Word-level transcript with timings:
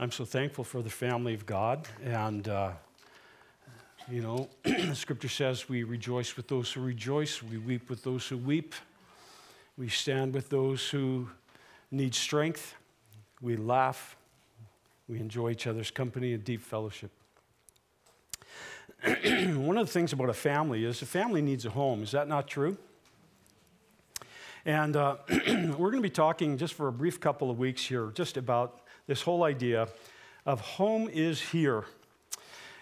I'm 0.00 0.12
so 0.12 0.24
thankful 0.24 0.62
for 0.62 0.80
the 0.80 0.90
family 0.90 1.34
of 1.34 1.44
God. 1.44 1.88
And, 2.04 2.46
uh, 2.46 2.70
you 4.08 4.22
know, 4.22 4.48
scripture 4.94 5.28
says 5.28 5.68
we 5.68 5.82
rejoice 5.82 6.36
with 6.36 6.46
those 6.46 6.72
who 6.72 6.82
rejoice, 6.82 7.42
we 7.42 7.58
weep 7.58 7.90
with 7.90 8.04
those 8.04 8.28
who 8.28 8.36
weep, 8.36 8.76
we 9.76 9.88
stand 9.88 10.34
with 10.34 10.50
those 10.50 10.88
who 10.88 11.28
need 11.90 12.14
strength, 12.14 12.76
we 13.42 13.56
laugh, 13.56 14.16
we 15.08 15.18
enjoy 15.18 15.50
each 15.50 15.66
other's 15.66 15.90
company 15.90 16.32
and 16.32 16.44
deep 16.44 16.62
fellowship. 16.62 17.10
One 19.04 19.76
of 19.78 19.88
the 19.88 19.92
things 19.92 20.12
about 20.12 20.28
a 20.28 20.34
family 20.34 20.84
is 20.84 21.02
a 21.02 21.06
family 21.06 21.42
needs 21.42 21.66
a 21.66 21.70
home. 21.70 22.04
Is 22.04 22.12
that 22.12 22.28
not 22.28 22.46
true? 22.46 22.78
And 24.64 24.94
uh, 24.94 25.16
we're 25.28 25.90
going 25.90 25.94
to 25.94 26.00
be 26.02 26.08
talking 26.08 26.56
just 26.56 26.74
for 26.74 26.86
a 26.86 26.92
brief 26.92 27.18
couple 27.18 27.50
of 27.50 27.58
weeks 27.58 27.84
here, 27.84 28.12
just 28.14 28.36
about 28.36 28.82
this 29.08 29.22
whole 29.22 29.42
idea 29.42 29.88
of 30.46 30.60
home 30.60 31.08
is 31.08 31.40
here. 31.40 31.84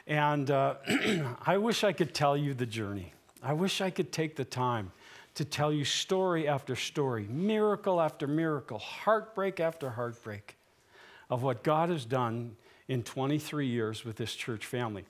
And 0.07 0.51
uh, 0.51 0.75
I 1.47 1.57
wish 1.57 1.83
I 1.85 1.93
could 1.93 2.13
tell 2.13 2.37
you 2.37 2.53
the 2.53 2.67
journey. 2.67 3.15
I 3.43 3.55
wish 3.55 3.81
I 3.81 3.89
could 3.89 4.13
take 4.13 4.37
the 4.37 4.45
time 4.45 4.93
to 5.37 5.45
tell 5.45 5.73
you 5.73 5.85
story 5.85 6.49
after 6.49 6.75
story, 6.77 7.27
miracle 7.31 8.01
after 8.01 8.27
miracle, 8.27 8.79
heartbreak 8.79 9.61
after 9.61 9.91
heartbreak 9.91 10.57
of 11.31 11.43
what 11.43 11.63
God 11.63 11.89
has 11.91 12.05
done 12.05 12.57
in 12.89 13.03
23 13.03 13.67
years 13.67 14.05
with 14.05 14.17
this 14.17 14.35
church 14.35 14.67
family. 14.67 15.05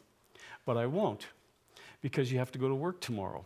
But 0.64 0.76
I 0.76 0.86
won't 0.86 1.26
because 2.02 2.30
you 2.30 2.38
have 2.38 2.52
to 2.52 2.58
go 2.58 2.68
to 2.68 2.74
work 2.74 3.00
tomorrow. 3.00 3.44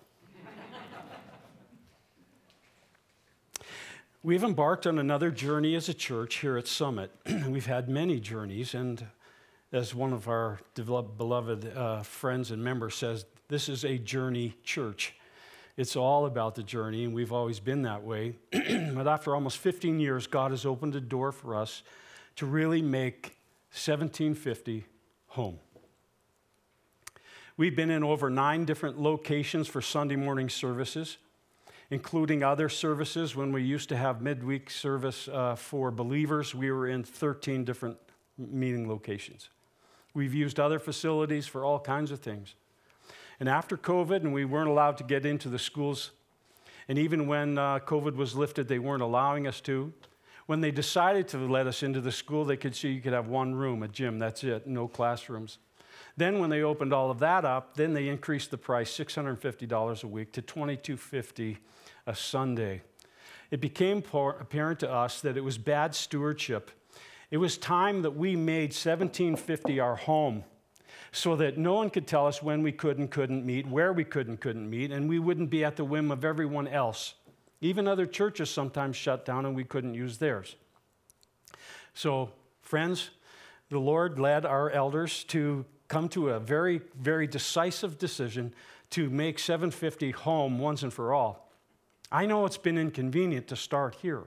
We've 4.22 4.44
embarked 4.44 4.86
on 4.86 4.98
another 4.98 5.30
journey 5.30 5.74
as 5.74 5.88
a 5.88 5.94
church 5.94 6.36
here 6.36 6.58
at 6.58 6.66
Summit. 6.66 7.10
We've 7.48 7.64
had 7.64 7.88
many 7.88 8.20
journeys, 8.20 8.74
and 8.74 9.02
as 9.72 9.94
one 9.94 10.12
of 10.12 10.28
our 10.28 10.60
beloved 10.74 11.74
uh, 11.74 12.02
friends 12.02 12.50
and 12.50 12.62
members 12.62 12.96
says, 12.96 13.24
this 13.48 13.70
is 13.70 13.82
a 13.82 13.96
journey 13.96 14.58
church. 14.62 15.14
It's 15.78 15.96
all 15.96 16.26
about 16.26 16.54
the 16.54 16.62
journey, 16.62 17.04
and 17.04 17.14
we've 17.14 17.32
always 17.32 17.60
been 17.60 17.80
that 17.82 18.02
way. 18.02 18.34
but 18.52 19.08
after 19.08 19.34
almost 19.34 19.56
15 19.56 19.98
years, 19.98 20.26
God 20.26 20.50
has 20.50 20.66
opened 20.66 20.94
a 20.96 21.00
door 21.00 21.32
for 21.32 21.54
us 21.54 21.82
to 22.36 22.44
really 22.44 22.82
make 22.82 23.38
1750 23.72 24.84
home. 25.28 25.58
We've 27.56 27.74
been 27.74 27.90
in 27.90 28.04
over 28.04 28.28
nine 28.28 28.66
different 28.66 29.00
locations 29.00 29.66
for 29.66 29.80
Sunday 29.80 30.16
morning 30.16 30.50
services 30.50 31.16
including 31.90 32.42
other 32.42 32.68
services. 32.68 33.34
When 33.34 33.52
we 33.52 33.62
used 33.62 33.88
to 33.88 33.96
have 33.96 34.22
midweek 34.22 34.70
service 34.70 35.28
uh, 35.28 35.56
for 35.56 35.90
believers, 35.90 36.54
we 36.54 36.70
were 36.70 36.88
in 36.88 37.02
13 37.02 37.64
different 37.64 37.98
meeting 38.38 38.88
locations. 38.88 39.48
We've 40.14 40.34
used 40.34 40.58
other 40.58 40.78
facilities 40.78 41.46
for 41.46 41.64
all 41.64 41.78
kinds 41.78 42.10
of 42.10 42.20
things. 42.20 42.54
And 43.38 43.48
after 43.48 43.76
COVID, 43.76 44.16
and 44.16 44.32
we 44.32 44.44
weren't 44.44 44.68
allowed 44.68 44.98
to 44.98 45.04
get 45.04 45.24
into 45.24 45.48
the 45.48 45.58
schools, 45.58 46.10
and 46.88 46.98
even 46.98 47.26
when 47.26 47.58
uh, 47.58 47.78
COVID 47.80 48.14
was 48.14 48.34
lifted, 48.34 48.68
they 48.68 48.78
weren't 48.78 49.02
allowing 49.02 49.46
us 49.46 49.60
to. 49.62 49.92
When 50.46 50.60
they 50.60 50.72
decided 50.72 51.28
to 51.28 51.38
let 51.38 51.66
us 51.66 51.82
into 51.82 52.00
the 52.00 52.10
school, 52.10 52.44
they 52.44 52.56
could 52.56 52.74
see 52.74 52.90
you 52.90 53.00
could 53.00 53.12
have 53.12 53.28
one 53.28 53.54
room, 53.54 53.82
a 53.82 53.88
gym, 53.88 54.18
that's 54.18 54.42
it, 54.42 54.66
no 54.66 54.88
classrooms. 54.88 55.58
Then 56.16 56.40
when 56.40 56.50
they 56.50 56.62
opened 56.62 56.92
all 56.92 57.10
of 57.10 57.20
that 57.20 57.44
up, 57.44 57.76
then 57.76 57.94
they 57.94 58.08
increased 58.08 58.50
the 58.50 58.58
price 58.58 58.90
$650 58.98 60.04
a 60.04 60.06
week 60.06 60.32
to 60.32 60.42
$2250 60.42 61.58
a 62.10 62.14
Sunday. 62.14 62.82
It 63.50 63.60
became 63.60 64.02
apparent 64.12 64.80
to 64.80 64.90
us 64.90 65.20
that 65.20 65.36
it 65.36 65.44
was 65.44 65.58
bad 65.58 65.94
stewardship. 65.94 66.70
It 67.30 67.38
was 67.38 67.56
time 67.56 68.02
that 68.02 68.16
we 68.16 68.34
made 68.34 68.72
1750 68.72 69.80
our 69.80 69.96
home 69.96 70.44
so 71.12 71.36
that 71.36 71.56
no 71.56 71.74
one 71.74 71.88
could 71.88 72.06
tell 72.06 72.26
us 72.26 72.42
when 72.42 72.62
we 72.62 72.72
could 72.72 72.98
and 72.98 73.10
couldn't 73.10 73.46
meet, 73.46 73.66
where 73.66 73.92
we 73.92 74.04
could 74.04 74.26
and 74.26 74.40
couldn't 74.40 74.68
meet, 74.68 74.90
and 74.90 75.08
we 75.08 75.18
wouldn't 75.18 75.50
be 75.50 75.64
at 75.64 75.76
the 75.76 75.84
whim 75.84 76.10
of 76.10 76.24
everyone 76.24 76.66
else. 76.66 77.14
Even 77.60 77.86
other 77.86 78.06
churches 78.06 78.50
sometimes 78.50 78.96
shut 78.96 79.24
down 79.24 79.46
and 79.46 79.54
we 79.54 79.64
couldn't 79.64 79.94
use 79.94 80.18
theirs. 80.18 80.56
So, 81.94 82.30
friends, 82.60 83.10
the 83.68 83.78
Lord 83.78 84.18
led 84.18 84.44
our 84.44 84.70
elders 84.70 85.22
to 85.24 85.64
come 85.86 86.08
to 86.10 86.30
a 86.30 86.40
very, 86.40 86.80
very 86.98 87.26
decisive 87.28 87.98
decision 87.98 88.52
to 88.90 89.10
make 89.10 89.38
750 89.38 90.10
home 90.12 90.58
once 90.58 90.82
and 90.82 90.92
for 90.92 91.14
all. 91.14 91.49
I 92.12 92.26
know 92.26 92.44
it's 92.44 92.58
been 92.58 92.78
inconvenient 92.78 93.46
to 93.48 93.56
start 93.56 93.96
here. 93.96 94.24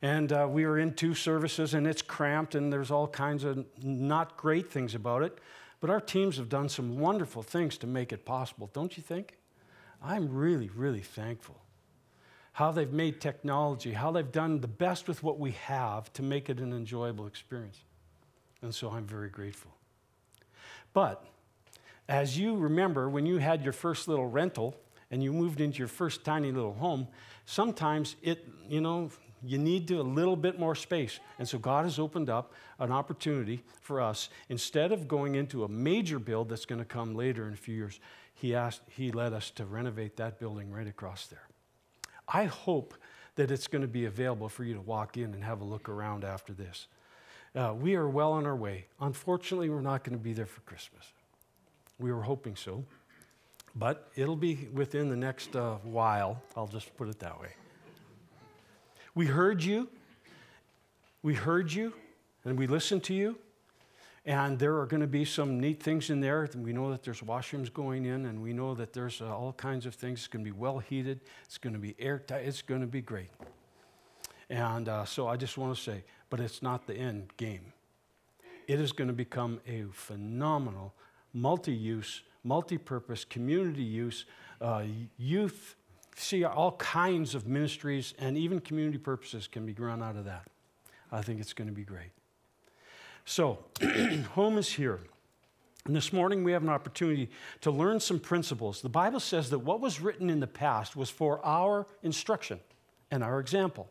And 0.00 0.32
uh, 0.32 0.46
we 0.48 0.64
are 0.64 0.78
in 0.78 0.94
two 0.94 1.14
services, 1.14 1.74
and 1.74 1.86
it's 1.86 2.02
cramped, 2.02 2.54
and 2.54 2.72
there's 2.72 2.90
all 2.90 3.08
kinds 3.08 3.42
of 3.42 3.66
not 3.82 4.36
great 4.36 4.70
things 4.70 4.94
about 4.94 5.22
it. 5.22 5.38
But 5.80 5.90
our 5.90 6.00
teams 6.00 6.36
have 6.36 6.48
done 6.48 6.68
some 6.68 6.98
wonderful 6.98 7.42
things 7.42 7.76
to 7.78 7.86
make 7.86 8.12
it 8.12 8.24
possible, 8.24 8.70
don't 8.72 8.96
you 8.96 9.02
think? 9.02 9.36
I'm 10.02 10.32
really, 10.32 10.70
really 10.74 11.00
thankful. 11.00 11.60
How 12.52 12.70
they've 12.70 12.92
made 12.92 13.20
technology, 13.20 13.92
how 13.92 14.12
they've 14.12 14.30
done 14.30 14.60
the 14.60 14.68
best 14.68 15.08
with 15.08 15.22
what 15.22 15.38
we 15.38 15.52
have 15.52 16.12
to 16.14 16.22
make 16.22 16.48
it 16.48 16.58
an 16.60 16.72
enjoyable 16.72 17.26
experience. 17.26 17.78
And 18.62 18.74
so 18.74 18.90
I'm 18.90 19.06
very 19.06 19.28
grateful. 19.28 19.72
But 20.92 21.24
as 22.08 22.38
you 22.38 22.56
remember, 22.56 23.08
when 23.08 23.26
you 23.26 23.38
had 23.38 23.62
your 23.62 23.72
first 23.72 24.08
little 24.08 24.26
rental, 24.26 24.76
and 25.10 25.22
you 25.22 25.32
moved 25.32 25.60
into 25.60 25.78
your 25.78 25.88
first 25.88 26.24
tiny 26.24 26.52
little 26.52 26.74
home, 26.74 27.08
sometimes 27.46 28.16
it, 28.22 28.46
you 28.68 28.80
know, 28.80 29.10
you 29.42 29.58
need 29.58 29.86
to 29.88 30.00
a 30.00 30.02
little 30.02 30.36
bit 30.36 30.58
more 30.58 30.74
space. 30.74 31.20
And 31.38 31.48
so 31.48 31.58
God 31.58 31.84
has 31.84 31.98
opened 31.98 32.28
up 32.28 32.52
an 32.78 32.90
opportunity 32.90 33.62
for 33.80 34.00
us. 34.00 34.30
Instead 34.48 34.92
of 34.92 35.06
going 35.06 35.36
into 35.36 35.64
a 35.64 35.68
major 35.68 36.18
build 36.18 36.48
that's 36.48 36.66
going 36.66 36.80
to 36.80 36.84
come 36.84 37.14
later 37.14 37.46
in 37.46 37.52
a 37.52 37.56
few 37.56 37.74
years, 37.74 38.00
he, 38.34 38.54
asked, 38.54 38.82
he 38.88 39.12
led 39.12 39.32
us 39.32 39.50
to 39.52 39.64
renovate 39.64 40.16
that 40.16 40.38
building 40.38 40.70
right 40.70 40.86
across 40.86 41.26
there. 41.26 41.46
I 42.26 42.44
hope 42.44 42.94
that 43.36 43.50
it's 43.50 43.68
going 43.68 43.82
to 43.82 43.88
be 43.88 44.04
available 44.04 44.48
for 44.48 44.64
you 44.64 44.74
to 44.74 44.80
walk 44.80 45.16
in 45.16 45.32
and 45.32 45.42
have 45.44 45.60
a 45.60 45.64
look 45.64 45.88
around 45.88 46.24
after 46.24 46.52
this. 46.52 46.88
Uh, 47.54 47.74
we 47.78 47.94
are 47.94 48.08
well 48.08 48.32
on 48.32 48.46
our 48.46 48.56
way. 48.56 48.86
Unfortunately, 49.00 49.70
we're 49.70 49.80
not 49.80 50.04
going 50.04 50.16
to 50.16 50.22
be 50.22 50.32
there 50.32 50.46
for 50.46 50.60
Christmas. 50.62 51.12
We 51.98 52.12
were 52.12 52.22
hoping 52.22 52.56
so. 52.56 52.84
But 53.76 54.10
it'll 54.16 54.36
be 54.36 54.68
within 54.72 55.08
the 55.08 55.16
next 55.16 55.54
uh, 55.54 55.76
while. 55.82 56.42
I'll 56.56 56.66
just 56.66 56.96
put 56.96 57.08
it 57.08 57.18
that 57.20 57.40
way. 57.40 57.50
We 59.14 59.26
heard 59.26 59.62
you. 59.62 59.88
We 61.22 61.34
heard 61.34 61.72
you, 61.72 61.92
and 62.44 62.56
we 62.56 62.66
listened 62.66 63.02
to 63.04 63.14
you. 63.14 63.38
And 64.24 64.58
there 64.58 64.78
are 64.78 64.86
going 64.86 65.00
to 65.00 65.06
be 65.06 65.24
some 65.24 65.58
neat 65.58 65.82
things 65.82 66.10
in 66.10 66.20
there. 66.20 66.48
We 66.54 66.72
know 66.72 66.90
that 66.90 67.02
there's 67.02 67.20
washrooms 67.22 67.72
going 67.72 68.04
in, 68.04 68.26
and 68.26 68.42
we 68.42 68.52
know 68.52 68.74
that 68.74 68.92
there's 68.92 69.20
uh, 69.22 69.34
all 69.34 69.52
kinds 69.52 69.86
of 69.86 69.94
things. 69.94 70.20
It's 70.20 70.28
going 70.28 70.44
to 70.44 70.50
be 70.50 70.56
well 70.56 70.78
heated, 70.78 71.20
it's 71.44 71.58
going 71.58 71.72
to 71.72 71.78
be 71.78 71.96
airtight, 71.98 72.44
it's 72.44 72.62
going 72.62 72.82
to 72.82 72.86
be 72.86 73.00
great. 73.00 73.30
And 74.50 74.88
uh, 74.88 75.04
so 75.04 75.28
I 75.28 75.36
just 75.36 75.58
want 75.58 75.76
to 75.76 75.82
say, 75.82 76.04
but 76.30 76.40
it's 76.40 76.62
not 76.62 76.86
the 76.86 76.94
end 76.94 77.32
game. 77.36 77.72
It 78.66 78.80
is 78.80 78.92
going 78.92 79.08
to 79.08 79.14
become 79.14 79.60
a 79.66 79.84
phenomenal 79.92 80.94
multi 81.32 81.72
use 81.72 82.22
multi 82.44 82.78
purpose, 82.78 83.24
community 83.24 83.82
use, 83.82 84.24
uh, 84.60 84.84
youth. 85.16 85.74
See, 86.16 86.44
all 86.44 86.72
kinds 86.72 87.34
of 87.34 87.46
ministries 87.46 88.14
and 88.18 88.36
even 88.36 88.60
community 88.60 88.98
purposes 88.98 89.46
can 89.46 89.64
be 89.66 89.72
grown 89.72 90.02
out 90.02 90.16
of 90.16 90.24
that. 90.24 90.46
I 91.12 91.22
think 91.22 91.40
it's 91.40 91.52
going 91.52 91.68
to 91.68 91.74
be 91.74 91.84
great. 91.84 92.10
So, 93.24 93.58
home 94.34 94.58
is 94.58 94.72
here. 94.72 95.00
And 95.84 95.96
this 95.96 96.12
morning 96.12 96.44
we 96.44 96.52
have 96.52 96.62
an 96.62 96.68
opportunity 96.68 97.30
to 97.62 97.70
learn 97.70 97.98
some 98.00 98.20
principles. 98.20 98.82
The 98.82 98.88
Bible 98.88 99.20
says 99.20 99.48
that 99.50 99.60
what 99.60 99.80
was 99.80 100.00
written 100.00 100.28
in 100.28 100.38
the 100.38 100.46
past 100.46 100.96
was 100.96 101.08
for 101.08 101.44
our 101.46 101.86
instruction 102.02 102.60
and 103.10 103.24
our 103.24 103.40
example. 103.40 103.88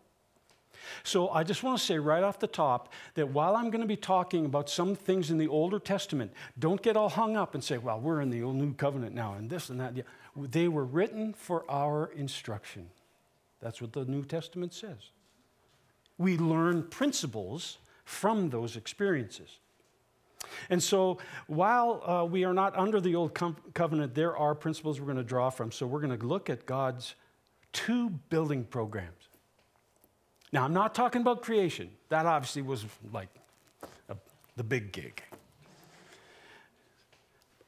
So 1.04 1.30
I 1.30 1.44
just 1.44 1.64
want 1.64 1.80
to 1.80 1.84
say 1.84 1.98
right 1.98 2.24
off 2.24 2.40
the 2.40 2.48
top 2.48 2.94
that 3.16 3.30
while 3.30 3.56
I'm 3.56 3.70
going 3.70 3.82
to 3.82 3.88
be 3.88 3.98
talking 3.98 4.46
about 4.46 4.70
some 4.70 4.96
things 4.96 5.32
in 5.32 5.38
the 5.38 5.48
Older 5.48 5.80
Testament, 5.80 6.32
don't 6.60 6.82
get 6.82 6.98
all 6.98 7.10
hung 7.10 7.38
up 7.38 7.56
and 7.56 7.64
say, 7.64 7.78
well, 7.78 8.00
we're 8.00 8.22
in 8.22 8.30
the 8.30 8.44
old 8.44 8.56
New 8.56 8.74
Covenant 8.74 9.16
now 9.16 9.34
and 9.34 9.50
this 9.50 9.70
and 9.70 9.80
that. 9.80 9.94
They 10.36 10.68
were 10.68 10.86
written 10.86 11.34
for 11.34 11.66
our 11.70 12.12
instruction. 12.16 12.90
That's 13.60 13.82
what 13.82 13.94
the 13.94 14.06
New 14.06 14.24
Testament 14.24 14.74
says. 14.74 15.12
We 16.18 16.38
learn 16.38 16.84
principles 16.84 17.78
from 18.06 18.50
those 18.50 18.76
experiences. 18.76 19.60
And 20.70 20.82
so, 20.82 21.18
while 21.48 22.02
uh, 22.06 22.26
we 22.26 22.46
are 22.46 22.54
not 22.54 22.78
under 22.78 23.02
the 23.02 23.16
old 23.16 23.34
com- 23.34 23.58
covenant, 23.74 24.16
there 24.16 24.38
are 24.38 24.56
principles 24.56 25.00
we're 25.00 25.08
going 25.08 25.18
to 25.18 25.24
draw 25.24 25.50
from. 25.50 25.72
So, 25.72 25.86
we're 25.86 26.00
going 26.00 26.18
to 26.18 26.26
look 26.26 26.50
at 26.50 26.66
God's 26.66 27.16
two 27.74 28.10
building 28.30 28.64
programs. 28.64 29.27
Now, 30.52 30.64
I'm 30.64 30.74
not 30.74 30.96
talking 30.96 31.22
about 31.22 31.42
creation. 31.42 31.90
That 32.10 32.26
obviously 32.26 32.62
was 32.62 32.86
like 33.12 33.30
a, 34.10 34.16
the 34.56 34.64
big 34.64 34.92
gig. 34.92 35.22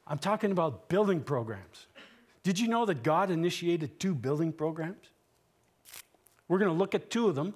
I'm 0.06 0.18
talking 0.18 0.50
about 0.50 0.88
building 0.88 1.20
programs. 1.20 1.86
Did 2.42 2.58
you 2.58 2.68
know 2.68 2.86
that 2.86 3.02
God 3.02 3.30
initiated 3.30 4.00
two 4.00 4.14
building 4.14 4.52
programs? 4.52 5.06
We're 6.48 6.58
going 6.58 6.70
to 6.70 6.76
look 6.76 6.94
at 6.94 7.10
two 7.10 7.28
of 7.28 7.34
them. 7.34 7.54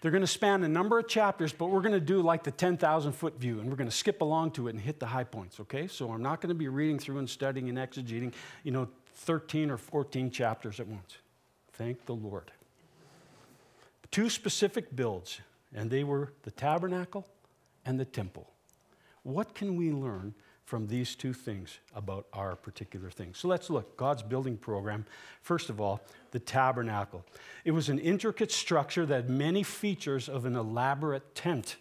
They're 0.00 0.10
going 0.10 0.22
to 0.22 0.26
span 0.26 0.62
a 0.64 0.68
number 0.68 0.98
of 0.98 1.08
chapters, 1.08 1.52
but 1.52 1.66
we're 1.66 1.80
going 1.80 1.94
to 1.94 2.00
do 2.00 2.20
like 2.20 2.42
the 2.42 2.50
10,000 2.50 3.12
foot 3.12 3.40
view, 3.40 3.60
and 3.60 3.70
we're 3.70 3.76
going 3.76 3.88
to 3.88 3.96
skip 3.96 4.20
along 4.20 4.50
to 4.52 4.68
it 4.68 4.74
and 4.74 4.80
hit 4.80 5.00
the 5.00 5.06
high 5.06 5.24
points, 5.24 5.58
okay? 5.60 5.86
So 5.86 6.12
I'm 6.12 6.22
not 6.22 6.40
going 6.40 6.50
to 6.50 6.54
be 6.54 6.68
reading 6.68 6.98
through 6.98 7.18
and 7.18 7.30
studying 7.30 7.68
and 7.70 7.78
exegeting, 7.78 8.34
you 8.62 8.70
know, 8.70 8.88
13 9.14 9.70
or 9.70 9.78
14 9.78 10.30
chapters 10.30 10.78
at 10.80 10.86
once. 10.86 11.16
Thank 11.72 12.04
the 12.04 12.14
Lord. 12.14 12.50
Two 14.14 14.30
specific 14.30 14.94
builds, 14.94 15.40
and 15.74 15.90
they 15.90 16.04
were 16.04 16.32
the 16.44 16.52
tabernacle 16.52 17.26
and 17.84 17.98
the 17.98 18.04
temple. 18.04 18.48
What 19.24 19.56
can 19.56 19.74
we 19.74 19.90
learn 19.90 20.34
from 20.64 20.86
these 20.86 21.16
two 21.16 21.32
things 21.32 21.80
about 21.96 22.26
our 22.32 22.54
particular 22.54 23.10
thing. 23.10 23.32
So 23.34 23.48
let's 23.48 23.68
look. 23.68 23.96
God's 23.96 24.22
building 24.22 24.56
program. 24.56 25.04
First 25.42 25.68
of 25.68 25.80
all, 25.80 26.00
the 26.30 26.38
tabernacle. 26.38 27.24
It 27.64 27.72
was 27.72 27.88
an 27.88 27.98
intricate 27.98 28.52
structure 28.52 29.04
that 29.04 29.14
had 29.14 29.30
many 29.30 29.64
features 29.64 30.28
of 30.28 30.44
an 30.44 30.54
elaborate 30.54 31.34
tent. 31.34 31.74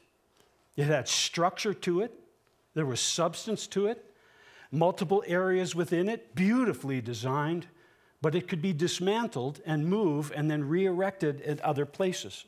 It 0.75 0.85
had 0.85 1.07
structure 1.07 1.75
to 1.75 2.01
it, 2.01 2.19
there 2.73 2.87
was 2.87 2.99
substance 2.99 3.67
to 3.67 3.85
it, 3.85 4.03
multiple 4.71 5.23
areas 5.27 5.75
within 5.75 6.09
it, 6.09 6.33
beautifully 6.33 6.99
designed, 6.99 7.67
but 8.23 8.35
it 8.35 8.47
could 8.47 8.61
be 8.61 8.71
dismantled 8.71 9.59
and 9.65 9.85
move 9.85 10.31
and 10.33 10.49
then 10.49 10.63
re 10.63 10.85
erected 10.85 11.41
at 11.41 11.59
other 11.59 11.85
places. 11.85 12.45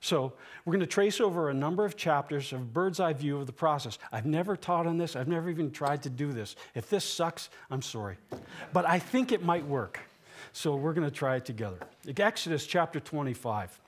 So, 0.00 0.32
we're 0.64 0.72
going 0.72 0.80
to 0.80 0.86
trace 0.86 1.20
over 1.20 1.50
a 1.50 1.54
number 1.54 1.84
of 1.84 1.96
chapters 1.96 2.52
of 2.54 2.72
bird's 2.72 2.98
eye 2.98 3.12
view 3.12 3.36
of 3.36 3.46
the 3.46 3.52
process. 3.52 3.98
I've 4.10 4.24
never 4.24 4.56
taught 4.56 4.86
on 4.86 4.96
this, 4.96 5.16
I've 5.16 5.28
never 5.28 5.50
even 5.50 5.70
tried 5.70 6.02
to 6.04 6.10
do 6.10 6.32
this. 6.32 6.56
If 6.74 6.88
this 6.88 7.04
sucks, 7.04 7.50
I'm 7.70 7.82
sorry. 7.82 8.16
But 8.72 8.88
I 8.88 8.98
think 8.98 9.32
it 9.32 9.44
might 9.44 9.66
work. 9.66 10.00
So, 10.54 10.76
we're 10.76 10.94
going 10.94 11.08
to 11.08 11.14
try 11.14 11.36
it 11.36 11.44
together. 11.44 11.76
Exodus 12.16 12.66
chapter 12.66 13.00
25. 13.00 13.81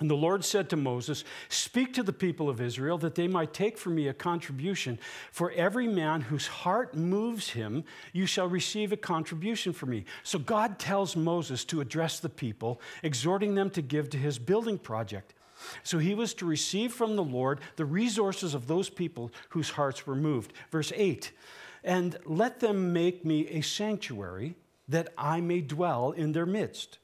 And 0.00 0.10
the 0.10 0.14
Lord 0.14 0.44
said 0.44 0.70
to 0.70 0.76
Moses, 0.76 1.24
Speak 1.50 1.92
to 1.94 2.02
the 2.02 2.12
people 2.12 2.48
of 2.48 2.60
Israel 2.60 2.96
that 2.98 3.14
they 3.14 3.28
might 3.28 3.52
take 3.52 3.76
from 3.76 3.94
me 3.94 4.08
a 4.08 4.14
contribution. 4.14 4.98
For 5.30 5.50
every 5.52 5.86
man 5.86 6.22
whose 6.22 6.46
heart 6.46 6.94
moves 6.94 7.50
him, 7.50 7.84
you 8.14 8.24
shall 8.24 8.48
receive 8.48 8.92
a 8.92 8.96
contribution 8.96 9.74
from 9.74 9.90
me. 9.90 10.06
So 10.22 10.38
God 10.38 10.78
tells 10.78 11.16
Moses 11.16 11.66
to 11.66 11.82
address 11.82 12.18
the 12.18 12.30
people, 12.30 12.80
exhorting 13.02 13.54
them 13.54 13.68
to 13.70 13.82
give 13.82 14.08
to 14.10 14.18
his 14.18 14.38
building 14.38 14.78
project. 14.78 15.34
So 15.82 15.98
he 15.98 16.14
was 16.14 16.32
to 16.34 16.46
receive 16.46 16.94
from 16.94 17.14
the 17.14 17.22
Lord 17.22 17.60
the 17.76 17.84
resources 17.84 18.54
of 18.54 18.66
those 18.66 18.88
people 18.88 19.30
whose 19.50 19.68
hearts 19.68 20.06
were 20.06 20.16
moved. 20.16 20.54
Verse 20.70 20.92
8 20.96 21.30
And 21.84 22.16
let 22.24 22.60
them 22.60 22.94
make 22.94 23.26
me 23.26 23.46
a 23.48 23.60
sanctuary 23.60 24.54
that 24.88 25.12
I 25.18 25.42
may 25.42 25.60
dwell 25.60 26.12
in 26.12 26.32
their 26.32 26.46
midst. 26.46 26.99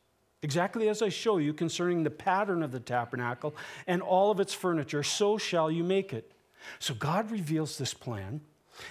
Exactly 0.46 0.88
as 0.88 1.02
I 1.02 1.08
show 1.08 1.38
you 1.38 1.52
concerning 1.52 2.04
the 2.04 2.10
pattern 2.10 2.62
of 2.62 2.70
the 2.70 2.78
tabernacle 2.78 3.56
and 3.88 4.00
all 4.00 4.30
of 4.30 4.38
its 4.38 4.54
furniture, 4.54 5.02
so 5.02 5.38
shall 5.38 5.72
you 5.72 5.82
make 5.82 6.12
it. 6.12 6.30
So 6.78 6.94
God 6.94 7.32
reveals 7.32 7.78
this 7.78 7.92
plan, 7.92 8.40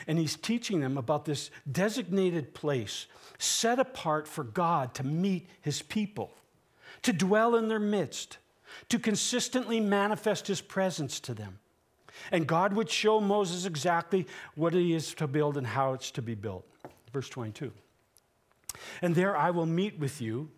and 0.05 0.19
He's 0.19 0.35
teaching 0.35 0.81
them 0.81 0.97
about 0.97 1.23
this 1.23 1.51
designated 1.71 2.53
place 2.53 3.07
set 3.37 3.79
apart 3.79 4.27
for 4.27 4.43
God 4.43 4.93
to 4.95 5.05
meet 5.05 5.47
His 5.61 5.81
people, 5.81 6.33
to 7.03 7.13
dwell 7.13 7.55
in 7.55 7.69
their 7.69 7.79
midst 7.79 8.37
to 8.89 8.99
consistently 8.99 9.79
manifest 9.79 10.47
his 10.47 10.61
presence 10.61 11.19
to 11.21 11.33
them. 11.33 11.59
And 12.31 12.47
God 12.47 12.73
would 12.73 12.89
show 12.89 13.19
Moses 13.19 13.65
exactly 13.65 14.25
what 14.55 14.73
he 14.73 14.93
is 14.93 15.13
to 15.15 15.27
build 15.27 15.57
and 15.57 15.67
how 15.67 15.93
it's 15.93 16.11
to 16.11 16.21
be 16.21 16.35
built. 16.35 16.65
Verse 17.11 17.29
22. 17.29 17.71
And 19.01 19.15
there 19.15 19.35
I 19.35 19.51
will 19.51 19.65
meet 19.65 19.99
with 19.99 20.21
you, 20.21 20.49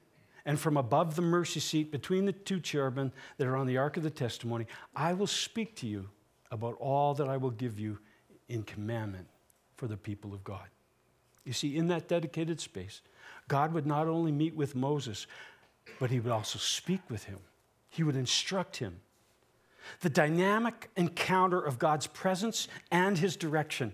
and 0.48 0.58
from 0.58 0.78
above 0.78 1.18
the 1.18 1.22
mercy 1.22 1.60
seat 1.60 1.92
between 1.92 2.26
the 2.26 2.32
two 2.32 2.62
cherubim 2.62 3.12
that 3.38 3.46
are 3.46 3.58
on 3.58 3.68
the 3.68 3.78
ark 3.78 3.98
of 3.98 4.04
the 4.04 4.10
testimony, 4.10 4.66
I 4.96 5.12
will 5.12 5.28
speak 5.28 5.76
to 5.76 5.88
you 5.88 6.10
about 6.50 6.78
all 6.80 7.14
that 7.16 7.28
I 7.28 7.36
will 7.36 7.52
give 7.52 7.78
you 7.78 8.00
in 8.48 8.64
commandment 8.64 9.28
for 9.76 9.88
the 9.88 9.98
people 9.98 10.34
of 10.34 10.46
God. 10.46 10.70
You 11.44 11.52
see, 11.52 11.76
in 11.76 11.90
that 11.90 12.08
dedicated 12.08 12.62
space, 12.62 13.02
God 13.50 13.74
would 13.74 13.86
not 13.86 14.08
only 14.08 14.32
meet 14.32 14.56
with 14.56 14.74
Moses, 14.74 15.28
but 16.00 16.12
he 16.12 16.22
would 16.22 16.32
also 16.32 16.60
speak 16.60 17.02
with 17.10 17.26
him. 17.26 17.40
He 17.90 18.04
would 18.04 18.16
instruct 18.16 18.78
him. 18.78 19.02
The 20.00 20.10
dynamic 20.10 20.90
encounter 20.96 21.60
of 21.60 21.78
God's 21.78 22.08
presence 22.08 22.70
and 22.90 23.18
his 23.18 23.36
direction, 23.36 23.94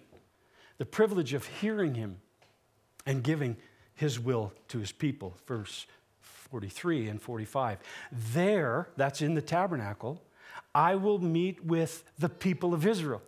the 0.77 0.85
privilege 0.85 1.33
of 1.33 1.47
hearing 1.47 1.95
him 1.95 2.17
and 3.07 3.23
giving 3.23 3.57
his 3.95 4.19
will 4.19 4.53
to 4.67 4.77
his 4.77 4.91
people. 4.91 5.35
Verse 5.47 5.87
43 6.53 7.07
and 7.07 7.19
45. 7.19 7.79
There, 8.11 8.87
that's 8.95 9.23
in 9.23 9.33
the 9.33 9.41
tabernacle, 9.41 10.21
I 10.75 10.93
will 10.93 11.17
meet 11.17 11.65
with 11.65 12.03
the 12.19 12.29
people 12.29 12.75
of 12.75 12.85
Israel, 12.85 13.23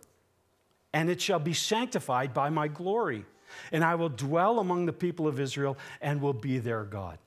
and 0.92 1.10
it 1.10 1.20
shall 1.20 1.40
be 1.40 1.52
sanctified 1.52 2.32
by 2.32 2.50
my 2.50 2.68
glory. 2.68 3.24
And 3.72 3.82
I 3.82 3.96
will 3.96 4.10
dwell 4.10 4.60
among 4.60 4.86
the 4.86 4.92
people 4.92 5.26
of 5.26 5.40
Israel 5.40 5.76
and 6.00 6.20
will 6.20 6.34
be 6.34 6.58
their 6.58 6.84
God. 6.84 7.18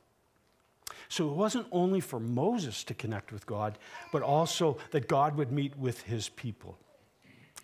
So 1.10 1.30
it 1.30 1.36
wasn't 1.36 1.68
only 1.70 2.00
for 2.00 2.20
Moses 2.22 2.86
to 2.86 2.94
connect 2.94 3.34
with 3.34 3.46
God, 3.46 3.78
but 4.14 4.22
also 4.22 4.78
that 4.92 5.10
God 5.10 5.36
would 5.36 5.52
meet 5.52 5.78
with 5.78 6.04
his 6.04 6.30
people. 6.30 6.78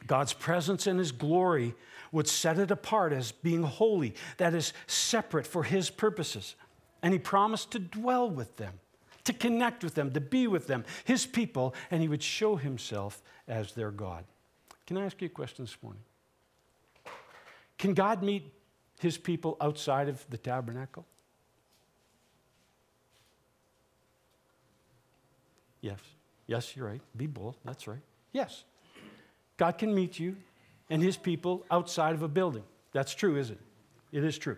God's 0.08 0.34
presence 0.34 0.88
and 0.88 1.00
his 1.00 1.14
glory 1.14 1.74
would 2.12 2.28
set 2.28 2.60
it 2.60 2.70
apart 2.70 3.14
as 3.14 3.32
being 3.32 3.64
holy, 3.64 4.14
that 4.38 4.54
is, 4.54 4.74
separate 4.88 5.48
for 5.48 5.64
his 5.64 5.90
purposes. 5.90 6.56
And 7.02 7.14
he 7.14 7.20
promised 7.20 7.72
to 7.72 7.80
dwell 7.80 8.30
with 8.30 8.58
them, 8.58 8.74
to 9.26 9.34
connect 9.34 9.84
with 9.84 9.96
them, 9.96 10.12
to 10.14 10.22
be 10.22 10.48
with 10.48 10.68
them, 10.68 10.86
his 11.04 11.26
people, 11.26 11.76
and 11.92 12.02
he 12.02 12.08
would 12.08 12.24
show 12.24 12.56
himself 12.56 13.22
as 13.48 13.74
their 13.74 13.92
God. 13.92 14.26
Can 14.88 14.98
I 14.98 15.06
ask 15.06 15.22
you 15.22 15.28
a 15.28 15.30
question 15.30 15.66
this 15.66 15.78
morning? 15.82 16.02
Can 17.78 17.94
God 17.94 18.24
meet 18.24 18.52
his 19.00 19.18
people 19.18 19.58
outside 19.60 20.10
of 20.10 20.26
the 20.30 20.38
tabernacle? 20.38 21.06
Yes. 25.82 26.00
Yes, 26.48 26.76
you're 26.76 26.88
right. 26.88 27.02
Be 27.16 27.28
bold. 27.28 27.58
That's 27.64 27.88
right. 27.88 28.02
Yes. 28.32 28.64
God 29.58 29.78
can 29.78 29.94
meet 29.94 30.20
you 30.20 30.36
and 30.90 31.02
his 31.02 31.18
people 31.18 31.66
outside 31.70 32.16
of 32.16 32.24
a 32.24 32.28
building. 32.28 32.64
That's 32.92 33.14
true, 33.14 33.38
is 33.38 33.50
it? 33.50 33.60
It 34.12 34.24
is 34.24 34.38
true. 34.38 34.58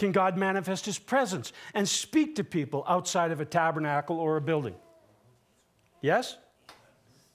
Can 0.00 0.12
God 0.12 0.38
manifest 0.38 0.86
his 0.86 0.98
presence 0.98 1.52
and 1.74 1.86
speak 1.86 2.36
to 2.36 2.42
people 2.42 2.84
outside 2.88 3.32
of 3.32 3.40
a 3.42 3.44
tabernacle 3.44 4.18
or 4.18 4.38
a 4.38 4.40
building? 4.40 4.74
Yes? 6.00 6.38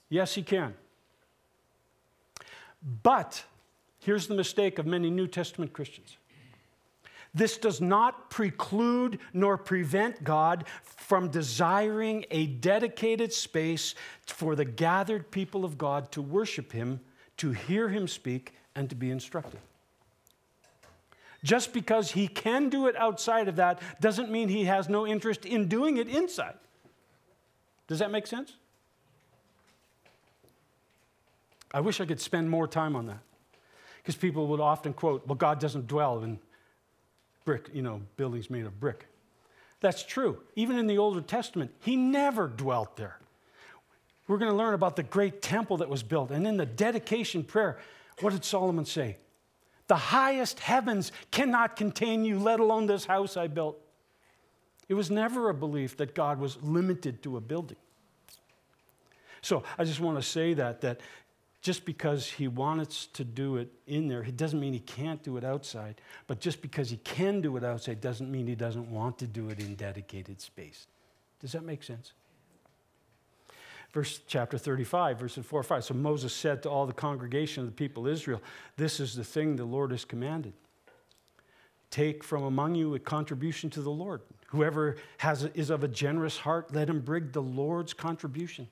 Yes, 0.10 0.34
he 0.34 0.42
can. 0.42 0.74
But 3.04 3.44
here's 4.00 4.26
the 4.26 4.34
mistake 4.34 4.80
of 4.80 4.88
many 4.88 5.12
New 5.12 5.28
Testament 5.28 5.74
Christians 5.74 6.18
this 7.36 7.58
does 7.58 7.82
not 7.82 8.32
preclude 8.32 9.20
nor 9.32 9.60
prevent 9.60 10.24
God 10.24 10.66
from 10.82 11.30
desiring 11.30 12.26
a 12.32 12.48
dedicated 12.48 13.32
space 13.32 13.94
for 14.26 14.56
the 14.56 14.66
gathered 14.66 15.30
people 15.30 15.66
of 15.66 15.78
God 15.78 16.12
to 16.14 16.22
worship 16.24 16.72
Him, 16.72 17.00
to 17.38 17.52
hear 17.52 17.90
Him 17.90 18.08
speak, 18.08 18.56
and 18.74 18.90
to 18.90 18.96
be 18.96 19.12
instructed. 19.12 19.60
Just 21.46 21.74
because 21.74 22.12
He 22.12 22.28
can 22.28 22.70
do 22.70 22.88
it 22.88 22.96
outside 22.98 23.48
of 23.48 23.58
that 23.58 23.80
doesn't 24.02 24.32
mean 24.32 24.50
He 24.50 24.66
has 24.66 24.90
no 24.90 25.06
interest 25.06 25.46
in 25.46 25.68
doing 25.68 25.98
it 25.98 26.10
inside. 26.10 26.56
Does 27.88 28.00
that 28.00 28.10
make 28.10 28.26
sense? 28.26 28.54
I 31.72 31.82
wish 31.82 32.02
I 32.02 32.06
could 32.06 32.20
spend 32.20 32.50
more 32.50 32.68
time 32.68 32.96
on 32.96 33.06
that. 33.06 33.20
Because 34.02 34.16
people 34.16 34.48
would 34.48 34.60
often 34.60 34.94
quote, 34.94 35.28
well, 35.28 35.36
God 35.36 35.60
doesn't 35.60 35.88
dwell 35.88 36.24
in 36.24 36.40
brick, 37.44 37.70
you 37.74 37.84
know, 37.84 38.02
buildings 38.18 38.50
made 38.50 38.66
of 38.66 38.80
brick. 38.80 39.06
That's 39.82 40.04
true. 40.04 40.42
Even 40.56 40.80
in 40.80 40.88
the 40.88 40.98
Older 40.98 41.22
Testament, 41.22 41.72
he 41.80 41.96
never 41.96 42.48
dwelt 42.48 42.98
there. 42.98 43.20
We're 44.28 44.38
going 44.38 44.50
to 44.50 44.58
learn 44.58 44.74
about 44.74 44.96
the 44.96 45.04
great 45.04 45.44
temple 45.44 45.78
that 45.78 45.90
was 45.90 46.02
built. 46.02 46.32
And 46.32 46.48
in 46.48 46.58
the 46.58 46.66
dedication 46.66 47.44
prayer, 47.44 47.78
what 48.22 48.34
did 48.34 48.44
Solomon 48.44 48.86
say? 48.86 49.18
The 49.88 49.96
highest 49.96 50.60
heavens 50.60 51.12
cannot 51.32 51.76
contain 51.76 52.26
you, 52.26 52.40
let 52.40 52.60
alone 52.60 52.88
this 52.88 53.06
house 53.06 53.38
I 53.38 53.48
built. 53.48 53.78
It 54.88 54.94
was 54.94 55.12
never 55.12 55.50
a 55.50 55.54
belief 55.54 55.98
that 55.98 56.16
God 56.16 56.40
was 56.40 56.62
limited 56.62 57.24
to 57.24 57.38
a 57.38 57.42
building. 57.42 57.78
So 59.42 59.64
I 59.78 59.84
just 59.84 60.00
want 60.00 60.18
to 60.18 60.24
say 60.24 60.56
that, 60.56 60.82
that 60.82 61.02
just 61.62 61.86
because 61.86 62.30
he 62.30 62.48
wants 62.48 63.08
to 63.08 63.24
do 63.24 63.58
it 63.58 63.72
in 63.88 64.08
there, 64.08 64.22
it 64.22 64.38
doesn't 64.38 64.60
mean 64.60 64.74
he 64.74 64.80
can't 64.80 65.22
do 65.24 65.38
it 65.38 65.44
outside. 65.44 66.02
But 66.28 66.40
just 66.40 66.62
because 66.62 66.90
he 66.90 66.98
can 66.98 67.42
do 67.42 67.58
it 67.58 67.64
outside 67.64 68.02
doesn't 68.02 68.32
mean 68.32 68.48
he 68.48 68.56
doesn't 68.56 68.90
want 68.90 69.18
to 69.20 69.28
do 69.28 69.50
it 69.50 69.60
in 69.60 69.76
dedicated 69.76 70.42
space. 70.42 70.88
Does 71.40 71.52
that 71.54 71.64
make 71.64 71.84
sense? 71.84 72.14
Verse 73.96 74.20
chapter 74.28 74.58
35, 74.58 75.18
verses 75.18 75.46
4 75.46 75.62
or 75.62 75.64
5. 75.64 75.86
So 75.86 75.94
Moses 75.94 76.34
said 76.34 76.62
to 76.64 76.70
all 76.70 76.86
the 76.86 76.92
congregation 76.92 77.64
of 77.64 77.70
the 77.70 77.76
people 77.76 78.06
of 78.06 78.12
Israel, 78.12 78.42
This 78.76 79.00
is 79.00 79.16
the 79.16 79.24
thing 79.24 79.56
the 79.56 79.64
Lord 79.64 79.92
has 79.92 80.04
commanded. 80.04 80.52
Take 81.92 82.22
from 82.22 82.44
among 82.44 82.76
you 82.76 82.94
a 82.96 83.00
contribution 83.00 83.70
to 83.70 83.82
the 83.82 83.90
Lord. 83.90 84.20
Whoever 84.48 84.98
has, 85.20 85.46
is 85.54 85.70
of 85.70 85.86
a 85.86 85.88
generous 85.88 86.36
heart, 86.36 86.76
let 86.76 86.90
him 86.90 87.00
bring 87.00 87.32
the 87.32 87.42
Lord's 87.42 87.94
contribution. 87.94 88.68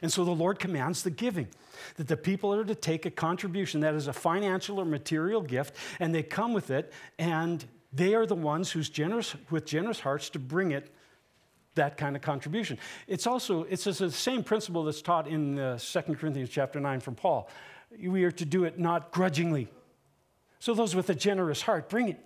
And 0.00 0.12
so 0.12 0.24
the 0.24 0.30
Lord 0.30 0.60
commands 0.60 1.02
the 1.02 1.10
giving, 1.10 1.48
that 1.96 2.06
the 2.06 2.16
people 2.16 2.54
are 2.54 2.64
to 2.64 2.74
take 2.76 3.06
a 3.06 3.10
contribution 3.10 3.80
that 3.80 3.94
is 3.94 4.06
a 4.06 4.12
financial 4.12 4.78
or 4.78 4.84
material 4.84 5.42
gift, 5.42 5.74
and 5.98 6.14
they 6.14 6.22
come 6.22 6.52
with 6.52 6.70
it, 6.70 6.92
and 7.18 7.64
they 7.92 8.14
are 8.14 8.26
the 8.26 8.36
ones 8.36 8.70
who's 8.70 8.88
generous 8.88 9.34
with 9.50 9.66
generous 9.66 9.98
hearts 9.98 10.30
to 10.30 10.38
bring 10.38 10.70
it 10.70 10.94
that 11.74 11.96
kind 11.96 12.16
of 12.16 12.22
contribution. 12.22 12.78
It's 13.06 13.26
also 13.26 13.64
it's 13.64 13.84
the 13.84 14.10
same 14.10 14.42
principle 14.42 14.84
that's 14.84 15.02
taught 15.02 15.26
in 15.26 15.58
uh, 15.58 15.78
2 15.78 16.00
Corinthians 16.14 16.50
chapter 16.50 16.80
9 16.80 17.00
from 17.00 17.14
Paul. 17.14 17.48
We 18.00 18.24
are 18.24 18.32
to 18.32 18.44
do 18.44 18.64
it 18.64 18.78
not 18.78 19.12
grudgingly. 19.12 19.68
So 20.58 20.74
those 20.74 20.94
with 20.94 21.10
a 21.10 21.14
generous 21.14 21.62
heart, 21.62 21.88
bring 21.88 22.08
it. 22.08 22.18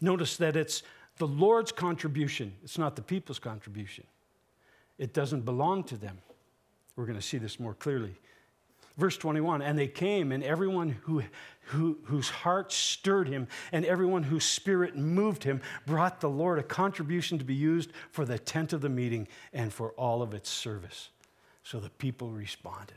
Notice 0.00 0.36
that 0.38 0.56
it's 0.56 0.82
the 1.18 1.26
Lord's 1.26 1.72
contribution, 1.72 2.54
it's 2.62 2.78
not 2.78 2.96
the 2.96 3.02
people's 3.02 3.38
contribution. 3.38 4.04
It 4.98 5.12
doesn't 5.12 5.44
belong 5.44 5.84
to 5.84 5.96
them. 5.96 6.18
We're 6.96 7.06
going 7.06 7.18
to 7.18 7.24
see 7.24 7.38
this 7.38 7.60
more 7.60 7.74
clearly. 7.74 8.16
Verse 8.96 9.16
21 9.16 9.62
And 9.62 9.78
they 9.78 9.86
came, 9.88 10.32
and 10.32 10.42
everyone 10.42 10.90
who, 11.02 11.22
who, 11.68 11.98
whose 12.04 12.28
heart 12.28 12.72
stirred 12.72 13.28
him, 13.28 13.46
and 13.72 13.84
everyone 13.84 14.22
whose 14.22 14.44
spirit 14.44 14.96
moved 14.96 15.44
him, 15.44 15.60
brought 15.86 16.20
the 16.20 16.30
Lord 16.30 16.58
a 16.58 16.62
contribution 16.62 17.38
to 17.38 17.44
be 17.44 17.54
used 17.54 17.92
for 18.10 18.24
the 18.24 18.38
tent 18.38 18.72
of 18.72 18.80
the 18.80 18.88
meeting 18.88 19.28
and 19.52 19.72
for 19.72 19.90
all 19.92 20.22
of 20.22 20.34
its 20.34 20.50
service. 20.50 21.10
So 21.62 21.80
the 21.80 21.90
people 21.90 22.30
responded. 22.30 22.96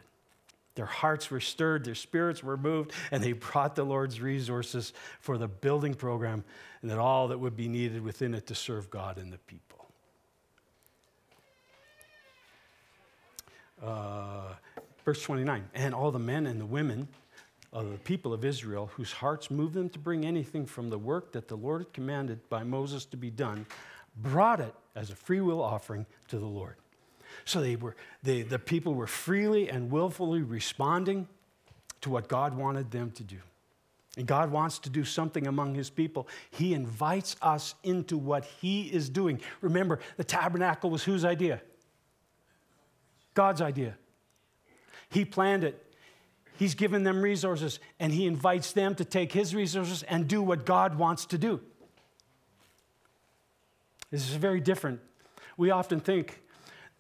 Their 0.76 0.86
hearts 0.86 1.30
were 1.30 1.42
stirred, 1.42 1.84
their 1.84 1.96
spirits 1.96 2.42
were 2.42 2.56
moved, 2.56 2.94
and 3.12 3.22
they 3.22 3.34
brought 3.34 3.76
the 3.76 3.84
Lord's 3.84 4.22
resources 4.22 4.94
for 5.20 5.38
the 5.38 5.48
building 5.48 5.94
program 5.94 6.46
and 6.82 6.90
that 6.90 6.98
all 6.98 7.28
that 7.28 7.40
would 7.40 7.58
be 7.58 7.68
needed 7.68 8.02
within 8.02 8.34
it 8.34 8.48
to 8.48 8.56
serve 8.56 8.90
God 8.90 9.18
and 9.18 9.34
the 9.34 9.38
people. 9.40 9.68
Uh, 13.84 14.54
verse 15.04 15.22
29 15.24 15.66
And 15.74 15.94
all 15.94 16.12
the 16.12 16.20
men 16.20 16.46
and 16.46 16.62
the 16.62 16.66
women 16.66 17.08
of 17.74 17.92
the 17.92 17.98
people 17.98 18.34
of 18.34 18.44
Israel, 18.44 18.92
whose 18.96 19.12
hearts 19.12 19.50
moved 19.50 19.74
them 19.74 19.90
to 19.90 20.00
bring 20.00 20.26
anything 20.26 20.66
from 20.66 20.90
the 20.90 20.98
work 20.98 21.32
that 21.32 21.48
the 21.48 21.56
Lord 21.56 21.82
had 21.82 21.94
commanded 21.94 22.50
by 22.50 22.64
Moses 22.64 23.06
to 23.06 23.18
be 23.18 23.30
done, 23.30 23.66
brought 24.18 24.60
it 24.60 24.74
as 24.96 25.10
a 25.10 25.16
freewill 25.16 25.62
offering 25.62 26.06
to 26.28 26.38
the 26.38 26.46
Lord. 26.46 26.76
So 27.46 27.62
they 27.62 27.78
were, 27.78 27.96
they, 28.24 28.42
the 28.42 28.60
people 28.60 28.94
were 28.94 29.08
freely 29.08 29.70
and 29.70 29.90
willfully 29.90 30.42
responding 30.42 31.28
to 32.02 32.10
what 32.10 32.28
God 32.28 32.56
wanted 32.56 32.92
them 32.92 33.12
to 33.12 33.24
do. 33.24 33.38
And 34.18 34.28
God 34.28 34.52
wants 34.52 34.80
to 34.80 34.90
do 34.90 35.06
something 35.06 35.48
among 35.48 35.76
his 35.76 35.90
people. 35.90 36.28
He 36.50 36.74
invites 36.74 37.38
us 37.42 37.76
into 37.84 38.18
what 38.18 38.44
he 38.60 38.84
is 38.84 39.10
doing. 39.10 39.40
Remember, 39.62 40.00
the 40.18 40.26
tabernacle 40.26 40.90
was 40.90 41.04
whose 41.04 41.24
idea? 41.24 41.62
God's 43.34 43.62
idea. 43.62 43.96
He 45.10 45.24
planned 45.24 45.64
it. 45.64 45.86
He's 46.62 46.76
given 46.76 47.04
them 47.04 47.24
resources, 47.24 47.80
and 48.00 48.14
he 48.14 48.28
invites 48.28 48.72
them 48.72 48.94
to 48.94 49.04
take 49.04 49.32
his 49.32 49.56
resources 49.56 50.04
and 50.04 50.28
do 50.28 50.44
what 50.44 50.64
God 50.64 50.96
wants 50.96 51.26
to 51.26 51.40
do. 51.40 51.60
This 54.12 54.30
is 54.30 54.36
very 54.36 54.60
different. 54.60 55.00
We 55.58 55.72
often 55.72 56.00
think 56.00 56.40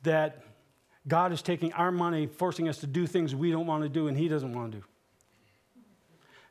that 0.01 0.41
God 1.07 1.31
is 1.31 1.43
taking 1.43 1.71
our 1.73 1.91
money, 1.91 2.25
forcing 2.25 2.69
us 2.69 2.79
to 2.79 2.87
do 2.87 3.05
things 3.05 3.35
we 3.35 3.51
don't 3.51 3.67
want 3.67 3.83
to 3.83 3.89
do 3.89 4.07
and 4.07 4.17
He 4.17 4.27
doesn't 4.27 4.51
want 4.51 4.71
to 4.71 4.79
do. 4.79 4.83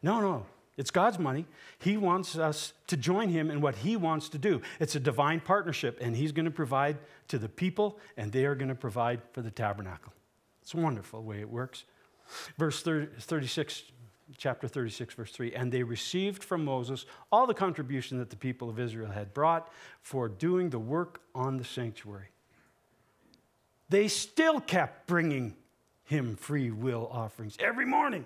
No, 0.04 0.20
no. 0.20 0.46
It's 0.76 0.92
God's 0.92 1.18
money. 1.18 1.46
He 1.80 1.96
wants 1.96 2.38
us 2.38 2.74
to 2.86 2.96
join 2.96 3.28
Him 3.30 3.50
in 3.50 3.60
what 3.60 3.74
He 3.74 3.96
wants 3.96 4.28
to 4.28 4.38
do. 4.38 4.62
It's 4.78 4.94
a 4.94 5.00
divine 5.00 5.40
partnership, 5.40 5.98
and 6.00 6.14
He's 6.14 6.30
going 6.30 6.44
to 6.44 6.52
provide 6.52 6.96
to 7.26 7.38
the 7.38 7.48
people, 7.48 7.98
and 8.16 8.30
they 8.30 8.44
are 8.44 8.54
going 8.54 8.68
to 8.68 8.76
provide 8.76 9.20
for 9.32 9.42
the 9.42 9.50
tabernacle. 9.50 10.12
It's 10.62 10.74
a 10.74 10.76
wonderful 10.76 11.24
way 11.24 11.40
it 11.40 11.50
works. 11.50 11.86
Verse 12.58 12.82
30, 12.82 13.20
36, 13.20 13.82
chapter 14.36 14.68
36, 14.68 15.14
verse 15.14 15.32
3 15.32 15.54
And 15.54 15.72
they 15.72 15.82
received 15.82 16.44
from 16.44 16.64
Moses 16.64 17.06
all 17.32 17.46
the 17.46 17.54
contribution 17.54 18.18
that 18.18 18.30
the 18.30 18.36
people 18.36 18.68
of 18.68 18.78
Israel 18.78 19.10
had 19.10 19.34
brought 19.34 19.72
for 20.02 20.28
doing 20.28 20.70
the 20.70 20.78
work 20.78 21.20
on 21.34 21.56
the 21.56 21.64
sanctuary 21.64 22.28
they 23.90 24.06
still 24.08 24.60
kept 24.60 25.06
bringing 25.06 25.56
him 26.04 26.36
free 26.36 26.70
will 26.70 27.08
offerings 27.12 27.56
every 27.58 27.84
morning. 27.84 28.24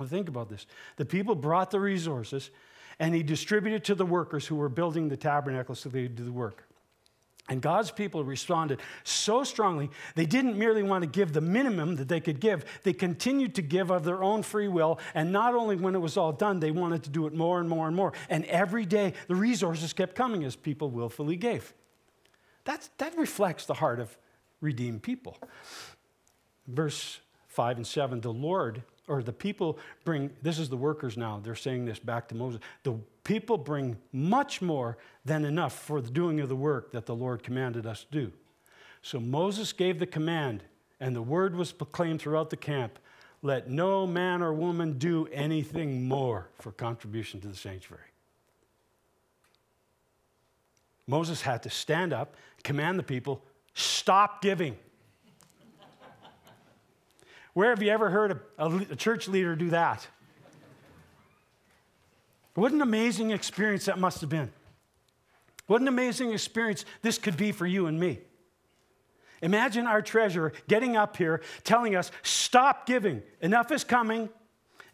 Now, 0.00 0.06
think 0.06 0.28
about 0.28 0.48
this. 0.48 0.66
The 0.96 1.04
people 1.04 1.34
brought 1.34 1.70
the 1.70 1.80
resources, 1.80 2.50
and 2.98 3.14
he 3.14 3.22
distributed 3.22 3.84
to 3.84 3.94
the 3.94 4.06
workers 4.06 4.46
who 4.46 4.56
were 4.56 4.70
building 4.70 5.08
the 5.08 5.16
tabernacle 5.16 5.74
so 5.74 5.88
they 5.88 6.04
could 6.04 6.16
do 6.16 6.24
the 6.24 6.32
work. 6.32 6.66
And 7.48 7.60
God's 7.60 7.90
people 7.90 8.24
responded 8.24 8.80
so 9.02 9.44
strongly, 9.44 9.90
they 10.14 10.24
didn't 10.24 10.56
merely 10.56 10.82
want 10.82 11.02
to 11.02 11.08
give 11.08 11.34
the 11.34 11.42
minimum 11.42 11.96
that 11.96 12.08
they 12.08 12.20
could 12.20 12.40
give, 12.40 12.64
they 12.84 12.94
continued 12.94 13.54
to 13.56 13.62
give 13.62 13.90
of 13.90 14.04
their 14.04 14.22
own 14.22 14.42
free 14.42 14.68
will. 14.68 14.98
And 15.14 15.30
not 15.30 15.54
only 15.54 15.76
when 15.76 15.94
it 15.94 15.98
was 15.98 16.16
all 16.16 16.32
done, 16.32 16.60
they 16.60 16.70
wanted 16.70 17.02
to 17.04 17.10
do 17.10 17.26
it 17.26 17.34
more 17.34 17.60
and 17.60 17.68
more 17.68 17.86
and 17.86 17.94
more. 17.94 18.14
And 18.30 18.46
every 18.46 18.86
day, 18.86 19.12
the 19.28 19.34
resources 19.34 19.92
kept 19.92 20.14
coming 20.14 20.42
as 20.44 20.56
people 20.56 20.90
willfully 20.90 21.36
gave. 21.36 21.74
That's, 22.64 22.88
that 22.96 23.16
reflects 23.18 23.66
the 23.66 23.74
heart 23.74 24.00
of 24.00 24.16
redeemed 24.62 25.02
people. 25.02 25.36
Verse 26.66 27.20
5 27.48 27.76
and 27.76 27.86
7 27.86 28.22
the 28.22 28.32
Lord, 28.32 28.82
or 29.06 29.22
the 29.22 29.32
people 29.32 29.78
bring, 30.04 30.30
this 30.42 30.58
is 30.58 30.68
the 30.68 30.76
workers 30.76 31.16
now, 31.16 31.40
they're 31.42 31.54
saying 31.54 31.84
this 31.84 31.98
back 31.98 32.28
to 32.28 32.34
Moses. 32.34 32.60
The 32.82 32.94
people 33.22 33.58
bring 33.58 33.96
much 34.12 34.62
more 34.62 34.96
than 35.24 35.44
enough 35.44 35.74
for 35.74 36.00
the 36.00 36.10
doing 36.10 36.40
of 36.40 36.48
the 36.48 36.56
work 36.56 36.92
that 36.92 37.06
the 37.06 37.14
Lord 37.14 37.42
commanded 37.42 37.86
us 37.86 38.04
to 38.04 38.10
do. 38.10 38.32
So 39.02 39.20
Moses 39.20 39.72
gave 39.72 39.98
the 39.98 40.06
command, 40.06 40.64
and 41.00 41.14
the 41.14 41.22
word 41.22 41.54
was 41.54 41.72
proclaimed 41.72 42.20
throughout 42.20 42.50
the 42.50 42.56
camp 42.56 42.98
let 43.42 43.68
no 43.68 44.06
man 44.06 44.40
or 44.40 44.54
woman 44.54 44.96
do 44.96 45.28
anything 45.30 46.08
more 46.08 46.48
for 46.58 46.72
contribution 46.72 47.42
to 47.42 47.48
the 47.48 47.54
sanctuary. 47.54 48.00
Moses 51.06 51.42
had 51.42 51.62
to 51.64 51.70
stand 51.70 52.14
up, 52.14 52.36
command 52.62 52.98
the 52.98 53.02
people, 53.02 53.42
Stop 53.74 54.40
giving. 54.40 54.76
Where 57.54 57.70
have 57.70 57.82
you 57.82 57.90
ever 57.90 58.10
heard 58.10 58.40
a, 58.58 58.66
a, 58.66 58.96
church 58.96 59.28
leader 59.28 59.56
do 59.56 59.70
that? 59.70 60.06
What 62.54 62.72
an 62.72 62.82
amazing 62.82 63.30
experience 63.30 63.86
that 63.86 63.98
must 63.98 64.20
have 64.20 64.30
been. 64.30 64.52
What 65.66 65.80
an 65.80 65.88
amazing 65.88 66.32
experience 66.32 66.84
this 67.02 67.16
could 67.16 67.36
be 67.36 67.52
for 67.52 67.66
you 67.66 67.86
and 67.86 67.98
me. 67.98 68.18
Imagine 69.40 69.86
our 69.86 70.02
treasurer 70.02 70.52
getting 70.68 70.96
up 70.96 71.16
here 71.16 71.42
telling 71.62 71.96
us, 71.96 72.10
Stop 72.22 72.86
giving. 72.86 73.22
Enough 73.40 73.72
is 73.72 73.84
coming. 73.84 74.28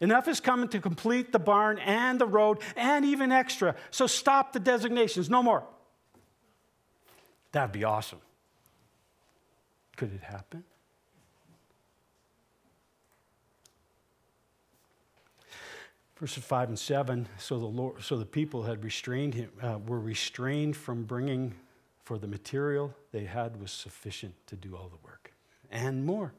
Enough 0.01 0.29
is 0.29 0.41
coming 0.41 0.69
to 0.69 0.81
complete 0.81 1.33
the 1.33 1.39
barn 1.39 1.79
and 1.79 2.19
the 2.19 2.27
road 2.27 2.59
and 2.77 3.05
even 3.05 3.33
extra. 3.33 3.75
So 3.91 4.07
stop 4.07 4.53
the 4.53 4.61
designations. 4.61 5.29
No 5.29 5.43
more. 5.43 5.65
That'd 7.53 7.73
be 7.73 7.85
awesome. 7.85 8.21
Could 9.97 10.15
it 10.15 10.23
happen? 10.23 10.65
Verses 16.21 16.45
5 16.45 16.69
and 16.69 16.79
7 16.79 17.27
so 17.39 17.59
the, 17.59 17.65
Lord, 17.65 18.03
so 18.03 18.19
the 18.19 18.27
people 18.27 18.63
had 18.63 18.85
restrained 18.85 19.33
him, 19.35 19.51
uh, 19.63 19.79
were 19.87 19.99
restrained 19.99 20.77
from 20.77 21.05
bringing, 21.05 21.55
for 22.05 22.19
the 22.19 22.27
material 22.27 22.95
they 23.11 23.25
had 23.25 23.59
was 23.59 23.73
sufficient 23.73 24.35
to 24.47 24.55
do 24.55 24.77
all 24.77 24.89
the 24.89 24.99
work 25.03 25.33
and 25.71 26.05
more. 26.05 26.33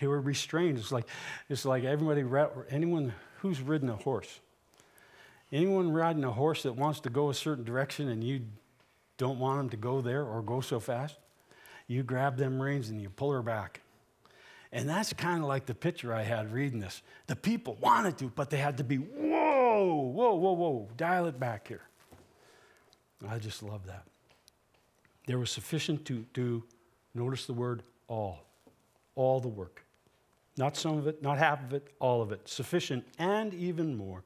They 0.00 0.06
were 0.06 0.20
restrained. 0.20 0.78
It's 0.78 0.92
like, 0.92 1.06
it's 1.48 1.64
like 1.64 1.84
everybody, 1.84 2.24
anyone 2.70 3.12
who's 3.38 3.60
ridden 3.60 3.88
a 3.88 3.96
horse, 3.96 4.40
anyone 5.52 5.92
riding 5.92 6.24
a 6.24 6.32
horse 6.32 6.62
that 6.64 6.72
wants 6.72 7.00
to 7.00 7.10
go 7.10 7.30
a 7.30 7.34
certain 7.34 7.64
direction 7.64 8.08
and 8.08 8.24
you 8.24 8.42
don't 9.18 9.38
want 9.38 9.58
them 9.58 9.68
to 9.70 9.76
go 9.76 10.00
there 10.00 10.24
or 10.24 10.42
go 10.42 10.60
so 10.60 10.80
fast, 10.80 11.18
you 11.86 12.02
grab 12.02 12.36
them 12.36 12.60
reins 12.60 12.88
and 12.88 13.00
you 13.00 13.10
pull 13.10 13.30
her 13.30 13.42
back. 13.42 13.80
And 14.72 14.88
that's 14.88 15.12
kind 15.12 15.42
of 15.42 15.48
like 15.48 15.66
the 15.66 15.74
picture 15.74 16.12
I 16.12 16.22
had 16.22 16.52
reading 16.52 16.80
this. 16.80 17.02
The 17.26 17.36
people 17.36 17.76
wanted 17.80 18.18
to, 18.18 18.28
but 18.28 18.50
they 18.50 18.58
had 18.58 18.76
to 18.78 18.84
be, 18.84 18.96
whoa, 18.96 20.10
whoa, 20.12 20.34
whoa, 20.34 20.52
whoa, 20.52 20.88
dial 20.96 21.26
it 21.26 21.38
back 21.38 21.68
here. 21.68 21.82
I 23.28 23.38
just 23.38 23.62
love 23.62 23.86
that. 23.86 24.04
There 25.26 25.38
was 25.38 25.50
sufficient 25.50 26.04
to 26.06 26.24
do, 26.32 26.62
notice 27.14 27.46
the 27.46 27.52
word 27.52 27.82
all, 28.08 28.44
all 29.14 29.40
the 29.40 29.48
work. 29.48 29.84
Not 30.56 30.76
some 30.76 30.96
of 30.98 31.06
it, 31.06 31.22
not 31.22 31.38
half 31.38 31.62
of 31.62 31.74
it, 31.74 31.88
all 31.98 32.22
of 32.22 32.32
it. 32.32 32.48
Sufficient 32.48 33.04
and 33.18 33.52
even 33.54 33.96
more. 33.96 34.22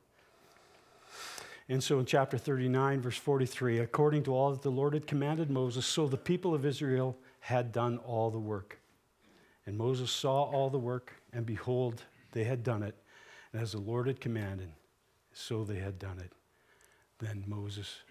And 1.69 1.83
so 1.83 2.01
in 2.01 2.05
chapter 2.05 2.37
39, 2.37 3.01
verse 3.01 3.17
43, 3.17 3.79
according 3.79 4.25
to 4.25 4.35
all 4.35 4.51
that 4.51 4.63
the 4.63 4.71
Lord 4.71 4.93
had 4.95 5.07
commanded 5.07 5.51
Moses, 5.51 5.87
so 5.87 6.09
the 6.09 6.17
people 6.17 6.53
of 6.53 6.67
Israel 6.67 7.17
had 7.39 7.71
done 7.73 7.99
all 7.99 8.31
the 8.31 8.41
work. 8.41 8.80
And 9.67 9.77
Moses 9.77 10.11
saw 10.11 10.45
all 10.45 10.71
the 10.71 10.79
work, 10.79 11.13
and 11.33 11.45
behold, 11.47 12.03
they 12.33 12.45
had 12.45 12.63
done 12.63 12.83
it. 12.83 12.97
And 13.53 13.63
as 13.63 13.73
the 13.73 13.79
Lord 13.79 14.07
had 14.07 14.21
commanded, 14.21 14.71
so 15.33 15.65
they 15.65 15.79
had 15.79 15.99
done 15.99 16.19
it. 16.19 16.33
Then 17.19 17.45
Moses 17.47 18.03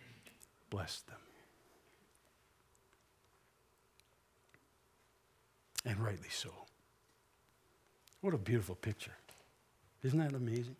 blessed 0.70 1.08
them. 1.08 1.18
And 5.86 6.00
rightly 6.00 6.30
so. 6.30 6.52
What 8.22 8.34
a 8.34 8.38
beautiful 8.38 8.76
picture. 8.76 9.14
Isn't 10.04 10.20
that 10.20 10.34
amazing? 10.34 10.76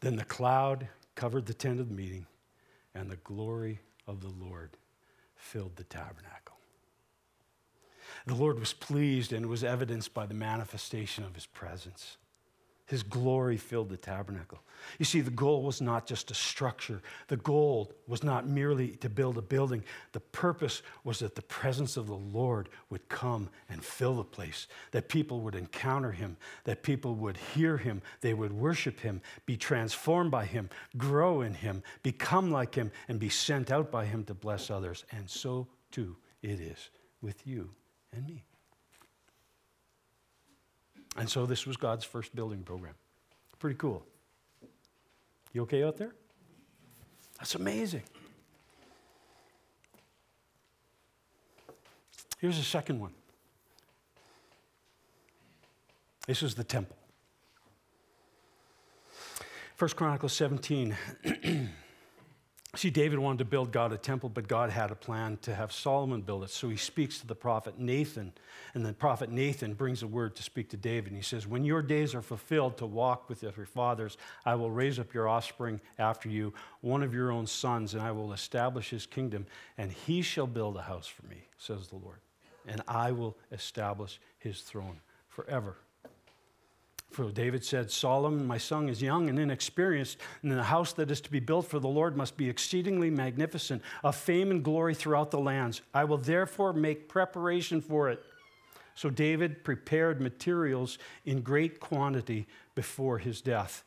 Then 0.00 0.16
the 0.16 0.24
cloud 0.24 0.88
covered 1.14 1.46
the 1.46 1.54
tent 1.54 1.80
of 1.80 1.88
the 1.88 1.94
meeting, 1.94 2.26
and 2.94 3.10
the 3.10 3.16
glory 3.16 3.80
of 4.06 4.20
the 4.20 4.32
Lord 4.44 4.70
filled 5.36 5.76
the 5.76 5.84
tabernacle. 5.84 6.49
The 8.26 8.34
Lord 8.34 8.58
was 8.58 8.72
pleased, 8.72 9.32
and 9.32 9.46
was 9.46 9.64
evidenced 9.64 10.14
by 10.14 10.26
the 10.26 10.34
manifestation 10.34 11.24
of 11.24 11.34
his 11.34 11.46
presence. 11.46 12.16
His 12.90 13.04
glory 13.04 13.56
filled 13.56 13.88
the 13.88 13.96
tabernacle. 13.96 14.58
You 14.98 15.04
see, 15.04 15.20
the 15.20 15.30
goal 15.30 15.62
was 15.62 15.80
not 15.80 16.08
just 16.08 16.32
a 16.32 16.34
structure. 16.34 17.00
The 17.28 17.36
goal 17.36 17.92
was 18.08 18.24
not 18.24 18.48
merely 18.48 18.96
to 18.96 19.08
build 19.08 19.38
a 19.38 19.42
building. 19.42 19.84
The 20.10 20.18
purpose 20.18 20.82
was 21.04 21.20
that 21.20 21.36
the 21.36 21.42
presence 21.42 21.96
of 21.96 22.08
the 22.08 22.16
Lord 22.16 22.68
would 22.88 23.08
come 23.08 23.48
and 23.68 23.84
fill 23.84 24.16
the 24.16 24.24
place, 24.24 24.66
that 24.90 25.08
people 25.08 25.40
would 25.42 25.54
encounter 25.54 26.10
him, 26.10 26.36
that 26.64 26.82
people 26.82 27.14
would 27.14 27.36
hear 27.36 27.76
him, 27.76 28.02
they 28.22 28.34
would 28.34 28.52
worship 28.52 28.98
him, 28.98 29.20
be 29.46 29.56
transformed 29.56 30.32
by 30.32 30.44
him, 30.44 30.68
grow 30.96 31.42
in 31.42 31.54
him, 31.54 31.84
become 32.02 32.50
like 32.50 32.74
him, 32.74 32.90
and 33.06 33.20
be 33.20 33.28
sent 33.28 33.70
out 33.70 33.92
by 33.92 34.04
him 34.04 34.24
to 34.24 34.34
bless 34.34 34.68
others. 34.68 35.04
And 35.12 35.30
so 35.30 35.68
too 35.92 36.16
it 36.42 36.58
is 36.58 36.90
with 37.22 37.46
you 37.46 37.70
and 38.14 38.26
me. 38.26 38.42
And 41.16 41.28
so 41.28 41.46
this 41.46 41.66
was 41.66 41.76
God's 41.76 42.04
first 42.04 42.34
building 42.34 42.62
program. 42.62 42.94
Pretty 43.58 43.76
cool. 43.76 44.02
You 45.52 45.62
okay 45.62 45.84
out 45.84 45.96
there? 45.96 46.14
That's 47.38 47.54
amazing. 47.56 48.02
Here's 52.38 52.58
a 52.58 52.62
second 52.62 53.00
one. 53.00 53.12
This 56.26 56.42
is 56.42 56.54
the 56.54 56.64
temple. 56.64 56.96
First 59.76 59.96
Chronicles 59.96 60.32
17. 60.32 60.96
See, 62.76 62.90
David 62.90 63.18
wanted 63.18 63.38
to 63.38 63.44
build 63.46 63.72
God 63.72 63.92
a 63.92 63.96
temple, 63.96 64.28
but 64.28 64.46
God 64.46 64.70
had 64.70 64.92
a 64.92 64.94
plan 64.94 65.38
to 65.42 65.52
have 65.52 65.72
Solomon 65.72 66.20
build 66.20 66.44
it. 66.44 66.50
So 66.50 66.68
he 66.68 66.76
speaks 66.76 67.18
to 67.18 67.26
the 67.26 67.34
prophet 67.34 67.80
Nathan, 67.80 68.32
and 68.74 68.86
the 68.86 68.92
prophet 68.92 69.28
Nathan 69.28 69.74
brings 69.74 70.04
a 70.04 70.06
word 70.06 70.36
to 70.36 70.44
speak 70.44 70.68
to 70.70 70.76
David. 70.76 71.08
And 71.08 71.16
he 71.16 71.22
says, 71.22 71.48
When 71.48 71.64
your 71.64 71.82
days 71.82 72.14
are 72.14 72.22
fulfilled 72.22 72.78
to 72.78 72.86
walk 72.86 73.28
with 73.28 73.42
your 73.42 73.66
fathers, 73.66 74.16
I 74.46 74.54
will 74.54 74.70
raise 74.70 75.00
up 75.00 75.12
your 75.12 75.28
offspring 75.28 75.80
after 75.98 76.28
you, 76.28 76.54
one 76.80 77.02
of 77.02 77.12
your 77.12 77.32
own 77.32 77.48
sons, 77.48 77.94
and 77.94 78.02
I 78.02 78.12
will 78.12 78.32
establish 78.32 78.90
his 78.90 79.04
kingdom, 79.04 79.46
and 79.76 79.90
he 79.90 80.22
shall 80.22 80.46
build 80.46 80.76
a 80.76 80.82
house 80.82 81.08
for 81.08 81.26
me, 81.26 81.48
says 81.58 81.88
the 81.88 81.96
Lord. 81.96 82.20
And 82.68 82.82
I 82.86 83.10
will 83.10 83.36
establish 83.50 84.20
his 84.38 84.60
throne 84.60 85.00
forever. 85.28 85.76
For 87.10 87.30
David 87.30 87.64
said, 87.64 87.90
Solomon, 87.90 88.46
my 88.46 88.58
son, 88.58 88.88
is 88.88 89.02
young 89.02 89.28
and 89.28 89.38
inexperienced, 89.38 90.18
and 90.42 90.52
the 90.52 90.62
house 90.62 90.92
that 90.92 91.10
is 91.10 91.20
to 91.22 91.30
be 91.30 91.40
built 91.40 91.66
for 91.66 91.80
the 91.80 91.88
Lord 91.88 92.16
must 92.16 92.36
be 92.36 92.48
exceedingly 92.48 93.10
magnificent, 93.10 93.82
of 94.04 94.14
fame 94.14 94.52
and 94.52 94.62
glory 94.62 94.94
throughout 94.94 95.32
the 95.32 95.40
lands. 95.40 95.82
I 95.92 96.04
will 96.04 96.18
therefore 96.18 96.72
make 96.72 97.08
preparation 97.08 97.80
for 97.80 98.08
it. 98.10 98.22
So 98.94 99.10
David 99.10 99.64
prepared 99.64 100.20
materials 100.20 100.98
in 101.24 101.40
great 101.40 101.80
quantity 101.80 102.46
before 102.74 103.18
his 103.18 103.40
death. 103.40 103.82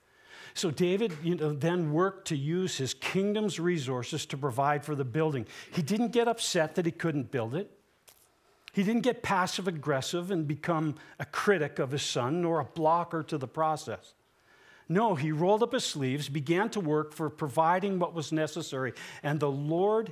So 0.54 0.70
David 0.70 1.14
you 1.24 1.36
know, 1.36 1.54
then 1.54 1.94
worked 1.94 2.28
to 2.28 2.36
use 2.36 2.78
his 2.78 2.94
kingdom's 2.94 3.60
resources 3.60 4.26
to 4.28 4.38
provide 4.38 4.84
for 4.84 4.96
the 4.96 5.06
building. 5.06 5.46
He 5.72 5.82
didn't 5.82 6.10
get 6.10 6.28
upset 6.28 6.76
that 6.76 6.86
he 6.86 6.92
couldn't 6.92 7.32
build 7.32 7.56
it. 7.56 7.72
He 8.74 8.84
didn't 8.84 9.04
get 9.04 9.22
passive 9.22 9.68
aggressive 9.68 10.32
and 10.32 10.48
become 10.48 10.96
a 11.20 11.26
critic 11.26 11.78
of 11.78 11.92
his 11.92 12.02
son 12.02 12.42
nor 12.42 12.60
a 12.60 12.66
blocker 12.66 13.22
to 13.24 13.38
the 13.38 13.48
process. 13.48 14.16
No, 14.90 15.16
he 15.16 15.32
rolled 15.32 15.64
up 15.64 15.74
his 15.74 15.86
sleeves, 15.86 16.28
began 16.28 16.70
to 16.72 16.80
work 16.80 17.14
for 17.14 17.30
providing 17.30 18.00
what 18.00 18.14
was 18.14 18.32
necessary, 18.32 18.94
and 19.22 19.40
the 19.40 19.50
Lord, 19.50 20.12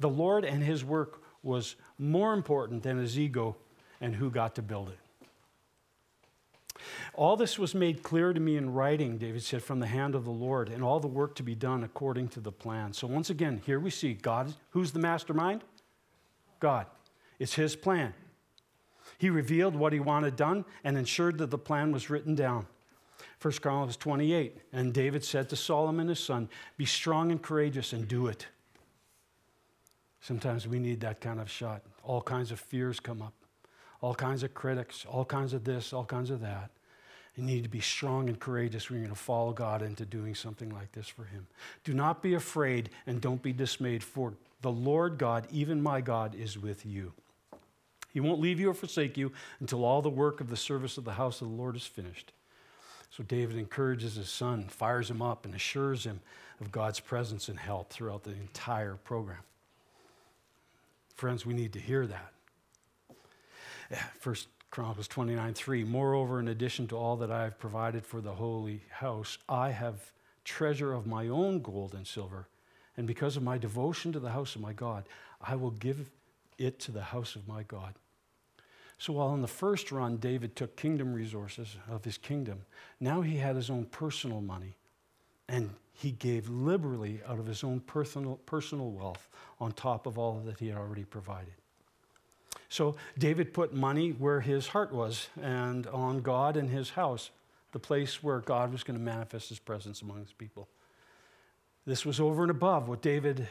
the 0.00 0.08
Lord 0.08 0.44
and 0.44 0.62
his 0.62 0.84
work 0.84 1.22
was 1.42 1.76
more 1.96 2.34
important 2.34 2.82
than 2.82 2.98
his 2.98 3.18
ego 3.18 3.56
and 4.00 4.16
who 4.16 4.30
got 4.30 4.56
to 4.56 4.62
build 4.62 4.90
it. 4.90 4.98
All 7.14 7.36
this 7.36 7.58
was 7.58 7.74
made 7.74 8.02
clear 8.02 8.32
to 8.32 8.40
me 8.40 8.56
in 8.56 8.72
writing, 8.72 9.16
David 9.16 9.42
said, 9.42 9.62
from 9.62 9.80
the 9.80 9.86
hand 9.86 10.14
of 10.14 10.24
the 10.24 10.30
Lord, 10.30 10.68
and 10.68 10.82
all 10.82 11.00
the 11.00 11.06
work 11.06 11.36
to 11.36 11.42
be 11.42 11.54
done 11.54 11.84
according 11.84 12.28
to 12.28 12.40
the 12.40 12.52
plan. 12.52 12.92
So 12.92 13.06
once 13.06 13.30
again, 13.30 13.62
here 13.64 13.80
we 13.80 13.90
see 13.90 14.12
God, 14.12 14.52
who's 14.70 14.90
the 14.90 14.98
mastermind? 14.98 15.62
God. 16.60 16.86
It's 17.38 17.54
his 17.54 17.76
plan. 17.76 18.14
He 19.18 19.30
revealed 19.30 19.74
what 19.74 19.92
he 19.92 20.00
wanted 20.00 20.36
done 20.36 20.64
and 20.84 20.96
ensured 20.96 21.38
that 21.38 21.50
the 21.50 21.58
plan 21.58 21.92
was 21.92 22.10
written 22.10 22.34
down. 22.34 22.66
1 23.40 23.54
Chronicles 23.54 23.96
28, 23.96 24.56
and 24.72 24.92
David 24.92 25.24
said 25.24 25.48
to 25.50 25.56
Solomon 25.56 26.08
his 26.08 26.20
son, 26.20 26.48
Be 26.76 26.86
strong 26.86 27.30
and 27.30 27.40
courageous 27.40 27.92
and 27.92 28.08
do 28.08 28.26
it. 28.26 28.46
Sometimes 30.20 30.66
we 30.66 30.78
need 30.78 31.00
that 31.00 31.20
kind 31.20 31.40
of 31.40 31.50
shot. 31.50 31.82
All 32.02 32.22
kinds 32.22 32.50
of 32.50 32.58
fears 32.58 32.98
come 32.98 33.22
up, 33.22 33.34
all 34.00 34.14
kinds 34.14 34.42
of 34.42 34.54
critics, 34.54 35.04
all 35.08 35.24
kinds 35.24 35.52
of 35.52 35.64
this, 35.64 35.92
all 35.92 36.04
kinds 36.04 36.30
of 36.30 36.40
that. 36.40 36.70
You 37.36 37.44
need 37.44 37.64
to 37.64 37.68
be 37.68 37.80
strong 37.80 38.28
and 38.28 38.40
courageous 38.40 38.88
when 38.88 38.98
you're 38.98 39.06
going 39.06 39.14
to 39.14 39.22
follow 39.22 39.52
God 39.52 39.82
into 39.82 40.06
doing 40.06 40.34
something 40.34 40.70
like 40.70 40.92
this 40.92 41.06
for 41.06 41.24
Him. 41.24 41.46
Do 41.84 41.92
not 41.92 42.22
be 42.22 42.34
afraid 42.34 42.88
and 43.06 43.20
don't 43.20 43.42
be 43.42 43.52
dismayed, 43.52 44.02
for 44.02 44.32
the 44.62 44.72
Lord 44.72 45.18
God, 45.18 45.46
even 45.52 45.82
my 45.82 46.00
God, 46.00 46.34
is 46.34 46.58
with 46.58 46.86
you. 46.86 47.12
He 48.16 48.20
won't 48.20 48.40
leave 48.40 48.58
you 48.58 48.70
or 48.70 48.72
forsake 48.72 49.18
you 49.18 49.30
until 49.60 49.84
all 49.84 50.00
the 50.00 50.08
work 50.08 50.40
of 50.40 50.48
the 50.48 50.56
service 50.56 50.96
of 50.96 51.04
the 51.04 51.12
house 51.12 51.42
of 51.42 51.50
the 51.50 51.54
Lord 51.54 51.76
is 51.76 51.84
finished. 51.84 52.32
So 53.10 53.22
David 53.22 53.58
encourages 53.58 54.14
his 54.14 54.30
son, 54.30 54.68
fires 54.70 55.10
him 55.10 55.20
up, 55.20 55.44
and 55.44 55.54
assures 55.54 56.04
him 56.04 56.20
of 56.58 56.72
God's 56.72 56.98
presence 56.98 57.50
and 57.50 57.58
help 57.58 57.90
throughout 57.90 58.24
the 58.24 58.30
entire 58.30 58.94
program. 58.94 59.42
Friends, 61.14 61.44
we 61.44 61.52
need 61.52 61.74
to 61.74 61.78
hear 61.78 62.06
that. 62.06 62.32
First 64.18 64.48
Chronicles 64.70 65.08
29 65.08 65.52
3. 65.52 65.84
Moreover, 65.84 66.40
in 66.40 66.48
addition 66.48 66.86
to 66.86 66.96
all 66.96 67.16
that 67.16 67.30
I 67.30 67.42
have 67.42 67.58
provided 67.58 68.06
for 68.06 68.22
the 68.22 68.32
holy 68.32 68.80
house, 68.92 69.36
I 69.46 69.72
have 69.72 70.10
treasure 70.42 70.94
of 70.94 71.06
my 71.06 71.28
own 71.28 71.60
gold 71.60 71.92
and 71.92 72.06
silver. 72.06 72.48
And 72.96 73.06
because 73.06 73.36
of 73.36 73.42
my 73.42 73.58
devotion 73.58 74.10
to 74.12 74.20
the 74.20 74.30
house 74.30 74.54
of 74.54 74.62
my 74.62 74.72
God, 74.72 75.06
I 75.38 75.54
will 75.56 75.72
give 75.72 76.08
it 76.56 76.78
to 76.80 76.92
the 76.92 77.02
house 77.02 77.36
of 77.36 77.46
my 77.46 77.62
God. 77.62 77.92
So 78.98 79.12
while 79.12 79.34
in 79.34 79.42
the 79.42 79.48
first 79.48 79.92
run, 79.92 80.16
David 80.16 80.56
took 80.56 80.76
kingdom 80.76 81.12
resources 81.12 81.76
of 81.90 82.04
his 82.04 82.18
kingdom, 82.18 82.64
now 82.98 83.20
he 83.20 83.36
had 83.36 83.56
his 83.56 83.70
own 83.70 83.84
personal 83.86 84.40
money. 84.40 84.76
And 85.48 85.70
he 85.92 86.10
gave 86.10 86.48
liberally 86.48 87.20
out 87.26 87.38
of 87.38 87.46
his 87.46 87.64
own 87.64 87.80
personal, 87.80 88.36
personal 88.46 88.90
wealth 88.90 89.28
on 89.60 89.72
top 89.72 90.06
of 90.06 90.18
all 90.18 90.42
that 90.44 90.58
he 90.58 90.68
had 90.68 90.76
already 90.76 91.04
provided. 91.04 91.54
So 92.68 92.96
David 93.16 93.54
put 93.54 93.72
money 93.72 94.10
where 94.10 94.40
his 94.40 94.68
heart 94.68 94.92
was 94.92 95.28
and 95.40 95.86
on 95.86 96.20
God 96.20 96.56
and 96.56 96.68
his 96.68 96.90
house, 96.90 97.30
the 97.72 97.78
place 97.78 98.22
where 98.22 98.40
God 98.40 98.72
was 98.72 98.82
going 98.82 98.98
to 98.98 99.04
manifest 99.04 99.48
his 99.48 99.58
presence 99.58 100.02
among 100.02 100.20
his 100.20 100.32
people. 100.32 100.68
This 101.86 102.04
was 102.04 102.18
over 102.18 102.42
and 102.42 102.50
above 102.50 102.88
what 102.88 103.00
David 103.00 103.46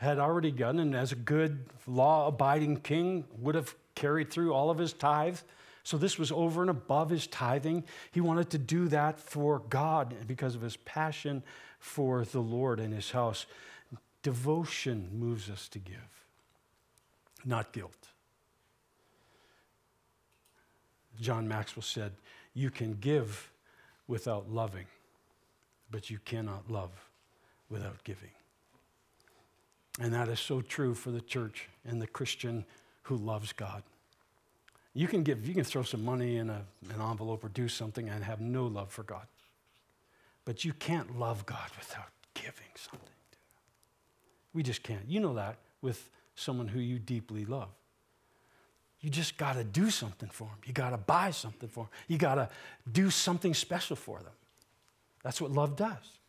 had 0.00 0.18
already 0.18 0.50
done, 0.50 0.78
and 0.78 0.94
as 0.94 1.12
a 1.12 1.16
good 1.16 1.66
law 1.86 2.26
abiding 2.26 2.78
king, 2.78 3.24
would 3.38 3.54
have 3.54 3.74
carried 3.94 4.30
through 4.30 4.54
all 4.54 4.70
of 4.70 4.78
his 4.78 4.94
tithe. 4.94 5.38
So 5.84 5.98
this 5.98 6.18
was 6.18 6.32
over 6.32 6.62
and 6.62 6.70
above 6.70 7.10
his 7.10 7.26
tithing. 7.26 7.84
He 8.10 8.22
wanted 8.22 8.48
to 8.50 8.58
do 8.58 8.88
that 8.88 9.20
for 9.20 9.58
God 9.68 10.14
because 10.26 10.54
of 10.54 10.62
his 10.62 10.78
passion 10.78 11.42
for 11.78 12.24
the 12.24 12.40
Lord 12.40 12.80
and 12.80 12.94
his 12.94 13.10
house. 13.10 13.44
Devotion 14.22 15.10
moves 15.12 15.50
us 15.50 15.68
to 15.68 15.78
give, 15.78 16.24
not 17.44 17.72
guilt. 17.72 18.08
John 21.20 21.46
Maxwell 21.46 21.82
said, 21.82 22.12
You 22.54 22.70
can 22.70 22.94
give 22.94 23.50
without 24.08 24.50
loving, 24.50 24.86
but 25.90 26.08
you 26.08 26.18
cannot 26.24 26.70
love 26.70 26.90
without 27.68 28.02
giving. 28.02 28.30
And 29.98 30.12
that 30.14 30.28
is 30.28 30.38
so 30.38 30.60
true 30.60 30.94
for 30.94 31.10
the 31.10 31.20
church 31.20 31.68
and 31.84 32.00
the 32.00 32.06
Christian 32.06 32.64
who 33.02 33.16
loves 33.16 33.52
God. 33.52 33.82
You 34.94 35.08
can 35.08 35.22
give, 35.22 35.46
you 35.46 35.54
can 35.54 35.64
throw 35.64 35.82
some 35.82 36.04
money 36.04 36.36
in 36.36 36.50
a, 36.50 36.62
an 36.94 37.00
envelope 37.00 37.44
or 37.44 37.48
do 37.48 37.68
something 37.68 38.08
and 38.08 38.24
have 38.24 38.40
no 38.40 38.66
love 38.66 38.90
for 38.90 39.02
God. 39.02 39.26
But 40.44 40.64
you 40.64 40.72
can't 40.72 41.18
love 41.18 41.46
God 41.46 41.70
without 41.78 42.08
giving 42.34 42.70
something 42.74 43.00
to 43.30 43.36
Him. 43.36 43.44
We 44.52 44.62
just 44.62 44.82
can't. 44.82 45.08
You 45.08 45.20
know 45.20 45.34
that 45.34 45.58
with 45.80 46.08
someone 46.34 46.68
who 46.68 46.80
you 46.80 46.98
deeply 46.98 47.44
love. 47.44 47.68
You 49.00 49.10
just 49.10 49.38
got 49.38 49.54
to 49.54 49.64
do 49.64 49.90
something 49.90 50.28
for 50.28 50.44
them. 50.44 50.58
You 50.66 50.72
got 50.72 50.90
to 50.90 50.98
buy 50.98 51.30
something 51.30 51.68
for 51.68 51.84
them. 51.84 51.90
You 52.08 52.18
got 52.18 52.34
to 52.34 52.48
do 52.90 53.10
something 53.10 53.54
special 53.54 53.96
for 53.96 54.18
them. 54.18 54.32
That's 55.22 55.40
what 55.40 55.50
love 55.50 55.76
does. 55.76 56.19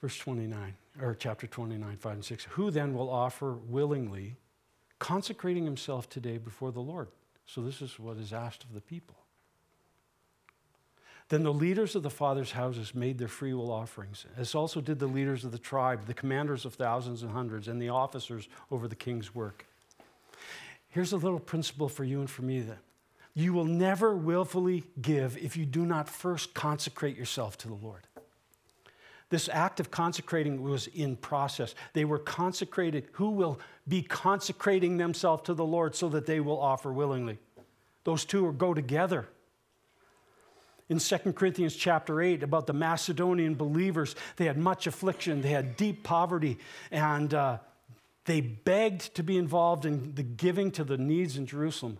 Verse 0.00 0.16
29, 0.18 0.74
or 1.00 1.14
chapter 1.14 1.46
29, 1.46 1.96
5 1.96 2.12
and 2.12 2.24
6. 2.24 2.44
Who 2.50 2.70
then 2.70 2.94
will 2.94 3.10
offer 3.10 3.54
willingly, 3.54 4.36
consecrating 4.98 5.64
himself 5.64 6.08
today 6.08 6.38
before 6.38 6.70
the 6.70 6.80
Lord? 6.80 7.08
So 7.46 7.62
this 7.62 7.82
is 7.82 7.98
what 7.98 8.18
is 8.18 8.32
asked 8.32 8.64
of 8.64 8.74
the 8.74 8.80
people. 8.80 9.16
Then 11.28 11.42
the 11.42 11.52
leaders 11.52 11.94
of 11.94 12.02
the 12.02 12.10
fathers' 12.10 12.52
houses 12.52 12.94
made 12.94 13.18
their 13.18 13.28
free 13.28 13.52
will 13.52 13.70
offerings, 13.70 14.24
as 14.36 14.54
also 14.54 14.80
did 14.80 14.98
the 14.98 15.06
leaders 15.06 15.44
of 15.44 15.52
the 15.52 15.58
tribe, 15.58 16.06
the 16.06 16.14
commanders 16.14 16.64
of 16.64 16.74
thousands 16.74 17.22
and 17.22 17.32
hundreds, 17.32 17.68
and 17.68 17.82
the 17.82 17.90
officers 17.90 18.48
over 18.70 18.88
the 18.88 18.96
king's 18.96 19.34
work. 19.34 19.66
Here's 20.88 21.12
a 21.12 21.18
little 21.18 21.38
principle 21.38 21.88
for 21.88 22.04
you 22.04 22.20
and 22.20 22.30
for 22.30 22.42
me 22.42 22.60
that 22.60 22.78
you 23.34 23.52
will 23.52 23.66
never 23.66 24.16
willfully 24.16 24.84
give 25.00 25.36
if 25.36 25.56
you 25.56 25.66
do 25.66 25.84
not 25.84 26.08
first 26.08 26.54
consecrate 26.54 27.16
yourself 27.16 27.58
to 27.58 27.68
the 27.68 27.74
Lord. 27.74 28.07
This 29.30 29.48
act 29.52 29.78
of 29.78 29.90
consecrating 29.90 30.62
was 30.62 30.86
in 30.86 31.16
process. 31.16 31.74
They 31.92 32.04
were 32.04 32.18
consecrated. 32.18 33.08
Who 33.12 33.30
will 33.30 33.60
be 33.86 34.02
consecrating 34.02 34.96
themselves 34.96 35.42
to 35.44 35.54
the 35.54 35.66
Lord 35.66 35.94
so 35.94 36.08
that 36.10 36.26
they 36.26 36.40
will 36.40 36.58
offer 36.58 36.92
willingly? 36.92 37.38
Those 38.04 38.24
two 38.24 38.50
go 38.52 38.72
together 38.72 39.28
in 40.88 40.98
2 40.98 41.18
Corinthians 41.34 41.76
chapter 41.76 42.22
8 42.22 42.42
about 42.42 42.66
the 42.66 42.72
Macedonian 42.72 43.54
believers. 43.54 44.16
They 44.36 44.46
had 44.46 44.56
much 44.56 44.86
affliction, 44.86 45.42
they 45.42 45.50
had 45.50 45.76
deep 45.76 46.02
poverty, 46.02 46.58
and 46.90 47.32
uh, 47.34 47.58
they 48.24 48.40
begged 48.40 49.14
to 49.16 49.22
be 49.22 49.36
involved 49.36 49.84
in 49.84 50.14
the 50.14 50.22
giving 50.22 50.70
to 50.72 50.84
the 50.84 50.96
needs 50.96 51.36
in 51.36 51.46
Jerusalem. 51.46 51.98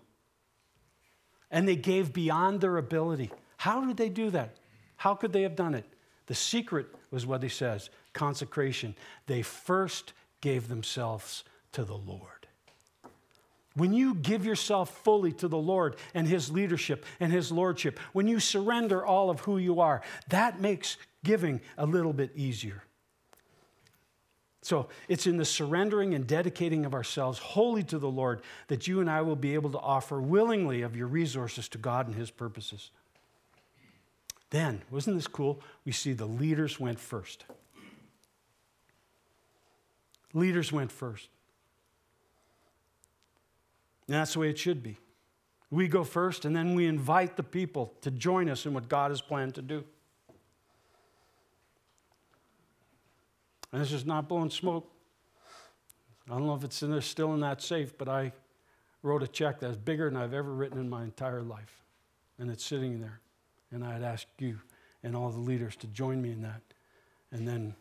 And 1.50 1.68
they 1.68 1.76
gave 1.76 2.12
beyond 2.12 2.60
their 2.62 2.78
ability. 2.78 3.30
How 3.58 3.84
did 3.84 3.96
they 3.96 4.08
do 4.08 4.30
that? 4.30 4.56
How 4.96 5.14
could 5.14 5.32
they 5.32 5.42
have 5.42 5.56
done 5.56 5.74
it? 5.74 5.84
The 6.26 6.34
secret 6.34 6.86
was 7.10 7.26
what 7.26 7.42
he 7.42 7.48
says 7.48 7.90
consecration. 8.12 8.94
They 9.26 9.42
first 9.42 10.12
gave 10.40 10.68
themselves 10.68 11.44
to 11.72 11.84
the 11.84 11.96
Lord. 11.96 12.38
When 13.74 13.92
you 13.92 14.16
give 14.16 14.44
yourself 14.44 14.90
fully 15.04 15.30
to 15.34 15.46
the 15.46 15.56
Lord 15.56 15.94
and 16.12 16.26
His 16.26 16.50
leadership 16.50 17.06
and 17.20 17.32
His 17.32 17.52
lordship, 17.52 18.00
when 18.12 18.26
you 18.26 18.40
surrender 18.40 19.06
all 19.06 19.30
of 19.30 19.40
who 19.40 19.56
you 19.58 19.80
are, 19.80 20.02
that 20.30 20.60
makes 20.60 20.96
giving 21.22 21.60
a 21.76 21.86
little 21.86 22.12
bit 22.12 22.32
easier. 22.34 22.82
So 24.62 24.88
it's 25.08 25.28
in 25.28 25.36
the 25.36 25.44
surrendering 25.44 26.14
and 26.14 26.26
dedicating 26.26 26.84
of 26.84 26.92
ourselves 26.92 27.38
wholly 27.38 27.84
to 27.84 27.98
the 27.98 28.10
Lord 28.10 28.42
that 28.66 28.88
you 28.88 29.00
and 29.00 29.08
I 29.08 29.22
will 29.22 29.36
be 29.36 29.54
able 29.54 29.70
to 29.70 29.78
offer 29.78 30.20
willingly 30.20 30.82
of 30.82 30.96
your 30.96 31.06
resources 31.06 31.68
to 31.68 31.78
God 31.78 32.06
and 32.08 32.16
His 32.16 32.30
purposes. 32.30 32.90
Then, 34.50 34.82
wasn't 34.90 35.16
this 35.16 35.26
cool? 35.26 35.60
We 35.84 35.92
see 35.92 36.12
the 36.12 36.26
leaders 36.26 36.80
went 36.80 36.98
first. 36.98 37.44
Leaders 40.32 40.72
went 40.72 40.90
first. 40.90 41.28
And 44.06 44.16
that's 44.16 44.32
the 44.32 44.40
way 44.40 44.50
it 44.50 44.58
should 44.58 44.82
be. 44.82 44.98
We 45.70 45.86
go 45.86 46.02
first, 46.02 46.46
and 46.46 46.56
then 46.56 46.74
we 46.74 46.86
invite 46.86 47.36
the 47.36 47.42
people 47.42 47.92
to 48.00 48.10
join 48.10 48.48
us 48.48 48.64
in 48.64 48.72
what 48.72 48.88
God 48.88 49.10
has 49.10 49.20
planned 49.20 49.54
to 49.56 49.62
do. 49.62 49.84
And 53.70 53.82
this 53.82 53.92
is 53.92 54.06
not 54.06 54.28
blowing 54.28 54.48
smoke. 54.48 54.90
I 56.26 56.32
don't 56.32 56.46
know 56.46 56.54
if 56.54 56.64
it's 56.64 56.82
in 56.82 56.90
there 56.90 57.02
still 57.02 57.34
in 57.34 57.40
that 57.40 57.60
safe, 57.60 57.98
but 57.98 58.08
I 58.08 58.32
wrote 59.02 59.22
a 59.22 59.28
check 59.28 59.60
that's 59.60 59.76
bigger 59.76 60.08
than 60.08 60.16
I've 60.16 60.32
ever 60.32 60.54
written 60.54 60.78
in 60.78 60.88
my 60.88 61.04
entire 61.04 61.42
life. 61.42 61.82
And 62.38 62.50
it's 62.50 62.64
sitting 62.64 63.00
there. 63.00 63.20
And 63.70 63.84
I'd 63.84 64.02
ask 64.02 64.26
you 64.38 64.58
and 65.02 65.14
all 65.14 65.30
the 65.30 65.38
leaders 65.38 65.76
to 65.76 65.86
join 65.86 66.20
me 66.20 66.32
in 66.32 66.42
that. 66.42 66.62
And 67.30 67.46
then 67.46 67.74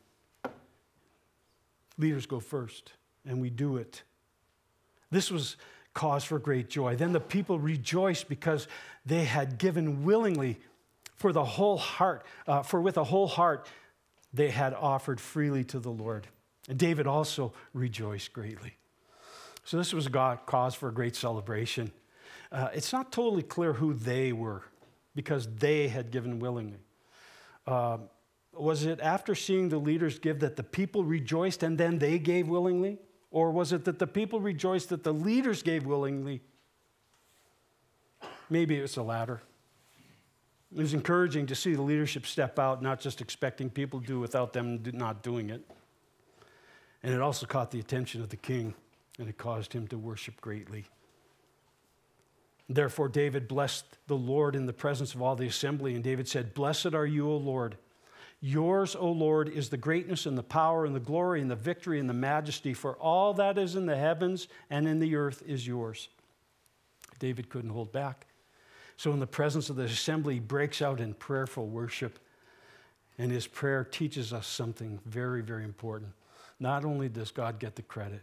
leaders 1.97 2.26
go 2.26 2.39
first, 2.39 2.93
and 3.26 3.41
we 3.41 3.50
do 3.50 3.78
it. 3.78 4.04
This 5.10 5.32
was 5.32 5.58
cause 5.93 6.23
for 6.23 6.38
great 6.38 6.69
joy. 6.69 6.95
Then 6.95 7.12
the 7.12 7.19
people 7.19 7.60
rejoiced 7.60 8.30
because 8.30 8.67
they 9.06 9.23
had 9.23 9.58
given 9.58 10.04
willingly 10.04 10.60
for 11.15 11.32
the 11.32 11.43
whole 11.43 11.78
heart, 11.78 12.23
uh, 12.45 12.62
for 12.62 12.82
with 12.82 12.97
a 12.97 13.04
whole 13.04 13.28
heart 13.28 13.67
they 14.34 14.52
had 14.52 14.73
offered 14.73 15.19
freely 15.19 15.63
to 15.63 15.80
the 15.80 15.89
Lord. 15.89 16.28
And 16.69 16.78
David 16.78 17.08
also 17.08 17.54
rejoiced 17.73 18.34
greatly. 18.34 18.73
So 19.63 19.78
this 19.78 19.93
was 19.93 20.06
a 20.06 20.39
cause 20.45 20.76
for 20.76 20.89
a 20.89 20.93
great 20.93 21.15
celebration. 21.15 21.91
Uh, 22.52 22.69
it's 22.73 22.93
not 22.93 23.12
totally 23.12 23.41
clear 23.41 23.73
who 23.73 23.93
they 23.93 24.32
were 24.32 24.63
because 25.17 25.47
they 25.56 25.88
had 25.88 26.12
given 26.12 26.38
willingly. 26.38 26.77
Uh, 27.65 27.97
was 28.53 28.86
it 28.86 29.01
after 29.01 29.34
seeing 29.34 29.67
the 29.67 29.80
leaders 29.80 30.19
give 30.19 30.41
that 30.41 30.56
the 30.56 30.63
people 30.63 31.03
rejoiced 31.03 31.63
and 31.63 31.75
then 31.75 31.97
they 31.97 32.19
gave 32.19 32.47
willingly? 32.47 32.99
Or 33.32 33.49
was 33.49 33.73
it 33.73 33.84
that 33.86 33.97
the 33.97 34.06
people 34.06 34.39
rejoiced 34.39 34.89
that 34.89 35.03
the 35.03 35.12
leaders 35.12 35.63
gave 35.63 35.88
willingly? 35.88 36.41
Maybe 38.47 38.77
it 38.77 38.84
was 38.84 38.93
the 38.93 39.03
latter. 39.03 39.41
It 40.71 40.82
was 40.82 40.93
encouraging 40.93 41.47
to 41.47 41.56
see 41.56 41.73
the 41.73 41.82
leadership 41.82 42.27
step 42.27 42.60
out, 42.60 42.84
not 42.84 42.99
just 42.99 43.19
expecting 43.19 43.71
people 43.71 43.99
to 43.99 44.06
do 44.06 44.19
without 44.19 44.53
them 44.53 44.84
not 44.93 45.23
doing 45.23 45.49
it. 45.49 45.67
And 47.01 47.12
it 47.12 47.21
also 47.21 47.47
caught 47.47 47.71
the 47.71 47.80
attention 47.80 48.21
of 48.21 48.30
the 48.30 48.38
king, 48.38 48.75
and 49.17 49.27
it 49.27 49.39
caused 49.39 49.73
him 49.73 49.88
to 49.88 49.97
worship 49.97 50.39
greatly. 50.41 50.86
Therefore, 52.69 53.08
David 53.08 53.47
blessed 53.47 53.86
the 54.08 54.17
Lord 54.17 54.56
in 54.56 54.65
the 54.65 54.73
presence 54.73 55.15
of 55.15 55.21
all 55.21 55.36
the 55.36 55.47
assembly, 55.47 55.95
and 55.95 56.03
David 56.03 56.27
said, 56.27 56.53
Blessed 56.53 56.93
are 56.93 57.06
you, 57.06 57.30
O 57.30 57.38
Lord 57.38 57.77
Yours, 58.39 58.95
O 58.95 59.12
Lord, 59.12 59.49
is 59.49 59.69
the 59.69 59.77
greatness 59.77 60.27
and 60.27 60.38
the 60.38 60.43
power 60.43 60.86
and 60.86 60.95
the 60.95 60.99
glory 60.99 61.41
and 61.41 61.49
the 61.49 61.56
victory 61.56 61.99
and 61.99 62.08
the 62.08 62.13
majesty, 62.13 62.73
for 62.73 62.95
all 62.97 63.34
that 63.34 63.58
is 63.58 63.75
in 63.75 63.88
the 63.88 63.97
heavens 63.97 64.47
and 64.69 64.88
in 64.88 64.99
the 64.99 65.15
earth 65.15 65.41
is 65.47 65.65
yours. 65.65 66.10
David 67.17 67.49
couldn't 67.49 67.71
hold 67.71 67.91
back. 67.91 68.27
So, 68.95 69.12
in 69.12 69.19
the 69.19 69.27
presence 69.27 69.69
of 69.69 69.75
the 69.75 69.84
assembly, 69.84 70.36
he 70.36 70.39
breaks 70.39 70.82
out 70.82 70.99
in 70.99 71.13
prayerful 71.15 71.67
worship. 71.67 72.19
And 73.19 73.32
his 73.32 73.47
prayer 73.47 73.84
teaches 73.84 74.32
us 74.32 74.45
something 74.45 74.99
very, 75.06 75.41
very 75.41 75.63
important. 75.63 76.12
Not 76.60 76.86
only 76.86 77.10
does 77.10 77.32
God 77.32 77.58
get 77.58 77.75
the 77.75 77.82
credit, 77.82 78.21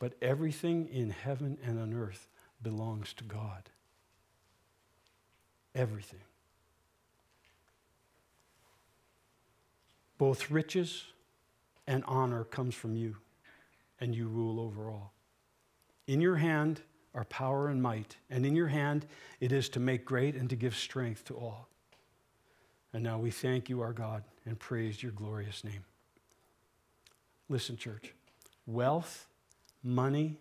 but 0.00 0.14
everything 0.20 0.88
in 0.88 1.10
heaven 1.10 1.58
and 1.64 1.80
on 1.80 1.94
earth 1.94 2.27
belongs 2.62 3.12
to 3.14 3.24
God. 3.24 3.70
Everything. 5.74 6.20
Both 10.18 10.50
riches 10.50 11.04
and 11.86 12.04
honor 12.06 12.44
comes 12.44 12.74
from 12.74 12.96
you, 12.96 13.16
and 14.00 14.14
you 14.14 14.26
rule 14.26 14.60
over 14.60 14.90
all. 14.90 15.12
In 16.06 16.20
your 16.20 16.36
hand 16.36 16.82
are 17.14 17.24
power 17.24 17.68
and 17.68 17.82
might, 17.82 18.16
and 18.28 18.44
in 18.44 18.56
your 18.56 18.68
hand 18.68 19.06
it 19.40 19.52
is 19.52 19.68
to 19.70 19.80
make 19.80 20.04
great 20.04 20.34
and 20.34 20.50
to 20.50 20.56
give 20.56 20.76
strength 20.76 21.24
to 21.26 21.34
all. 21.34 21.68
And 22.92 23.02
now 23.02 23.18
we 23.18 23.30
thank 23.30 23.68
you, 23.68 23.80
our 23.80 23.92
God, 23.92 24.24
and 24.44 24.58
praise 24.58 25.02
your 25.02 25.12
glorious 25.12 25.62
name. 25.62 25.84
Listen, 27.48 27.76
church, 27.76 28.12
wealth, 28.66 29.26
money, 29.82 30.36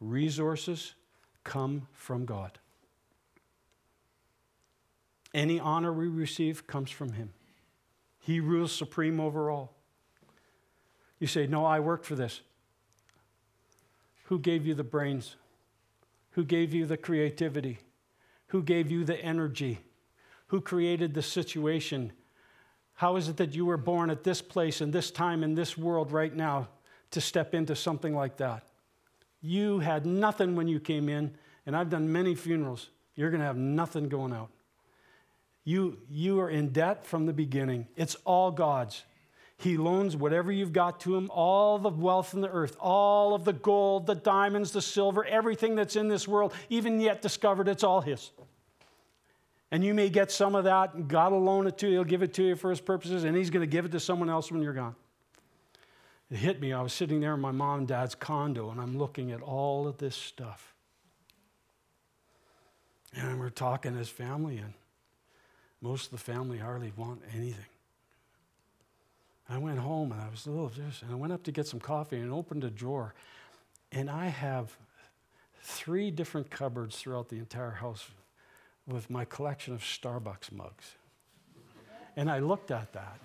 resources 0.00 0.94
come 1.44 1.86
from 1.92 2.24
God. 2.24 2.58
Any 5.32 5.60
honor 5.60 5.92
we 5.92 6.08
receive 6.08 6.66
comes 6.66 6.90
from 6.90 7.12
Him. 7.12 7.30
He 8.18 8.40
rules 8.40 8.72
supreme 8.72 9.20
over 9.20 9.50
all. 9.50 9.74
You 11.18 11.26
say, 11.26 11.46
No, 11.46 11.64
I 11.64 11.80
worked 11.80 12.04
for 12.04 12.14
this. 12.14 12.40
Who 14.24 14.38
gave 14.38 14.66
you 14.66 14.74
the 14.74 14.84
brains? 14.84 15.36
Who 16.32 16.44
gave 16.44 16.72
you 16.72 16.86
the 16.86 16.96
creativity? 16.96 17.78
Who 18.48 18.62
gave 18.62 18.90
you 18.90 19.04
the 19.04 19.20
energy? 19.20 19.80
Who 20.48 20.60
created 20.60 21.14
the 21.14 21.22
situation? 21.22 22.12
How 22.94 23.16
is 23.16 23.28
it 23.28 23.36
that 23.38 23.54
you 23.54 23.64
were 23.64 23.76
born 23.76 24.10
at 24.10 24.24
this 24.24 24.42
place 24.42 24.80
and 24.80 24.92
this 24.92 25.10
time 25.10 25.42
in 25.42 25.54
this 25.54 25.78
world 25.78 26.12
right 26.12 26.34
now 26.34 26.68
to 27.12 27.20
step 27.20 27.54
into 27.54 27.74
something 27.74 28.14
like 28.14 28.36
that? 28.38 28.64
You 29.42 29.78
had 29.80 30.06
nothing 30.06 30.56
when 30.56 30.68
you 30.68 30.80
came 30.80 31.08
in, 31.08 31.34
and 31.66 31.76
I've 31.76 31.90
done 31.90 32.12
many 32.12 32.34
funerals. 32.34 32.88
You're 33.14 33.30
going 33.30 33.40
to 33.40 33.46
have 33.46 33.56
nothing 33.56 34.08
going 34.08 34.32
out. 34.32 34.50
You, 35.64 35.98
you 36.08 36.40
are 36.40 36.50
in 36.50 36.70
debt 36.70 37.04
from 37.04 37.26
the 37.26 37.32
beginning. 37.32 37.86
It's 37.96 38.16
all 38.24 38.50
God's. 38.50 39.04
He 39.56 39.76
loans 39.76 40.16
whatever 40.16 40.50
you've 40.50 40.72
got 40.72 41.00
to 41.00 41.14
him, 41.14 41.30
all 41.30 41.78
the 41.78 41.90
wealth 41.90 42.32
in 42.32 42.40
the 42.40 42.48
earth, 42.48 42.76
all 42.80 43.34
of 43.34 43.44
the 43.44 43.52
gold, 43.52 44.06
the 44.06 44.14
diamonds, 44.14 44.72
the 44.72 44.80
silver, 44.80 45.22
everything 45.24 45.74
that's 45.74 45.96
in 45.96 46.08
this 46.08 46.26
world, 46.26 46.54
even 46.70 46.98
yet 46.98 47.20
discovered, 47.20 47.68
it's 47.68 47.84
all 47.84 48.00
his. 48.00 48.30
And 49.70 49.84
you 49.84 49.92
may 49.92 50.08
get 50.08 50.32
some 50.32 50.54
of 50.54 50.64
that, 50.64 51.08
God 51.08 51.32
will 51.32 51.42
loan 51.42 51.66
it 51.66 51.78
to 51.78 51.86
you, 51.86 51.92
He'll 51.92 52.04
give 52.04 52.22
it 52.22 52.34
to 52.34 52.42
you 52.42 52.56
for 52.56 52.70
His 52.70 52.80
purposes, 52.80 53.24
and 53.24 53.36
He's 53.36 53.50
going 53.50 53.60
to 53.60 53.70
give 53.70 53.84
it 53.84 53.92
to 53.92 54.00
someone 54.00 54.30
else 54.30 54.50
when 54.50 54.62
you're 54.62 54.72
gone. 54.72 54.96
It 56.30 56.36
hit 56.36 56.60
me. 56.60 56.72
I 56.72 56.80
was 56.80 56.92
sitting 56.92 57.20
there 57.20 57.34
in 57.34 57.40
my 57.40 57.50
mom 57.50 57.80
and 57.80 57.88
dad's 57.88 58.14
condo, 58.14 58.70
and 58.70 58.80
I'm 58.80 58.96
looking 58.96 59.32
at 59.32 59.42
all 59.42 59.88
of 59.88 59.98
this 59.98 60.14
stuff. 60.14 60.74
And 63.14 63.40
we're 63.40 63.50
talking 63.50 63.96
as 63.96 64.08
family, 64.08 64.58
and 64.58 64.74
most 65.80 66.06
of 66.06 66.10
the 66.12 66.18
family 66.18 66.58
hardly 66.58 66.92
want 66.96 67.22
anything. 67.34 67.64
I 69.48 69.58
went 69.58 69.80
home 69.80 70.12
and 70.12 70.20
I 70.20 70.28
was 70.28 70.46
a 70.46 70.50
little 70.50 70.68
just, 70.68 71.02
and 71.02 71.10
I 71.10 71.16
went 71.16 71.32
up 71.32 71.42
to 71.42 71.52
get 71.52 71.66
some 71.66 71.80
coffee 71.80 72.18
and 72.18 72.32
opened 72.32 72.62
a 72.62 72.70
drawer. 72.70 73.14
And 73.90 74.08
I 74.08 74.26
have 74.26 74.76
three 75.62 76.12
different 76.12 76.50
cupboards 76.50 76.96
throughout 76.96 77.28
the 77.28 77.38
entire 77.38 77.72
house 77.72 78.06
with 78.86 79.10
my 79.10 79.24
collection 79.24 79.74
of 79.74 79.80
Starbucks 79.80 80.52
mugs. 80.52 80.94
And 82.16 82.30
I 82.30 82.38
looked 82.38 82.70
at 82.70 82.92
that 82.92 83.18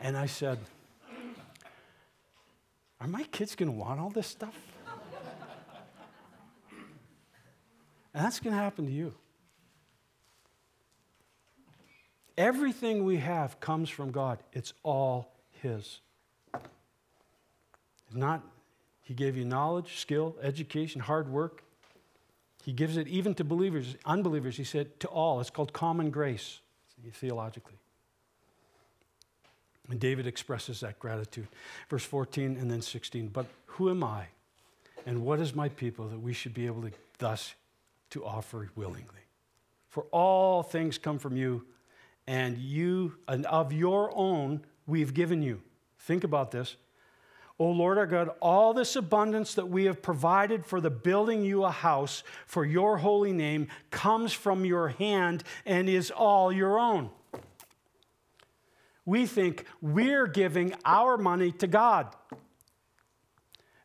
and 0.00 0.16
I 0.16 0.24
said, 0.24 0.58
Are 3.00 3.06
my 3.06 3.24
kids 3.24 3.54
going 3.54 3.70
to 3.70 3.76
want 3.76 4.00
all 4.00 4.10
this 4.10 4.26
stuff? 4.26 4.54
And 8.14 8.24
that's 8.24 8.40
going 8.40 8.56
to 8.56 8.62
happen 8.62 8.86
to 8.86 8.92
you. 8.92 9.12
Everything 12.38 13.04
we 13.04 13.16
have 13.18 13.60
comes 13.60 13.90
from 13.90 14.10
God, 14.10 14.38
it's 14.52 14.72
all 14.82 15.32
His. 15.62 16.00
It's 16.54 18.14
not, 18.14 18.42
He 19.02 19.12
gave 19.14 19.36
you 19.36 19.44
knowledge, 19.44 19.98
skill, 19.98 20.36
education, 20.42 21.00
hard 21.00 21.28
work. 21.28 21.62
He 22.64 22.72
gives 22.72 22.96
it 22.96 23.06
even 23.06 23.34
to 23.34 23.44
believers, 23.44 23.96
unbelievers. 24.04 24.56
He 24.56 24.64
said 24.64 24.98
to 25.00 25.08
all. 25.08 25.40
It's 25.40 25.50
called 25.50 25.72
common 25.72 26.10
grace 26.10 26.60
theologically. 27.12 27.76
And 29.90 30.00
David 30.00 30.26
expresses 30.26 30.80
that 30.80 30.98
gratitude. 30.98 31.48
Verse 31.88 32.04
14 32.04 32.56
and 32.56 32.70
then 32.70 32.82
16. 32.82 33.28
But 33.28 33.46
who 33.66 33.90
am 33.90 34.02
I 34.02 34.26
and 35.04 35.24
what 35.24 35.40
is 35.40 35.54
my 35.54 35.68
people 35.68 36.08
that 36.08 36.20
we 36.20 36.32
should 36.32 36.54
be 36.54 36.66
able 36.66 36.82
to 36.82 36.90
thus 37.18 37.54
to 38.10 38.24
offer 38.24 38.70
willingly? 38.74 39.26
For 39.88 40.04
all 40.10 40.62
things 40.62 40.98
come 40.98 41.18
from 41.18 41.36
you, 41.36 41.64
and 42.26 42.58
you, 42.58 43.14
and 43.28 43.46
of 43.46 43.72
your 43.72 44.12
own, 44.14 44.60
we've 44.86 45.14
given 45.14 45.42
you. 45.42 45.62
Think 46.00 46.24
about 46.24 46.50
this. 46.50 46.76
O 47.58 47.70
Lord 47.70 47.96
our 47.96 48.06
God, 48.06 48.30
all 48.40 48.74
this 48.74 48.96
abundance 48.96 49.54
that 49.54 49.68
we 49.68 49.86
have 49.86 50.02
provided 50.02 50.66
for 50.66 50.80
the 50.80 50.90
building 50.90 51.42
you 51.42 51.64
a 51.64 51.70
house 51.70 52.22
for 52.46 52.66
your 52.66 52.98
holy 52.98 53.32
name 53.32 53.68
comes 53.90 54.32
from 54.32 54.66
your 54.66 54.88
hand 54.88 55.42
and 55.64 55.88
is 55.88 56.10
all 56.10 56.52
your 56.52 56.78
own. 56.78 57.08
We 59.06 59.24
think 59.24 59.64
we're 59.80 60.26
giving 60.26 60.74
our 60.84 61.16
money 61.16 61.52
to 61.52 61.66
God. 61.66 62.14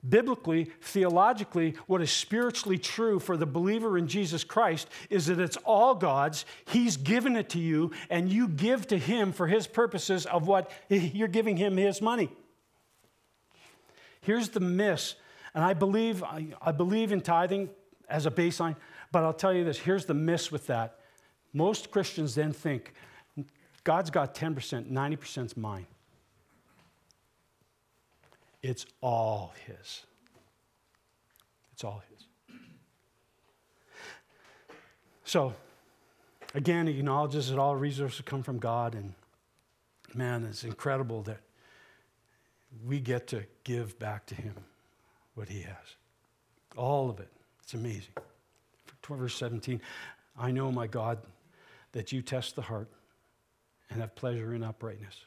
Biblically, 0.08 0.72
theologically, 0.82 1.76
what 1.86 2.02
is 2.02 2.10
spiritually 2.12 2.80
true 2.80 3.20
for 3.20 3.38
the 3.38 3.46
believer 3.46 4.00
in 4.00 4.08
Jesus 4.08 4.44
Christ 4.44 4.90
is 5.12 5.28
that 5.28 5.40
it's 5.40 5.58
all 5.58 5.94
God's. 5.94 6.44
He's 6.66 6.98
given 6.98 7.36
it 7.36 7.50
to 7.50 7.60
you, 7.60 7.92
and 8.10 8.32
you 8.32 8.48
give 8.48 8.88
to 8.88 8.98
Him 8.98 9.32
for 9.32 9.46
His 9.46 9.68
purposes 9.68 10.26
of 10.26 10.48
what 10.48 10.72
you're 10.90 11.28
giving 11.28 11.56
Him 11.56 11.78
His 11.78 12.02
money. 12.02 12.30
Here's 14.22 14.50
the 14.50 14.60
miss, 14.60 15.16
and 15.54 15.64
I 15.64 15.76
believe, 15.76 16.24
I, 16.24 16.72
believe 16.72 17.12
in 17.12 17.22
tithing 17.22 17.70
as 18.10 18.26
a 18.26 18.32
baseline, 18.32 18.76
but 19.12 19.24
I'll 19.24 19.34
tell 19.34 19.54
you 19.54 19.64
this 19.64 19.78
here's 19.78 20.06
the 20.06 20.14
miss 20.16 20.52
with 20.52 20.66
that. 20.68 20.98
Most 21.54 21.92
Christians 21.92 22.34
then 22.34 22.54
think 22.54 22.94
God's 23.84 24.10
got 24.10 24.36
10%, 24.36 24.92
90% 24.92 25.46
is 25.46 25.58
mine. 25.58 25.88
It's 28.62 28.86
all 29.02 29.54
His. 29.66 30.04
It's 31.74 31.84
all 31.84 32.04
His. 32.10 32.28
So, 35.24 35.54
again, 36.54 36.88
he 36.88 37.00
acknowledges 37.00 37.50
that 37.50 37.58
all 37.58 37.76
resources 37.76 38.22
come 38.26 38.44
from 38.44 38.60
God, 38.60 38.94
and 38.94 39.14
man, 40.14 40.44
it's 40.44 40.64
incredible 40.64 41.24
that 41.24 41.40
we 42.86 43.00
get 43.00 43.28
to 43.28 43.44
give 43.64 43.98
back 43.98 44.26
to 44.28 44.36
Him 44.36 44.54
what 45.34 45.50
He 45.50 45.62
has. 45.62 45.96
All 46.78 47.10
of 47.10 47.20
it. 47.20 47.30
It's 47.64 47.74
amazing. 47.74 48.14
Verse 49.08 49.36
17 49.36 49.82
I 50.38 50.52
know, 50.52 50.72
my 50.72 50.88
God, 50.88 51.18
that 51.92 52.12
you 52.12 52.22
test 52.22 52.56
the 52.56 52.62
heart 52.62 52.88
and 53.92 54.02
have 54.02 54.16
pleasure 54.16 54.54
in 54.54 54.64
uprightness. 54.64 55.26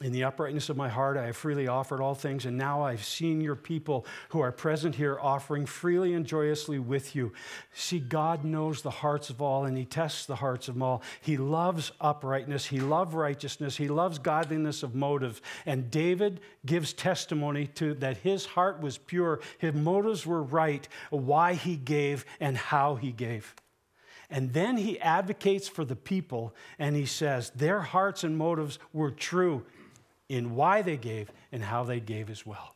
In 0.00 0.12
the 0.12 0.22
uprightness 0.22 0.68
of 0.68 0.76
my 0.76 0.88
heart, 0.88 1.16
I 1.16 1.26
have 1.26 1.36
freely 1.36 1.66
offered 1.66 2.00
all 2.00 2.14
things, 2.14 2.46
and 2.46 2.56
now 2.56 2.82
I've 2.82 3.04
seen 3.04 3.40
your 3.40 3.56
people 3.56 4.06
who 4.28 4.38
are 4.38 4.52
present 4.52 4.94
here 4.94 5.18
offering 5.20 5.66
freely 5.66 6.14
and 6.14 6.24
joyously 6.24 6.78
with 6.78 7.16
you. 7.16 7.32
See, 7.74 7.98
God 7.98 8.44
knows 8.44 8.80
the 8.80 8.92
hearts 8.92 9.28
of 9.28 9.42
all, 9.42 9.64
and 9.64 9.76
He 9.76 9.84
tests 9.84 10.24
the 10.24 10.36
hearts 10.36 10.68
of 10.68 10.80
all. 10.80 11.02
He 11.20 11.36
loves 11.36 11.90
uprightness, 12.00 12.66
He 12.66 12.78
loves 12.78 13.12
righteousness, 13.12 13.76
He 13.76 13.88
loves 13.88 14.20
godliness 14.20 14.84
of 14.84 14.94
motive. 14.94 15.40
And 15.66 15.90
David 15.90 16.42
gives 16.64 16.92
testimony 16.92 17.66
to 17.74 17.94
that 17.94 18.18
his 18.18 18.46
heart 18.46 18.80
was 18.80 18.98
pure, 18.98 19.40
his 19.58 19.74
motives 19.74 20.24
were 20.24 20.44
right, 20.44 20.86
why 21.10 21.54
he 21.54 21.74
gave 21.74 22.24
and 22.38 22.56
how 22.56 22.94
he 22.94 23.10
gave. 23.10 23.52
And 24.30 24.52
then 24.52 24.76
he 24.76 25.00
advocates 25.00 25.68
for 25.68 25.84
the 25.84 25.96
people 25.96 26.54
and 26.78 26.94
he 26.94 27.06
says 27.06 27.50
their 27.50 27.80
hearts 27.80 28.24
and 28.24 28.36
motives 28.36 28.78
were 28.92 29.10
true 29.10 29.64
in 30.28 30.54
why 30.54 30.82
they 30.82 30.96
gave 30.96 31.30
and 31.50 31.62
how 31.62 31.84
they 31.84 32.00
gave 32.00 32.28
as 32.28 32.44
well. 32.44 32.74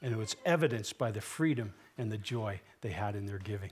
And 0.00 0.12
it 0.12 0.16
was 0.16 0.36
evidenced 0.44 0.96
by 0.98 1.10
the 1.10 1.20
freedom 1.20 1.74
and 1.98 2.10
the 2.10 2.18
joy 2.18 2.60
they 2.80 2.90
had 2.90 3.14
in 3.14 3.26
their 3.26 3.38
giving. 3.38 3.70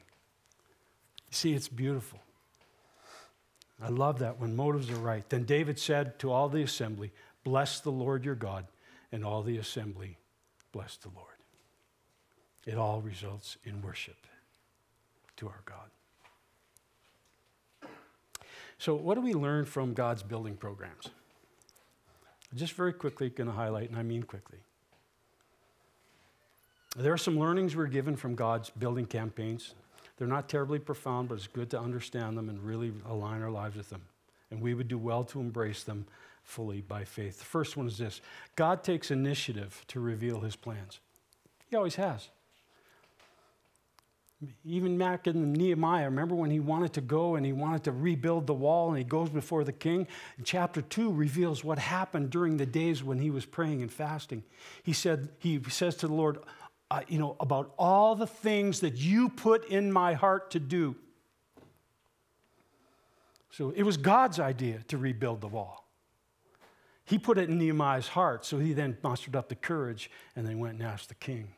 See, 1.31 1.55
it's 1.55 1.69
beautiful. 1.69 2.21
I 3.83 3.89
love 3.89 4.21
that 4.21 4.39
when 4.39 4.55
motives 4.55 4.91
are 4.91 4.97
right. 4.97 5.29
Then 5.29 5.45
David 5.45 5.79
said 5.79 6.19
to 6.21 6.31
all 6.31 6.49
the 6.49 6.63
assembly, 6.63 7.13
Bless 7.43 7.81
the 7.81 7.91
Lord 7.91 8.25
your 8.25 8.35
God. 8.35 8.67
And 9.13 9.25
all 9.25 9.43
the 9.43 9.59
assembly 9.59 10.19
blessed 10.73 11.03
the 11.03 11.11
Lord. 11.15 11.29
It 12.67 12.77
all 12.77 13.01
results 13.01 13.57
in 13.65 13.81
worship 13.81 14.17
to 15.37 15.47
our 15.47 15.63
God. 15.65 15.89
So, 18.79 18.95
what 18.95 19.15
do 19.15 19.21
we 19.21 19.35
learn 19.35 19.65
from 19.65 19.95
God's 19.95 20.23
building 20.23 20.57
programs? 20.57 21.09
Just 22.55 22.75
very 22.75 22.93
quickly, 22.93 23.31
going 23.31 23.49
to 23.49 23.55
highlight, 23.55 23.91
and 23.91 23.99
I 23.99 24.03
mean 24.03 24.23
quickly. 24.23 24.59
There 26.97 27.13
are 27.13 27.19
some 27.19 27.39
learnings 27.39 27.75
we're 27.75 27.87
given 27.87 28.15
from 28.15 28.37
God's 28.37 28.71
building 28.71 29.07
campaigns. 29.07 29.75
They're 30.17 30.29
not 30.29 30.49
terribly 30.49 30.79
profound, 30.79 31.29
but 31.29 31.37
it's 31.37 31.49
good 31.49 31.71
to 31.71 31.81
understand 31.81 32.39
them 32.39 32.49
and 32.49 32.63
really 32.63 32.93
align 33.09 33.43
our 33.43 33.51
lives 33.51 33.77
with 33.77 33.91
them. 33.91 34.03
And 34.51 34.61
we 34.61 34.75
would 34.75 34.87
do 34.87 34.99
well 34.99 35.25
to 35.25 35.41
embrace 35.41 35.83
them 35.83 36.07
fully 36.45 36.83
by 36.83 37.05
faith. 37.05 37.39
The 37.39 37.45
first 37.45 37.77
one 37.77 37.89
is 37.89 37.99
this 37.99 38.21
God 38.55 38.85
takes 38.85 39.11
initiative 39.11 39.83
to 39.89 39.99
reveal 39.99 40.41
his 40.41 40.55
plans. 40.55 41.01
He 41.69 41.75
always 41.75 41.97
has. 41.97 42.29
Even 44.65 44.99
back 44.99 45.27
in 45.27 45.53
Nehemiah, 45.53 46.05
remember 46.05 46.35
when 46.35 46.51
he 46.51 46.61
wanted 46.61 46.93
to 46.95 47.01
go 47.01 47.37
and 47.37 47.47
he 47.47 47.53
wanted 47.53 47.85
to 47.85 47.93
rebuild 47.93 48.47
the 48.47 48.55
wall 48.55 48.89
and 48.89 48.99
he 48.99 49.05
goes 49.05 49.31
before 49.31 49.65
the 49.65 49.73
king? 49.73 50.07
Chapter 50.43 50.83
2 50.83 51.13
reveals 51.13 51.65
what 51.65 51.79
happened 51.79 52.31
during 52.31 52.57
the 52.57 52.67
days 52.67 53.03
when 53.03 53.19
he 53.19 53.31
was 53.31 53.47
praying 53.47 53.81
and 53.81 53.93
fasting. 53.93 54.43
He 54.83 54.93
said, 54.93 55.31
he 55.39 55.63
says 55.69 55.97
to 55.97 56.09
the 56.09 56.15
Lord, 56.15 56.39
uh, 56.91 57.01
you 57.09 57.19
know, 57.19 57.37
about 57.41 57.73
all 57.79 58.15
the 58.15 58.27
things 58.27 58.81
that 58.81 58.97
you 58.97 59.29
put 59.31 59.67
in 59.67 59.91
my 59.91 60.15
heart 60.15 60.51
to 60.51 60.61
do. 60.61 60.97
So 63.51 63.71
it 63.71 63.85
was 63.85 63.97
God's 63.97 64.41
idea 64.41 64.81
to 64.89 64.99
rebuild 64.99 65.41
the 65.41 65.49
wall. 65.49 65.87
He 67.05 67.19
put 67.19 67.39
it 67.39 67.49
in 67.49 67.59
Nehemiah's 67.59 68.09
heart, 68.09 68.45
so 68.45 68.59
he 68.59 68.73
then 68.73 68.97
mustered 69.03 69.37
up 69.37 69.49
the 69.49 69.55
courage 69.55 70.11
and 70.35 70.47
then 70.47 70.59
went 70.59 70.75
and 70.75 70.83
asked 70.83 71.09
the 71.09 71.15
king. 71.15 71.49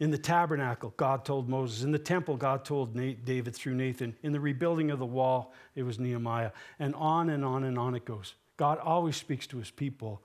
In 0.00 0.10
the 0.10 0.18
tabernacle, 0.18 0.94
God 0.96 1.24
told 1.24 1.48
Moses. 1.48 1.82
In 1.82 1.90
the 1.90 1.98
temple, 1.98 2.36
God 2.36 2.64
told 2.64 2.94
David 3.24 3.54
through 3.54 3.74
Nathan. 3.74 4.14
In 4.22 4.32
the 4.32 4.40
rebuilding 4.40 4.90
of 4.92 5.00
the 5.00 5.06
wall, 5.06 5.52
it 5.74 5.82
was 5.82 5.98
Nehemiah. 5.98 6.52
And 6.78 6.94
on 6.94 7.30
and 7.30 7.44
on 7.44 7.64
and 7.64 7.76
on 7.78 7.94
it 7.96 8.04
goes. 8.04 8.34
God 8.56 8.78
always 8.78 9.16
speaks 9.16 9.46
to 9.48 9.58
his 9.58 9.70
people 9.70 10.22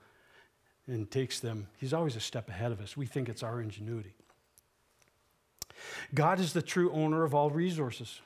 and 0.86 1.10
takes 1.10 1.40
them. 1.40 1.66
He's 1.76 1.92
always 1.92 2.14
a 2.14 2.20
step 2.20 2.48
ahead 2.48 2.70
of 2.70 2.80
us. 2.80 2.96
We 2.96 3.06
think 3.06 3.28
it's 3.28 3.42
our 3.42 3.60
ingenuity. 3.60 4.14
God 6.14 6.38
is 6.38 6.52
the 6.52 6.62
true 6.62 6.92
owner 6.92 7.24
of 7.24 7.34
all 7.34 7.50
resources. 7.50 8.20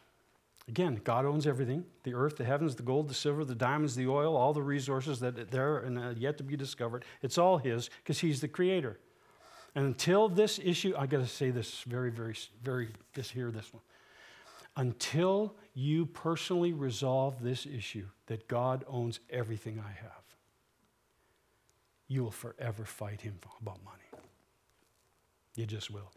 Again, 0.68 1.00
God 1.02 1.24
owns 1.24 1.46
everything 1.46 1.84
the 2.02 2.12
earth, 2.14 2.36
the 2.36 2.44
heavens, 2.44 2.74
the 2.74 2.82
gold, 2.82 3.08
the 3.08 3.14
silver, 3.14 3.44
the 3.44 3.54
diamonds, 3.54 3.96
the 3.96 4.06
oil, 4.06 4.36
all 4.36 4.52
the 4.52 4.62
resources 4.62 5.18
that 5.20 5.38
are 5.38 5.44
there 5.44 5.78
and 5.78 5.98
uh, 5.98 6.10
yet 6.16 6.36
to 6.38 6.44
be 6.44 6.56
discovered. 6.56 7.06
It's 7.22 7.38
all 7.38 7.56
His 7.56 7.88
because 8.02 8.18
He's 8.18 8.42
the 8.42 8.48
creator. 8.48 8.98
And 9.74 9.86
until 9.86 10.28
this 10.28 10.58
issue, 10.62 10.94
I 10.98 11.06
got 11.06 11.18
to 11.18 11.26
say 11.26 11.50
this 11.50 11.82
very, 11.82 12.10
very, 12.10 12.34
very, 12.62 12.88
just 13.14 13.30
hear 13.30 13.50
this 13.50 13.72
one. 13.72 13.82
Until 14.76 15.54
you 15.74 16.06
personally 16.06 16.72
resolve 16.72 17.42
this 17.42 17.66
issue 17.66 18.06
that 18.26 18.48
God 18.48 18.84
owns 18.88 19.20
everything 19.30 19.80
I 19.80 19.90
have, 19.90 20.22
you 22.06 22.22
will 22.24 22.30
forever 22.30 22.84
fight 22.84 23.20
him 23.20 23.38
about 23.60 23.84
money. 23.84 24.24
You 25.54 25.66
just 25.66 25.90
will. 25.90 26.12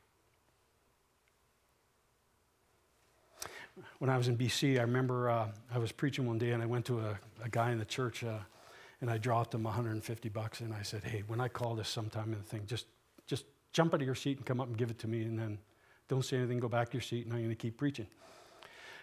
when 3.99 4.09
I 4.09 4.17
was 4.17 4.27
in 4.27 4.37
BC, 4.37 4.79
I 4.79 4.81
remember 4.81 5.29
uh, 5.29 5.47
I 5.73 5.77
was 5.77 5.91
preaching 5.91 6.25
one 6.25 6.37
day 6.37 6.51
and 6.51 6.61
I 6.61 6.65
went 6.65 6.85
to 6.85 6.99
a, 6.99 7.19
a 7.43 7.49
guy 7.49 7.71
in 7.71 7.79
the 7.79 7.85
church 7.85 8.23
uh, 8.23 8.39
and 8.99 9.09
I 9.09 9.17
dropped 9.17 9.53
him 9.53 9.63
150 9.63 10.29
bucks 10.29 10.61
and 10.61 10.73
I 10.73 10.81
said, 10.81 11.03
hey, 11.03 11.23
when 11.27 11.39
I 11.39 11.47
call 11.47 11.75
this 11.75 11.89
sometime 11.89 12.33
in 12.33 12.39
the 12.39 12.45
thing, 12.45 12.63
just, 12.65 12.85
just 13.27 13.45
jump 13.73 13.93
out 13.93 14.01
of 14.01 14.05
your 14.05 14.15
seat 14.15 14.37
and 14.37 14.45
come 14.45 14.59
up 14.59 14.67
and 14.67 14.77
give 14.77 14.89
it 14.89 14.99
to 14.99 15.07
me 15.07 15.23
and 15.23 15.37
then 15.37 15.57
don't 16.07 16.23
say 16.23 16.37
anything, 16.37 16.59
go 16.59 16.67
back 16.67 16.89
to 16.89 16.93
your 16.93 17.01
seat 17.01 17.25
and 17.25 17.33
I'm 17.33 17.39
going 17.39 17.49
to 17.49 17.55
keep 17.55 17.77
preaching. 17.77 18.07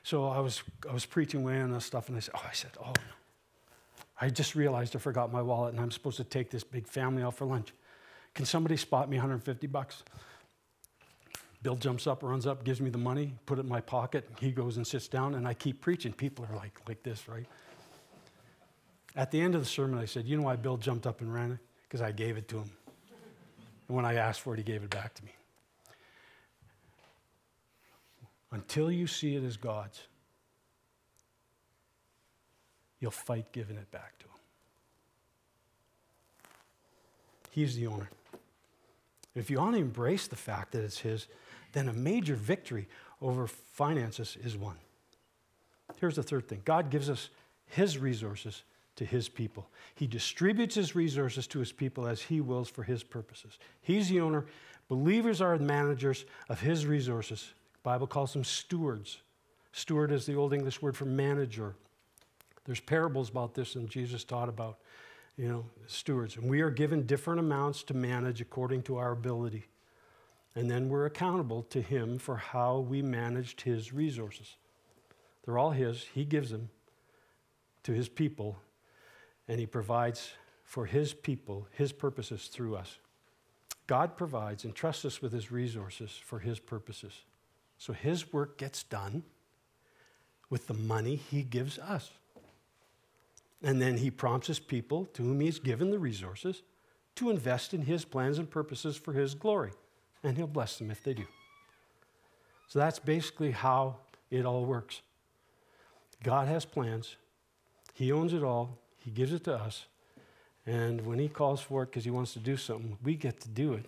So 0.03 0.27
I 0.27 0.41
was, 0.41 0.63
I 0.89 0.93
was 0.93 1.07
preaching 1.07 1.41
away 1.41 1.61
on 1.61 1.71
this 1.71 1.85
stuff 1.85 2.09
and 2.09 2.17
I 2.17 2.21
said, 2.21 2.35
oh, 2.37 2.47
I 2.49 2.53
said, 2.53 2.71
oh, 2.85 2.93
I 4.21 4.29
just 4.29 4.55
realized 4.55 4.95
I 4.95 4.99
forgot 4.99 5.33
my 5.33 5.43
wallet 5.43 5.75
and 5.75 5.83
I'm 5.83 5.91
supposed 5.91 6.17
to 6.19 6.25
take 6.25 6.51
this 6.51 6.65
big 6.65 6.87
family 6.87 7.23
out 7.23 7.35
for 7.35 7.45
lunch. 7.47 7.73
Can 8.35 8.45
somebody 8.45 8.77
spot 8.77 9.09
me 9.09 9.17
150 9.17 9.67
bucks? 9.69 10.03
Bill 11.63 11.77
jumps 11.77 12.07
up, 12.07 12.23
runs 12.23 12.47
up, 12.47 12.63
gives 12.63 12.81
me 12.81 12.91
the 12.91 12.99
money, 12.99 13.35
put 13.47 13.59
it 13.59 13.63
in 13.63 13.69
my 13.69 13.81
pocket. 13.81 14.29
He 14.39 14.53
goes 14.53 14.77
and 14.77 14.87
sits 14.87 15.09
down, 15.09 15.35
and 15.35 15.47
I 15.47 15.55
keep 15.55 15.81
preaching. 15.81 16.13
People 16.13 16.47
are 16.51 16.55
like, 16.55 16.79
like 16.87 17.03
this, 17.03 17.27
right? 17.27 17.47
At 19.17 19.33
the 19.33 19.41
end 19.41 19.57
of 19.57 19.61
the 19.61 19.67
sermon, 19.67 19.99
I 19.99 20.05
said, 20.05 20.27
You 20.27 20.37
know 20.37 20.45
why 20.45 20.55
Bill 20.55 20.77
jumped 20.77 21.07
up 21.07 21.21
and 21.21 21.35
ran? 21.35 21.59
Because 21.83 22.01
I 22.01 22.13
gave 22.13 22.37
it 22.37 22.47
to 22.49 22.59
him. 22.59 22.71
And 23.89 23.97
when 23.97 24.05
I 24.05 24.15
asked 24.15 24.43
for 24.43 24.55
it, 24.55 24.59
he 24.59 24.63
gave 24.63 24.83
it 24.83 24.91
back 24.91 25.15
to 25.15 25.25
me. 25.25 25.33
Until 28.53 28.91
you 28.91 29.07
see 29.07 29.35
it 29.37 29.45
as 29.45 29.57
God's, 29.57 30.01
you'll 33.01 33.11
fight 33.11 33.51
giving 33.53 33.77
it 33.77 33.91
back 33.91 34.19
to 34.19 34.25
him. 34.27 34.33
He's 37.51 37.77
the 37.77 37.87
owner. 37.87 38.09
If 39.35 39.51
you 39.51 39.59
to 39.75 39.81
embrace 39.81 40.27
the 40.27 40.37
fact 40.37 40.73
that 40.73 40.85
it's 40.85 41.01
his, 41.01 41.27
then 41.73 41.89
a 41.89 41.93
major 41.93 42.35
victory 42.35 42.89
over 43.21 43.47
finances 43.47 44.37
is 44.43 44.57
won. 44.57 44.77
Here's 45.97 46.17
the 46.17 46.23
third 46.23 46.49
thing 46.49 46.63
God 46.65 46.91
gives 46.91 47.11
us 47.11 47.31
his 47.67 47.99
resources 47.99 48.63
to 48.99 49.05
his 49.05 49.29
people. 49.29 49.69
He 49.95 50.07
distributes 50.07 50.75
his 50.75 50.95
resources 50.95 51.47
to 51.49 51.61
his 51.61 51.73
people 51.73 52.07
as 52.07 52.21
he 52.21 52.41
wills 52.41 52.69
for 52.69 52.83
his 52.83 53.05
purposes. 53.05 53.59
He's 53.81 54.09
the 54.09 54.21
owner. 54.21 54.47
Believers 54.89 55.41
are 55.41 55.57
the 55.57 55.65
managers 55.65 56.25
of 56.49 56.61
his 56.61 56.85
resources. 56.85 57.53
The 57.75 57.79
Bible 57.85 58.09
calls 58.09 58.33
them 58.33 58.43
stewards. 58.43 59.19
Steward 59.73 60.11
is 60.11 60.27
the 60.27 60.35
old 60.35 60.53
English 60.53 60.83
word 60.83 60.97
for 60.97 61.05
manager. 61.05 61.77
There's 62.65 62.81
parables 62.81 63.29
about 63.29 63.55
this 63.55 63.77
and 63.77 63.89
Jesus 63.89 64.25
taught 64.25 64.49
about, 64.49 64.79
you 65.37 65.49
know, 65.49 65.65
stewards. 65.87 66.37
And 66.37 66.51
we 66.51 66.61
are 66.61 66.71
given 66.71 67.07
different 67.07 67.39
amounts 67.39 67.85
to 67.85 67.95
manage 67.95 68.41
according 68.41 68.83
to 68.85 68.97
our 68.97 69.13
ability. 69.13 69.67
And 70.57 70.69
then 70.69 70.89
we're 70.89 71.07
accountable 71.07 71.63
to 71.71 71.81
Him 71.81 72.19
for 72.19 72.37
how 72.37 72.81
we 72.81 73.01
managed 73.01 73.61
His 73.61 73.93
resources. 73.93 74.57
They're 75.45 75.57
all 75.57 75.71
His, 75.71 76.05
He 76.13 76.25
gives 76.25 76.51
them 76.51 76.71
to 77.85 77.93
His 77.93 78.09
people, 78.09 78.59
and 79.49 79.59
He 79.59 79.67
provides 79.67 80.33
for 80.63 80.87
His 80.87 81.15
people, 81.15 81.67
His 81.73 81.93
purposes 81.93 82.49
through 82.49 82.77
us. 82.77 82.99
God 83.87 84.17
provides 84.17 84.65
and 84.65 84.75
trusts 84.75 85.05
us 85.05 85.23
with 85.23 85.33
His 85.33 85.51
resources 85.51 86.11
for 86.23 86.39
His 86.39 86.59
purposes. 86.59 87.23
So 87.79 87.93
His 87.93 88.33
work 88.33 88.59
gets 88.59 88.83
done 88.83 89.23
with 90.51 90.67
the 90.67 90.75
money 90.75 91.17
He 91.17 91.43
gives 91.43 91.79
us. 91.79 92.11
And 93.63 93.81
then 93.81 93.97
He 93.97 94.11
prompts 94.11 94.47
His 94.47 94.61
people, 94.61 95.07
to 95.15 95.23
whom 95.23 95.41
He 95.41 95.47
has 95.47 95.59
given 95.59 95.91
the 95.91 95.99
resources, 95.99 96.63
to 97.17 97.31
invest 97.31 97.73
in 97.73 97.83
His 97.83 98.05
plans 98.05 98.39
and 98.39 98.49
purposes 98.49 98.97
for 98.97 99.13
His 99.13 99.35
glory 99.35 99.73
and 100.23 100.37
He'll 100.37 100.47
bless 100.47 100.77
them 100.77 100.91
if 100.91 101.03
they 101.03 101.15
do. 101.15 101.25
So 102.69 102.79
that's 102.79 102.99
basically 102.99 103.53
how 103.53 103.97
it 104.31 104.45
all 104.45 104.65
works. 104.65 105.01
God 106.23 106.49
has 106.49 106.65
plans, 106.65 107.17
He 107.95 108.13
owns 108.13 108.33
it 108.33 108.43
all, 108.43 108.79
He 109.09 109.15
gives 109.15 109.33
it 109.33 109.45
to 109.45 109.55
us, 109.55 109.87
and 110.67 111.07
when 111.07 111.19
He 111.19 111.29
calls 111.29 111.63
for 111.63 111.83
it 111.83 111.87
because 111.87 112.05
He 112.05 112.11
wants 112.11 112.35
to 112.35 112.41
do 112.41 112.59
something, 112.59 112.99
we 113.03 113.15
get 113.15 113.41
to 113.41 113.49
do 113.49 113.73
it. 113.73 113.87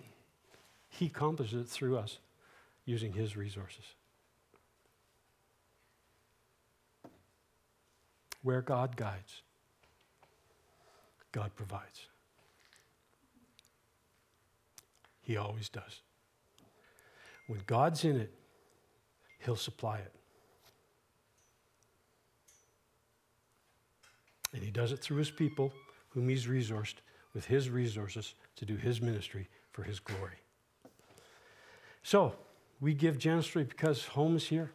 He 0.88 1.08
accomplishes 1.08 1.60
it 1.60 1.68
through 1.68 1.98
us 1.98 2.16
using 2.86 3.12
His 3.12 3.36
resources. 3.36 3.84
Where 8.42 8.62
God 8.62 8.96
guides, 8.96 9.42
God 11.32 11.54
provides. 11.54 12.06
He 15.20 15.36
always 15.36 15.68
does. 15.68 16.00
When 17.46 17.60
God's 17.66 18.06
in 18.06 18.16
it, 18.16 18.32
He'll 19.40 19.54
supply 19.54 19.98
it. 19.98 20.14
And 24.52 24.62
He 24.62 24.70
does 24.70 24.92
it 24.92 25.00
through 25.00 25.18
His 25.18 25.30
people, 25.30 25.72
whom 26.10 26.28
He's 26.28 26.46
resourced 26.46 26.96
with 27.34 27.46
His 27.46 27.70
resources 27.70 28.34
to 28.56 28.64
do 28.64 28.76
His 28.76 29.00
ministry 29.00 29.48
for 29.72 29.82
His 29.82 30.00
glory. 30.00 30.36
So, 32.02 32.34
we 32.80 32.94
give 32.94 33.18
generously 33.18 33.64
because 33.64 34.06
home 34.06 34.36
is 34.36 34.46
here. 34.46 34.72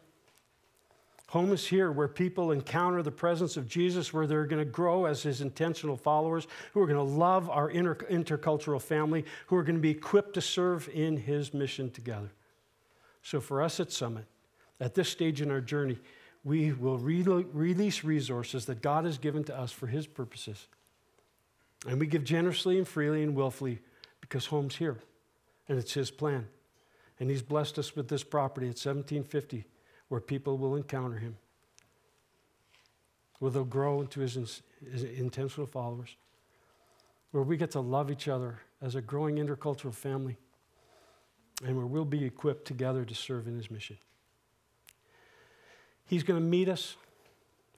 Home 1.30 1.52
is 1.52 1.66
here 1.66 1.90
where 1.90 2.06
people 2.06 2.52
encounter 2.52 3.02
the 3.02 3.10
presence 3.10 3.56
of 3.56 3.66
Jesus, 3.66 4.12
where 4.12 4.28
they're 4.28 4.46
going 4.46 4.64
to 4.64 4.70
grow 4.70 5.06
as 5.06 5.24
his 5.24 5.40
intentional 5.40 5.96
followers, 5.96 6.46
who 6.72 6.80
are 6.80 6.86
going 6.86 6.96
to 6.96 7.02
love 7.02 7.50
our 7.50 7.68
inter- 7.68 7.96
intercultural 7.96 8.80
family, 8.80 9.24
who 9.48 9.56
are 9.56 9.64
going 9.64 9.74
to 9.74 9.80
be 9.80 9.90
equipped 9.90 10.34
to 10.34 10.40
serve 10.40 10.88
in 10.94 11.16
his 11.16 11.52
mission 11.52 11.90
together. 11.90 12.30
So 13.22 13.40
for 13.40 13.60
us 13.60 13.80
at 13.80 13.90
Summit, 13.90 14.24
at 14.78 14.94
this 14.94 15.08
stage 15.08 15.42
in 15.42 15.50
our 15.50 15.60
journey, 15.60 15.98
we 16.46 16.70
will 16.70 16.96
re- 16.96 17.24
release 17.24 18.04
resources 18.04 18.66
that 18.66 18.80
God 18.80 19.04
has 19.04 19.18
given 19.18 19.42
to 19.44 19.58
us 19.58 19.72
for 19.72 19.88
His 19.88 20.06
purposes. 20.06 20.68
And 21.88 21.98
we 21.98 22.06
give 22.06 22.22
generously 22.22 22.78
and 22.78 22.86
freely 22.86 23.24
and 23.24 23.34
willfully 23.34 23.80
because 24.20 24.46
home's 24.46 24.76
here 24.76 24.96
and 25.68 25.76
it's 25.76 25.92
His 25.92 26.12
plan. 26.12 26.46
And 27.18 27.28
He's 27.28 27.42
blessed 27.42 27.80
us 27.80 27.96
with 27.96 28.06
this 28.06 28.22
property 28.22 28.66
at 28.66 28.78
1750 28.78 29.64
where 30.06 30.20
people 30.20 30.56
will 30.56 30.76
encounter 30.76 31.18
Him, 31.18 31.36
where 33.40 33.50
they'll 33.50 33.64
grow 33.64 34.00
into 34.00 34.20
His, 34.20 34.62
his 34.88 35.02
intentional 35.02 35.66
followers, 35.66 36.14
where 37.32 37.42
we 37.42 37.56
get 37.56 37.72
to 37.72 37.80
love 37.80 38.08
each 38.08 38.28
other 38.28 38.60
as 38.80 38.94
a 38.94 39.00
growing 39.00 39.38
intercultural 39.38 39.92
family 39.92 40.36
and 41.64 41.76
where 41.76 41.86
we'll 41.86 42.04
be 42.04 42.24
equipped 42.24 42.66
together 42.66 43.04
to 43.04 43.16
serve 43.16 43.48
in 43.48 43.56
his 43.56 43.68
mission. 43.68 43.96
He's 46.06 46.22
going 46.22 46.40
to 46.40 46.46
meet 46.46 46.68
us. 46.68 46.96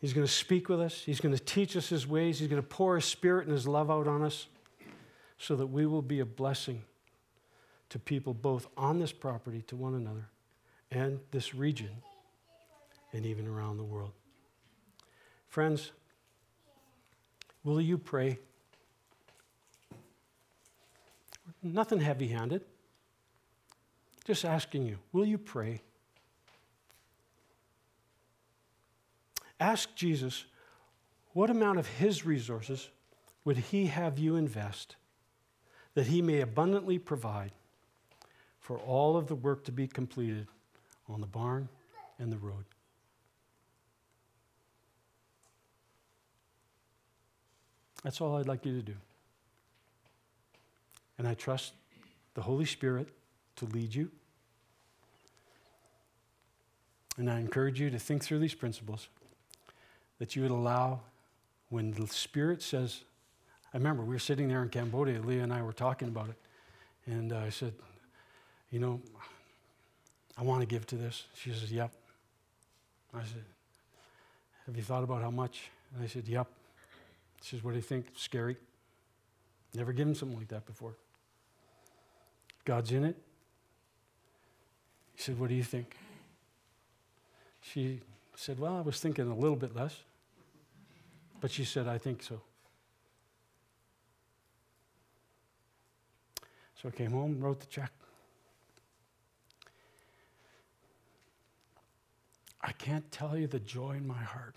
He's 0.00 0.12
going 0.12 0.26
to 0.26 0.32
speak 0.32 0.68
with 0.68 0.80
us. 0.80 1.02
He's 1.04 1.20
going 1.20 1.34
to 1.34 1.42
teach 1.42 1.76
us 1.76 1.88
his 1.88 2.06
ways. 2.06 2.38
He's 2.38 2.48
going 2.48 2.62
to 2.62 2.68
pour 2.68 2.94
his 2.94 3.04
spirit 3.04 3.46
and 3.46 3.52
his 3.52 3.66
love 3.66 3.90
out 3.90 4.06
on 4.06 4.22
us 4.22 4.46
so 5.38 5.56
that 5.56 5.66
we 5.66 5.86
will 5.86 6.02
be 6.02 6.20
a 6.20 6.26
blessing 6.26 6.82
to 7.88 7.98
people 7.98 8.34
both 8.34 8.68
on 8.76 8.98
this 8.98 9.12
property, 9.12 9.62
to 9.62 9.76
one 9.76 9.94
another, 9.94 10.28
and 10.90 11.18
this 11.30 11.54
region, 11.54 11.90
and 13.12 13.24
even 13.24 13.46
around 13.46 13.78
the 13.78 13.84
world. 13.84 14.12
Friends, 15.48 15.92
will 17.64 17.80
you 17.80 17.96
pray? 17.96 18.38
Nothing 21.62 22.00
heavy 22.00 22.28
handed. 22.28 22.62
Just 24.24 24.44
asking 24.44 24.84
you, 24.86 24.98
will 25.12 25.24
you 25.24 25.38
pray? 25.38 25.80
Ask 29.60 29.94
Jesus, 29.94 30.44
what 31.32 31.50
amount 31.50 31.78
of 31.78 31.86
his 31.86 32.24
resources 32.24 32.88
would 33.44 33.56
he 33.56 33.86
have 33.86 34.18
you 34.18 34.36
invest 34.36 34.96
that 35.94 36.06
he 36.06 36.22
may 36.22 36.40
abundantly 36.40 36.98
provide 36.98 37.52
for 38.60 38.78
all 38.78 39.16
of 39.16 39.26
the 39.26 39.34
work 39.34 39.64
to 39.64 39.72
be 39.72 39.88
completed 39.88 40.46
on 41.08 41.20
the 41.20 41.26
barn 41.26 41.68
and 42.18 42.30
the 42.30 42.36
road? 42.36 42.64
That's 48.04 48.20
all 48.20 48.36
I'd 48.36 48.46
like 48.46 48.64
you 48.64 48.76
to 48.76 48.82
do. 48.82 48.94
And 51.18 51.26
I 51.26 51.34
trust 51.34 51.72
the 52.34 52.42
Holy 52.42 52.64
Spirit 52.64 53.08
to 53.56 53.64
lead 53.64 53.94
you. 53.94 54.10
And 57.16 57.28
I 57.28 57.40
encourage 57.40 57.80
you 57.80 57.90
to 57.90 57.98
think 57.98 58.22
through 58.22 58.38
these 58.38 58.54
principles 58.54 59.08
that 60.18 60.36
you 60.36 60.42
would 60.42 60.50
allow 60.50 61.00
when 61.70 61.92
the 61.92 62.06
Spirit 62.06 62.62
says, 62.62 63.02
I 63.72 63.76
remember 63.76 64.02
we 64.02 64.14
were 64.14 64.18
sitting 64.18 64.48
there 64.48 64.62
in 64.62 64.68
Cambodia, 64.70 65.20
Leah 65.20 65.42
and 65.42 65.52
I 65.52 65.62
were 65.62 65.72
talking 65.72 66.08
about 66.08 66.30
it. 66.30 66.36
And 67.06 67.32
I 67.32 67.50
said, 67.50 67.74
You 68.70 68.80
know, 68.80 69.00
I 70.36 70.42
want 70.42 70.60
to 70.60 70.66
give 70.66 70.86
to 70.86 70.96
this. 70.96 71.24
She 71.34 71.50
says, 71.50 71.70
Yep. 71.70 71.92
I 73.14 73.20
said, 73.20 73.44
Have 74.66 74.76
you 74.76 74.82
thought 74.82 75.04
about 75.04 75.22
how 75.22 75.30
much? 75.30 75.70
And 75.94 76.04
I 76.04 76.06
said, 76.06 76.26
Yep. 76.26 76.46
She 77.42 77.56
says, 77.56 77.64
What 77.64 77.72
do 77.72 77.76
you 77.76 77.82
think? 77.82 78.06
Scary. 78.16 78.56
Never 79.74 79.92
given 79.92 80.14
something 80.14 80.38
like 80.38 80.48
that 80.48 80.64
before. 80.66 80.94
God's 82.64 82.90
in 82.92 83.04
it. 83.04 83.16
He 85.14 85.22
said, 85.22 85.38
What 85.38 85.48
do 85.48 85.54
you 85.54 85.62
think? 85.62 85.96
She 87.60 88.00
said, 88.34 88.58
Well, 88.58 88.76
I 88.76 88.80
was 88.80 88.98
thinking 89.00 89.30
a 89.30 89.36
little 89.36 89.56
bit 89.56 89.76
less. 89.76 90.00
But 91.40 91.50
she 91.50 91.64
said, 91.64 91.86
I 91.86 91.98
think 91.98 92.22
so. 92.22 92.40
So 96.82 96.88
I 96.88 96.90
came 96.92 97.12
home, 97.12 97.40
wrote 97.40 97.60
the 97.60 97.66
check. 97.66 97.92
I 102.60 102.72
can't 102.72 103.10
tell 103.10 103.36
you 103.36 103.46
the 103.46 103.60
joy 103.60 103.92
in 103.92 104.06
my 104.06 104.18
heart 104.18 104.54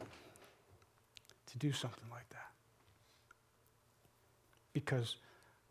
to 1.51 1.57
do 1.57 1.71
something 1.71 2.09
like 2.11 2.27
that. 2.29 2.49
Because 4.73 5.17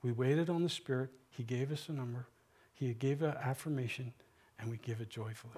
we 0.03 0.13
waited 0.13 0.49
on 0.49 0.63
the 0.63 0.69
Spirit, 0.69 1.11
He 1.31 1.43
gave 1.43 1.73
us 1.73 1.89
a 1.89 1.93
number, 1.93 2.27
He 2.75 2.95
gave 2.95 3.23
an 3.23 3.35
affirmation, 3.43 4.13
and 4.59 4.71
we 4.71 4.79
give 4.79 5.01
it 5.01 5.11
joyfully. 5.11 5.55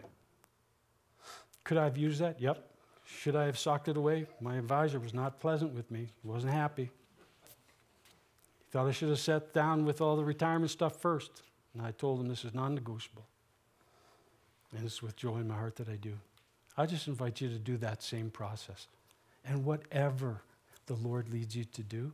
Could 1.65 1.77
I 1.77 1.85
have 1.85 1.97
used 1.97 2.21
that? 2.21 2.41
Yep. 2.41 2.72
Should 3.21 3.37
I 3.37 3.47
have 3.47 3.59
socked 3.59 3.89
it 3.89 3.97
away? 3.97 4.27
My 4.41 4.57
advisor 4.57 4.99
was 4.99 5.15
not 5.15 5.39
pleasant 5.39 5.75
with 5.75 5.91
me. 5.91 6.09
He 6.23 6.29
wasn't 6.29 6.53
happy. 6.53 6.85
He 6.85 8.71
thought 8.71 8.89
I 8.89 8.93
should 8.93 9.11
have 9.11 9.21
sat 9.21 9.53
down 9.53 9.85
with 9.85 10.01
all 10.01 10.17
the 10.17 10.25
retirement 10.25 10.71
stuff 10.71 11.01
first. 11.01 11.43
And 11.75 11.87
I 11.87 11.93
told 11.93 12.21
him 12.21 12.29
this 12.29 12.45
is 12.45 12.55
non 12.55 12.75
negotiable. 12.75 13.27
And 14.77 14.85
it's 14.85 15.03
with 15.03 15.17
joy 15.17 15.37
in 15.37 15.49
my 15.49 15.55
heart 15.55 15.77
that 15.77 15.89
I 15.89 15.97
do. 15.97 16.15
I 16.77 16.87
just 16.87 17.07
invite 17.07 17.41
you 17.41 17.49
to 17.51 17.59
do 17.59 17.77
that 17.79 18.03
same 18.03 18.31
process. 18.31 18.89
And 19.45 19.65
whatever 19.65 20.43
the 20.87 20.95
Lord 20.95 21.29
leads 21.29 21.55
you 21.55 21.65
to 21.65 21.83
do, 21.83 22.13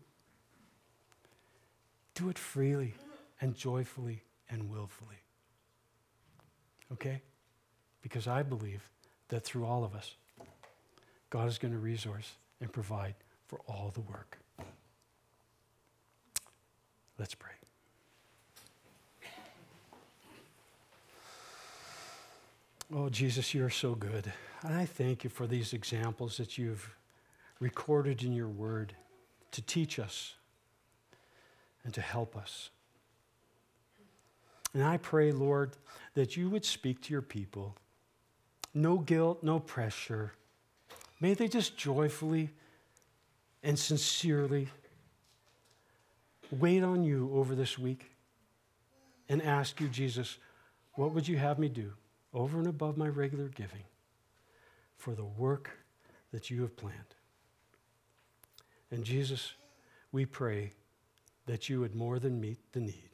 do 2.14 2.28
it 2.28 2.38
freely 2.38 2.94
and 3.40 3.54
joyfully 3.54 4.22
and 4.50 4.68
willfully. 4.68 5.22
Okay? 6.92 7.22
Because 8.02 8.26
I 8.26 8.42
believe 8.42 8.90
that 9.28 9.44
through 9.44 9.64
all 9.64 9.84
of 9.84 9.94
us, 9.94 10.16
God 11.30 11.48
is 11.48 11.58
going 11.58 11.72
to 11.72 11.78
resource 11.78 12.32
and 12.60 12.72
provide 12.72 13.14
for 13.46 13.60
all 13.66 13.90
the 13.94 14.00
work. 14.00 14.38
Let's 17.18 17.34
pray. 17.34 17.52
Oh, 22.94 23.10
Jesus, 23.10 23.52
you're 23.52 23.68
so 23.68 23.94
good. 23.94 24.32
And 24.62 24.74
I 24.74 24.86
thank 24.86 25.22
you 25.22 25.28
for 25.28 25.46
these 25.46 25.74
examples 25.74 26.38
that 26.38 26.56
you've 26.56 26.94
recorded 27.60 28.22
in 28.22 28.32
your 28.32 28.48
word 28.48 28.94
to 29.50 29.60
teach 29.60 29.98
us 29.98 30.34
and 31.84 31.92
to 31.92 32.00
help 32.00 32.34
us. 32.36 32.70
And 34.72 34.82
I 34.82 34.96
pray, 34.96 35.32
Lord, 35.32 35.72
that 36.14 36.36
you 36.36 36.48
would 36.48 36.64
speak 36.64 37.02
to 37.02 37.12
your 37.12 37.22
people. 37.22 37.76
No 38.72 38.98
guilt, 38.98 39.42
no 39.42 39.58
pressure. 39.58 40.32
May 41.20 41.34
they 41.34 41.48
just 41.48 41.76
joyfully 41.76 42.50
and 43.62 43.78
sincerely 43.78 44.68
wait 46.50 46.82
on 46.82 47.02
you 47.04 47.30
over 47.34 47.54
this 47.54 47.78
week 47.78 48.10
and 49.28 49.42
ask 49.42 49.80
you, 49.80 49.88
Jesus, 49.88 50.38
what 50.94 51.12
would 51.12 51.28
you 51.28 51.36
have 51.36 51.58
me 51.58 51.68
do 51.68 51.92
over 52.32 52.58
and 52.58 52.66
above 52.66 52.96
my 52.96 53.08
regular 53.08 53.48
giving 53.48 53.84
for 54.96 55.14
the 55.14 55.24
work 55.24 55.70
that 56.32 56.50
you 56.50 56.62
have 56.62 56.76
planned? 56.76 57.14
And 58.90 59.04
Jesus, 59.04 59.54
we 60.12 60.24
pray 60.24 60.72
that 61.46 61.68
you 61.68 61.80
would 61.80 61.94
more 61.94 62.18
than 62.18 62.40
meet 62.40 62.58
the 62.72 62.80
need. 62.80 63.10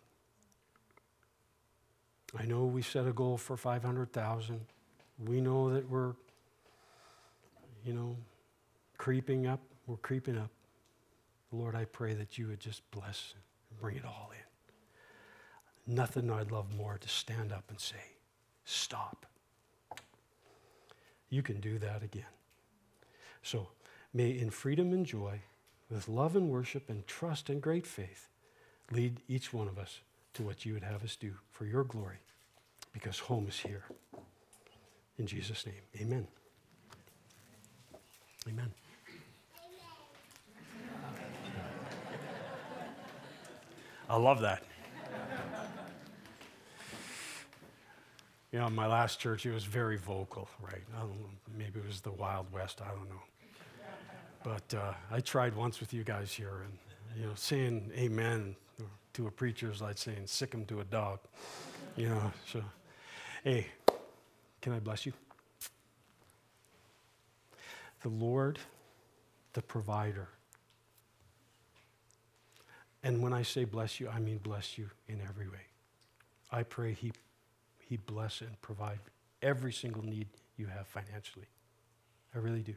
I 2.39 2.45
know 2.45 2.65
we 2.65 2.83
set 2.83 3.07
a 3.07 3.13
goal 3.13 3.37
for 3.37 3.57
500,000. 3.57 4.61
We 5.25 5.41
know 5.41 5.73
that 5.73 5.89
we're 5.89 6.15
you 7.85 7.93
know, 7.93 8.17
creeping 8.99 9.47
up. 9.47 9.61
We're 9.87 9.97
creeping 9.97 10.39
up. 10.39 10.51
Lord, 11.53 11.75
I 11.75 11.85
pray 11.85 12.15
that 12.15 12.39
you 12.39 12.49
would 12.49 12.61
just 12.61 12.89
bless 12.91 13.35
and 13.35 13.81
bring 13.81 13.97
it 13.97 14.05
all 14.05 14.33
in. 14.33 15.95
Nothing 15.95 16.31
I'd 16.31 16.51
love 16.51 16.75
more 16.75 16.99
to 16.99 17.09
stand 17.09 17.53
up 17.53 17.65
and 17.69 17.79
say, 17.79 17.97
Stop. 18.65 19.27
You 21.29 21.43
can 21.43 21.61
do 21.61 21.79
that 21.79 22.03
again. 22.03 22.25
So 23.43 23.69
may 24.15 24.31
in 24.31 24.51
freedom 24.51 24.93
and 24.93 25.05
joy, 25.05 25.41
with 25.91 26.09
love 26.09 26.35
and 26.35 26.49
worship 26.49 26.89
and 26.89 27.07
trust 27.07 27.51
and 27.51 27.61
great 27.61 27.87
faith, 27.87 28.29
lead 28.91 29.21
each 29.29 29.53
one 29.53 29.69
of 29.69 29.79
us 29.79 30.01
to 30.35 30.43
what 30.43 30.65
you 30.65 30.73
would 30.73 30.83
have 30.83 31.05
us 31.05 31.17
do 31.17 31.35
for 31.51 31.67
your 31.67 31.85
glory, 31.85 32.19
because 32.93 33.19
home 33.19 33.47
is 33.49 33.59
here. 33.59 33.85
In 35.19 35.27
Jesus' 35.27 35.67
name, 35.67 35.83
amen. 36.01 36.27
Amen. 38.49 38.71
I 44.09 44.17
love 44.17 44.41
that. 44.41 44.63
You 48.53 48.61
know, 48.61 48.69
my 48.71 48.87
last 48.87 49.19
church, 49.19 49.47
it 49.47 49.53
was 49.53 49.65
very 49.65 49.97
vocal, 49.97 50.49
right? 50.63 50.83
I 50.97 51.01
don't 51.01 51.09
know, 51.09 51.27
maybe 51.59 51.81
it 51.81 51.87
was 51.87 52.01
the 52.01 52.13
Wild 52.13 52.47
West, 52.53 52.81
I 52.81 52.89
don't 52.89 53.09
know. 53.09 53.23
But 54.45 54.79
uh, 54.79 54.93
I 55.11 55.21
tried 55.21 55.57
once 55.57 55.81
with 55.81 55.93
you 55.93 56.05
guys 56.05 56.31
here, 56.33 56.63
and, 56.65 56.79
you 57.21 57.27
know, 57.27 57.33
saying 57.35 57.91
amen 57.97 58.55
to 59.15 59.27
a 59.27 59.31
preacher 59.31 59.73
is 59.73 59.81
like 59.81 59.99
saying 59.99 60.27
sic 60.27 60.53
him 60.53 60.67
to 60.67 60.81
a 60.81 60.85
dog, 60.85 61.19
you 61.97 62.09
know. 62.11 62.33
So, 62.47 62.63
hey, 63.43 63.67
can 64.61 64.73
I 64.73 64.79
bless 64.79 65.07
you? 65.07 65.13
The 68.05 68.11
Lord, 68.11 68.59
the 69.55 69.63
provider. 69.63 70.29
And 73.03 73.23
when 73.23 73.33
I 73.33 73.43
say 73.43 73.65
bless 73.65 73.99
you, 73.99 74.09
I 74.11 74.21
mean 74.21 74.39
bless 74.39 74.77
you 74.77 74.91
in 75.09 75.23
every 75.23 75.49
way. 75.49 75.67
I 76.53 76.65
pray 76.65 76.93
He, 76.93 77.13
he 77.89 77.97
bless 77.97 78.43
and 78.43 78.61
provide 78.61 78.99
every 79.41 79.73
single 79.73 80.05
need 80.05 80.29
you 80.59 80.67
have 80.67 80.87
financially. 80.87 81.47
I 82.35 82.39
really 82.39 82.61
do. 82.61 82.75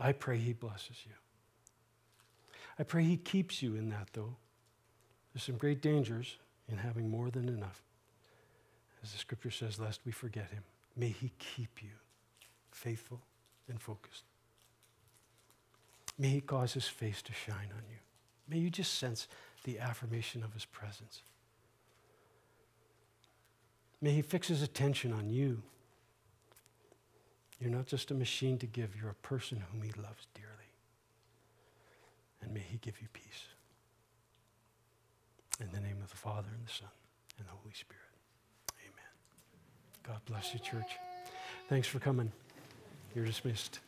I 0.00 0.12
pray 0.12 0.38
He 0.38 0.52
blesses 0.52 0.96
you. 1.06 1.12
I 2.76 2.82
pray 2.82 3.04
He 3.04 3.16
keeps 3.16 3.62
you 3.62 3.76
in 3.76 3.88
that, 3.90 4.08
though. 4.14 4.34
There's 5.32 5.44
some 5.44 5.58
great 5.58 5.80
dangers 5.80 6.38
in 6.68 6.78
having 6.78 7.08
more 7.08 7.30
than 7.30 7.48
enough. 7.48 7.82
As 9.00 9.12
the 9.12 9.18
scripture 9.18 9.52
says, 9.52 9.78
lest 9.78 10.00
we 10.04 10.10
forget 10.10 10.50
Him. 10.50 10.64
May 10.96 11.10
He 11.10 11.30
keep 11.38 11.84
you 11.84 11.90
faithful 12.72 13.20
and 13.68 13.80
focused. 13.80 14.24
May 16.18 16.28
He 16.28 16.40
cause 16.40 16.72
His 16.72 16.88
face 16.88 17.22
to 17.22 17.32
shine 17.32 17.70
on 17.74 17.82
you. 17.88 17.98
May 18.48 18.58
you 18.58 18.70
just 18.70 18.94
sense 18.98 19.28
the 19.64 19.78
affirmation 19.78 20.42
of 20.42 20.52
His 20.54 20.64
presence. 20.64 21.22
May 24.00 24.12
He 24.12 24.22
fix 24.22 24.48
His 24.48 24.62
attention 24.62 25.12
on 25.12 25.30
you. 25.30 25.62
You're 27.60 27.70
not 27.70 27.86
just 27.86 28.10
a 28.10 28.14
machine 28.14 28.58
to 28.58 28.66
give, 28.66 28.94
you're 28.96 29.10
a 29.10 29.14
person 29.14 29.62
whom 29.70 29.82
He 29.82 29.90
loves 30.00 30.26
dearly. 30.34 30.48
And 32.42 32.52
may 32.52 32.64
He 32.68 32.78
give 32.78 33.00
you 33.00 33.08
peace. 33.12 33.46
In 35.60 35.68
the 35.72 35.80
name 35.80 35.98
of 36.02 36.10
the 36.10 36.16
Father, 36.16 36.48
and 36.54 36.64
the 36.64 36.70
Son, 36.70 36.88
and 37.36 37.46
the 37.46 37.52
Holy 37.52 37.74
Spirit. 37.74 38.02
Amen. 38.80 39.12
God 40.04 40.20
bless 40.26 40.54
you, 40.54 40.60
church. 40.60 40.96
Thanks 41.68 41.88
for 41.88 41.98
coming. 41.98 42.30
You're 43.14 43.24
dismissed. 43.24 43.80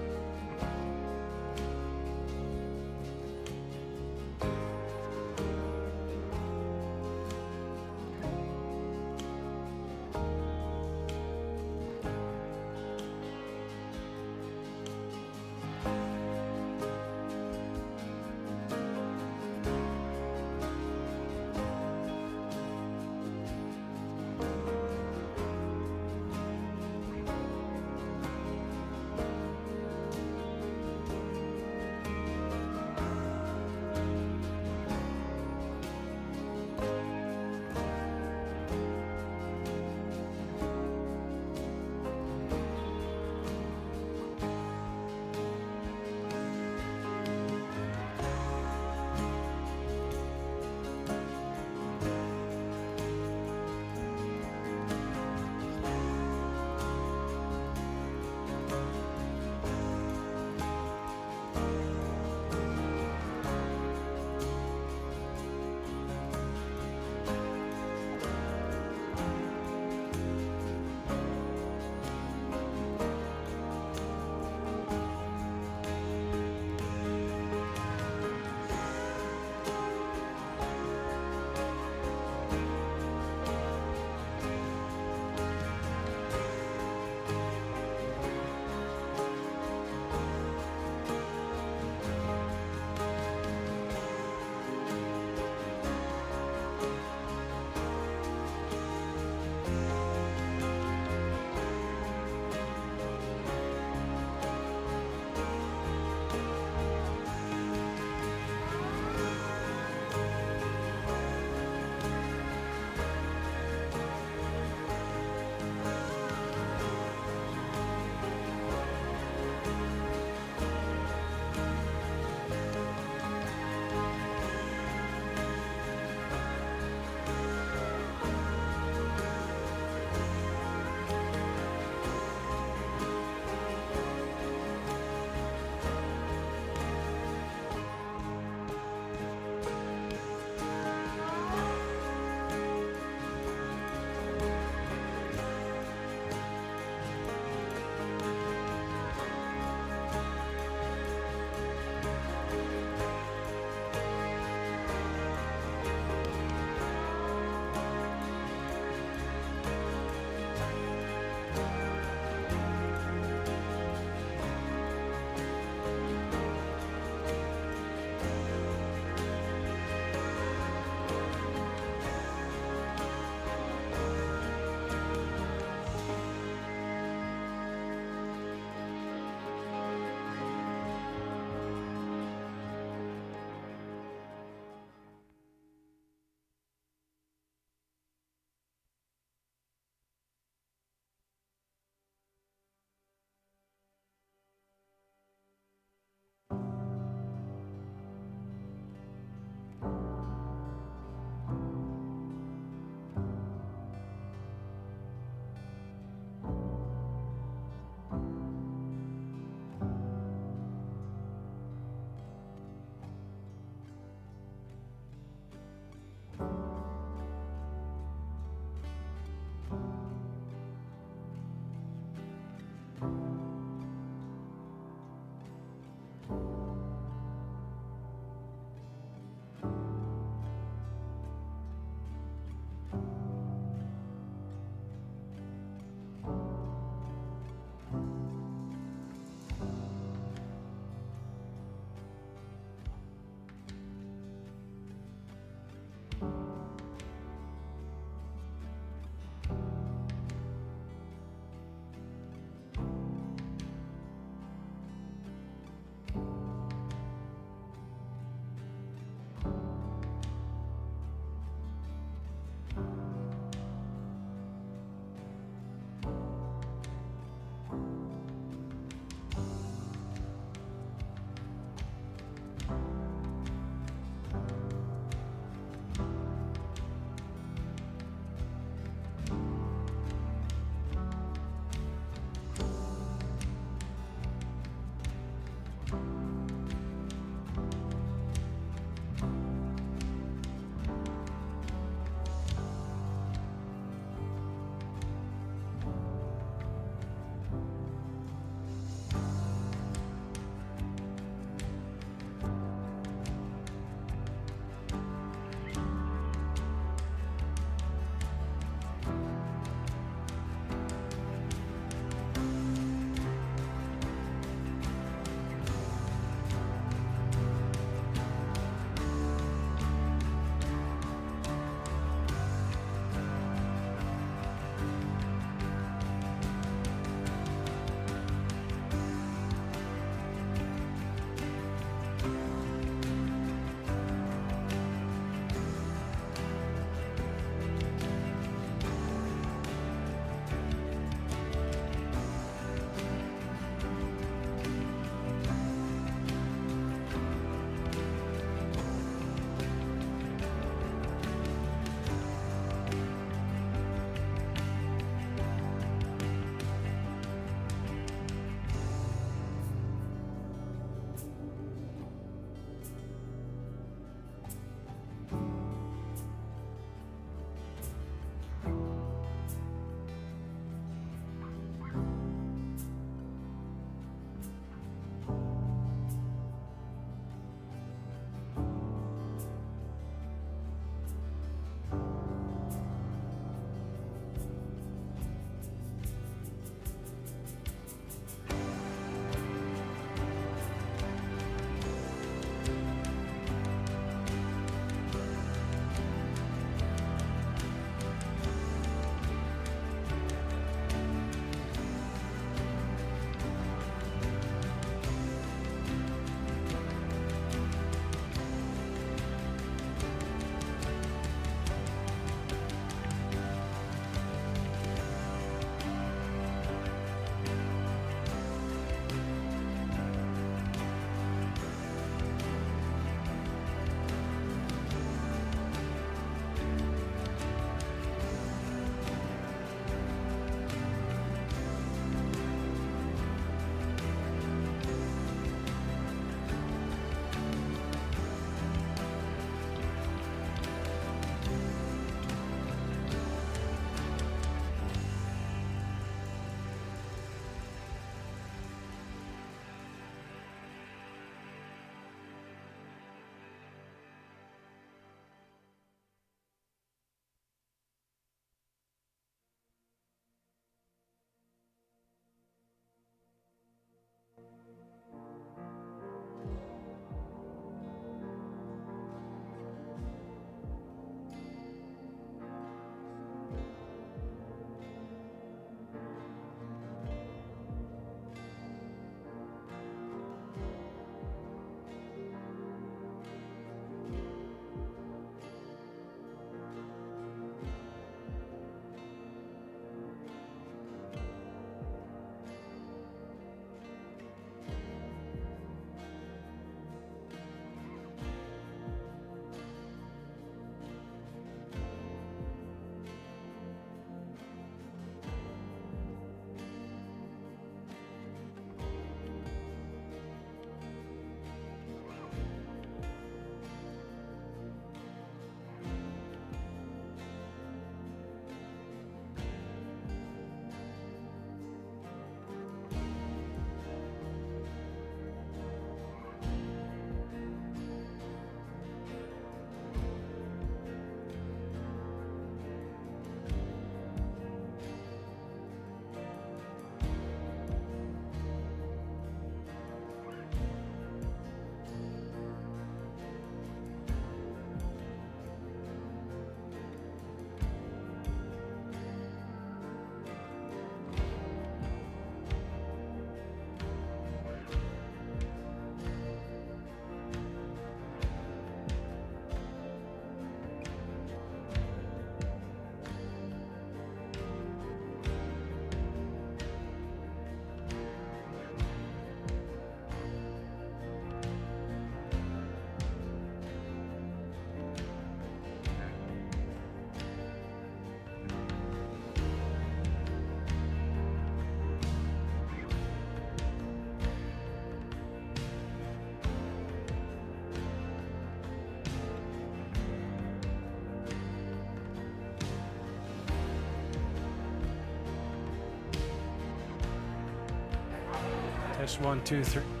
Test 599.01 599.19
one, 599.21 599.43
two, 599.43 599.63
three. 599.63 600.00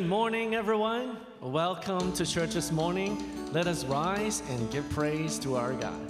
Good 0.00 0.08
morning, 0.08 0.54
everyone. 0.54 1.18
Welcome 1.42 2.14
to 2.14 2.24
church 2.24 2.54
this 2.54 2.72
morning. 2.72 3.22
Let 3.52 3.66
us 3.66 3.84
rise 3.84 4.42
and 4.48 4.70
give 4.70 4.88
praise 4.88 5.38
to 5.40 5.56
our 5.56 5.74
God. 5.74 6.09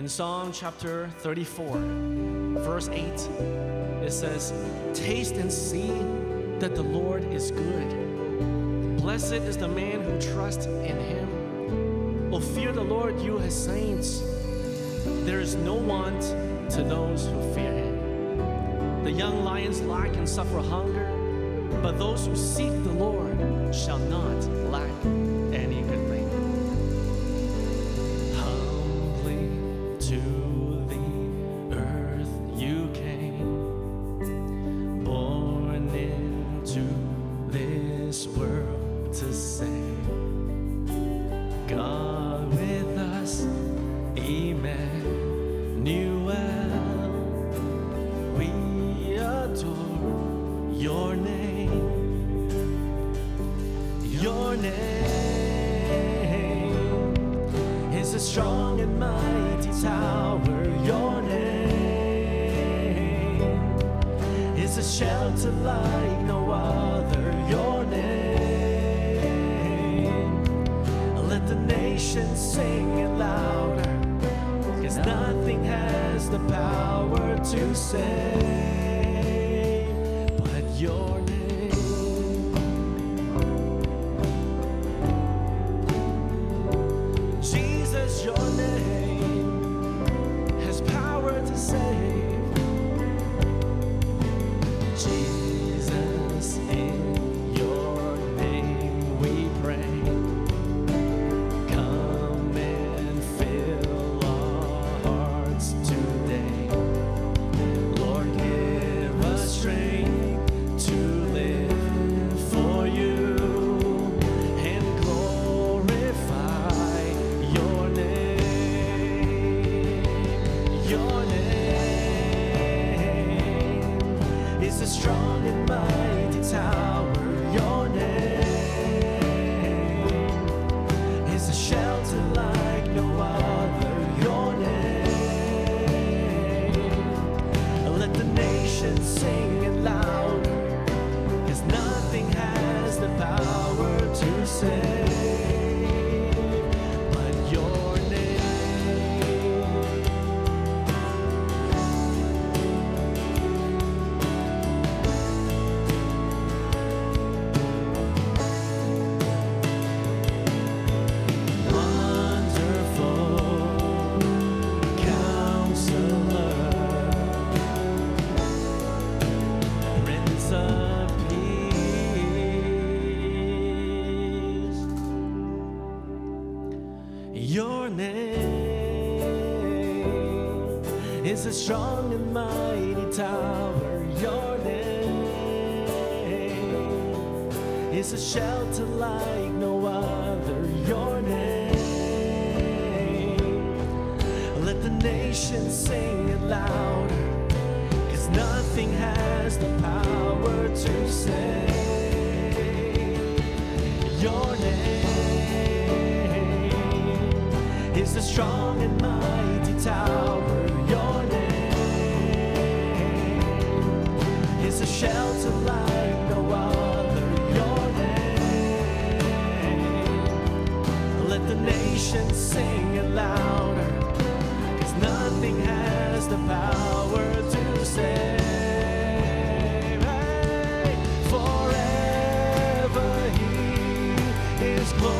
In 0.00 0.08
Psalm 0.08 0.50
chapter 0.50 1.10
34, 1.18 1.76
verse 2.64 2.88
8, 2.88 3.04
it 4.02 4.10
says, 4.10 4.54
Taste 4.94 5.34
and 5.34 5.52
see 5.52 5.92
that 6.58 6.74
the 6.74 6.82
Lord 6.82 7.22
is 7.22 7.50
good. 7.50 8.96
Blessed 8.96 9.44
is 9.44 9.58
the 9.58 9.68
man 9.68 10.00
who 10.00 10.18
trusts 10.18 10.64
in 10.64 10.98
him. 10.98 12.32
Oh, 12.32 12.40
fear 12.40 12.72
the 12.72 12.82
Lord, 12.82 13.20
you 13.20 13.36
his 13.36 13.54
saints. 13.54 14.22
There 15.26 15.38
is 15.38 15.54
no 15.56 15.74
want 15.74 16.22
to 16.70 16.82
those 16.82 17.26
who 17.26 17.52
fear 17.52 17.70
him. 17.70 19.04
The 19.04 19.12
young 19.12 19.44
lions 19.44 19.82
lack 19.82 20.16
and 20.16 20.26
suffer 20.26 20.60
hunger, 20.60 21.12
but 21.82 21.98
those 21.98 22.26
who 22.26 22.34
seek 22.34 22.72
the 22.84 22.92
Lord 22.94 23.36
shall 23.74 23.98
not 23.98 24.44
lack. 24.70 25.29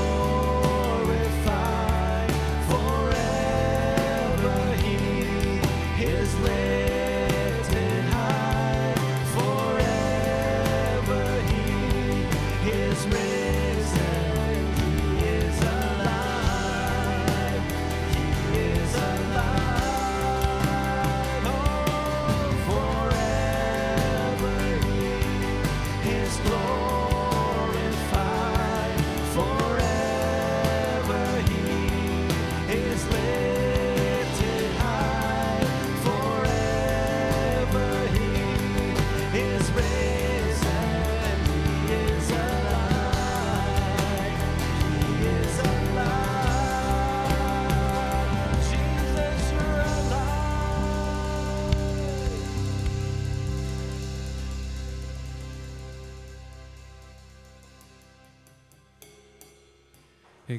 Is 0.01 0.39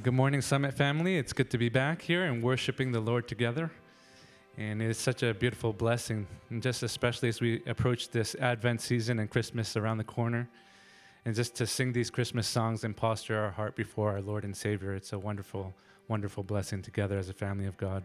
good 0.03 0.13
morning, 0.13 0.41
Summit 0.41 0.73
family. 0.73 1.17
It's 1.17 1.31
good 1.31 1.51
to 1.51 1.59
be 1.59 1.69
back 1.69 2.01
here 2.01 2.23
and 2.23 2.41
worshiping 2.41 2.91
the 2.91 2.99
Lord 2.99 3.27
together. 3.27 3.69
And 4.57 4.81
it's 4.81 4.99
such 4.99 5.21
a 5.21 5.31
beautiful 5.31 5.73
blessing, 5.73 6.25
and 6.49 6.63
just 6.63 6.81
especially 6.81 7.29
as 7.29 7.39
we 7.39 7.61
approach 7.67 8.09
this 8.09 8.33
Advent 8.35 8.81
season 8.81 9.19
and 9.19 9.29
Christmas 9.29 9.77
around 9.77 9.99
the 9.99 10.03
corner. 10.03 10.49
And 11.25 11.35
just 11.35 11.55
to 11.57 11.67
sing 11.67 11.93
these 11.93 12.09
Christmas 12.09 12.47
songs 12.47 12.83
and 12.83 12.97
posture 12.97 13.37
our 13.37 13.51
heart 13.51 13.75
before 13.75 14.09
our 14.09 14.21
Lord 14.21 14.43
and 14.43 14.57
Savior, 14.57 14.95
it's 14.95 15.13
a 15.13 15.19
wonderful, 15.19 15.71
wonderful 16.07 16.41
blessing 16.41 16.81
together 16.81 17.19
as 17.19 17.29
a 17.29 17.33
family 17.33 17.67
of 17.67 17.77
God. 17.77 18.03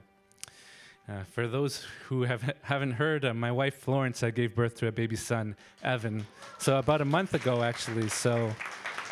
Uh, 1.09 1.23
for 1.24 1.48
those 1.48 1.86
who 2.09 2.24
have, 2.24 2.52
haven't 2.62 2.93
heard, 2.93 3.24
uh, 3.24 3.32
my 3.32 3.51
wife 3.51 3.77
Florence 3.77 4.23
uh, 4.23 4.28
gave 4.28 4.55
birth 4.55 4.77
to 4.77 4.86
a 4.89 4.93
baby 4.93 5.16
son, 5.16 5.56
Evan. 5.82 6.27
So, 6.59 6.78
about 6.78 7.01
a 7.01 7.06
month 7.06 7.32
ago, 7.32 7.62
actually. 7.62 8.09
So, 8.09 8.52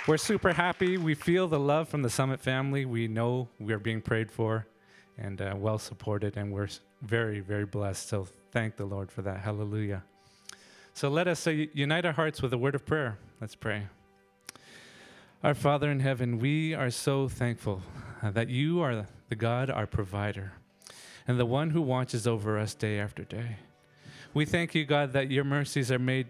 we're 0.07 0.19
super 0.19 0.53
happy. 0.53 0.99
We 0.99 1.15
feel 1.15 1.49
the 1.49 1.59
love 1.59 1.89
from 1.89 2.03
the 2.03 2.11
Summit 2.11 2.39
family. 2.39 2.85
We 2.85 3.09
know 3.09 3.49
we're 3.59 3.79
being 3.79 4.03
prayed 4.03 4.31
for 4.31 4.67
and 5.17 5.41
uh, 5.41 5.55
well 5.57 5.79
supported, 5.79 6.37
and 6.37 6.53
we're 6.53 6.69
very, 7.01 7.41
very 7.41 7.65
blessed. 7.65 8.09
So 8.09 8.29
thank 8.51 8.77
the 8.77 8.85
Lord 8.85 9.11
for 9.11 9.23
that. 9.23 9.41
Hallelujah. 9.41 10.03
So 10.93 11.09
let 11.09 11.27
us 11.27 11.47
uh, 11.47 11.51
unite 11.73 12.05
our 12.05 12.13
hearts 12.13 12.43
with 12.43 12.53
a 12.53 12.59
word 12.59 12.75
of 12.75 12.85
prayer. 12.85 13.19
Let's 13.41 13.55
pray. 13.55 13.85
Our 15.43 15.55
Father 15.55 15.91
in 15.91 16.01
heaven, 16.01 16.39
we 16.39 16.75
are 16.75 16.91
so 16.91 17.29
thankful 17.29 17.83
uh, 18.23 18.31
that 18.33 18.51
you 18.51 18.81
are 18.83 19.07
the 19.29 19.37
God, 19.37 19.71
our 19.71 19.87
provider, 19.87 20.53
and 21.27 21.41
the 21.41 21.47
one 21.47 21.71
who 21.71 21.81
watches 21.81 22.27
over 22.27 22.59
us 22.59 22.75
day 22.75 22.99
after 22.99 23.25
day. 23.25 23.57
We 24.35 24.45
thank 24.45 24.75
you, 24.75 24.85
God, 24.85 25.13
that 25.13 25.31
your 25.31 25.45
mercies 25.45 25.91
are 25.91 25.99
made 25.99 26.27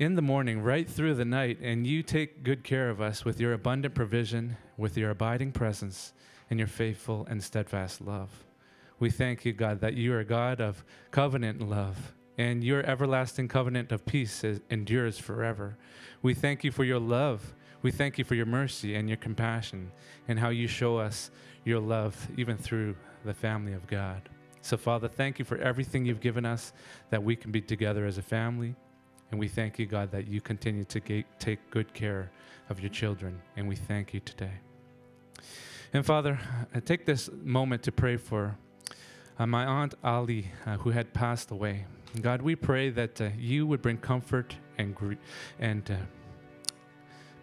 in 0.00 0.14
the 0.14 0.22
morning, 0.22 0.62
right 0.62 0.88
through 0.88 1.14
the 1.14 1.26
night, 1.26 1.58
and 1.60 1.86
you 1.86 2.02
take 2.02 2.42
good 2.42 2.64
care 2.64 2.88
of 2.88 3.02
us 3.02 3.22
with 3.22 3.38
your 3.38 3.52
abundant 3.52 3.94
provision, 3.94 4.56
with 4.78 4.96
your 4.96 5.10
abiding 5.10 5.52
presence, 5.52 6.14
and 6.48 6.58
your 6.58 6.66
faithful 6.66 7.26
and 7.28 7.44
steadfast 7.44 8.00
love. 8.00 8.30
We 8.98 9.10
thank 9.10 9.44
you, 9.44 9.52
God, 9.52 9.82
that 9.82 9.92
you 9.92 10.14
are 10.14 10.20
a 10.20 10.24
God 10.24 10.58
of 10.58 10.86
covenant 11.10 11.60
love, 11.60 12.14
and 12.38 12.64
your 12.64 12.82
everlasting 12.86 13.48
covenant 13.48 13.92
of 13.92 14.06
peace 14.06 14.42
is, 14.42 14.62
endures 14.70 15.18
forever. 15.18 15.76
We 16.22 16.32
thank 16.32 16.64
you 16.64 16.72
for 16.72 16.84
your 16.84 16.98
love. 16.98 17.54
We 17.82 17.90
thank 17.90 18.16
you 18.16 18.24
for 18.24 18.34
your 18.34 18.46
mercy 18.46 18.94
and 18.94 19.06
your 19.06 19.18
compassion, 19.18 19.92
and 20.28 20.38
how 20.38 20.48
you 20.48 20.66
show 20.66 20.96
us 20.96 21.30
your 21.66 21.78
love 21.78 22.26
even 22.38 22.56
through 22.56 22.96
the 23.26 23.34
family 23.34 23.74
of 23.74 23.86
God. 23.86 24.30
So, 24.62 24.78
Father, 24.78 25.08
thank 25.08 25.38
you 25.38 25.44
for 25.44 25.58
everything 25.58 26.06
you've 26.06 26.20
given 26.20 26.46
us 26.46 26.72
that 27.10 27.22
we 27.22 27.36
can 27.36 27.52
be 27.52 27.60
together 27.60 28.06
as 28.06 28.16
a 28.16 28.22
family. 28.22 28.76
And 29.30 29.38
we 29.38 29.48
thank 29.48 29.78
you, 29.78 29.86
God, 29.86 30.10
that 30.10 30.26
you 30.26 30.40
continue 30.40 30.84
to 30.84 31.00
ga- 31.00 31.24
take 31.38 31.58
good 31.70 31.92
care 31.94 32.30
of 32.68 32.80
your 32.80 32.90
children. 32.90 33.40
And 33.56 33.68
we 33.68 33.76
thank 33.76 34.12
you 34.12 34.20
today. 34.20 34.52
And 35.92 36.04
Father, 36.04 36.38
I 36.74 36.80
take 36.80 37.06
this 37.06 37.30
moment 37.42 37.82
to 37.84 37.92
pray 37.92 38.16
for 38.16 38.56
uh, 39.38 39.46
my 39.46 39.64
Aunt 39.64 39.94
Ali, 40.04 40.46
uh, 40.66 40.76
who 40.76 40.90
had 40.90 41.12
passed 41.12 41.50
away. 41.50 41.86
God, 42.20 42.42
we 42.42 42.56
pray 42.56 42.90
that 42.90 43.20
uh, 43.20 43.28
you 43.38 43.66
would 43.66 43.82
bring 43.82 43.98
comfort 43.98 44.56
and, 44.78 44.94
gr- 44.94 45.14
and 45.58 45.88
uh, 45.90 45.94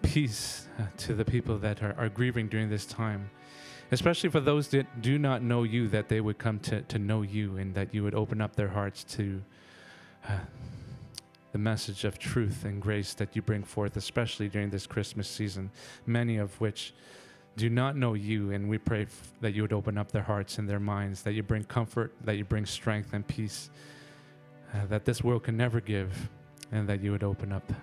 peace 0.01 0.67
uh, 0.79 0.83
to 0.97 1.13
the 1.13 1.25
people 1.25 1.57
that 1.57 1.81
are, 1.81 1.95
are 1.97 2.09
grieving 2.09 2.47
during 2.47 2.69
this 2.69 2.85
time. 2.85 3.29
Especially 3.91 4.29
for 4.29 4.41
those 4.41 4.67
that 4.69 5.01
do 5.01 5.17
not 5.17 5.41
know 5.41 5.63
you, 5.63 5.87
that 5.87 6.09
they 6.09 6.19
would 6.19 6.37
come 6.37 6.59
to, 6.59 6.81
to 6.81 6.99
know 6.99 7.21
you 7.21 7.57
and 7.57 7.73
that 7.75 7.93
you 7.93 8.03
would 8.03 8.13
open 8.13 8.41
up 8.41 8.55
their 8.55 8.67
hearts 8.67 9.05
to 9.05 9.41
uh, 10.27 10.39
the 11.57 11.63
message 11.63 12.03
of 12.03 12.19
truth 12.19 12.65
and 12.65 12.79
grace 12.79 13.15
that 13.15 13.35
you 13.35 13.41
bring 13.41 13.63
forth, 13.63 13.97
especially 13.97 14.47
during 14.47 14.69
this 14.69 14.85
Christmas 14.85 15.27
season, 15.27 15.71
many 16.05 16.37
of 16.37 16.61
which 16.61 16.93
do 17.55 17.67
not 17.67 17.97
know 17.97 18.13
you. 18.13 18.51
And 18.51 18.69
we 18.69 18.77
pray 18.77 19.07
that 19.41 19.55
you 19.55 19.63
would 19.63 19.73
open 19.73 19.97
up 19.97 20.11
their 20.11 20.21
hearts 20.21 20.59
and 20.59 20.69
their 20.69 20.79
minds, 20.79 21.23
that 21.23 21.33
you 21.33 21.41
bring 21.41 21.63
comfort, 21.63 22.13
that 22.23 22.37
you 22.37 22.45
bring 22.45 22.67
strength 22.67 23.11
and 23.13 23.27
peace 23.27 23.71
uh, 24.71 24.85
that 24.85 25.05
this 25.05 25.23
world 25.23 25.45
can 25.45 25.57
never 25.57 25.81
give, 25.81 26.29
and 26.71 26.87
that 26.87 27.01
you 27.01 27.11
would 27.11 27.23
open 27.23 27.51
up, 27.51 27.73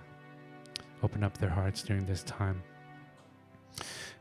open 1.03 1.21
up 1.21 1.37
their 1.37 1.49
hearts 1.49 1.83
during 1.83 2.05
this 2.05 2.23
time. 2.23 2.63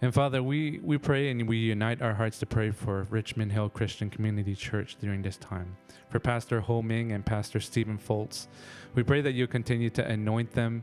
And 0.05 0.13
Father, 0.13 0.43
we, 0.43 0.81
we 0.83 0.99
pray 0.99 1.31
and 1.31 1.49
we 1.49 1.57
unite 1.57 2.03
our 2.03 2.13
hearts 2.13 2.39
to 2.41 2.45
pray 2.45 2.71
for 2.73 3.07
Richmond 3.09 3.53
Hill 3.53 3.71
Christian 3.71 4.11
Community 4.11 4.55
Church 4.55 4.97
during 5.01 5.23
this 5.23 5.39
time. 5.39 5.79
For 6.11 6.19
Pastor 6.19 6.61
Ho 6.61 6.83
Ming 6.83 7.13
and 7.13 7.25
Pastor 7.25 7.59
Stephen 7.59 7.97
Foltz, 7.97 8.49
we 8.95 9.03
pray 9.03 9.23
that 9.23 9.33
you 9.33 9.47
continue 9.47 9.89
to 9.89 10.07
anoint 10.07 10.53
them 10.53 10.83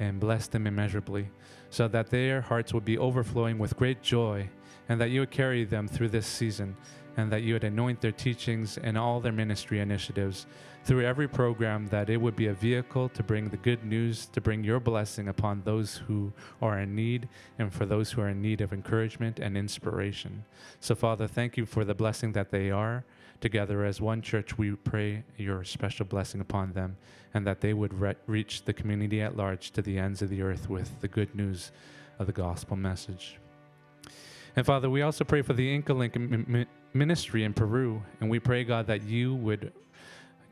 and 0.00 0.18
bless 0.18 0.46
them 0.46 0.66
immeasurably, 0.66 1.28
so 1.68 1.86
that 1.88 2.08
their 2.08 2.40
hearts 2.40 2.72
would 2.72 2.86
be 2.86 2.96
overflowing 2.96 3.58
with 3.58 3.76
great 3.76 4.00
joy, 4.00 4.48
and 4.88 4.98
that 5.02 5.10
you 5.10 5.20
would 5.20 5.30
carry 5.30 5.64
them 5.66 5.86
through 5.86 6.08
this 6.08 6.26
season, 6.26 6.74
and 7.18 7.30
that 7.30 7.42
you 7.42 7.52
would 7.52 7.64
anoint 7.64 8.00
their 8.00 8.10
teachings 8.10 8.78
and 8.78 8.96
all 8.96 9.20
their 9.20 9.32
ministry 9.32 9.80
initiatives 9.80 10.46
through 10.84 11.04
every 11.04 11.28
program, 11.28 11.86
that 11.88 12.10
it 12.10 12.16
would 12.16 12.36
be 12.36 12.48
a 12.48 12.54
vehicle 12.54 13.08
to 13.10 13.22
bring 13.22 13.48
the 13.48 13.56
good 13.56 13.84
news, 13.84 14.26
to 14.26 14.40
bring 14.40 14.64
your 14.64 14.80
blessing 14.80 15.28
upon 15.28 15.62
those 15.62 15.96
who 15.96 16.32
are 16.60 16.80
in 16.80 16.94
need, 16.94 17.28
and 17.58 17.72
for 17.72 17.86
those 17.86 18.10
who 18.10 18.20
are 18.20 18.28
in 18.28 18.42
need 18.42 18.60
of 18.60 18.72
encouragement 18.72 19.38
and 19.38 19.56
inspiration. 19.56 20.44
So, 20.80 20.94
Father, 20.94 21.26
thank 21.26 21.56
you 21.56 21.66
for 21.66 21.84
the 21.84 21.94
blessing 21.94 22.32
that 22.32 22.50
they 22.50 22.70
are. 22.70 23.04
Together 23.40 23.84
as 23.84 24.00
one 24.00 24.22
church, 24.22 24.56
we 24.56 24.70
pray 24.72 25.24
your 25.36 25.64
special 25.64 26.06
blessing 26.06 26.40
upon 26.40 26.72
them 26.72 26.96
and 27.34 27.46
that 27.46 27.60
they 27.60 27.74
would 27.74 27.92
re- 27.94 28.14
reach 28.26 28.64
the 28.64 28.72
community 28.72 29.20
at 29.20 29.36
large 29.36 29.70
to 29.72 29.82
the 29.82 29.98
ends 29.98 30.22
of 30.22 30.30
the 30.30 30.42
earth 30.42 30.68
with 30.68 31.00
the 31.00 31.08
good 31.08 31.34
news 31.34 31.72
of 32.18 32.26
the 32.26 32.32
gospel 32.32 32.76
message. 32.76 33.38
And 34.54 34.66
Father, 34.66 34.90
we 34.90 35.02
also 35.02 35.24
pray 35.24 35.42
for 35.42 35.54
the 35.54 35.74
Inca 35.74 35.94
Link 35.94 36.16
mi- 36.16 36.44
mi- 36.46 36.66
ministry 36.92 37.42
in 37.44 37.54
Peru, 37.54 38.02
and 38.20 38.28
we 38.28 38.38
pray, 38.38 38.64
God, 38.64 38.86
that 38.86 39.02
you 39.02 39.34
would 39.34 39.72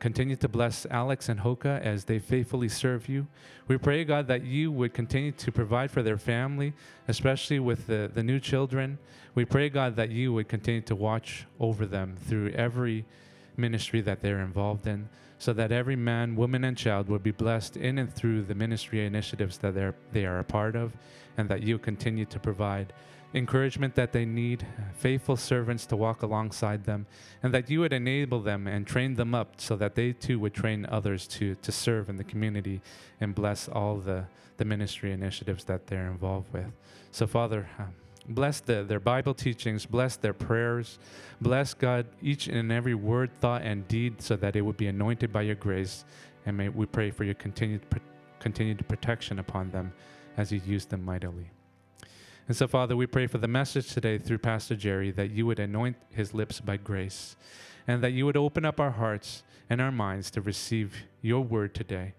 continue 0.01 0.35
to 0.35 0.49
bless 0.49 0.87
Alex 0.89 1.29
and 1.29 1.39
Hoka 1.41 1.79
as 1.79 2.05
they 2.05 2.17
faithfully 2.17 2.67
serve 2.67 3.07
you. 3.07 3.27
We 3.67 3.77
pray, 3.77 4.03
God, 4.03 4.27
that 4.27 4.43
you 4.43 4.71
would 4.71 4.95
continue 4.95 5.31
to 5.33 5.51
provide 5.51 5.91
for 5.91 6.01
their 6.01 6.17
family, 6.17 6.73
especially 7.07 7.59
with 7.59 7.85
the, 7.85 8.09
the 8.11 8.23
new 8.23 8.39
children. 8.39 8.97
We 9.35 9.45
pray, 9.45 9.69
God, 9.69 9.95
that 9.97 10.09
you 10.09 10.33
would 10.33 10.49
continue 10.49 10.81
to 10.81 10.95
watch 10.95 11.45
over 11.59 11.85
them 11.85 12.17
through 12.27 12.49
every 12.49 13.05
ministry 13.57 14.01
that 14.01 14.21
they're 14.21 14.41
involved 14.41 14.87
in, 14.87 15.07
so 15.37 15.53
that 15.53 15.71
every 15.71 15.95
man, 15.95 16.35
woman, 16.35 16.63
and 16.63 16.75
child 16.75 17.07
would 17.07 17.21
be 17.21 17.31
blessed 17.31 17.77
in 17.77 17.99
and 17.99 18.11
through 18.11 18.41
the 18.41 18.55
ministry 18.55 19.05
initiatives 19.05 19.59
that 19.59 19.75
they're, 19.75 19.95
they 20.11 20.25
are 20.25 20.39
a 20.39 20.43
part 20.43 20.75
of, 20.75 20.93
and 21.37 21.47
that 21.47 21.61
you 21.61 21.77
continue 21.77 22.25
to 22.25 22.39
provide 22.39 22.91
encouragement 23.33 23.95
that 23.95 24.11
they 24.11 24.25
need, 24.25 24.65
faithful 24.93 25.37
servants 25.37 25.85
to 25.85 25.95
walk 25.95 26.21
alongside 26.21 26.83
them, 26.83 27.05
and 27.41 27.53
that 27.53 27.69
you 27.69 27.79
would 27.79 27.93
enable 27.93 28.41
them 28.41 28.67
and 28.67 28.85
train 28.85 29.15
them 29.15 29.33
up 29.33 29.59
so 29.59 29.75
that 29.75 29.95
they 29.95 30.11
too 30.11 30.39
would 30.39 30.53
train 30.53 30.85
others 30.89 31.27
to, 31.27 31.55
to 31.55 31.71
serve 31.71 32.09
in 32.09 32.17
the 32.17 32.23
community 32.23 32.81
and 33.21 33.33
bless 33.33 33.69
all 33.69 33.97
the, 33.97 34.25
the 34.57 34.65
ministry 34.65 35.11
initiatives 35.11 35.63
that 35.63 35.87
they're 35.87 36.07
involved 36.07 36.51
with. 36.51 36.71
So, 37.11 37.25
Father, 37.25 37.69
um, 37.79 37.93
bless 38.27 38.59
the, 38.59 38.83
their 38.83 38.99
Bible 38.99 39.33
teachings, 39.33 39.85
bless 39.85 40.17
their 40.17 40.33
prayers, 40.33 40.99
bless 41.39 41.73
God 41.73 42.05
each 42.21 42.47
and 42.47 42.71
every 42.71 42.95
word, 42.95 43.31
thought, 43.39 43.61
and 43.61 43.87
deed 43.87 44.21
so 44.21 44.35
that 44.37 44.55
it 44.55 44.61
would 44.61 44.77
be 44.77 44.87
anointed 44.87 45.31
by 45.31 45.43
your 45.43 45.55
grace. 45.55 46.05
And 46.45 46.57
may 46.57 46.69
we 46.69 46.85
pray 46.85 47.11
for 47.11 47.23
your 47.23 47.35
continued, 47.35 47.81
continued 48.39 48.85
protection 48.87 49.39
upon 49.39 49.71
them 49.71 49.93
as 50.37 50.51
you 50.51 50.61
use 50.65 50.85
them 50.85 51.05
mightily. 51.05 51.51
And 52.51 52.57
so, 52.57 52.67
Father, 52.67 52.97
we 52.97 53.07
pray 53.07 53.27
for 53.27 53.37
the 53.37 53.47
message 53.47 53.93
today 53.93 54.17
through 54.17 54.39
Pastor 54.39 54.75
Gerry 54.75 55.09
that 55.11 55.31
you 55.31 55.45
would 55.45 55.57
anoint 55.57 55.95
his 56.09 56.33
lips 56.33 56.59
by 56.59 56.75
grace 56.75 57.37
and 57.87 58.03
that 58.03 58.11
you 58.11 58.25
would 58.25 58.35
open 58.35 58.65
up 58.65 58.77
our 58.77 58.91
hearts 58.91 59.43
and 59.69 59.79
our 59.79 59.89
minds 59.89 60.29
to 60.31 60.41
receive 60.41 60.93
your 61.21 61.45
word 61.45 61.73
today. 61.73 62.13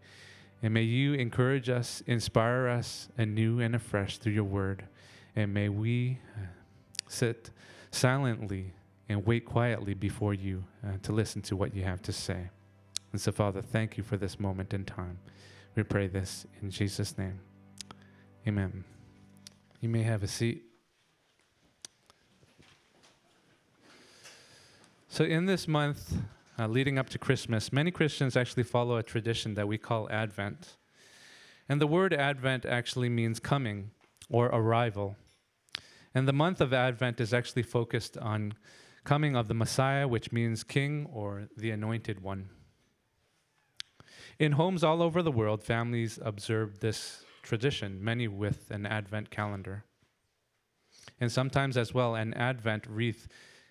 And 0.63 0.73
may 0.73 0.85
you 0.85 1.13
encourage 1.13 1.69
us, 1.69 2.03
inspire 2.07 2.67
us 2.67 3.11
anew 3.19 3.61
and 3.61 3.75
afresh 3.75 4.17
through 4.17 4.33
your 4.33 4.45
word. 4.45 4.87
And 5.37 5.53
may 5.53 5.69
we 5.69 6.19
uh, 6.35 6.47
sit 7.09 7.51
silently 7.91 8.73
and 9.11 9.27
wait 9.27 9.45
quietly 9.45 9.93
before 9.93 10.33
you 10.33 10.65
uh, 10.83 10.93
to 11.03 11.13
listen 11.13 11.43
to 11.43 11.57
what 11.57 11.75
you 11.75 11.83
have 11.83 12.01
to 12.05 12.13
say. 12.15 12.49
And 13.13 13.21
so, 13.21 13.33
Father, 13.33 13.61
thank 13.61 13.99
you 13.99 14.03
for 14.03 14.17
this 14.17 14.41
moment 14.41 14.73
in 14.73 14.87
time. 14.87 15.19
We 15.75 15.83
pray 15.83 16.07
this 16.07 16.47
in 16.63 16.71
Jesus' 16.71 17.19
name. 17.19 17.39
Amen. 18.49 18.85
You 19.83 19.89
may 19.89 20.05
have 20.05 20.23
a 20.23 20.29
seat. 20.29 20.63
So, 25.09 25.25
in 25.25 25.47
this 25.47 25.67
month 25.67 26.19
uh, 26.57 26.69
leading 26.69 27.01
up 27.01 27.09
to 27.11 27.19
Christmas, 27.19 27.73
many 27.73 27.91
Christians 27.91 28.37
actually 28.37 28.63
follow 28.63 28.97
a 28.97 29.03
tradition 29.03 29.55
that 29.55 29.67
we 29.67 29.79
call 29.79 30.09
Advent. 30.09 30.77
And 31.69 31.81
the 31.81 31.89
word 31.89 32.15
Advent 32.15 32.65
actually 32.65 33.09
means 33.09 33.41
coming 33.41 33.91
or 34.31 34.47
arrival. 34.47 35.17
And 36.15 36.29
the 36.29 36.33
month 36.33 36.61
of 36.61 36.73
Advent 36.73 37.21
is 37.21 37.35
actually 37.35 37.65
focused 37.65 38.17
on 38.17 38.55
coming 39.03 39.35
of 39.35 39.49
the 39.49 39.55
Messiah, 39.55 40.07
which 40.07 40.31
means 40.31 40.63
king 40.63 41.09
or 41.13 41.49
the 41.57 41.73
anointed 41.73 42.23
one. 42.23 42.51
In 44.39 44.53
homes 44.53 44.85
all 44.85 45.03
over 45.03 45.23
the 45.25 45.33
world, 45.33 45.65
families 45.65 46.21
observe 46.23 46.79
this 46.79 47.25
tradition, 47.43 48.03
many 48.03 48.29
with 48.29 48.71
an 48.71 48.87
Advent 48.87 49.31
calendar. 49.31 49.85
And 51.21 51.31
sometimes, 51.31 51.77
as 51.77 51.93
well, 51.93 52.15
an 52.15 52.35
Advent 52.35 52.87
wreath 52.87 53.29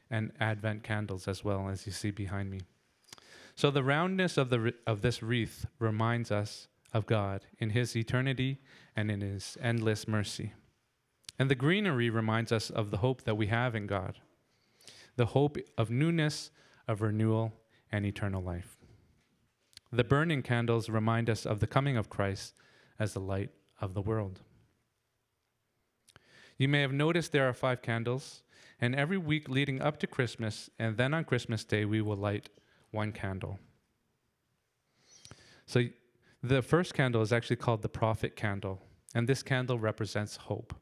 and 0.10 0.32
Advent 0.40 0.84
candles, 0.84 1.28
as 1.28 1.44
well, 1.44 1.70
as 1.70 1.86
you 1.86 1.92
see 1.92 2.12
behind 2.12 2.50
me. 2.52 2.62
So, 3.56 3.72
the 3.72 3.84
roundness 3.84 4.38
of, 4.38 4.50
the, 4.50 4.74
of 4.86 5.02
this 5.02 5.22
wreath 5.24 5.66
reminds 5.80 6.32
us 6.32 6.68
of 6.94 7.06
God 7.06 7.46
in 7.60 7.72
His 7.72 7.96
eternity 7.96 8.60
and 8.96 9.10
in 9.10 9.22
His 9.22 9.58
endless 9.62 10.08
mercy. 10.08 10.54
And 11.40 11.50
the 11.50 11.56
greenery 11.56 12.10
reminds 12.10 12.52
us 12.52 12.70
of 12.70 12.92
the 12.92 12.98
hope 12.98 13.24
that 13.24 13.38
we 13.38 13.48
have 13.48 13.76
in 13.76 13.88
God 13.88 14.20
the 15.18 15.26
hope 15.28 15.58
of 15.78 15.90
newness, 15.90 16.52
of 16.88 17.02
renewal, 17.02 17.54
and 17.92 18.06
eternal 18.06 18.42
life. 18.42 18.78
The 19.92 20.06
burning 20.06 20.42
candles 20.42 20.90
remind 20.90 21.30
us 21.30 21.46
of 21.46 21.60
the 21.60 21.68
coming 21.68 21.98
of 21.98 22.10
Christ 22.10 22.54
as 22.98 23.14
the 23.14 23.20
light 23.20 23.50
of 23.82 23.94
the 23.94 24.02
world. 24.02 24.42
You 26.58 26.68
may 26.68 26.82
have 26.82 26.94
noticed 26.94 27.32
there 27.32 27.50
are 27.50 27.54
five 27.54 27.82
candles, 27.82 28.44
and 28.80 28.96
every 28.96 29.18
week 29.18 29.50
leading 29.50 29.82
up 29.82 29.98
to 30.00 30.08
Christmas, 30.08 30.70
and 30.78 30.98
then 30.98 31.14
on 31.14 31.24
Christmas 31.24 31.64
Day, 31.64 31.86
we 31.86 32.02
will 32.02 32.18
light 32.18 32.50
one 32.92 33.12
candle. 33.12 33.60
So 35.66 35.86
the 36.44 36.62
first 36.62 36.94
candle 36.94 37.22
is 37.22 37.34
actually 37.34 37.56
called 37.56 37.82
the 37.82 37.90
prophet 37.90 38.36
candle, 38.36 38.82
and 39.16 39.28
this 39.28 39.44
candle 39.44 39.80
represents 39.80 40.36
hope. 40.38 40.76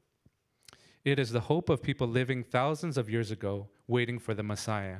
It 1.05 1.17
is 1.17 1.31
the 1.31 1.41
hope 1.41 1.69
of 1.69 1.81
people 1.81 2.07
living 2.07 2.43
thousands 2.43 2.97
of 2.97 3.09
years 3.09 3.31
ago, 3.31 3.69
waiting 3.87 4.19
for 4.19 4.33
the 4.33 4.43
Messiah. 4.43 4.99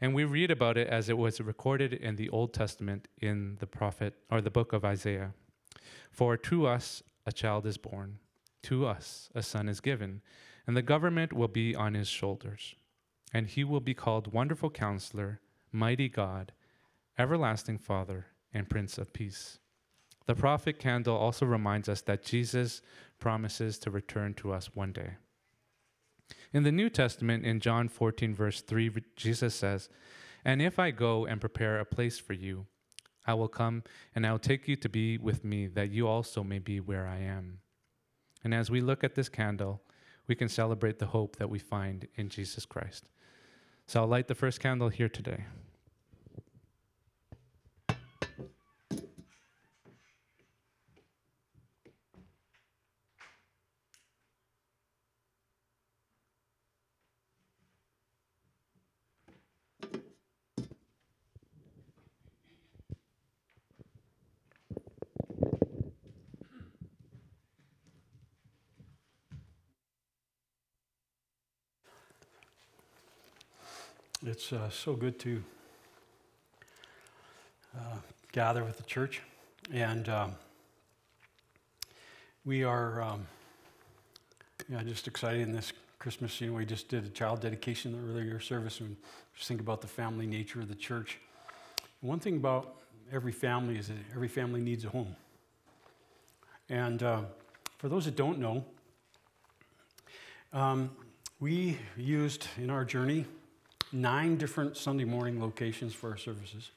And 0.00 0.14
we 0.14 0.24
read 0.24 0.50
about 0.50 0.76
it 0.78 0.88
as 0.88 1.08
it 1.08 1.18
was 1.18 1.40
recorded 1.40 1.92
in 1.92 2.16
the 2.16 2.30
Old 2.30 2.52
Testament 2.52 3.06
in 3.20 3.56
the 3.60 3.66
prophet 3.66 4.14
or 4.30 4.40
the 4.40 4.50
book 4.50 4.72
of 4.72 4.84
Isaiah. 4.84 5.34
For 6.10 6.36
to 6.36 6.66
us 6.66 7.02
a 7.26 7.32
child 7.32 7.66
is 7.66 7.76
born, 7.76 8.18
to 8.64 8.86
us 8.86 9.30
a 9.34 9.42
son 9.42 9.68
is 9.68 9.80
given, 9.80 10.22
and 10.66 10.76
the 10.76 10.82
government 10.82 11.32
will 11.32 11.48
be 11.48 11.74
on 11.74 11.94
his 11.94 12.08
shoulders. 12.08 12.74
And 13.32 13.46
he 13.46 13.64
will 13.64 13.80
be 13.80 13.94
called 13.94 14.32
Wonderful 14.32 14.70
Counselor, 14.70 15.40
Mighty 15.72 16.08
God, 16.08 16.52
Everlasting 17.18 17.78
Father, 17.78 18.26
and 18.52 18.68
Prince 18.68 18.98
of 18.98 19.12
Peace. 19.12 19.58
The 20.26 20.34
prophet 20.34 20.78
candle 20.78 21.16
also 21.16 21.46
reminds 21.46 21.88
us 21.88 22.02
that 22.02 22.24
Jesus 22.24 22.82
promises 23.18 23.78
to 23.80 23.90
return 23.90 24.34
to 24.34 24.52
us 24.52 24.74
one 24.74 24.92
day. 24.92 25.14
In 26.52 26.62
the 26.62 26.72
New 26.72 26.90
Testament, 26.90 27.44
in 27.44 27.60
John 27.60 27.88
14, 27.88 28.34
verse 28.34 28.60
3, 28.60 28.90
Jesus 29.16 29.54
says, 29.54 29.88
And 30.44 30.60
if 30.60 30.78
I 30.78 30.90
go 30.90 31.26
and 31.26 31.40
prepare 31.40 31.78
a 31.78 31.84
place 31.84 32.18
for 32.18 32.32
you, 32.32 32.66
I 33.30 33.34
will 33.34 33.48
come 33.48 33.84
and 34.14 34.26
I 34.26 34.32
will 34.32 34.40
take 34.40 34.66
you 34.66 34.76
to 34.76 34.88
be 34.88 35.16
with 35.16 35.44
me, 35.44 35.68
that 35.68 35.90
you 35.90 36.08
also 36.08 36.42
may 36.42 36.58
be 36.58 36.80
where 36.80 37.06
I 37.06 37.18
am. 37.18 37.60
And 38.42 38.52
as 38.52 38.70
we 38.70 38.80
look 38.80 39.04
at 39.04 39.14
this 39.14 39.28
candle, 39.28 39.82
we 40.26 40.34
can 40.34 40.48
celebrate 40.48 40.98
the 40.98 41.06
hope 41.06 41.36
that 41.36 41.48
we 41.48 41.60
find 41.60 42.08
in 42.16 42.28
Jesus 42.28 42.66
Christ. 42.66 43.08
So 43.86 44.00
I'll 44.00 44.08
light 44.08 44.28
the 44.28 44.34
first 44.34 44.58
candle 44.60 44.88
here 44.88 45.08
today. 45.08 45.44
It's 74.40 74.54
uh, 74.54 74.70
so 74.70 74.94
good 74.94 75.18
to 75.18 75.44
uh, 77.76 77.96
gather 78.32 78.64
with 78.64 78.78
the 78.78 78.82
church. 78.84 79.20
And 79.70 80.08
um, 80.08 80.34
we 82.46 82.64
are 82.64 83.02
um, 83.02 83.26
yeah, 84.70 84.82
just 84.82 85.06
excited 85.06 85.42
in 85.42 85.52
this 85.52 85.74
Christmas. 85.98 86.40
You 86.40 86.46
know, 86.46 86.56
we 86.56 86.64
just 86.64 86.88
did 86.88 87.04
a 87.04 87.10
child 87.10 87.42
dedication 87.42 88.02
earlier 88.08 88.40
service 88.40 88.80
and 88.80 88.96
just 89.36 89.46
think 89.46 89.60
about 89.60 89.82
the 89.82 89.88
family 89.88 90.26
nature 90.26 90.60
of 90.60 90.68
the 90.68 90.74
church. 90.74 91.18
One 92.00 92.18
thing 92.18 92.38
about 92.38 92.76
every 93.12 93.32
family 93.32 93.76
is 93.76 93.88
that 93.88 93.98
every 94.14 94.28
family 94.28 94.62
needs 94.62 94.86
a 94.86 94.88
home. 94.88 95.16
And 96.70 97.02
uh, 97.02 97.20
for 97.76 97.90
those 97.90 98.06
that 98.06 98.16
don't 98.16 98.38
know, 98.38 98.64
um, 100.54 100.92
we 101.40 101.76
used 101.98 102.46
in 102.56 102.70
our 102.70 102.86
journey 102.86 103.26
nine 103.92 104.36
different 104.36 104.76
Sunday 104.76 105.04
morning 105.04 105.40
locations 105.40 105.94
for 105.94 106.10
our 106.10 106.16
services, 106.16 106.70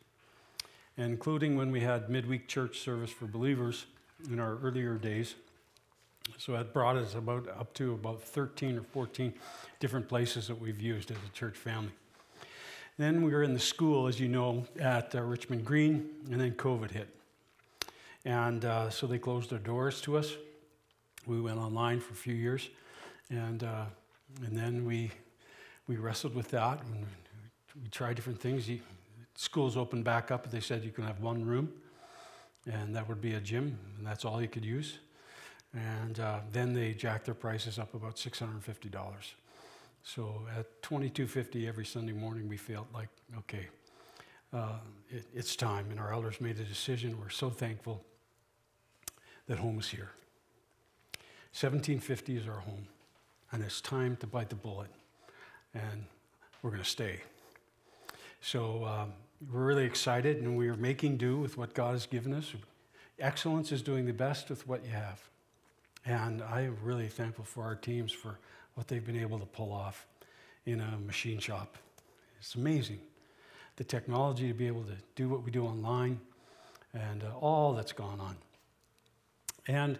including 0.98 1.58
when 1.58 1.72
we 1.72 1.82
had 1.82 2.10
midweek 2.10 2.48
church 2.48 2.80
service 2.80 3.12
for 3.12 3.26
believers 3.26 3.86
in 4.30 4.40
our 4.40 4.58
earlier 4.64 4.96
days. 4.96 5.36
So 6.38 6.54
that 6.54 6.74
brought 6.74 6.96
us 6.96 7.16
about 7.16 7.48
up 7.50 7.74
to 7.76 7.94
about 7.94 8.22
13 8.22 8.78
or 8.78 8.82
14 8.82 9.34
different 9.80 10.08
places 10.08 10.48
that 10.48 10.60
we've 10.60 10.80
used 10.80 11.12
as 11.12 11.18
a 11.18 11.38
church 11.38 11.58
family. 11.58 11.92
Then 12.98 13.24
we 13.24 13.32
were 13.32 13.44
in 13.44 13.54
the 13.54 13.60
school, 13.60 14.08
as 14.08 14.20
you 14.20 14.28
know, 14.28 14.66
at 14.80 15.16
uh, 15.16 15.22
Richmond 15.22 15.66
Green, 15.66 16.10
and 16.32 16.40
then 16.40 16.52
COVID 16.52 16.92
hit. 16.92 17.10
And 18.24 18.64
uh, 18.64 18.90
so 18.90 19.08
they 19.08 19.18
closed 19.18 19.50
their 19.50 19.60
doors 19.60 20.00
to 20.02 20.18
us. 20.18 20.36
We 21.26 21.42
went 21.42 21.58
online 21.58 22.00
for 22.00 22.14
a 22.14 22.16
few 22.16 22.36
years, 22.36 22.70
and, 23.30 23.64
uh, 23.64 23.86
and 24.46 24.56
then 24.56 24.86
we 24.86 25.12
we 25.88 25.98
wrestled 25.98 26.36
with 26.36 26.50
that 26.52 26.82
and 26.82 27.06
we 27.82 27.90
tried 27.90 28.16
different 28.16 28.40
things. 28.40 28.70
Schools 29.36 29.78
opened 29.78 30.04
back 30.04 30.32
up, 30.32 30.50
they 30.52 30.60
said 30.60 30.84
you 30.84 30.92
can 30.92 31.04
have 31.06 31.20
one 31.20 31.46
room, 31.46 31.72
and 32.72 32.96
that 32.96 33.10
would 33.10 33.22
be 33.22 33.34
a 33.34 33.40
gym, 33.40 33.78
and 33.98 34.06
that's 34.06 34.26
all 34.26 34.42
you 34.42 34.48
could 34.48 34.64
use. 34.64 35.00
And 35.74 36.20
uh, 36.20 36.40
then 36.52 36.74
they 36.74 36.94
jacked 36.94 37.26
their 37.26 37.34
prices 37.34 37.80
up 37.80 37.96
about 37.96 38.16
$650. 38.16 38.94
So 40.04 40.42
at 40.58 40.82
$22.50 40.84 41.68
every 41.68 41.86
Sunday 41.86 42.14
morning, 42.14 42.48
we 42.48 42.58
felt 42.58 42.88
like, 42.94 43.10
okay, 43.40 43.68
uh, 44.54 44.78
it, 45.10 45.26
it's 45.34 45.56
time. 45.56 45.88
And 45.90 46.00
our 46.00 46.14
elders 46.14 46.40
made 46.40 46.60
a 46.60 46.64
decision. 46.64 47.18
We're 47.20 47.30
so 47.30 47.50
thankful 47.50 48.04
that 49.48 49.58
home 49.58 49.80
is 49.80 49.90
here. 49.90 50.12
1750 51.54 52.38
is 52.38 52.48
our 52.48 52.60
home. 52.60 52.88
and 53.52 53.64
it's 53.64 53.82
time 53.82 54.16
to 54.18 54.26
bite 54.28 54.50
the 54.50 54.56
bullet, 54.56 54.90
and 55.74 56.06
we're 56.62 56.70
going 56.70 56.84
to 56.84 56.90
stay. 56.90 57.20
So 58.42 58.86
um, 58.86 59.14
we're 59.52 59.66
really 59.66 59.86
excited, 59.86 60.38
and 60.38 60.58
we 60.58 60.68
are 60.70 60.76
making 60.76 61.18
do 61.18 61.38
with 61.38 61.58
what 61.58 61.74
God 61.74 61.92
has 61.92 62.06
given 62.06 62.34
us. 62.34 62.54
Excellence 63.20 63.72
is 63.72 63.82
doing 63.82 64.06
the 64.06 64.14
best 64.14 64.50
with 64.50 64.68
what 64.68 64.84
you 64.86 64.92
have. 64.92 65.22
And 66.06 66.42
I 66.42 66.62
am 66.62 66.78
really 66.84 67.08
thankful 67.08 67.46
for 67.46 67.64
our 67.64 67.76
teams 67.76 68.12
for 68.12 68.38
what 68.76 68.88
they've 68.88 69.06
been 69.06 69.20
able 69.20 69.40
to 69.40 69.46
pull 69.46 69.72
off 69.72 70.06
in 70.66 70.82
a 70.82 70.98
machine 71.06 71.40
shop. 71.40 71.78
It's 72.40 72.56
amazing. 72.56 73.00
The 73.78 73.84
technology 73.84 74.48
to 74.48 74.54
be 74.54 74.68
able 74.68 74.84
to 74.84 74.96
do 75.16 75.30
what 75.30 75.44
we 75.44 75.52
do 75.52 75.66
online 75.66 76.20
and 76.94 77.24
uh, 77.24 77.38
all 77.40 77.74
that's 77.74 77.94
gone 77.94 78.20
on. 78.20 78.36
And 79.68 79.98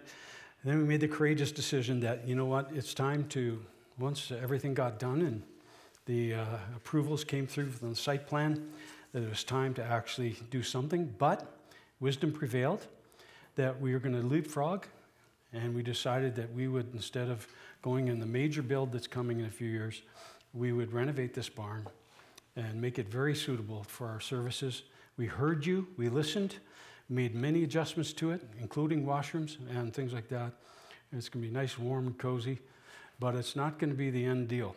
then 0.64 0.78
we 0.78 0.84
made 0.84 1.00
the 1.00 1.08
courageous 1.08 1.52
decision 1.52 2.00
that, 2.00 2.26
you 2.28 2.34
know 2.34 2.44
what, 2.44 2.70
it's 2.74 2.94
time 2.94 3.26
to, 3.28 3.60
once 3.98 4.30
everything 4.30 4.74
got 4.74 4.98
done 4.98 5.22
and 5.22 5.42
the 6.06 6.34
uh, 6.34 6.44
approvals 6.76 7.24
came 7.24 7.46
through 7.46 7.70
from 7.70 7.90
the 7.90 7.96
site 7.96 8.26
plan, 8.26 8.70
that 9.12 9.22
it 9.22 9.28
was 9.28 9.44
time 9.44 9.74
to 9.74 9.84
actually 9.84 10.36
do 10.50 10.62
something. 10.62 11.14
But 11.18 11.46
wisdom 12.00 12.32
prevailed 12.32 12.86
that 13.56 13.80
we 13.80 13.92
were 13.92 14.00
going 14.00 14.20
to 14.20 14.26
leapfrog, 14.26 14.86
and 15.52 15.74
we 15.74 15.82
decided 15.82 16.34
that 16.36 16.52
we 16.52 16.68
would, 16.68 16.92
instead 16.92 17.28
of 17.28 17.46
going 17.82 18.08
in 18.08 18.18
the 18.18 18.26
major 18.26 18.62
build 18.62 18.92
that's 18.92 19.06
coming 19.06 19.40
in 19.40 19.46
a 19.46 19.50
few 19.50 19.68
years, 19.68 20.02
we 20.52 20.72
would 20.72 20.92
renovate 20.92 21.34
this 21.34 21.48
barn 21.48 21.86
and 22.56 22.80
make 22.80 22.98
it 22.98 23.08
very 23.08 23.34
suitable 23.34 23.84
for 23.84 24.08
our 24.08 24.20
services. 24.20 24.82
We 25.16 25.26
heard 25.26 25.64
you, 25.64 25.86
we 25.96 26.08
listened, 26.08 26.56
made 27.08 27.34
many 27.34 27.62
adjustments 27.62 28.12
to 28.14 28.30
it, 28.30 28.42
including 28.60 29.04
washrooms 29.04 29.56
and 29.70 29.92
things 29.92 30.12
like 30.12 30.28
that. 30.28 30.52
And 31.10 31.18
it's 31.18 31.28
going 31.28 31.44
to 31.44 31.48
be 31.48 31.54
nice, 31.54 31.78
warm, 31.78 32.06
and 32.06 32.18
cozy, 32.18 32.58
but 33.20 33.34
it's 33.34 33.54
not 33.54 33.78
going 33.78 33.90
to 33.90 33.96
be 33.96 34.10
the 34.10 34.24
end 34.24 34.48
deal. 34.48 34.74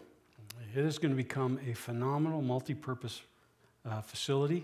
It 0.75 0.85
is 0.85 0.99
going 0.99 1.11
to 1.11 1.17
become 1.17 1.59
a 1.67 1.73
phenomenal 1.73 2.41
multi 2.41 2.73
purpose 2.73 3.21
uh, 3.85 4.01
facility 4.01 4.63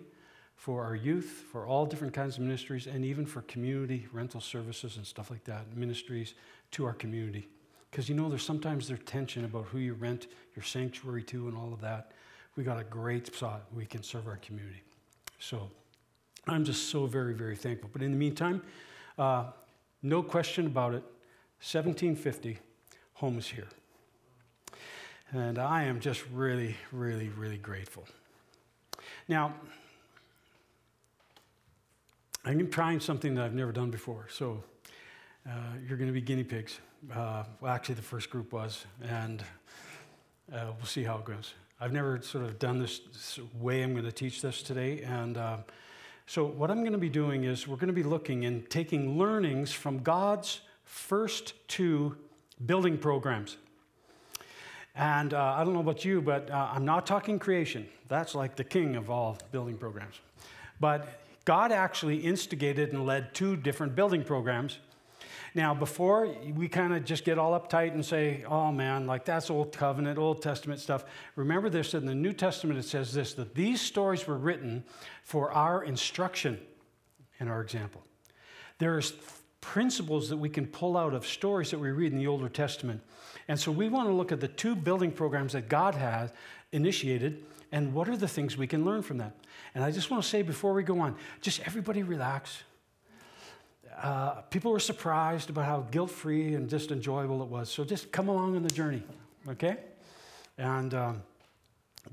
for 0.56 0.84
our 0.84 0.96
youth, 0.96 1.44
for 1.52 1.66
all 1.66 1.86
different 1.86 2.14
kinds 2.14 2.38
of 2.38 2.44
ministries, 2.44 2.88
and 2.88 3.04
even 3.04 3.26
for 3.26 3.42
community 3.44 4.08
rental 4.14 4.40
services 4.40 4.98
and 4.98 5.06
stuff 5.06 5.30
like 5.30 5.44
that, 5.44 5.76
ministries 5.76 6.36
to 6.72 6.86
our 6.86 6.94
community. 6.94 7.48
Because 7.92 8.10
you 8.10 8.16
know, 8.16 8.30
there's 8.30 8.46
sometimes 8.46 8.88
there's 8.88 9.02
tension 9.06 9.46
about 9.46 9.66
who 9.66 9.78
you 9.78 9.94
rent 9.94 10.28
your 10.56 10.64
sanctuary 10.64 11.24
to 11.24 11.48
and 11.48 11.58
all 11.58 11.74
of 11.74 11.82
that. 11.82 12.12
We 12.56 12.64
got 12.64 12.80
a 12.80 12.84
great 12.84 13.28
spot 13.28 13.64
we 13.74 13.86
can 13.86 14.04
serve 14.04 14.28
our 14.28 14.38
community. 14.38 14.84
So 15.40 15.70
I'm 16.48 16.64
just 16.64 16.90
so 16.90 17.06
very, 17.06 17.34
very 17.34 17.56
thankful. 17.56 17.90
But 17.92 18.02
in 18.02 18.12
the 18.12 18.18
meantime, 18.18 18.62
uh, 19.18 19.46
no 20.02 20.24
question 20.24 20.66
about 20.66 20.94
it, 20.94 21.04
1750, 21.62 22.58
home 23.14 23.38
is 23.38 23.48
here. 23.48 23.68
And 25.36 25.58
I 25.58 25.86
am 25.86 26.00
just 26.00 26.24
really, 26.32 26.76
really, 26.92 27.30
really 27.30 27.58
grateful. 27.58 28.06
Now, 29.28 29.56
I'm 32.46 32.70
trying 32.70 33.00
something 33.00 33.34
that 33.34 33.44
I've 33.44 33.56
never 33.56 33.72
done 33.72 33.90
before. 33.90 34.28
So 34.30 34.64
uh, 35.50 35.54
you're 35.88 35.98
going 35.98 36.10
to 36.10 36.14
be 36.14 36.22
guinea 36.22 36.44
pigs. 36.44 36.80
Uh, 37.12 37.46
well, 37.62 37.74
actually, 37.74 37.96
the 37.96 38.04
first 38.04 38.30
group 38.30 38.54
was, 38.54 38.86
and 39.10 39.42
uh, 40.54 40.66
we'll 40.78 40.86
see 40.86 41.02
how 41.02 41.18
it 41.18 41.26
goes. 41.26 41.56
I've 41.82 41.94
never 41.94 42.22
sort 42.22 42.46
of 42.46 42.60
done 42.60 42.78
this 42.78 43.40
way 43.60 43.82
I'm 43.82 43.94
going 43.94 44.06
to 44.06 44.12
teach 44.12 44.40
this 44.40 44.62
today. 44.62 45.02
And 45.02 45.38
uh, 45.38 45.58
so, 46.28 46.46
what 46.46 46.70
I'm 46.70 46.82
going 46.82 46.92
to 46.92 47.00
be 47.00 47.10
doing 47.10 47.46
is 47.46 47.68
we're 47.68 47.78
going 47.78 47.88
to 47.88 47.94
be 47.94 48.04
looking 48.04 48.46
and 48.46 48.70
taking 48.70 49.18
learnings 49.18 49.72
from 49.72 50.04
God's 50.04 50.62
first 50.84 51.56
two 51.68 52.18
building 52.68 53.00
programs. 53.00 53.58
And 54.96 55.34
uh, 55.34 55.56
I 55.58 55.64
don't 55.64 55.74
know 55.74 55.80
about 55.80 56.06
you, 56.06 56.22
but 56.22 56.50
uh, 56.52 56.70
I'm 56.72 56.86
not 56.86 57.08
talking 57.08 57.40
creation. 57.40 57.88
That's 58.10 58.36
like 58.36 58.56
the 58.56 58.64
king 58.64 58.96
of 58.96 59.10
all 59.10 59.38
building 59.52 59.78
programs. 59.78 60.20
But 60.80 61.20
God 61.46 61.72
actually 61.72 62.18
instigated 62.18 62.94
and 62.94 63.06
led 63.06 63.34
two 63.34 63.56
different 63.56 63.96
building 63.96 64.24
programs. 64.24 64.80
Now, 65.56 65.74
before 65.74 66.36
we 66.56 66.68
kind 66.68 66.94
of 66.94 67.06
just 67.06 67.26
get 67.26 67.38
all 67.38 67.60
uptight 67.60 67.94
and 67.94 68.04
say, 68.04 68.44
oh 68.48 68.72
man, 68.72 69.06
like 69.06 69.24
that's 69.26 69.50
Old 69.50 69.72
Covenant, 69.72 70.18
Old 70.18 70.42
Testament 70.42 70.80
stuff, 70.80 71.06
remember 71.36 71.70
this 71.70 71.94
in 71.94 72.06
the 72.06 72.16
New 72.16 72.34
Testament 72.34 72.80
it 72.80 72.86
says 72.86 73.14
this 73.14 73.34
that 73.36 73.54
these 73.54 73.80
stories 73.80 74.26
were 74.26 74.38
written 74.38 74.84
for 75.24 75.52
our 75.52 75.84
instruction 75.84 76.60
and 77.40 77.50
our 77.50 77.62
example. 77.62 78.04
There's 78.80 79.14
principles 79.64 80.30
that 80.30 80.38
we 80.38 80.50
can 80.50 80.68
pull 80.68 80.98
out 80.98 81.14
of 81.14 81.26
stories 81.26 81.72
that 81.72 81.80
we 81.80 81.90
read 81.90 82.12
in 82.12 82.18
the 82.20 82.28
Older 82.28 82.50
Testament. 82.50 83.02
And 83.48 83.60
so 83.60 83.72
we 83.72 83.88
want 83.88 84.10
to 84.10 84.14
look 84.14 84.32
at 84.32 84.42
the 84.42 84.48
two 84.48 84.76
building 84.76 85.12
programs 85.12 85.54
that 85.54 85.70
God 85.70 85.96
has 85.96 86.32
initiated 86.74 87.44
and 87.72 87.94
what 87.94 88.10
are 88.10 88.18
the 88.18 88.28
things 88.28 88.58
we 88.58 88.68
can 88.68 88.86
learn 88.86 89.02
from 89.02 89.18
that. 89.18 89.36
And 89.74 89.84
I 89.84 89.90
just 89.90 90.12
want 90.12 90.22
to 90.22 90.30
say 90.30 90.42
before 90.42 90.74
we 90.74 90.84
go 90.84 91.00
on, 91.00 91.16
just 91.42 91.60
everybody 91.66 92.04
relax 92.04 92.64
uh, 94.02 94.42
people 94.50 94.72
were 94.72 94.80
surprised 94.80 95.50
about 95.50 95.66
how 95.66 95.82
guilt 95.92 96.10
free 96.12 96.56
and 96.56 96.70
just 96.70 96.92
enjoyable 96.92 97.42
it 97.42 97.48
was. 97.48 97.70
So 97.70 97.84
just 97.84 98.12
come 98.12 98.28
along 98.28 98.56
on 98.56 98.64
the 98.64 98.70
journey, 98.70 99.04
okay? 99.48 99.78
And 100.58 100.94
um, 100.94 101.24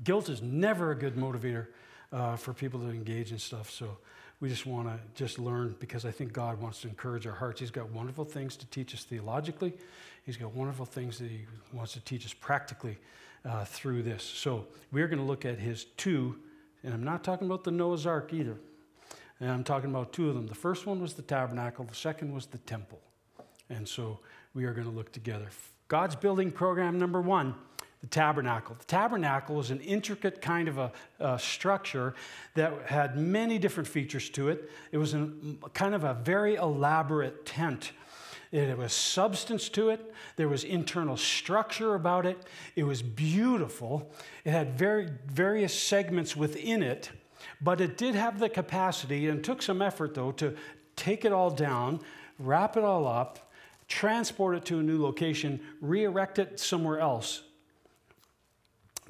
guilt 0.03 0.29
is 0.29 0.41
never 0.41 0.91
a 0.91 0.95
good 0.95 1.15
motivator 1.15 1.67
uh, 2.11 2.35
for 2.35 2.53
people 2.53 2.79
to 2.81 2.89
engage 2.89 3.31
in 3.31 3.39
stuff. 3.39 3.69
So 3.69 3.97
we 4.41 4.49
just 4.49 4.65
want 4.65 4.87
to 4.87 4.99
just 5.15 5.39
learn 5.39 5.75
because 5.79 6.03
I 6.03 6.11
think 6.11 6.33
God 6.33 6.59
wants 6.59 6.81
to 6.81 6.87
encourage 6.89 7.25
our 7.27 7.33
hearts. 7.33 7.59
He's 7.59 7.71
got 7.71 7.89
wonderful 7.91 8.25
things 8.25 8.57
to 8.57 8.65
teach 8.65 8.93
us 8.93 9.03
theologically, 9.03 9.73
He's 10.23 10.37
got 10.37 10.53
wonderful 10.53 10.85
things 10.85 11.17
that 11.19 11.29
He 11.29 11.45
wants 11.71 11.93
to 11.93 11.99
teach 12.01 12.25
us 12.25 12.33
practically 12.33 12.97
uh, 13.45 13.65
through 13.65 14.03
this. 14.03 14.23
So 14.23 14.67
we're 14.91 15.07
going 15.07 15.19
to 15.19 15.25
look 15.25 15.45
at 15.45 15.57
His 15.57 15.85
two, 15.95 16.35
and 16.83 16.93
I'm 16.93 17.03
not 17.03 17.23
talking 17.23 17.47
about 17.47 17.63
the 17.63 17.71
Noah's 17.71 18.05
Ark 18.05 18.33
either. 18.33 18.57
And 19.39 19.49
I'm 19.49 19.63
talking 19.63 19.89
about 19.89 20.13
two 20.13 20.29
of 20.29 20.35
them. 20.35 20.45
The 20.45 20.53
first 20.55 20.85
one 20.85 21.01
was 21.01 21.13
the 21.13 21.23
tabernacle, 21.23 21.85
the 21.85 21.95
second 21.95 22.33
was 22.33 22.47
the 22.47 22.59
temple. 22.59 22.99
And 23.69 23.87
so 23.87 24.19
we 24.53 24.65
are 24.65 24.73
going 24.73 24.87
to 24.87 24.93
look 24.93 25.11
together. 25.11 25.47
God's 25.87 26.15
building 26.15 26.51
program 26.51 26.99
number 26.99 27.21
one 27.21 27.55
the 28.01 28.07
tabernacle. 28.07 28.75
The 28.79 28.85
tabernacle 28.85 29.55
was 29.55 29.71
an 29.71 29.79
intricate 29.81 30.41
kind 30.41 30.67
of 30.67 30.77
a, 30.77 30.91
a, 31.19 31.37
structure 31.37 32.15
that 32.55 32.73
had 32.85 33.17
many 33.17 33.59
different 33.59 33.87
features 33.87 34.29
to 34.31 34.49
it. 34.49 34.69
It 34.91 34.97
was 34.97 35.13
an, 35.13 35.59
kind 35.73 35.93
of 35.93 36.03
a 36.03 36.15
very 36.15 36.55
elaborate 36.55 37.45
tent. 37.45 37.91
It 38.51 38.77
was 38.77 38.91
substance 38.91 39.69
to 39.69 39.89
it. 39.89 40.13
There 40.35 40.49
was 40.49 40.63
internal 40.63 41.15
structure 41.15 41.95
about 41.95 42.25
it. 42.25 42.43
It 42.75 42.83
was 42.83 43.01
beautiful. 43.01 44.11
It 44.43 44.51
had 44.51 44.77
very, 44.77 45.07
various 45.27 45.73
segments 45.73 46.35
within 46.35 46.83
it 46.83 47.11
but 47.61 47.81
it 47.81 47.97
did 47.97 48.15
have 48.15 48.39
the 48.39 48.49
capacity 48.49 49.27
and 49.27 49.43
took 49.43 49.61
some 49.61 49.81
effort, 49.81 50.13
though, 50.13 50.31
to 50.33 50.55
take 50.95 51.25
it 51.25 51.31
all 51.31 51.49
down, 51.49 51.99
wrap 52.39 52.77
it 52.77 52.83
all 52.83 53.07
up, 53.07 53.51
transport 53.87 54.55
it 54.55 54.65
to 54.65 54.79
a 54.79 54.83
new 54.83 55.01
location, 55.01 55.59
re 55.79 56.03
erect 56.03 56.39
it 56.39 56.59
somewhere 56.59 56.99
else. 56.99 57.43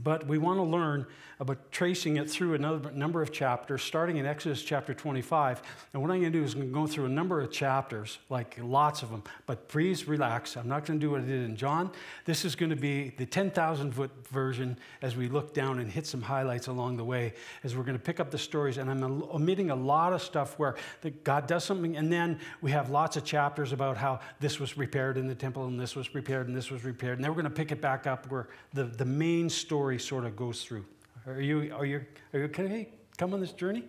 But 0.04 0.28
we 0.28 0.38
want 0.38 0.58
to 0.58 0.64
learn 0.64 1.06
about 1.42 1.72
tracing 1.72 2.18
it 2.18 2.30
through 2.30 2.54
a 2.54 2.60
number 2.60 3.20
of 3.20 3.32
chapters, 3.32 3.82
starting 3.82 4.18
in 4.18 4.28
Exodus 4.28 4.62
chapter 4.62 4.94
25. 4.94 5.64
And 5.92 6.00
what 6.00 6.12
I'm 6.12 6.22
going 6.22 6.32
to 6.32 6.40
do 6.40 6.46
is 6.46 6.54
I'm 6.54 6.60
going 6.60 6.72
to 6.72 6.80
go 6.82 6.86
through 6.86 7.06
a 7.06 7.10
number 7.10 7.42
of 7.42 7.52
chapters, 7.52 8.20
like 8.30 8.60
lots 8.62 9.02
of 9.02 9.10
them. 9.10 9.24
But 9.48 9.68
please 9.68 10.08
relax. 10.08 10.56
I'm 10.56 10.68
not 10.68 10.86
going 10.86 11.00
to 11.00 11.04
do 11.04 11.10
what 11.10 11.22
I 11.22 11.26
did 11.26 11.44
in 11.44 11.56
John. 11.56 11.90
This 12.26 12.46
is 12.46 12.54
going 12.56 12.70
to 12.70 12.76
be 12.76 13.16
the 13.18 13.26
10,000 13.26 13.92
foot 13.92 14.12
version 14.28 14.78
as 15.02 15.16
we 15.16 15.30
look 15.30 15.52
down 15.52 15.80
and 15.80 15.92
hit 15.92 16.06
some 16.06 16.22
highlights 16.22 16.68
along 16.68 16.98
the 16.98 17.04
way, 17.04 17.34
as 17.64 17.76
we're 17.76 17.86
going 17.86 17.98
to 17.98 18.04
pick 18.04 18.20
up 18.20 18.30
the 18.30 18.38
stories. 18.38 18.78
And 18.78 18.88
I'm 18.92 19.24
omitting 19.34 19.72
a 19.72 19.76
lot 19.76 20.14
of 20.14 20.22
stuff 20.22 20.60
where 20.60 20.76
God 21.24 21.48
does 21.48 21.64
something, 21.64 21.98
and 21.98 22.14
then 22.14 22.38
we 22.62 22.70
have 22.70 22.92
lots 22.92 23.18
of 23.18 23.26
chapters 23.26 23.74
about 23.74 23.98
how 23.98 24.20
this 24.40 24.60
was 24.60 24.78
repaired 24.78 25.18
in 25.18 25.26
the 25.26 25.34
temple, 25.34 25.66
and 25.66 25.80
this 25.80 25.96
was 25.96 26.14
repaired, 26.14 26.48
and 26.48 26.56
this 26.56 26.70
was 26.70 26.84
repaired. 26.84 27.18
And 27.18 27.24
then 27.24 27.32
we're 27.32 27.42
going 27.42 27.52
to 27.52 27.58
pick 27.58 27.72
it 27.72 27.82
back 27.82 28.06
up 28.06 28.30
where 28.30 28.48
the, 28.74 28.84
the 28.84 29.06
main 29.06 29.50
story 29.50 29.98
sort 29.98 30.26
of 30.26 30.36
goes 30.36 30.64
through. 30.64 30.86
Are 31.28 31.42
you, 31.42 31.74
are 31.76 31.86
you, 31.86 32.06
are 32.34 32.40
you 32.40 32.46
okay? 32.46 32.90
Come 33.18 33.34
on 33.34 33.40
this 33.40 33.52
journey? 33.52 33.84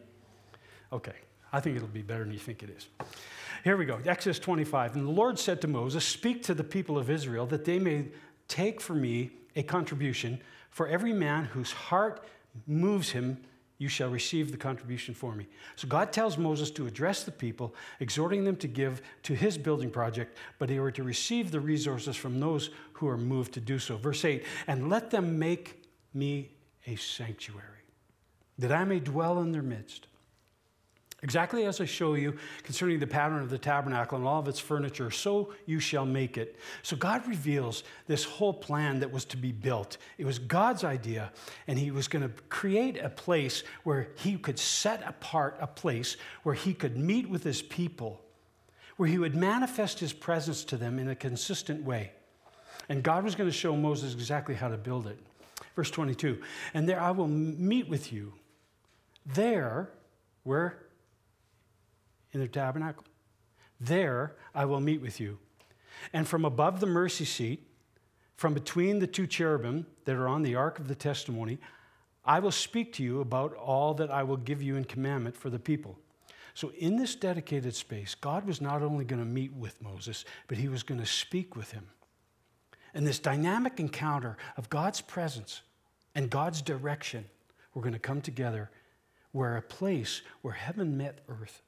Okay. 0.92 1.14
I 1.52 1.60
think 1.60 1.76
it'll 1.76 1.88
be 1.88 2.02
better 2.02 2.24
than 2.24 2.32
you 2.32 2.38
think 2.38 2.62
it 2.62 2.70
is. 2.70 2.88
Here 3.64 3.76
we 3.76 3.84
go. 3.84 3.98
Exodus 4.06 4.38
25. 4.38 4.96
And 4.96 5.06
the 5.06 5.10
Lord 5.10 5.38
said 5.38 5.60
to 5.62 5.68
Moses, 5.68 6.04
Speak 6.04 6.42
to 6.44 6.54
the 6.54 6.64
people 6.64 6.98
of 6.98 7.10
Israel 7.10 7.46
that 7.46 7.64
they 7.64 7.78
may 7.78 8.08
take 8.48 8.80
for 8.80 8.94
me 8.94 9.30
a 9.54 9.62
contribution. 9.62 10.40
For 10.70 10.88
every 10.88 11.12
man 11.12 11.44
whose 11.44 11.70
heart 11.70 12.24
moves 12.66 13.10
him, 13.10 13.38
you 13.78 13.88
shall 13.88 14.10
receive 14.10 14.52
the 14.52 14.56
contribution 14.56 15.12
for 15.12 15.34
me. 15.34 15.46
So 15.76 15.88
God 15.88 16.12
tells 16.12 16.38
Moses 16.38 16.70
to 16.72 16.86
address 16.86 17.24
the 17.24 17.32
people, 17.32 17.74
exhorting 18.00 18.44
them 18.44 18.56
to 18.56 18.68
give 18.68 19.02
to 19.24 19.34
his 19.34 19.58
building 19.58 19.90
project, 19.90 20.38
but 20.58 20.68
they 20.68 20.78
were 20.78 20.92
to 20.92 21.02
receive 21.02 21.50
the 21.50 21.60
resources 21.60 22.16
from 22.16 22.38
those 22.38 22.70
who 22.92 23.08
are 23.08 23.18
moved 23.18 23.52
to 23.54 23.60
do 23.60 23.78
so. 23.78 23.96
Verse 23.96 24.24
8 24.24 24.44
And 24.68 24.88
let 24.88 25.10
them 25.10 25.38
make 25.38 25.82
me 26.14 26.52
a 26.86 26.96
sanctuary, 26.96 27.84
that 28.58 28.72
I 28.72 28.84
may 28.84 29.00
dwell 29.00 29.40
in 29.40 29.52
their 29.52 29.62
midst. 29.62 30.06
Exactly 31.24 31.66
as 31.66 31.80
I 31.80 31.84
show 31.84 32.14
you 32.14 32.36
concerning 32.64 32.98
the 32.98 33.06
pattern 33.06 33.42
of 33.42 33.50
the 33.50 33.58
tabernacle 33.58 34.18
and 34.18 34.26
all 34.26 34.40
of 34.40 34.48
its 34.48 34.58
furniture, 34.58 35.08
so 35.12 35.52
you 35.66 35.78
shall 35.78 36.04
make 36.04 36.36
it. 36.36 36.56
So 36.82 36.96
God 36.96 37.28
reveals 37.28 37.84
this 38.08 38.24
whole 38.24 38.52
plan 38.52 38.98
that 38.98 39.12
was 39.12 39.24
to 39.26 39.36
be 39.36 39.52
built. 39.52 39.98
It 40.18 40.24
was 40.24 40.40
God's 40.40 40.82
idea, 40.82 41.30
and 41.68 41.78
He 41.78 41.92
was 41.92 42.08
going 42.08 42.28
to 42.28 42.42
create 42.48 42.98
a 42.98 43.08
place 43.08 43.62
where 43.84 44.08
He 44.16 44.36
could 44.36 44.58
set 44.58 45.06
apart 45.06 45.56
a 45.60 45.68
place 45.68 46.16
where 46.42 46.56
He 46.56 46.74
could 46.74 46.96
meet 46.96 47.30
with 47.30 47.44
His 47.44 47.62
people, 47.62 48.20
where 48.96 49.08
He 49.08 49.18
would 49.18 49.36
manifest 49.36 50.00
His 50.00 50.12
presence 50.12 50.64
to 50.64 50.76
them 50.76 50.98
in 50.98 51.08
a 51.08 51.14
consistent 51.14 51.84
way. 51.84 52.10
And 52.88 53.04
God 53.04 53.22
was 53.22 53.36
going 53.36 53.48
to 53.48 53.56
show 53.56 53.76
Moses 53.76 54.12
exactly 54.12 54.56
how 54.56 54.66
to 54.66 54.76
build 54.76 55.06
it. 55.06 55.20
Verse 55.74 55.90
22 55.90 56.40
And 56.74 56.88
there 56.88 57.00
I 57.00 57.10
will 57.10 57.28
meet 57.28 57.88
with 57.88 58.12
you. 58.12 58.34
There, 59.24 59.90
where 60.42 60.82
in 62.32 62.40
the 62.40 62.48
tabernacle. 62.48 63.04
There 63.80 64.36
I 64.54 64.64
will 64.64 64.80
meet 64.80 65.00
with 65.00 65.20
you. 65.20 65.38
And 66.12 66.26
from 66.26 66.44
above 66.44 66.80
the 66.80 66.86
mercy 66.86 67.24
seat, 67.24 67.66
from 68.36 68.54
between 68.54 68.98
the 68.98 69.06
two 69.06 69.26
cherubim 69.26 69.86
that 70.04 70.16
are 70.16 70.28
on 70.28 70.42
the 70.42 70.54
ark 70.54 70.78
of 70.78 70.88
the 70.88 70.94
testimony, 70.94 71.58
I 72.24 72.38
will 72.38 72.52
speak 72.52 72.92
to 72.94 73.02
you 73.02 73.20
about 73.20 73.54
all 73.54 73.94
that 73.94 74.10
I 74.10 74.22
will 74.22 74.36
give 74.36 74.62
you 74.62 74.76
in 74.76 74.84
commandment 74.84 75.36
for 75.36 75.50
the 75.50 75.58
people. 75.58 75.98
So, 76.54 76.70
in 76.78 76.96
this 76.96 77.14
dedicated 77.14 77.74
space, 77.74 78.14
God 78.14 78.46
was 78.46 78.60
not 78.60 78.82
only 78.82 79.04
going 79.04 79.20
to 79.20 79.28
meet 79.28 79.52
with 79.54 79.80
Moses, 79.80 80.24
but 80.48 80.58
he 80.58 80.68
was 80.68 80.82
going 80.82 81.00
to 81.00 81.06
speak 81.06 81.56
with 81.56 81.72
him. 81.72 81.86
And 82.94 83.06
this 83.06 83.18
dynamic 83.18 83.80
encounter 83.80 84.36
of 84.56 84.68
God's 84.68 85.00
presence 85.00 85.62
and 86.14 86.28
God's 86.28 86.60
direction 86.60 87.24
were 87.74 87.82
going 87.82 87.94
to 87.94 87.98
come 87.98 88.20
together 88.20 88.70
where 89.32 89.56
a 89.56 89.62
place 89.62 90.20
where 90.42 90.54
heaven 90.54 90.96
met 90.96 91.20
earth 91.28 91.62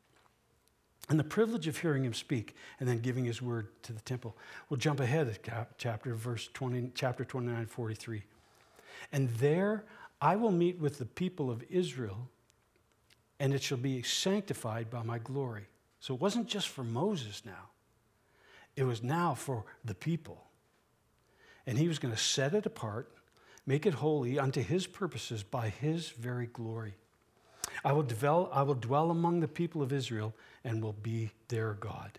and 1.08 1.18
the 1.18 1.24
privilege 1.24 1.66
of 1.66 1.78
hearing 1.78 2.04
him 2.04 2.14
speak 2.14 2.54
and 2.78 2.88
then 2.88 2.98
giving 2.98 3.24
his 3.24 3.42
word 3.42 3.68
to 3.82 3.92
the 3.92 4.00
temple. 4.02 4.36
We'll 4.68 4.78
jump 4.78 5.00
ahead 5.00 5.28
of 5.28 5.38
chapter, 5.76 6.14
verse 6.14 6.48
20, 6.52 6.92
chapter 6.94 7.24
29, 7.24 7.66
43. 7.66 8.22
And 9.12 9.28
there 9.30 9.84
I 10.20 10.36
will 10.36 10.52
meet 10.52 10.78
with 10.78 10.98
the 10.98 11.04
people 11.04 11.50
of 11.50 11.62
Israel, 11.68 12.28
and 13.38 13.52
it 13.52 13.62
shall 13.62 13.78
be 13.78 14.02
sanctified 14.02 14.88
by 14.88 15.02
my 15.02 15.18
glory. 15.18 15.66
So 16.00 16.14
it 16.14 16.20
wasn't 16.20 16.46
just 16.46 16.68
for 16.68 16.84
Moses 16.84 17.42
now, 17.44 17.70
it 18.76 18.84
was 18.84 19.02
now 19.02 19.34
for 19.34 19.64
the 19.84 19.94
people. 19.94 20.44
And 21.66 21.78
he 21.78 21.88
was 21.88 21.98
going 21.98 22.14
to 22.14 22.20
set 22.20 22.54
it 22.54 22.66
apart, 22.66 23.10
make 23.66 23.86
it 23.86 23.94
holy 23.94 24.38
unto 24.38 24.62
his 24.62 24.86
purposes 24.86 25.42
by 25.42 25.68
his 25.68 26.10
very 26.10 26.46
glory. 26.46 26.94
I 27.84 27.92
will, 27.92 28.02
dwell, 28.02 28.50
I 28.52 28.62
will 28.62 28.74
dwell 28.74 29.10
among 29.10 29.40
the 29.40 29.48
people 29.48 29.82
of 29.82 29.92
Israel 29.92 30.34
and 30.64 30.82
will 30.82 30.92
be 30.92 31.30
their 31.48 31.74
God. 31.74 32.18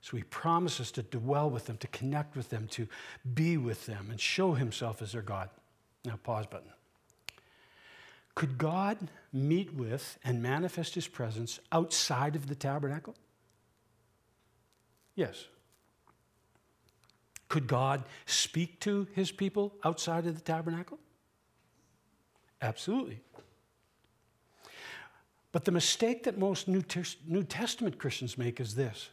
So 0.00 0.16
he 0.16 0.22
promises 0.24 0.90
to 0.92 1.02
dwell 1.02 1.50
with 1.50 1.66
them, 1.66 1.76
to 1.78 1.86
connect 1.88 2.36
with 2.36 2.48
them, 2.48 2.68
to 2.68 2.86
be 3.34 3.56
with 3.56 3.86
them, 3.86 4.08
and 4.10 4.20
show 4.20 4.54
himself 4.54 5.02
as 5.02 5.12
their 5.12 5.22
God. 5.22 5.50
Now, 6.04 6.18
pause 6.22 6.46
button. 6.46 6.70
Could 8.36 8.58
God 8.58 8.98
meet 9.32 9.74
with 9.74 10.18
and 10.22 10.42
manifest 10.42 10.94
his 10.94 11.08
presence 11.08 11.58
outside 11.72 12.36
of 12.36 12.46
the 12.46 12.54
tabernacle? 12.54 13.16
Yes. 15.16 15.46
Could 17.48 17.66
God 17.66 18.04
speak 18.26 18.80
to 18.80 19.06
his 19.14 19.30
people 19.30 19.74
outside 19.84 20.26
of 20.26 20.34
the 20.34 20.40
tabernacle? 20.40 20.98
Absolutely. 22.60 23.20
But 25.52 25.64
the 25.64 25.72
mistake 25.72 26.24
that 26.24 26.38
most 26.38 26.68
New, 26.68 26.82
New 27.26 27.42
Testament 27.42 27.98
Christians 27.98 28.36
make 28.36 28.60
is 28.60 28.74
this 28.74 29.10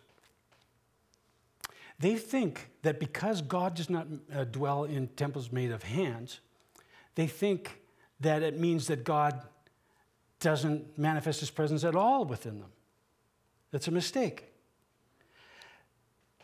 they 2.00 2.16
think 2.16 2.70
that 2.82 3.00
because 3.00 3.42
God 3.42 3.76
does 3.76 3.90
not 3.90 4.08
uh, 4.36 4.44
dwell 4.46 4.84
in 4.84 5.08
temples 5.10 5.52
made 5.52 5.72
of 5.72 5.84
hands, 5.84 6.40
they 7.16 7.28
think 7.28 7.80
that 8.20 8.42
it 8.42 8.60
means 8.60 8.88
that 8.88 9.04
God 9.04 9.42
doesn't 10.40 10.98
manifest 10.98 11.40
his 11.40 11.50
presence 11.50 11.84
at 11.84 11.96
all 11.96 12.26
within 12.26 12.60
them. 12.60 12.72
That's 13.72 13.88
a 13.88 13.92
mistake. 13.92 14.53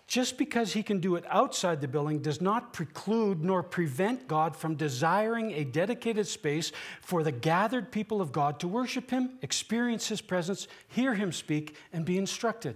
Just 0.10 0.40
because 0.40 0.74
he 0.74 0.82
can 0.82 1.00
do 1.00 1.16
it 1.18 1.24
outside 1.30 1.82
the 1.82 1.88
building 1.88 2.18
does 2.18 2.42
not 2.42 2.74
preclude 2.74 3.44
nor 3.44 3.62
prevent 3.62 4.28
God 4.28 4.56
from 4.56 4.74
desiring 4.74 5.52
a 5.52 5.64
dedicated 5.64 6.26
space 6.26 6.72
for 7.00 7.22
the 7.22 7.32
gathered 7.32 7.92
people 7.92 8.20
of 8.20 8.32
God 8.32 8.60
to 8.62 8.68
worship 8.68 9.12
him, 9.12 9.38
experience 9.44 10.08
his 10.08 10.20
presence, 10.20 10.68
hear 10.88 11.14
him 11.14 11.32
speak, 11.32 11.76
and 11.94 12.06
be 12.06 12.18
instructed. 12.18 12.76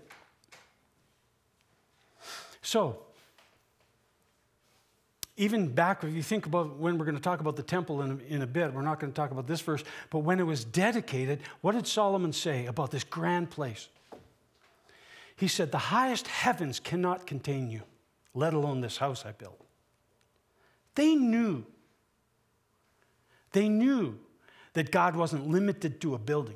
So, 2.61 2.99
even 5.35 5.69
back, 5.69 6.03
if 6.03 6.13
you 6.13 6.21
think 6.21 6.45
about 6.45 6.77
when 6.77 6.99
we're 6.99 7.05
going 7.05 7.17
to 7.17 7.21
talk 7.21 7.39
about 7.39 7.55
the 7.55 7.63
temple 7.63 8.03
in, 8.03 8.21
in 8.29 8.43
a 8.43 8.47
bit, 8.47 8.71
we're 8.71 8.83
not 8.83 8.99
going 8.99 9.11
to 9.11 9.15
talk 9.15 9.31
about 9.31 9.47
this 9.47 9.61
verse, 9.61 9.83
but 10.11 10.19
when 10.19 10.39
it 10.39 10.45
was 10.45 10.63
dedicated, 10.63 11.39
what 11.61 11.71
did 11.71 11.87
Solomon 11.87 12.31
say 12.31 12.67
about 12.67 12.91
this 12.91 13.03
grand 13.03 13.49
place? 13.49 13.89
He 15.43 15.49
said, 15.49 15.73
The 15.73 15.77
highest 15.77 16.29
heavens 16.29 16.79
cannot 16.79 17.27
contain 17.27 17.69
you, 17.69 17.81
let 18.33 18.53
alone 18.53 18.79
this 18.79 18.95
house 18.95 19.25
I 19.25 19.33
built. 19.33 19.59
They 20.95 21.15
knew. 21.15 21.65
They 23.51 23.67
knew 23.67 24.17
that 24.71 24.89
God 24.89 25.17
wasn't 25.17 25.49
limited 25.49 25.99
to 25.99 26.15
a 26.15 26.17
building. 26.17 26.55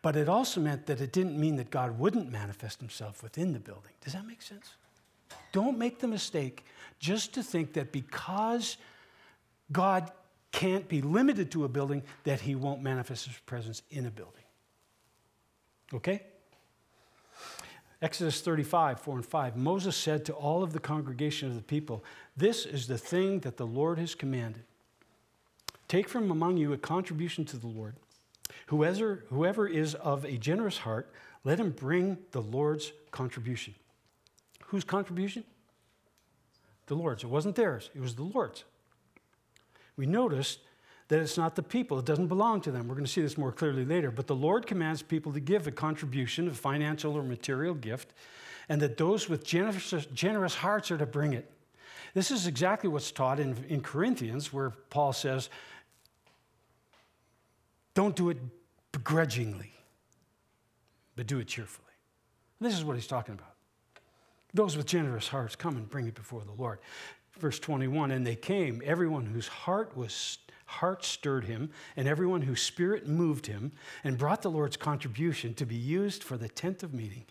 But 0.00 0.16
it 0.16 0.26
also 0.26 0.62
meant 0.62 0.86
that 0.86 1.02
it 1.02 1.12
didn't 1.12 1.38
mean 1.38 1.56
that 1.56 1.70
God 1.70 1.98
wouldn't 1.98 2.32
manifest 2.32 2.80
himself 2.80 3.22
within 3.22 3.52
the 3.52 3.60
building. 3.60 3.92
Does 4.02 4.14
that 4.14 4.26
make 4.26 4.40
sense? 4.40 4.70
Don't 5.52 5.76
make 5.76 5.98
the 5.98 6.08
mistake 6.08 6.64
just 6.98 7.34
to 7.34 7.42
think 7.42 7.74
that 7.74 7.92
because 7.92 8.78
God 9.70 10.10
can't 10.52 10.88
be 10.88 11.02
limited 11.02 11.50
to 11.50 11.64
a 11.64 11.68
building, 11.68 12.02
that 12.24 12.40
he 12.40 12.54
won't 12.54 12.80
manifest 12.80 13.26
his 13.26 13.36
presence 13.44 13.82
in 13.90 14.06
a 14.06 14.10
building. 14.10 14.44
Okay? 15.92 16.22
Exodus 18.00 18.40
35, 18.40 19.00
4 19.00 19.16
and 19.16 19.26
5. 19.26 19.56
Moses 19.56 19.96
said 19.96 20.24
to 20.26 20.32
all 20.32 20.62
of 20.62 20.72
the 20.72 20.78
congregation 20.78 21.48
of 21.48 21.56
the 21.56 21.62
people, 21.62 22.04
This 22.36 22.64
is 22.64 22.86
the 22.86 22.98
thing 22.98 23.40
that 23.40 23.56
the 23.56 23.66
Lord 23.66 23.98
has 23.98 24.14
commanded. 24.14 24.62
Take 25.88 26.08
from 26.08 26.30
among 26.30 26.58
you 26.58 26.72
a 26.72 26.78
contribution 26.78 27.44
to 27.46 27.56
the 27.56 27.66
Lord. 27.66 27.96
Whoever, 28.66 29.24
whoever 29.30 29.66
is 29.66 29.94
of 29.94 30.24
a 30.24 30.36
generous 30.36 30.78
heart, 30.78 31.10
let 31.44 31.58
him 31.58 31.70
bring 31.70 32.18
the 32.32 32.42
Lord's 32.42 32.92
contribution. 33.10 33.74
Whose 34.66 34.84
contribution? 34.84 35.44
The 36.86 36.94
Lord's. 36.94 37.24
It 37.24 37.30
wasn't 37.30 37.56
theirs, 37.56 37.90
it 37.94 38.00
was 38.00 38.14
the 38.14 38.22
Lord's. 38.22 38.64
We 39.96 40.06
noticed 40.06 40.60
that 41.08 41.20
it's 41.20 41.38
not 41.38 41.56
the 41.56 41.62
people, 41.62 41.98
it 41.98 42.04
doesn't 42.04 42.26
belong 42.26 42.60
to 42.60 42.70
them. 42.70 42.86
We're 42.86 42.94
going 42.94 43.06
to 43.06 43.10
see 43.10 43.22
this 43.22 43.38
more 43.38 43.52
clearly 43.52 43.84
later. 43.84 44.10
But 44.10 44.26
the 44.26 44.34
Lord 44.34 44.66
commands 44.66 45.02
people 45.02 45.32
to 45.32 45.40
give 45.40 45.66
a 45.66 45.70
contribution, 45.70 46.48
a 46.48 46.50
financial 46.50 47.16
or 47.16 47.22
material 47.22 47.74
gift, 47.74 48.12
and 48.68 48.80
that 48.82 48.98
those 48.98 49.28
with 49.28 49.44
generous, 49.44 50.06
generous 50.12 50.54
hearts 50.54 50.90
are 50.90 50.98
to 50.98 51.06
bring 51.06 51.32
it. 51.32 51.50
This 52.14 52.30
is 52.30 52.46
exactly 52.46 52.90
what's 52.90 53.10
taught 53.10 53.40
in, 53.40 53.56
in 53.68 53.80
Corinthians, 53.80 54.52
where 54.52 54.70
Paul 54.70 55.12
says, 55.12 55.48
Don't 57.94 58.14
do 58.14 58.28
it 58.28 58.38
begrudgingly, 58.92 59.72
but 61.16 61.26
do 61.26 61.38
it 61.38 61.46
cheerfully. 61.46 61.84
This 62.60 62.74
is 62.74 62.84
what 62.84 62.96
he's 62.96 63.06
talking 63.06 63.34
about. 63.34 63.54
Those 64.54 64.76
with 64.76 64.86
generous 64.86 65.28
hearts 65.28 65.54
come 65.54 65.76
and 65.76 65.88
bring 65.88 66.06
it 66.06 66.14
before 66.14 66.42
the 66.42 66.52
Lord. 66.60 66.78
Verse 67.38 67.58
21 67.58 68.10
And 68.10 68.26
they 68.26 68.36
came, 68.36 68.82
everyone 68.84 69.26
whose 69.26 69.48
heart 69.48 69.96
was 69.96 70.38
heart 70.68 71.02
stirred 71.02 71.44
him, 71.44 71.70
and 71.96 72.06
everyone 72.06 72.42
whose 72.42 72.60
spirit 72.60 73.08
moved 73.08 73.46
him, 73.46 73.72
and 74.04 74.18
brought 74.18 74.42
the 74.42 74.50
Lord's 74.50 74.76
contribution 74.76 75.54
to 75.54 75.64
be 75.64 75.74
used 75.74 76.22
for 76.22 76.36
the 76.36 76.48
tent 76.48 76.82
of 76.82 76.92
meeting 76.92 77.24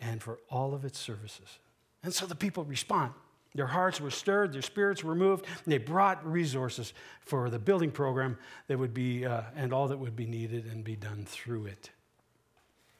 and 0.00 0.20
for 0.20 0.40
all 0.50 0.74
of 0.74 0.84
its 0.84 0.98
services. 0.98 1.58
And 2.02 2.12
so 2.12 2.26
the 2.26 2.34
people 2.34 2.64
respond. 2.64 3.12
Their 3.54 3.66
hearts 3.66 4.00
were 4.00 4.10
stirred, 4.10 4.52
their 4.52 4.62
spirits 4.62 5.04
were 5.04 5.14
moved, 5.14 5.46
and 5.64 5.72
they 5.72 5.78
brought 5.78 6.24
resources 6.26 6.92
for 7.20 7.48
the 7.48 7.58
building 7.58 7.90
program 7.90 8.38
that 8.68 8.78
would 8.78 8.94
be, 8.94 9.24
uh, 9.24 9.42
and 9.54 9.72
all 9.72 9.88
that 9.88 9.98
would 9.98 10.16
be 10.16 10.26
needed 10.26 10.66
and 10.66 10.82
be 10.82 10.96
done 10.96 11.24
through 11.24 11.66
it. 11.66 11.90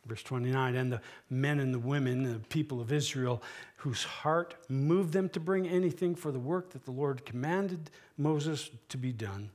Verse 0.06 0.22
29 0.22 0.74
And 0.74 0.92
the 0.92 1.00
men 1.28 1.60
and 1.60 1.74
the 1.74 1.78
women, 1.78 2.24
the 2.24 2.38
people 2.48 2.80
of 2.80 2.92
Israel, 2.92 3.42
whose 3.76 4.04
heart 4.04 4.54
moved 4.68 5.12
them 5.12 5.28
to 5.30 5.40
bring 5.40 5.66
anything 5.66 6.14
for 6.14 6.32
the 6.32 6.38
work 6.38 6.70
that 6.70 6.84
the 6.84 6.90
Lord 6.90 7.24
commanded 7.24 7.90
Moses 8.16 8.70
to 8.88 8.96
be 8.96 9.12
done, 9.12 9.50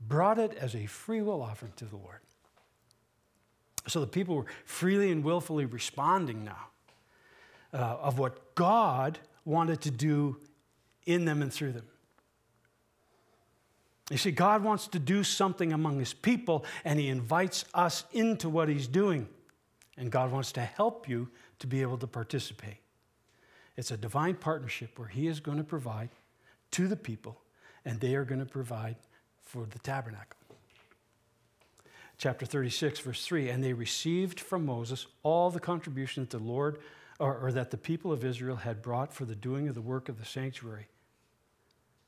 brought 0.00 0.38
it 0.38 0.54
as 0.54 0.74
a 0.74 0.86
free 0.86 1.22
will 1.22 1.42
offering 1.42 1.72
to 1.76 1.84
the 1.84 1.96
Lord. 1.96 2.20
So 3.88 4.00
the 4.00 4.06
people 4.06 4.36
were 4.36 4.46
freely 4.64 5.10
and 5.10 5.24
willfully 5.24 5.64
responding 5.64 6.44
now 6.44 6.68
uh, 7.72 7.96
of 8.00 8.18
what 8.18 8.54
God 8.54 9.18
wanted 9.44 9.80
to 9.82 9.90
do 9.90 10.38
in 11.06 11.24
them 11.24 11.42
and 11.42 11.52
through 11.52 11.72
them. 11.72 11.86
You 14.10 14.18
see, 14.18 14.30
God 14.30 14.62
wants 14.62 14.88
to 14.88 14.98
do 14.98 15.24
something 15.24 15.72
among 15.72 15.98
his 15.98 16.12
people, 16.12 16.64
and 16.84 16.98
he 16.98 17.08
invites 17.08 17.64
us 17.72 18.04
into 18.12 18.48
what 18.48 18.68
he's 18.68 18.86
doing. 18.86 19.28
And 19.96 20.10
God 20.10 20.32
wants 20.32 20.52
to 20.52 20.60
help 20.60 21.08
you 21.08 21.28
to 21.58 21.66
be 21.66 21.82
able 21.82 21.98
to 21.98 22.06
participate. 22.06 22.78
It's 23.76 23.90
a 23.90 23.96
divine 23.96 24.34
partnership 24.34 24.98
where 24.98 25.08
he 25.08 25.26
is 25.26 25.40
going 25.40 25.58
to 25.58 25.64
provide 25.64 26.10
to 26.72 26.88
the 26.88 26.96
people, 26.96 27.40
and 27.84 28.00
they 28.00 28.14
are 28.14 28.24
going 28.24 28.40
to 28.40 28.46
provide 28.46 28.96
for 29.42 29.66
the 29.66 29.78
tabernacle. 29.78 30.38
Chapter 32.18 32.46
36, 32.46 33.00
verse 33.00 33.24
3 33.24 33.50
And 33.50 33.62
they 33.62 33.72
received 33.72 34.40
from 34.40 34.64
Moses 34.64 35.06
all 35.22 35.50
the 35.50 35.60
contribution 35.60 36.22
that 36.22 36.30
the 36.30 36.42
Lord, 36.42 36.78
or, 37.18 37.36
or 37.36 37.52
that 37.52 37.70
the 37.70 37.76
people 37.76 38.12
of 38.12 38.24
Israel 38.24 38.56
had 38.56 38.82
brought 38.82 39.12
for 39.12 39.24
the 39.24 39.34
doing 39.34 39.68
of 39.68 39.74
the 39.74 39.80
work 39.80 40.08
of 40.08 40.18
the 40.18 40.24
sanctuary 40.24 40.88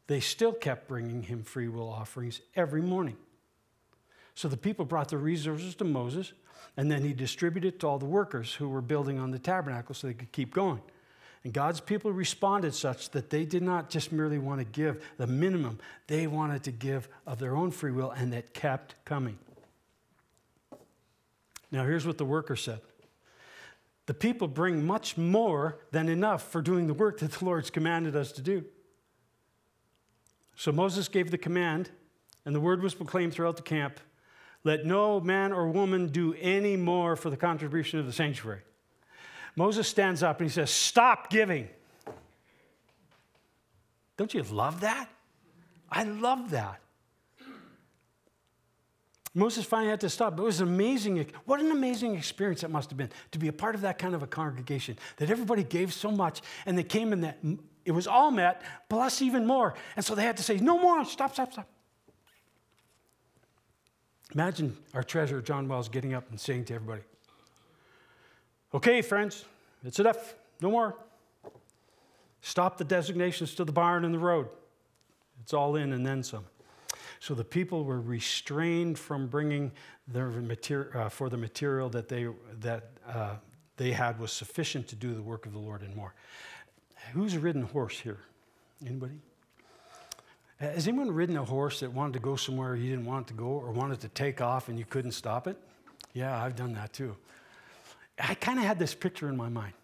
they 0.07 0.21
still 0.21 0.53
kept 0.53 0.89
bringing 0.89 1.23
him 1.23 1.43
free 1.43 1.69
will 1.69 1.89
offerings 1.89 2.41
every 2.55 2.83
morning. 2.83 3.17
So 4.35 4.49
the 4.49 4.57
people 4.57 4.85
brought 4.85 5.09
the 5.09 5.19
resources 5.19 5.75
to 5.77 5.85
Moses, 5.85 6.33
and 6.77 6.91
then 6.91 7.03
he 7.03 7.13
distributed 7.13 7.81
to 7.81 7.87
all 7.87 7.99
the 7.99 8.05
workers 8.05 8.55
who 8.55 8.69
were 8.69 8.81
building 8.83 9.19
on 9.19 9.31
the 9.31 9.39
tabernacle 9.39 9.95
so 9.95 10.07
they 10.07 10.15
could 10.15 10.33
keep 10.33 10.53
going. 10.53 10.81
And 11.45 11.53
God's 11.53 11.81
people 11.81 12.11
responded 12.11 12.75
such 12.75 13.11
that 13.11 13.29
they 13.29 13.45
did 13.45 13.63
not 13.63 13.91
just 13.91 14.13
merely 14.13 14.39
want 14.39 14.61
to 14.61 14.65
give 14.65 15.05
the 15.19 15.27
minimum, 15.27 15.79
they 16.07 16.27
wanted 16.27 16.65
to 16.65 16.73
give 16.73 17.09
of 17.27 17.39
their 17.39 17.55
own 17.55 17.71
free 17.71 17.93
will, 17.93 18.11
and 18.11 18.33
that 18.33 18.55
kept 18.55 18.95
coming. 19.05 19.39
Now, 21.71 21.85
here's 21.85 22.07
what 22.07 22.19
the 22.19 22.25
worker 22.25 22.57
said 22.57 22.81
The 24.07 24.15
people 24.15 24.49
bring 24.49 24.87
much 24.87 25.19
more 25.19 25.79
than 25.91 26.09
enough 26.09 26.51
for 26.51 26.63
doing 26.63 26.87
the 26.87 26.95
work 26.95 27.19
that 27.19 27.33
the 27.33 27.45
Lord's 27.45 27.69
commanded 27.69 28.17
us 28.17 28.33
to 28.33 28.43
do. 28.43 28.65
So 30.57 30.73
Moses 30.73 31.09
gave 31.09 31.31
the 31.31 31.39
command, 31.39 31.91
and 32.47 32.55
the 32.55 32.61
word 32.61 32.83
was 32.83 32.95
proclaimed 32.95 33.35
throughout 33.35 33.57
the 33.57 33.63
camp 33.63 34.01
let 34.65 34.87
no 34.87 35.21
man 35.21 35.53
or 35.53 35.69
woman 35.69 36.09
do 36.09 36.35
any 36.41 36.77
more 36.77 37.17
for 37.17 37.31
the 37.31 37.37
contribution 37.37 38.01
of 38.01 38.07
the 38.07 38.13
sanctuary. 38.13 38.63
Moses 39.57 39.87
stands 39.87 40.23
up 40.23 40.41
and 40.41 40.49
he 40.49 40.53
says, 40.53 40.71
Stop 40.71 41.31
giving. 41.31 41.69
Don't 44.17 44.33
you 44.33 44.43
love 44.43 44.81
that? 44.81 45.09
I 45.91 46.05
love 46.05 46.51
that. 46.51 46.81
Moses 49.37 49.65
finally 49.65 49.91
had 49.91 50.01
to 50.01 50.09
stop. 50.09 50.39
It 50.39 50.43
was 50.43 50.61
amazing. 50.61 51.27
What 51.45 51.61
an 51.61 51.73
amazing 51.73 52.15
experience 52.15 52.63
it 52.63 52.71
must 52.71 52.91
have 52.91 52.97
been 52.97 53.11
to 53.33 53.39
be 53.39 53.49
a 53.49 53.53
part 53.53 53.75
of 53.75 53.81
that 53.81 53.99
kind 53.99 54.15
of 54.15 54.23
a 54.23 54.29
congregation 54.29 54.97
that 55.17 55.29
everybody 55.29 55.65
gave 55.65 55.93
so 55.93 56.11
much 56.11 56.41
and 56.67 56.79
they 56.79 56.85
came 56.85 57.13
in 57.13 57.23
that 57.23 57.39
it 57.85 57.91
was 57.91 58.07
all 58.07 58.31
met, 58.31 58.63
plus 58.89 59.21
even 59.21 59.45
more. 59.45 59.75
And 59.97 60.05
so 60.05 60.15
they 60.15 60.23
had 60.23 60.37
to 60.37 60.43
say, 60.43 60.59
no 60.59 60.79
more, 60.79 61.05
stop, 61.05 61.35
stop, 61.35 61.53
stop. 61.53 61.69
Imagine 64.35 64.77
our 64.95 65.05
treasurer, 65.05 65.41
John 65.41 65.69
Wells, 65.69 65.89
getting 65.89 66.13
up 66.13 66.29
and 66.31 66.41
saying 66.41 66.65
to 66.67 66.75
everybody, 66.75 67.03
okay, 68.75 69.01
friends, 69.01 69.45
it's 69.85 70.01
enough, 70.01 70.35
no 70.61 70.71
more. 70.71 70.97
Stop 72.41 72.77
the 72.77 72.85
designations 72.85 73.55
to 73.55 73.65
the 73.65 73.73
barn 73.73 74.05
and 74.05 74.13
the 74.13 74.19
road. 74.19 74.49
It's 75.43 75.55
all 75.55 75.77
in 75.77 75.93
and 75.93 76.05
then 76.05 76.23
some. 76.23 76.45
So 77.21 77.35
the 77.35 77.45
people 77.45 77.85
were 77.85 78.01
restrained 78.01 78.99
from 78.99 79.29
bringing 79.29 79.73
their 80.09 80.29
material 80.29 80.91
uh, 80.95 81.09
for 81.09 81.31
the 81.31 81.39
material 81.39 81.89
that 81.91 82.09
they 82.09 82.27
that 82.61 82.91
uh, 83.09 83.37
they 83.77 83.93
had 83.93 84.19
was 84.19 84.31
sufficient 84.31 84.89
to 84.89 84.97
do 84.97 85.15
the 85.15 85.23
work 85.23 85.47
of 85.47 85.53
the 85.53 85.59
Lord 85.59 85.83
and 85.83 85.95
more. 85.97 86.13
Who's 87.13 87.37
ridden 87.39 87.63
horse 87.63 87.99
here? 87.99 88.19
Anybody? 88.85 89.15
Uh, 90.65 90.73
has 90.73 90.89
anyone 90.89 91.11
ridden 91.11 91.37
a 91.37 91.45
horse 91.45 91.81
that 91.81 91.93
wanted 91.93 92.15
to 92.15 92.19
go 92.21 92.37
somewhere 92.37 92.75
you 92.75 92.89
didn't 92.89 93.05
want 93.05 93.27
to 93.27 93.35
go 93.35 93.45
or 93.45 93.71
wanted 93.71 94.01
to 94.01 94.09
take 94.09 94.41
off 94.41 94.69
and 94.69 94.79
you 94.79 94.85
couldn't 94.85 95.13
stop 95.13 95.47
it? 95.47 95.59
Yeah, 96.15 96.43
I've 96.43 96.57
done 96.57 96.73
that 96.75 96.93
too. 96.93 97.17
I 98.19 98.35
kind 98.35 98.59
of 98.59 98.65
had 98.65 98.79
this 98.79 98.95
picture 98.95 99.29
in 99.29 99.37
my 99.37 99.49
mind. 99.49 99.75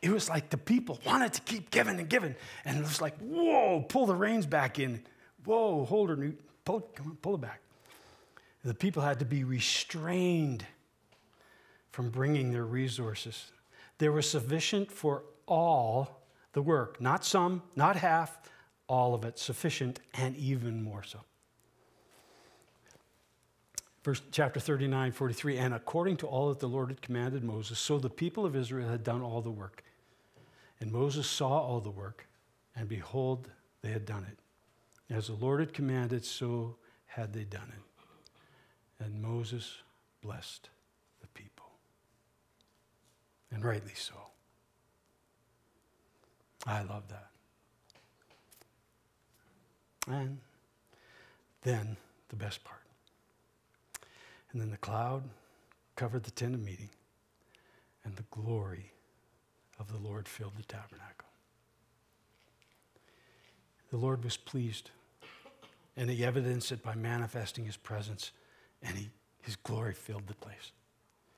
It 0.00 0.10
was 0.10 0.28
like 0.28 0.48
the 0.48 0.56
people 0.56 1.00
wanted 1.04 1.34
to 1.34 1.40
keep 1.42 1.70
giving 1.70 1.98
and 1.98 2.08
giving, 2.08 2.34
and 2.64 2.78
it 2.78 2.82
was 2.82 3.00
like, 3.00 3.18
whoa, 3.18 3.84
pull 3.88 4.06
the 4.06 4.14
reins 4.14 4.46
back 4.46 4.78
in. 4.78 5.02
Whoa, 5.44 5.84
hold 5.84 6.08
her, 6.08 6.16
Newt. 6.16 6.40
Pull, 6.64 6.80
come 6.94 7.08
on, 7.08 7.16
pull 7.16 7.34
it 7.34 7.40
back. 7.40 7.60
The 8.64 8.74
people 8.74 9.02
had 9.02 9.18
to 9.18 9.24
be 9.24 9.44
restrained 9.44 10.64
from 11.92 12.10
bringing 12.10 12.52
their 12.52 12.64
resources. 12.64 13.52
There 13.98 14.12
was 14.12 14.28
sufficient 14.28 14.90
for 14.90 15.24
all 15.46 16.22
the 16.52 16.62
work. 16.62 17.00
Not 17.00 17.24
some, 17.24 17.62
not 17.74 17.96
half, 17.96 18.38
all 18.88 19.14
of 19.14 19.24
it, 19.24 19.38
sufficient 19.38 20.00
and 20.14 20.36
even 20.36 20.82
more 20.82 21.02
so. 21.02 21.20
Verse 24.02 24.22
chapter 24.30 24.60
39, 24.60 25.10
43, 25.10 25.58
and 25.58 25.74
according 25.74 26.16
to 26.18 26.26
all 26.26 26.48
that 26.50 26.60
the 26.60 26.68
Lord 26.68 26.90
had 26.90 27.02
commanded 27.02 27.42
Moses, 27.42 27.78
so 27.78 27.98
the 27.98 28.08
people 28.08 28.46
of 28.46 28.54
Israel 28.54 28.88
had 28.88 29.02
done 29.02 29.20
all 29.20 29.42
the 29.42 29.50
work. 29.50 29.82
And 30.78 30.92
Moses 30.92 31.26
saw 31.26 31.58
all 31.58 31.80
the 31.80 31.90
work, 31.90 32.28
and 32.76 32.88
behold, 32.88 33.50
they 33.82 33.90
had 33.90 34.06
done 34.06 34.24
it. 34.30 34.38
As 35.12 35.26
the 35.26 35.34
Lord 35.34 35.58
had 35.58 35.72
commanded, 35.72 36.24
so 36.24 36.76
had 37.06 37.32
they 37.32 37.44
done 37.44 37.72
it. 37.74 39.04
And 39.04 39.20
Moses 39.20 39.82
blessed 40.22 40.68
the 41.20 41.26
people. 41.28 41.66
And 43.50 43.64
rightly 43.64 43.94
so. 43.94 44.14
I 46.66 46.82
love 46.82 47.08
that. 47.08 47.30
And 50.06 50.38
then 51.62 51.96
the 52.28 52.36
best 52.36 52.62
part. 52.64 52.82
And 54.52 54.60
then 54.60 54.70
the 54.70 54.76
cloud 54.76 55.24
covered 55.96 56.24
the 56.24 56.30
tent 56.30 56.54
of 56.54 56.62
meeting, 56.62 56.90
and 58.04 58.14
the 58.16 58.24
glory 58.30 58.92
of 59.78 59.90
the 59.90 59.98
Lord 59.98 60.28
filled 60.28 60.56
the 60.56 60.62
tabernacle. 60.62 61.28
The 63.90 63.96
Lord 63.96 64.24
was 64.24 64.36
pleased, 64.36 64.90
and 65.96 66.10
he 66.10 66.24
evidenced 66.24 66.72
it 66.72 66.82
by 66.82 66.94
manifesting 66.94 67.64
his 67.64 67.76
presence, 67.76 68.32
and 68.82 68.96
he, 68.96 69.10
his 69.42 69.56
glory 69.56 69.94
filled 69.94 70.26
the 70.26 70.34
place. 70.34 70.72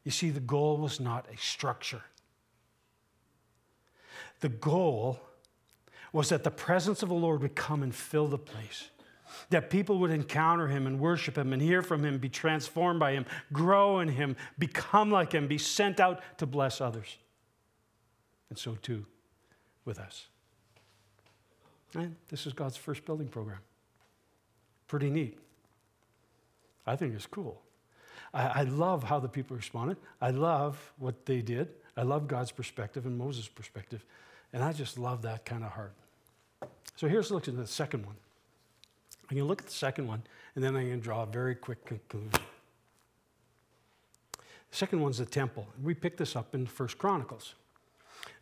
You 0.05 0.11
see, 0.11 0.31
the 0.31 0.41
goal 0.41 0.79
was 0.79 1.01
not 1.01 1.27
a 1.33 1.37
structure. 1.37 2.03
The 4.41 4.49
goal 4.49 5.21
was 6.13 6.29
that 6.31 6.45
the 6.45 6.51
presence 6.51 7.03
of 7.03 7.09
the 7.09 7.15
Lord 7.15 7.43
would 7.43 7.55
come 7.55 7.83
and 7.83 7.95
fill 7.95 8.27
the 8.27 8.39
place. 8.39 8.89
That 9.51 9.71
people 9.71 9.99
would 9.99 10.11
encounter 10.11 10.69
him 10.69 10.87
and 10.87 10.99
worship 10.99 11.37
him 11.37 11.53
and 11.53 11.61
hear 11.61 11.83
from 11.83 12.05
him, 12.05 12.19
be 12.19 12.29
transformed 12.29 12.99
by 12.99 13.13
him, 13.13 13.27
grow 13.53 14.01
in 14.01 14.09
him, 14.09 14.37
become 14.59 15.11
like 15.11 15.33
him, 15.33 15.47
be 15.47 15.59
sent 15.59 16.01
out 16.01 16.23
to 16.39 16.47
bless 16.47 16.81
others. 16.81 17.17
And 18.51 18.59
so 18.59 18.77
too 18.81 19.05
with 19.85 19.99
us. 19.99 20.27
And 21.95 22.17
this 22.29 22.47
is 22.47 22.53
God's 22.53 22.77
first 22.77 23.05
building 23.05 23.29
program. 23.29 23.59
Pretty 24.87 25.11
neat. 25.11 25.39
I 26.87 26.97
think 26.97 27.15
it's 27.15 27.27
cool. 27.27 27.63
I, 28.33 28.47
I, 28.47 28.63
love 28.63 29.05
how 29.05 29.19
the 29.21 29.29
people 29.29 29.57
responded. 29.57 29.97
I 30.21 30.31
love 30.31 30.93
what 30.99 31.27
they 31.27 31.41
did. 31.41 31.69
I 31.97 32.03
love 32.03 32.29
God's 32.29 32.51
perspective 32.51 33.07
and 33.07 33.17
Moses' 33.17 33.49
perspective. 33.49 34.05
And 34.53 34.63
I 34.63 34.73
just 34.73 34.99
love 34.99 35.23
that 35.23 35.45
kind 35.45 35.63
of 35.63 35.73
heart. 35.73 35.95
So 36.97 37.07
here's 37.07 37.31
look 37.31 37.49
at 37.49 37.57
the 37.57 37.67
second 37.67 38.05
one. 38.07 38.17
I'm 39.31 39.37
going 39.37 39.45
to 39.45 39.49
look 39.49 39.61
at 39.61 39.67
the 39.67 39.73
second 39.73 40.07
one, 40.07 40.23
and 40.55 40.65
then 40.65 40.75
I'm 40.75 40.87
going 40.87 40.99
to 40.99 41.05
draw 41.05 41.23
a 41.23 41.27
very 41.27 41.55
quick 41.55 41.85
conclusion. 41.85 42.31
The 44.71 44.77
second 44.77 45.01
one's 45.01 45.19
the 45.19 45.27
temple. 45.27 45.67
We 45.83 45.95
pick 45.95 46.17
this 46.17 46.35
up 46.35 46.55
in 46.55 46.67
First 46.67 46.99
Chronicles, 46.99 47.55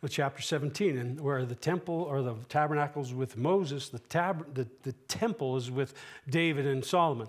uh, 0.01 0.07
chapter 0.07 0.41
17, 0.41 0.97
and 0.97 1.19
where 1.19 1.45
the 1.45 1.55
temple 1.55 1.93
or 1.93 2.21
the 2.21 2.35
tabernacle 2.47 3.01
is 3.01 3.13
with 3.13 3.37
Moses, 3.37 3.89
the, 3.89 3.99
tab- 3.99 4.53
the, 4.53 4.67
the 4.83 4.93
temple 5.07 5.57
is 5.57 5.69
with 5.69 5.93
David 6.29 6.65
and 6.65 6.83
Solomon. 6.83 7.27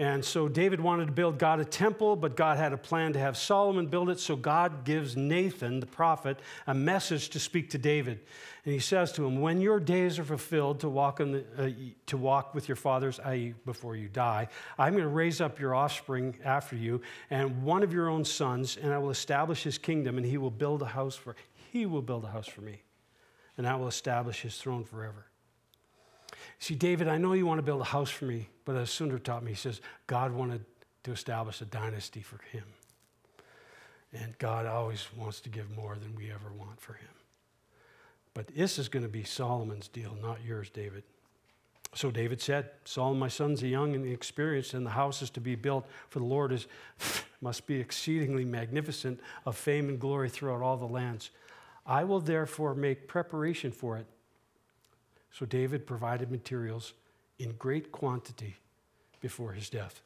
And 0.00 0.24
so 0.24 0.48
David 0.48 0.80
wanted 0.80 1.08
to 1.08 1.12
build 1.12 1.38
God 1.38 1.60
a 1.60 1.64
temple, 1.66 2.16
but 2.16 2.34
God 2.34 2.56
had 2.56 2.72
a 2.72 2.78
plan 2.78 3.12
to 3.12 3.18
have 3.18 3.36
Solomon 3.36 3.86
build 3.86 4.08
it. 4.08 4.18
So 4.18 4.34
God 4.34 4.82
gives 4.82 5.14
Nathan, 5.14 5.78
the 5.78 5.84
prophet, 5.84 6.38
a 6.66 6.72
message 6.72 7.28
to 7.28 7.38
speak 7.38 7.68
to 7.72 7.78
David. 7.78 8.20
And 8.64 8.72
he 8.72 8.80
says 8.80 9.12
to 9.12 9.26
him, 9.26 9.42
When 9.42 9.60
your 9.60 9.78
days 9.78 10.18
are 10.18 10.24
fulfilled 10.24 10.80
to 10.80 10.88
walk, 10.88 11.18
the, 11.18 11.44
uh, 11.58 11.68
to 12.06 12.16
walk 12.16 12.54
with 12.54 12.66
your 12.66 12.76
fathers, 12.76 13.20
i.e., 13.26 13.52
before 13.66 13.94
you 13.94 14.08
die, 14.08 14.48
I'm 14.78 14.94
going 14.94 15.04
to 15.04 15.10
raise 15.10 15.42
up 15.42 15.60
your 15.60 15.74
offspring 15.74 16.34
after 16.46 16.76
you, 16.76 17.02
and 17.28 17.62
one 17.62 17.82
of 17.82 17.92
your 17.92 18.08
own 18.08 18.24
sons, 18.24 18.78
and 18.78 18.94
I 18.94 18.96
will 18.96 19.10
establish 19.10 19.62
his 19.64 19.76
kingdom, 19.76 20.16
and 20.16 20.26
he 20.26 20.38
will 20.38 20.50
build 20.50 20.80
a 20.80 20.86
house 20.86 21.14
for 21.14 21.36
he 21.72 21.84
will 21.84 22.00
build 22.00 22.24
a 22.24 22.28
house 22.28 22.48
for 22.48 22.62
me, 22.62 22.84
and 23.58 23.68
I 23.68 23.76
will 23.76 23.88
establish 23.88 24.40
his 24.40 24.56
throne 24.56 24.82
forever. 24.82 25.29
See, 26.60 26.74
David, 26.74 27.08
I 27.08 27.16
know 27.16 27.32
you 27.32 27.46
want 27.46 27.58
to 27.58 27.62
build 27.62 27.80
a 27.80 27.84
house 27.84 28.10
for 28.10 28.26
me, 28.26 28.48
but 28.66 28.76
as 28.76 28.90
Sundar 28.90 29.20
taught 29.20 29.42
me, 29.42 29.52
he 29.52 29.56
says, 29.56 29.80
God 30.06 30.32
wanted 30.32 30.62
to 31.04 31.10
establish 31.10 31.60
a 31.62 31.64
dynasty 31.64 32.20
for 32.20 32.38
him. 32.52 32.64
And 34.12 34.36
God 34.38 34.66
always 34.66 35.06
wants 35.16 35.40
to 35.40 35.48
give 35.48 35.74
more 35.74 35.96
than 35.96 36.14
we 36.14 36.30
ever 36.30 36.52
want 36.56 36.78
for 36.78 36.92
him. 36.92 37.08
But 38.34 38.48
this 38.48 38.78
is 38.78 38.90
going 38.90 39.04
to 39.04 39.08
be 39.08 39.24
Solomon's 39.24 39.88
deal, 39.88 40.14
not 40.20 40.44
yours, 40.44 40.68
David. 40.68 41.02
So 41.94 42.10
David 42.10 42.42
said, 42.42 42.70
Solomon, 42.84 43.18
my 43.18 43.28
son's 43.28 43.62
a 43.62 43.68
young 43.68 43.94
and 43.94 44.06
experienced, 44.06 44.74
and 44.74 44.84
the 44.84 44.90
house 44.90 45.22
is 45.22 45.30
to 45.30 45.40
be 45.40 45.54
built 45.54 45.86
for 46.10 46.18
the 46.18 46.26
Lord 46.26 46.52
is 46.52 46.66
must 47.40 47.66
be 47.66 47.80
exceedingly 47.80 48.44
magnificent 48.44 49.18
of 49.46 49.56
fame 49.56 49.88
and 49.88 49.98
glory 49.98 50.28
throughout 50.28 50.60
all 50.60 50.76
the 50.76 50.84
lands. 50.84 51.30
I 51.86 52.04
will 52.04 52.20
therefore 52.20 52.74
make 52.74 53.08
preparation 53.08 53.72
for 53.72 53.96
it. 53.96 54.06
So 55.32 55.46
David 55.46 55.86
provided 55.86 56.30
materials 56.30 56.94
in 57.38 57.52
great 57.52 57.92
quantity 57.92 58.56
before 59.20 59.52
his 59.52 59.70
death. 59.70 60.02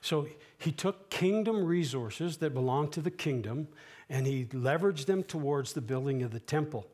So 0.00 0.28
he 0.58 0.72
took 0.72 1.10
kingdom 1.10 1.64
resources 1.64 2.38
that 2.38 2.54
belonged 2.54 2.92
to 2.92 3.00
the 3.00 3.10
kingdom 3.10 3.68
and 4.08 4.26
he 4.26 4.46
leveraged 4.46 5.06
them 5.06 5.22
towards 5.22 5.72
the 5.72 5.80
building 5.80 6.22
of 6.22 6.30
the 6.30 6.40
temple. 6.40 6.86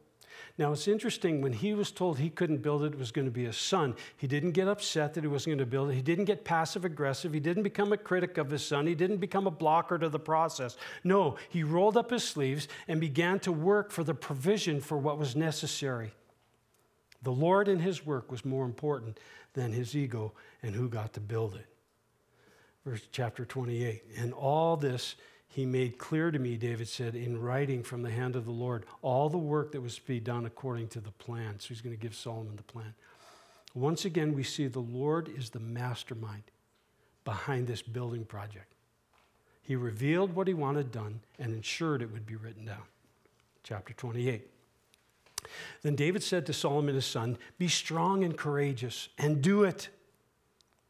Now, 0.59 0.73
it's 0.73 0.89
interesting, 0.89 1.43
when 1.43 1.53
he 1.53 1.75
was 1.75 1.91
told 1.91 2.19
he 2.19 2.31
couldn't 2.31 2.63
build 2.63 2.83
it, 2.83 2.93
it 2.93 2.99
was 2.99 3.11
going 3.11 3.27
to 3.27 3.31
be 3.31 3.45
his 3.45 3.57
son, 3.57 3.95
he 4.17 4.27
didn't 4.27 4.53
get 4.53 4.69
upset 4.69 5.15
that 5.15 5.25
he 5.25 5.29
wasn't 5.29 5.51
going 5.51 5.59
to 5.59 5.67
build 5.67 5.91
it. 5.91 5.95
He 5.95 6.03
didn't 6.03 6.25
get 6.25 6.45
passive 6.45 6.85
aggressive. 6.85 7.33
He 7.33 7.41
didn't 7.41 7.63
become 7.63 7.93
a 7.93 7.97
critic 7.97 8.39
of 8.39 8.51
his 8.51 8.65
son. 8.65 8.87
He 8.87 8.95
didn't 8.95 9.19
become 9.19 9.47
a 9.47 9.51
blocker 9.51 9.99
to 9.99 10.09
the 10.09 10.19
process. 10.19 10.77
No, 11.05 11.37
he 11.49 11.63
rolled 11.63 11.97
up 11.97 12.11
his 12.11 12.25
sleeves 12.25 12.69
and 12.89 13.01
began 13.01 13.39
to 13.41 13.53
work 13.53 13.91
for 13.91 14.03
the 14.03 14.15
provision 14.15 14.81
for 14.81 14.97
what 14.97 15.19
was 15.19 15.37
necessary. 15.37 16.13
The 17.27 17.33
Lord 17.33 17.67
and 17.67 17.83
his 17.83 18.07
work 18.07 18.31
was 18.31 18.45
more 18.45 18.65
important 18.65 19.19
than 19.53 19.73
his 19.73 19.97
ego 19.97 20.33
and 20.63 20.77
who 20.77 20.89
got 20.89 21.13
to 21.15 21.21
build 21.21 21.57
it. 21.57 21.67
Verse 22.85 23.03
chapter 23.11 23.45
28. 23.45 24.05
And 24.17 24.33
all 24.33 24.77
this 24.77 25.17
he 25.49 25.67
made 25.67 25.99
clear 25.99 26.31
to 26.31 26.39
me, 26.39 26.57
David 26.57 26.87
said, 26.87 27.17
in 27.17 27.41
writing 27.41 27.83
from 27.83 28.03
the 28.03 28.13
hand 28.13 28.37
of 28.37 28.45
the 28.45 28.53
Lord, 28.53 28.87
all 29.03 29.29
the 29.29 29.39
work 29.39 29.73
that 29.73 29.81
was 29.81 29.97
to 29.97 30.07
be 30.07 30.21
done 30.21 30.47
according 30.47 30.87
to 30.91 31.01
the 31.01 31.11
plan. 31.11 31.59
So 31.59 31.71
he's 31.71 31.81
going 31.81 31.97
to 31.97 32.01
give 32.01 32.15
Solomon 32.15 32.55
the 32.55 32.63
plan. 32.63 32.95
Once 33.75 34.05
again, 34.05 34.33
we 34.33 34.45
see 34.45 34.69
the 34.69 34.79
Lord 34.79 35.29
is 35.29 35.51
the 35.51 35.59
mastermind 35.59 36.45
behind 37.25 37.67
this 37.67 37.83
building 37.83 38.25
project. 38.25 38.73
He 39.63 39.75
revealed 39.75 40.37
what 40.37 40.47
he 40.47 40.55
wanted 40.55 40.93
done 40.93 41.23
and 41.41 41.53
ensured 41.53 42.03
it 42.03 42.13
would 42.13 42.25
be 42.25 42.37
written 42.37 42.67
down. 42.67 42.85
Chapter 43.65 43.95
28. 43.95 44.49
Then 45.83 45.95
David 45.95 46.23
said 46.23 46.47
to 46.47 46.53
Solomon 46.53 46.95
his 46.95 47.07
son, 47.07 47.39
Be 47.59 47.69
strong 47.69 48.25
and 48.25 48.37
courageous, 48.37 49.09
and 49.19 49.43
do 49.43 49.65
it. 49.65 49.89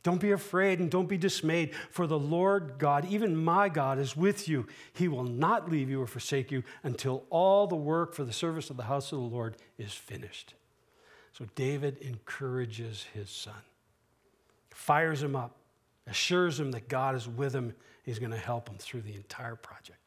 Don't 0.07 0.21
be 0.21 0.31
afraid 0.31 0.79
and 0.79 0.89
don't 0.89 1.09
be 1.09 1.19
dismayed, 1.19 1.75
for 1.91 2.07
the 2.07 2.19
Lord 2.19 2.75
God, 2.79 3.07
even 3.07 3.37
my 3.37 3.69
God, 3.69 3.99
is 3.99 4.17
with 4.17 4.49
you. 4.49 4.69
He 4.93 5.09
will 5.09 5.25
not 5.25 5.69
leave 5.69 5.91
you 5.91 6.01
or 6.01 6.07
forsake 6.07 6.53
you 6.53 6.63
until 6.85 7.25
all 7.29 7.67
the 7.67 7.75
work 7.75 8.15
for 8.15 8.23
the 8.23 8.33
service 8.33 8.71
of 8.71 8.77
the 8.77 8.85
house 8.85 9.11
of 9.11 9.19
the 9.19 9.25
Lord 9.25 9.57
is 9.79 9.93
finished. 9.93 10.55
So 11.33 11.45
David 11.57 11.99
encourages 11.99 13.07
his 13.15 13.31
son, 13.31 13.61
fires 14.71 15.25
him 15.25 15.35
up, 15.35 15.57
assures 16.07 16.61
him 16.61 16.71
that 16.71 16.89
God 16.89 17.17
is 17.17 17.27
with 17.27 17.53
him. 17.53 17.75
He's 18.05 18.21
going 18.21 18.31
to 18.31 18.39
help 18.39 18.69
him 18.69 18.77
through 18.79 19.03
the 19.03 19.17
entire 19.17 19.57
project. 19.57 19.99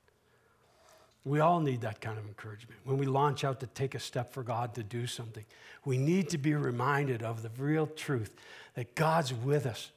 We 1.26 1.42
all 1.42 1.60
need 1.60 1.82
that 1.82 2.00
kind 2.00 2.18
of 2.18 2.26
encouragement. 2.26 2.80
When 2.86 2.98
we 2.98 3.06
launch 3.06 3.44
out 3.44 3.60
to 3.60 3.68
take 3.68 3.94
a 3.94 4.00
step 4.00 4.32
for 4.34 4.42
God 4.42 4.74
to 4.76 4.84
do 4.84 5.06
something, 5.06 5.46
we 5.84 5.98
need 5.98 6.30
to 6.30 6.38
be 6.38 6.54
reminded 6.54 7.24
of 7.24 7.44
the 7.44 7.52
real 7.58 7.88
truth 7.88 8.32
that 8.76 8.96
God's 8.96 9.34
with 9.34 9.66
us. 9.66 9.92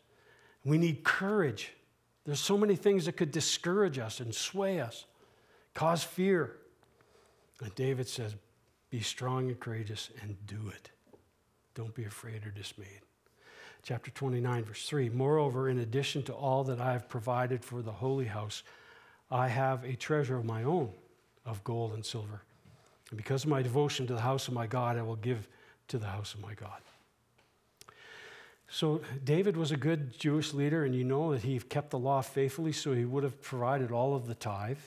We 0.65 0.78
need 0.78 1.05
courage. 1.05 1.73
There's 2.24 2.40
so 2.40 2.59
many 2.59 2.77
things 2.77 3.07
that 3.07 3.16
could 3.16 3.31
discourage 3.31 3.99
us 3.99 4.20
and 4.20 4.35
sway 4.35 4.81
us, 4.81 5.05
cause 5.74 6.03
fear. 6.03 6.57
And 7.61 7.74
David 7.74 8.09
says, 8.09 8.35
Be 8.90 9.01
strong 9.01 9.49
and 9.49 9.59
courageous 9.59 10.11
and 10.23 10.36
do 10.47 10.70
it. 10.74 10.90
Don't 11.74 11.94
be 11.94 12.05
afraid 12.05 12.44
or 12.44 12.51
dismayed. 12.51 13.01
Chapter 13.85 14.11
29, 14.11 14.65
verse 14.65 14.89
3 14.89 15.09
Moreover, 15.11 15.69
in 15.69 15.78
addition 15.78 16.23
to 16.24 16.32
all 16.32 16.65
that 16.65 16.81
I 16.81 16.93
have 16.93 17.09
provided 17.09 17.65
for 17.65 17.81
the 17.81 17.93
holy 17.93 18.27
house, 18.27 18.65
I 19.31 19.49
have 19.49 19.85
a 19.85 19.94
treasure 19.94 20.36
of 20.36 20.44
my 20.44 20.65
own 20.65 20.90
of 21.44 21.62
gold 21.64 21.94
and 21.94 22.05
silver. 22.05 22.43
And 23.10 23.16
because 23.16 23.44
of 23.44 23.51
my 23.51 23.62
devotion 23.62 24.06
to 24.06 24.14
the 24.14 24.20
house 24.20 24.48
of 24.48 24.55
my 24.55 24.66
God, 24.66 24.97
I 24.97 25.02
will 25.02 25.16
give 25.16 25.48
to 25.89 25.98
the 25.98 26.06
house 26.06 26.35
of 26.35 26.40
my 26.40 26.55
God. 26.55 26.81
So, 28.69 29.02
David 29.23 29.56
was 29.56 29.70
a 29.70 29.77
good 29.77 30.19
Jewish 30.19 30.55
leader, 30.55 30.85
and 30.85 30.94
you 30.94 31.05
know 31.05 31.32
that 31.32 31.43
he 31.43 31.59
kept 31.59 31.90
the 31.90 31.98
law 31.98 32.23
faithfully, 32.23 32.73
so 32.73 32.94
he 32.94 33.05
would 33.05 33.23
have 33.23 33.43
provided 33.43 33.90
all 33.90 34.14
of 34.16 34.27
the 34.27 34.35
tithe. 34.35 34.78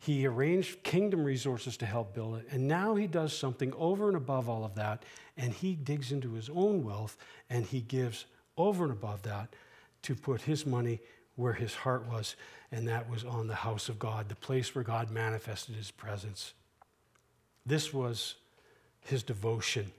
He 0.00 0.26
arranged 0.26 0.82
kingdom 0.82 1.22
resources 1.22 1.76
to 1.76 1.86
help 1.86 2.14
build 2.14 2.38
it, 2.38 2.48
and 2.50 2.66
now 2.66 2.96
he 2.96 3.06
does 3.06 3.36
something 3.36 3.72
over 3.74 4.08
and 4.08 4.16
above 4.16 4.48
all 4.48 4.64
of 4.64 4.74
that, 4.74 5.04
and 5.38 5.52
he 5.52 5.74
digs 5.76 6.12
into 6.12 6.32
his 6.32 6.50
own 6.50 6.84
wealth 6.84 7.16
and 7.48 7.64
he 7.64 7.80
gives 7.80 8.26
over 8.56 8.84
and 8.84 8.92
above 8.92 9.22
that 9.22 9.54
to 10.02 10.14
put 10.14 10.42
his 10.42 10.66
money 10.66 11.00
where 11.38 11.52
his 11.52 11.72
heart 11.72 12.04
was, 12.08 12.34
and 12.72 12.88
that 12.88 13.08
was 13.08 13.24
on 13.24 13.46
the 13.46 13.54
house 13.54 13.88
of 13.88 13.96
God, 13.96 14.28
the 14.28 14.34
place 14.34 14.74
where 14.74 14.82
God 14.82 15.08
manifested 15.08 15.76
his 15.76 15.92
presence. 15.92 16.52
This 17.64 17.94
was 17.94 18.34
his 19.02 19.22
devotion. 19.22 19.92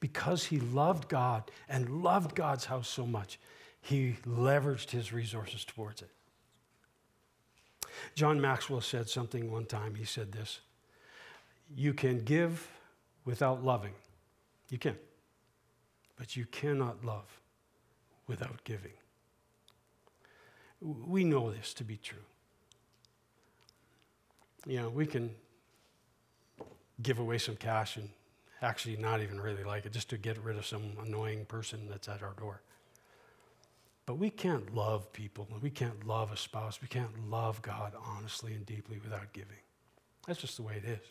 Because 0.00 0.46
he 0.46 0.58
loved 0.58 1.08
God 1.08 1.48
and 1.68 2.02
loved 2.02 2.34
God's 2.34 2.64
house 2.64 2.88
so 2.88 3.06
much, 3.06 3.38
he 3.80 4.16
leveraged 4.26 4.90
his 4.90 5.12
resources 5.12 5.64
towards 5.64 6.02
it. 6.02 6.10
John 8.16 8.40
Maxwell 8.40 8.80
said 8.80 9.08
something 9.08 9.48
one 9.48 9.66
time. 9.66 9.94
He 9.94 10.04
said 10.04 10.32
this 10.32 10.58
You 11.72 11.94
can 11.94 12.24
give 12.24 12.68
without 13.24 13.64
loving. 13.64 13.94
You 14.70 14.78
can. 14.78 14.96
But 16.16 16.36
you 16.36 16.46
cannot 16.46 17.04
love 17.04 17.40
without 18.26 18.64
giving. 18.64 18.92
We 20.80 21.24
know 21.24 21.50
this 21.50 21.74
to 21.74 21.84
be 21.84 21.96
true. 21.96 22.18
You 24.66 24.80
know, 24.80 24.88
we 24.88 25.06
can 25.06 25.34
give 27.02 27.18
away 27.18 27.38
some 27.38 27.56
cash 27.56 27.96
and 27.96 28.08
actually 28.62 28.96
not 28.96 29.20
even 29.20 29.40
really 29.40 29.64
like 29.64 29.86
it, 29.86 29.92
just 29.92 30.10
to 30.10 30.18
get 30.18 30.38
rid 30.42 30.56
of 30.56 30.66
some 30.66 30.92
annoying 31.02 31.44
person 31.46 31.88
that's 31.88 32.08
at 32.08 32.22
our 32.22 32.34
door. 32.38 32.60
But 34.06 34.18
we 34.18 34.30
can't 34.30 34.74
love 34.74 35.12
people, 35.12 35.48
we 35.62 35.70
can't 35.70 36.06
love 36.06 36.32
a 36.32 36.36
spouse, 36.36 36.82
we 36.82 36.88
can't 36.88 37.30
love 37.30 37.62
God 37.62 37.92
honestly 38.04 38.54
and 38.54 38.66
deeply 38.66 38.98
without 38.98 39.32
giving. 39.32 39.56
That's 40.26 40.40
just 40.40 40.56
the 40.56 40.62
way 40.62 40.74
it 40.76 40.84
is. 40.84 41.06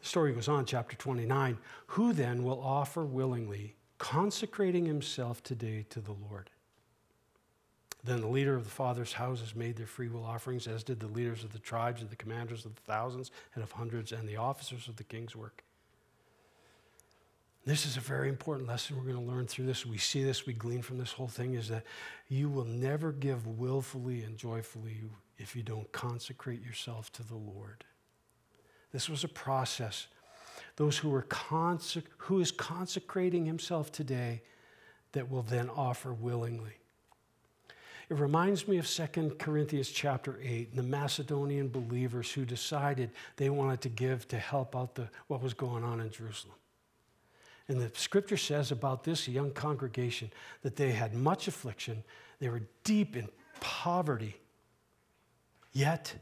The 0.00 0.06
story 0.06 0.32
goes 0.32 0.48
on, 0.48 0.64
chapter 0.64 0.96
29. 0.96 1.58
Who 1.88 2.12
then 2.12 2.42
will 2.42 2.60
offer 2.62 3.04
willingly, 3.04 3.76
consecrating 3.98 4.86
himself 4.86 5.42
today 5.42 5.84
to 5.90 6.00
the 6.00 6.12
Lord? 6.12 6.48
Then 8.02 8.20
the 8.20 8.28
leader 8.28 8.54
of 8.54 8.64
the 8.64 8.70
father's 8.70 9.12
houses 9.12 9.54
made 9.54 9.76
their 9.76 9.86
freewill 9.86 10.24
offerings, 10.24 10.66
as 10.66 10.82
did 10.82 11.00
the 11.00 11.06
leaders 11.06 11.44
of 11.44 11.52
the 11.52 11.58
tribes, 11.58 12.00
and 12.00 12.10
the 12.10 12.16
commanders 12.16 12.64
of 12.64 12.74
the 12.74 12.80
thousands 12.82 13.30
and 13.54 13.62
of 13.62 13.72
hundreds, 13.72 14.12
and 14.12 14.28
the 14.28 14.36
officers 14.36 14.88
of 14.88 14.96
the 14.96 15.04
king's 15.04 15.36
work. 15.36 15.62
This 17.66 17.84
is 17.84 17.98
a 17.98 18.00
very 18.00 18.30
important 18.30 18.66
lesson 18.68 18.96
we're 18.96 19.12
going 19.12 19.22
to 19.22 19.32
learn 19.32 19.46
through 19.46 19.66
this. 19.66 19.84
We 19.84 19.98
see 19.98 20.24
this, 20.24 20.46
we 20.46 20.54
glean 20.54 20.80
from 20.80 20.98
this 20.98 21.12
whole 21.12 21.28
thing 21.28 21.54
is 21.54 21.68
that 21.68 21.84
you 22.28 22.48
will 22.48 22.64
never 22.64 23.12
give 23.12 23.46
willfully 23.46 24.22
and 24.22 24.38
joyfully 24.38 25.02
if 25.36 25.54
you 25.54 25.62
don't 25.62 25.90
consecrate 25.92 26.64
yourself 26.64 27.12
to 27.12 27.22
the 27.22 27.36
Lord. 27.36 27.84
This 28.92 29.10
was 29.10 29.24
a 29.24 29.28
process. 29.28 30.06
Those 30.76 30.96
who 30.96 31.14
are 31.14 31.22
consec- 31.24 32.04
who 32.16 32.40
is 32.40 32.50
consecrating 32.50 33.44
himself 33.44 33.92
today 33.92 34.42
that 35.12 35.30
will 35.30 35.42
then 35.42 35.68
offer 35.68 36.14
willingly. 36.14 36.79
It 38.10 38.18
reminds 38.18 38.66
me 38.66 38.78
of 38.78 38.88
2 38.88 39.36
Corinthians 39.38 39.88
chapter 39.88 40.40
8, 40.42 40.74
the 40.74 40.82
Macedonian 40.82 41.68
believers 41.68 42.32
who 42.32 42.44
decided 42.44 43.12
they 43.36 43.50
wanted 43.50 43.80
to 43.82 43.88
give 43.88 44.26
to 44.28 44.38
help 44.38 44.74
out 44.74 44.96
the, 44.96 45.08
what 45.28 45.40
was 45.40 45.54
going 45.54 45.84
on 45.84 46.00
in 46.00 46.10
Jerusalem. 46.10 46.56
And 47.68 47.80
the 47.80 47.92
scripture 47.94 48.36
says 48.36 48.72
about 48.72 49.04
this 49.04 49.28
young 49.28 49.52
congregation 49.52 50.32
that 50.62 50.74
they 50.74 50.90
had 50.90 51.14
much 51.14 51.46
affliction, 51.46 52.02
they 52.40 52.48
were 52.48 52.62
deep 52.82 53.14
in 53.14 53.28
poverty, 53.60 54.34
yet 55.72 56.12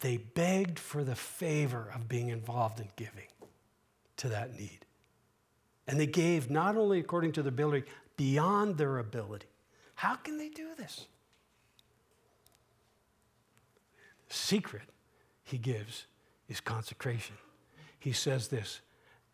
they 0.00 0.16
begged 0.16 0.78
for 0.78 1.04
the 1.04 1.14
favor 1.14 1.92
of 1.94 2.08
being 2.08 2.30
involved 2.30 2.80
in 2.80 2.88
giving 2.96 3.28
to 4.16 4.30
that 4.30 4.58
need. 4.58 4.86
And 5.86 6.00
they 6.00 6.06
gave 6.06 6.50
not 6.50 6.74
only 6.74 7.00
according 7.00 7.32
to 7.32 7.42
their 7.42 7.50
ability, 7.50 7.86
beyond 8.16 8.78
their 8.78 8.96
ability. 8.96 9.46
How 9.94 10.14
can 10.14 10.38
they 10.38 10.48
do 10.48 10.68
this? 10.74 11.06
Secret 14.28 14.88
he 15.42 15.58
gives 15.58 16.06
is 16.48 16.60
consecration. 16.60 17.36
He 17.98 18.12
says 18.12 18.48
this 18.48 18.80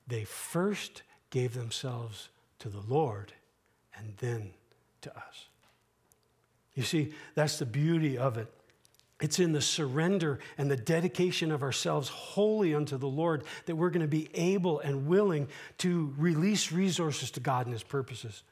they 0.07 0.25
first 0.25 1.03
gave 1.31 1.55
themselves 1.55 2.29
to 2.61 2.69
the 2.69 2.83
Lord 2.87 3.33
and 3.97 4.15
then 4.19 4.51
to 5.03 5.16
us. 5.16 5.49
You 6.75 6.83
see, 6.83 7.12
that's 7.35 7.59
the 7.59 7.66
beauty 7.66 8.19
of 8.19 8.37
it 8.37 8.53
It's 9.21 9.39
in 9.39 9.53
the 9.53 9.61
surrender 9.61 10.41
and 10.59 10.71
the 10.71 10.77
dedication 10.77 11.53
of 11.53 11.62
ourselves 11.62 12.09
wholly 12.09 12.75
unto 12.75 12.97
the 12.99 13.07
Lord 13.07 13.45
that 13.66 13.77
we're 13.77 13.91
going 13.91 14.03
to 14.03 14.09
be 14.09 14.29
able 14.35 14.81
and 14.81 15.07
willing 15.07 15.49
to 15.79 16.12
release 16.19 16.73
resources 16.73 17.31
to 17.33 17.41
God 17.41 17.66
and 17.66 17.73
His 17.73 17.85
purposes. 17.85 18.43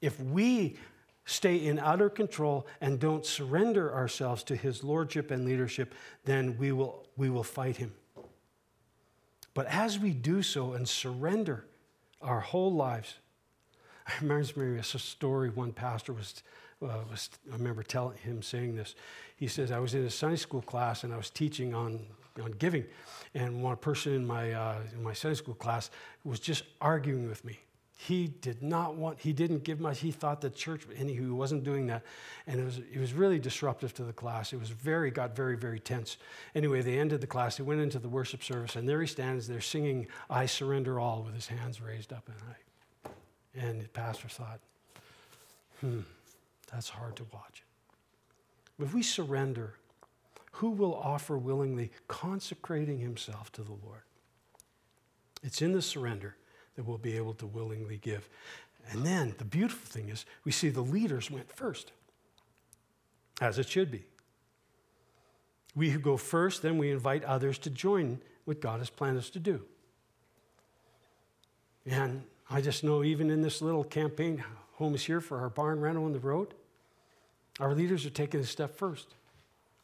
If 0.00 0.20
we 0.20 0.76
stay 1.24 1.56
in 1.56 1.78
utter 1.78 2.10
control 2.10 2.66
and 2.80 3.00
don't 3.00 3.24
surrender 3.24 3.92
ourselves 3.94 4.42
to 4.44 4.56
His 4.56 4.84
lordship 4.84 5.30
and 5.30 5.44
leadership, 5.44 5.94
then 6.24 6.56
we 6.58 6.72
will, 6.72 7.06
we 7.16 7.30
will 7.30 7.44
fight 7.44 7.76
Him. 7.76 7.92
But 9.54 9.66
as 9.66 9.98
we 9.98 10.10
do 10.10 10.42
so 10.42 10.72
and 10.72 10.86
surrender 10.86 11.64
our 12.20 12.40
whole 12.40 12.72
lives, 12.72 13.14
I 14.06 14.12
reminds 14.20 14.56
me 14.56 14.76
a 14.76 14.82
story 14.82 15.48
one 15.48 15.72
pastor 15.72 16.12
was, 16.12 16.42
uh, 16.82 16.98
was 17.10 17.30
I 17.50 17.56
remember 17.56 17.82
telling 17.82 18.18
him 18.18 18.42
saying 18.42 18.76
this. 18.76 18.94
He 19.36 19.46
says, 19.46 19.70
I 19.70 19.78
was 19.78 19.94
in 19.94 20.04
a 20.04 20.10
Sunday 20.10 20.36
school 20.36 20.62
class 20.62 21.04
and 21.04 21.14
I 21.14 21.16
was 21.16 21.30
teaching 21.30 21.74
on, 21.74 22.00
on 22.42 22.52
giving, 22.52 22.84
and 23.34 23.62
one 23.62 23.76
person 23.76 24.12
in 24.12 24.26
my, 24.26 24.52
uh, 24.52 24.80
in 24.92 25.02
my 25.02 25.12
Sunday 25.12 25.36
school 25.36 25.54
class 25.54 25.90
was 26.24 26.40
just 26.40 26.64
arguing 26.80 27.28
with 27.28 27.44
me. 27.44 27.58
He 27.96 28.26
did 28.26 28.62
not 28.62 28.96
want, 28.96 29.20
he 29.20 29.32
didn't 29.32 29.62
give 29.62 29.80
much. 29.80 30.00
He 30.00 30.10
thought 30.10 30.40
the 30.40 30.50
church, 30.50 30.86
and 30.98 31.08
he 31.08 31.20
wasn't 31.20 31.62
doing 31.62 31.86
that. 31.86 32.02
And 32.46 32.60
it 32.60 32.64
was, 32.64 32.78
it 32.92 32.98
was 32.98 33.12
really 33.12 33.38
disruptive 33.38 33.94
to 33.94 34.04
the 34.04 34.12
class. 34.12 34.52
It 34.52 34.58
was 34.58 34.70
very, 34.70 35.10
got 35.10 35.36
very, 35.36 35.56
very 35.56 35.78
tense. 35.78 36.16
Anyway, 36.54 36.82
they 36.82 36.98
ended 36.98 37.20
the 37.20 37.26
class. 37.26 37.56
They 37.56 37.62
went 37.62 37.80
into 37.80 38.00
the 38.00 38.08
worship 38.08 38.42
service, 38.42 38.74
and 38.74 38.88
there 38.88 39.00
he 39.00 39.06
stands 39.06 39.46
there 39.46 39.60
singing, 39.60 40.08
I 40.28 40.46
surrender 40.46 40.98
all, 40.98 41.22
with 41.22 41.34
his 41.34 41.46
hands 41.46 41.80
raised 41.80 42.12
up 42.12 42.28
and 42.28 42.36
I, 43.06 43.10
And 43.66 43.80
the 43.80 43.88
pastor 43.88 44.28
thought, 44.28 44.58
hmm, 45.80 46.00
that's 46.72 46.88
hard 46.88 47.14
to 47.16 47.26
watch. 47.32 47.62
If 48.80 48.92
we 48.92 49.04
surrender, 49.04 49.74
who 50.50 50.70
will 50.70 50.96
offer 50.96 51.38
willingly, 51.38 51.92
consecrating 52.08 52.98
himself 52.98 53.52
to 53.52 53.62
the 53.62 53.76
Lord? 53.84 54.02
It's 55.44 55.62
in 55.62 55.72
the 55.72 55.82
surrender 55.82 56.36
that 56.76 56.84
we'll 56.84 56.98
be 56.98 57.16
able 57.16 57.34
to 57.34 57.46
willingly 57.46 57.98
give. 57.98 58.28
And 58.90 59.04
then 59.04 59.34
the 59.38 59.44
beautiful 59.44 59.86
thing 59.86 60.08
is, 60.08 60.26
we 60.44 60.52
see 60.52 60.68
the 60.68 60.82
leaders 60.82 61.30
went 61.30 61.50
first, 61.54 61.92
as 63.40 63.58
it 63.58 63.68
should 63.68 63.90
be. 63.90 64.04
We 65.74 65.90
who 65.90 65.98
go 65.98 66.16
first, 66.16 66.62
then 66.62 66.78
we 66.78 66.90
invite 66.90 67.24
others 67.24 67.58
to 67.58 67.70
join 67.70 68.20
what 68.44 68.60
God 68.60 68.78
has 68.78 68.90
planned 68.90 69.18
us 69.18 69.30
to 69.30 69.38
do. 69.38 69.62
And 71.86 72.24
I 72.50 72.60
just 72.60 72.84
know, 72.84 73.02
even 73.02 73.30
in 73.30 73.42
this 73.42 73.62
little 73.62 73.84
campaign, 73.84 74.44
Home 74.74 74.94
is 74.94 75.04
Here 75.04 75.20
for 75.20 75.40
our 75.40 75.50
barn 75.50 75.80
rental 75.80 76.04
on 76.04 76.12
the 76.12 76.18
road, 76.18 76.54
our 77.60 77.74
leaders 77.74 78.04
are 78.04 78.10
taking 78.10 78.40
a 78.40 78.44
step 78.44 78.76
first. 78.76 79.14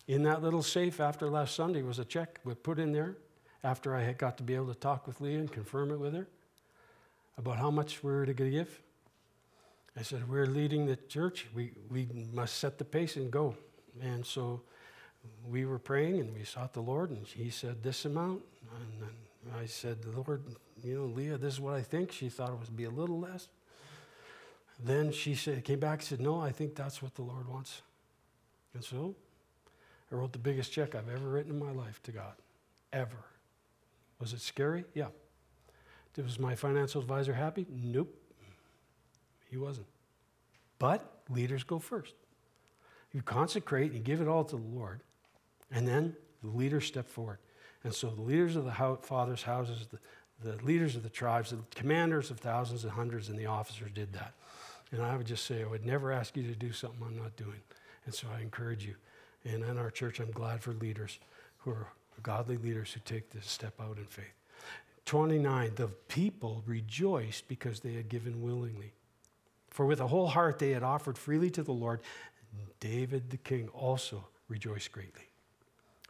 In 0.09 0.25
that 0.25 0.43
little 0.43 0.63
safe 0.63 1.01
after 1.01 1.29
last 1.29 1.55
Sunday 1.55 1.83
was 1.83 2.01
a 2.01 2.05
check 2.05 2.41
we 2.45 2.55
put 2.55 2.79
in 2.79 2.93
there 2.93 3.17
after 3.63 3.95
I 3.95 4.03
had 4.03 4.19
got 4.19 4.37
to 4.39 4.43
be 4.43 4.55
able 4.55 4.67
to 4.67 4.75
talk 4.75 5.07
with 5.07 5.21
Leah 5.21 5.39
and 5.39 5.53
confirm 5.53 5.93
it 5.93 6.01
with 6.01 6.15
her 6.15 6.27
about 7.39 7.57
how 7.57 7.71
much 7.71 8.03
we 8.03 8.13
were 8.13 8.27
to 8.27 8.35
give. 8.35 8.81
I 9.97 10.03
said, 10.03 10.29
We're 10.29 10.47
leading 10.47 10.87
the 10.87 10.97
church. 10.97 11.47
We, 11.55 11.73
we 11.91 12.09
must 12.33 12.57
set 12.59 12.79
the 12.79 12.85
pace 12.85 13.17
and 13.17 13.31
go. 13.31 13.57
And 14.01 14.25
so 14.25 14.63
we 15.49 15.65
were 15.65 15.79
praying 15.79 16.21
and 16.21 16.35
we 16.35 16.45
sought 16.45 16.73
the 16.73 16.83
Lord, 16.83 17.11
and 17.11 17.27
He 17.27 17.51
said 17.51 17.83
this 17.83 18.05
amount. 18.05 18.43
And 18.73 19.55
I 19.61 19.67
said, 19.67 19.99
Lord, 20.05 20.43
you 20.83 20.99
know, 20.99 21.05
Leah, 21.07 21.39
this 21.39 21.55
is 21.55 21.61
what 21.61 21.75
I 21.75 21.83
think. 21.83 22.13
She 22.13 22.29
thought 22.29 22.51
it 22.51 22.59
would 22.59 22.77
be 22.77 22.85
a 22.85 22.91
little 22.91 23.19
less. 23.19 23.49
Then 24.83 25.13
she 25.13 25.35
said, 25.35 25.63
came 25.65 25.81
back 25.81 26.01
and 26.01 26.09
said, 26.09 26.21
No, 26.21 26.41
I 26.41 26.53
think 26.53 26.75
that's 26.75 27.03
what 27.03 27.15
the 27.15 27.23
Lord 27.23 27.49
wants. 27.49 27.83
And 28.75 28.85
so 28.85 29.15
I 30.11 30.15
wrote 30.15 30.33
the 30.33 30.39
biggest 30.39 30.73
check 30.73 30.95
I've 30.95 31.09
ever 31.09 31.29
written 31.29 31.53
in 31.53 31.59
my 31.59 31.73
life 31.73 32.03
to 32.05 32.13
God, 32.13 32.35
ever. 32.93 33.25
Was 34.19 34.33
it 34.33 34.41
scary? 34.41 34.85
Yeah. 34.95 35.09
Was 36.17 36.39
my 36.39 36.55
financial 36.55 37.01
advisor 37.01 37.33
happy? 37.33 37.67
Nope. 37.71 38.15
He 39.51 39.57
wasn't. 39.57 39.87
But 40.79 41.23
leaders 41.29 41.65
go 41.65 41.79
first. 41.79 42.15
You 43.13 43.23
consecrate, 43.23 43.93
and 43.93 43.95
you 43.95 44.01
give 44.01 44.21
it 44.21 44.29
all 44.29 44.45
to 44.45 44.57
the 44.57 44.63
Lord, 44.63 45.01
and 45.73 45.87
then 45.87 46.15
the 46.43 46.51
leaders 46.51 46.87
step 46.87 47.09
forward. 47.09 47.39
And 47.83 47.95
so 47.95 48.11
the 48.11 48.23
leaders 48.23 48.57
of 48.57 48.65
the 48.65 48.99
father's 49.03 49.43
houses, 49.43 49.87
the, 49.91 49.99
the 50.49 50.63
leaders 50.65 50.95
of 50.97 51.03
the 51.03 51.09
tribes, 51.09 51.51
the 51.51 51.59
commanders 51.75 52.31
of 52.31 52.39
thousands 52.39 52.85
and 52.85 52.93
hundreds, 52.93 53.29
and 53.29 53.39
the 53.39 53.47
officers 53.47 53.91
did 53.95 54.13
that. 54.13 54.35
And 54.93 55.03
I 55.03 55.17
would 55.17 55.27
just 55.27 55.45
say, 55.45 55.63
I 55.63 55.67
would 55.67 55.87
never 55.87 56.13
ask 56.13 56.37
you 56.37 56.43
to 56.45 56.55
do 56.55 56.73
something 56.73 57.01
I'm 57.05 57.17
not 57.17 57.37
doing. 57.37 57.61
And 58.05 58.15
so 58.15 58.27
I 58.37 58.41
encourage 58.41 58.85
you. 58.85 58.95
And 59.45 59.65
in 59.65 59.79
our 59.79 59.91
church, 59.91 60.21
I'm 60.21 60.31
glad 60.31 60.63
for 60.63 60.73
leaders 60.73 61.19
who 61.59 61.71
are 61.71 61.89
godly 62.23 62.59
leaders 62.59 62.93
who 62.93 63.01
take 63.01 63.31
this 63.31 63.47
step 63.47 63.75
out 63.81 63.97
in 63.97 64.05
faith. 64.05 64.40
29, 65.07 65.73
the 65.75 65.89
people 66.09 66.63
rejoiced 66.67 67.49
because 67.49 67.81
they 67.81 67.95
had 67.95 68.09
given 68.09 68.43
willingly. 68.43 68.93
For 69.71 69.87
with 69.87 70.01
a 70.01 70.07
whole 70.07 70.29
heart 70.29 70.59
they 70.59 70.71
had 70.71 70.83
offered 70.83 71.17
freely 71.17 71.51
to 71.51 71.63
the 71.63 71.73
Lord. 71.73 72.01
David 72.81 73.31
the 73.31 73.37
king 73.37 73.69
also 73.69 74.27
rejoiced 74.49 74.93
greatly. 74.93 75.31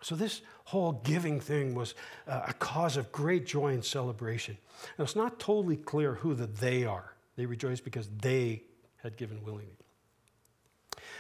So, 0.03 0.15
this 0.15 0.41
whole 0.65 0.93
giving 0.93 1.41
thing 1.41 1.75
was 1.75 1.95
a 2.27 2.55
cause 2.55 2.97
of 2.97 3.13
great 3.13 3.47
joy 3.47 3.75
and 3.75 3.85
celebration. 3.85 4.57
Now, 4.99 5.05
it's 5.05 5.17
not 5.17 5.39
totally 5.39 5.77
clear 5.77 6.15
who 6.15 6.35
the 6.35 6.47
they 6.47 6.85
are. 6.85 7.13
They 7.37 7.45
rejoiced 7.45 7.85
because 7.85 8.09
they 8.23 8.63
had 9.03 9.19
given 9.19 9.43
willingly. 9.45 9.77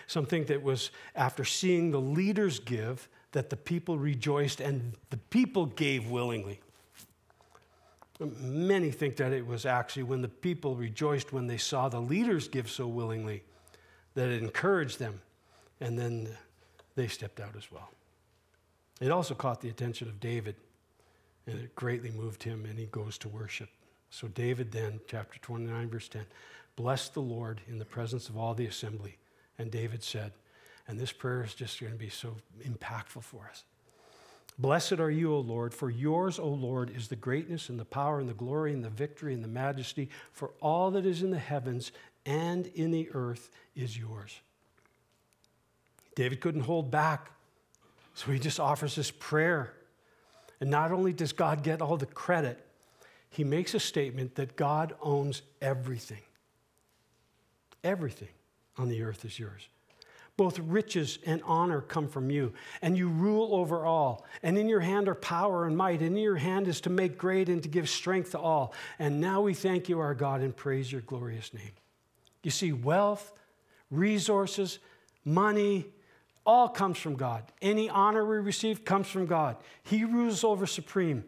Some 0.06 0.24
think 0.24 0.46
that 0.46 0.62
was 0.62 0.90
after 1.14 1.44
seeing 1.44 1.90
the 1.90 2.00
leaders 2.00 2.58
give 2.58 3.08
that 3.32 3.50
the 3.50 3.56
people 3.56 3.98
rejoiced 3.98 4.60
and 4.60 4.94
the 5.10 5.16
people 5.18 5.66
gave 5.66 6.10
willingly. 6.10 6.60
Many 8.20 8.90
think 8.90 9.16
that 9.16 9.32
it 9.32 9.46
was 9.46 9.64
actually 9.64 10.02
when 10.02 10.20
the 10.20 10.28
people 10.28 10.76
rejoiced 10.76 11.32
when 11.32 11.46
they 11.46 11.56
saw 11.56 11.88
the 11.88 12.00
leaders 12.00 12.48
give 12.48 12.70
so 12.70 12.86
willingly 12.86 13.42
that 14.14 14.28
it 14.28 14.42
encouraged 14.42 14.98
them, 14.98 15.22
and 15.80 15.98
then 15.98 16.28
they 16.96 17.08
stepped 17.08 17.40
out 17.40 17.56
as 17.56 17.72
well. 17.72 17.90
It 19.00 19.10
also 19.10 19.34
caught 19.34 19.62
the 19.62 19.70
attention 19.70 20.08
of 20.08 20.20
David, 20.20 20.56
and 21.46 21.58
it 21.58 21.74
greatly 21.74 22.10
moved 22.10 22.42
him, 22.42 22.66
and 22.66 22.78
he 22.78 22.86
goes 22.86 23.16
to 23.18 23.28
worship. 23.28 23.70
So, 24.10 24.28
David 24.28 24.72
then, 24.72 25.00
chapter 25.06 25.38
29, 25.38 25.88
verse 25.88 26.08
10, 26.08 26.26
blessed 26.76 27.14
the 27.14 27.22
Lord 27.22 27.60
in 27.68 27.78
the 27.78 27.84
presence 27.84 28.28
of 28.28 28.36
all 28.36 28.54
the 28.54 28.66
assembly. 28.66 29.16
And 29.58 29.70
David 29.70 30.02
said, 30.02 30.32
and 30.88 30.98
this 30.98 31.12
prayer 31.12 31.44
is 31.44 31.54
just 31.54 31.80
going 31.80 31.92
to 31.92 31.98
be 31.98 32.08
so 32.08 32.36
impactful 32.62 33.22
for 33.22 33.48
us. 33.48 33.64
Blessed 34.60 35.00
are 35.00 35.10
you, 35.10 35.32
O 35.32 35.40
Lord, 35.40 35.72
for 35.72 35.88
yours, 35.88 36.38
O 36.38 36.48
Lord, 36.48 36.94
is 36.94 37.08
the 37.08 37.16
greatness 37.16 37.70
and 37.70 37.80
the 37.80 37.84
power 37.86 38.20
and 38.20 38.28
the 38.28 38.34
glory 38.34 38.74
and 38.74 38.84
the 38.84 38.90
victory 38.90 39.32
and 39.32 39.42
the 39.42 39.48
majesty, 39.48 40.10
for 40.32 40.50
all 40.60 40.90
that 40.90 41.06
is 41.06 41.22
in 41.22 41.30
the 41.30 41.38
heavens 41.38 41.92
and 42.26 42.66
in 42.66 42.90
the 42.90 43.08
earth 43.14 43.50
is 43.74 43.96
yours. 43.96 44.38
David 46.14 46.42
couldn't 46.42 46.60
hold 46.60 46.90
back, 46.90 47.30
so 48.12 48.30
he 48.30 48.38
just 48.38 48.60
offers 48.60 48.94
this 48.94 49.10
prayer. 49.10 49.72
And 50.60 50.70
not 50.70 50.92
only 50.92 51.14
does 51.14 51.32
God 51.32 51.62
get 51.62 51.80
all 51.80 51.96
the 51.96 52.04
credit, 52.04 52.62
he 53.30 53.44
makes 53.44 53.72
a 53.72 53.80
statement 53.80 54.34
that 54.34 54.56
God 54.56 54.94
owns 55.00 55.40
everything. 55.62 56.20
Everything 57.82 58.28
on 58.76 58.90
the 58.90 59.02
earth 59.04 59.24
is 59.24 59.38
yours. 59.38 59.68
Both 60.40 60.58
riches 60.60 61.18
and 61.26 61.42
honor 61.44 61.82
come 61.82 62.08
from 62.08 62.30
you, 62.30 62.54
and 62.80 62.96
you 62.96 63.10
rule 63.10 63.54
over 63.54 63.84
all. 63.84 64.24
And 64.42 64.56
in 64.56 64.70
your 64.70 64.80
hand 64.80 65.06
are 65.06 65.14
power 65.14 65.66
and 65.66 65.76
might, 65.76 66.00
and 66.00 66.16
in 66.16 66.22
your 66.22 66.36
hand 66.36 66.66
is 66.66 66.80
to 66.80 66.88
make 66.88 67.18
great 67.18 67.50
and 67.50 67.62
to 67.62 67.68
give 67.68 67.90
strength 67.90 68.30
to 68.30 68.38
all. 68.38 68.72
And 68.98 69.20
now 69.20 69.42
we 69.42 69.52
thank 69.52 69.90
you, 69.90 70.00
our 70.00 70.14
God, 70.14 70.40
and 70.40 70.56
praise 70.56 70.90
your 70.90 71.02
glorious 71.02 71.52
name. 71.52 71.72
You 72.42 72.50
see, 72.50 72.72
wealth, 72.72 73.32
resources, 73.90 74.78
money, 75.26 75.84
all 76.46 76.70
comes 76.70 76.96
from 76.96 77.16
God. 77.16 77.42
Any 77.60 77.90
honor 77.90 78.24
we 78.24 78.38
receive 78.38 78.82
comes 78.82 79.08
from 79.08 79.26
God. 79.26 79.58
He 79.82 80.06
rules 80.06 80.42
over 80.42 80.66
supreme. 80.66 81.22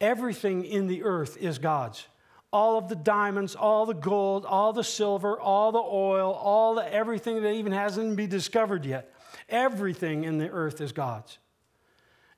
Everything 0.00 0.64
in 0.64 0.88
the 0.88 1.04
earth 1.04 1.36
is 1.36 1.60
God's. 1.60 2.08
All 2.52 2.78
of 2.78 2.88
the 2.88 2.96
diamonds, 2.96 3.54
all 3.54 3.84
the 3.84 3.94
gold, 3.94 4.46
all 4.46 4.72
the 4.72 4.84
silver, 4.84 5.38
all 5.38 5.70
the 5.70 5.78
oil, 5.78 6.32
all 6.32 6.74
the 6.74 6.92
everything 6.92 7.42
that 7.42 7.52
even 7.52 7.72
hasn't 7.72 8.16
been 8.16 8.30
discovered 8.30 8.86
yet. 8.86 9.12
Everything 9.48 10.24
in 10.24 10.38
the 10.38 10.48
earth 10.48 10.80
is 10.80 10.92
God's. 10.92 11.38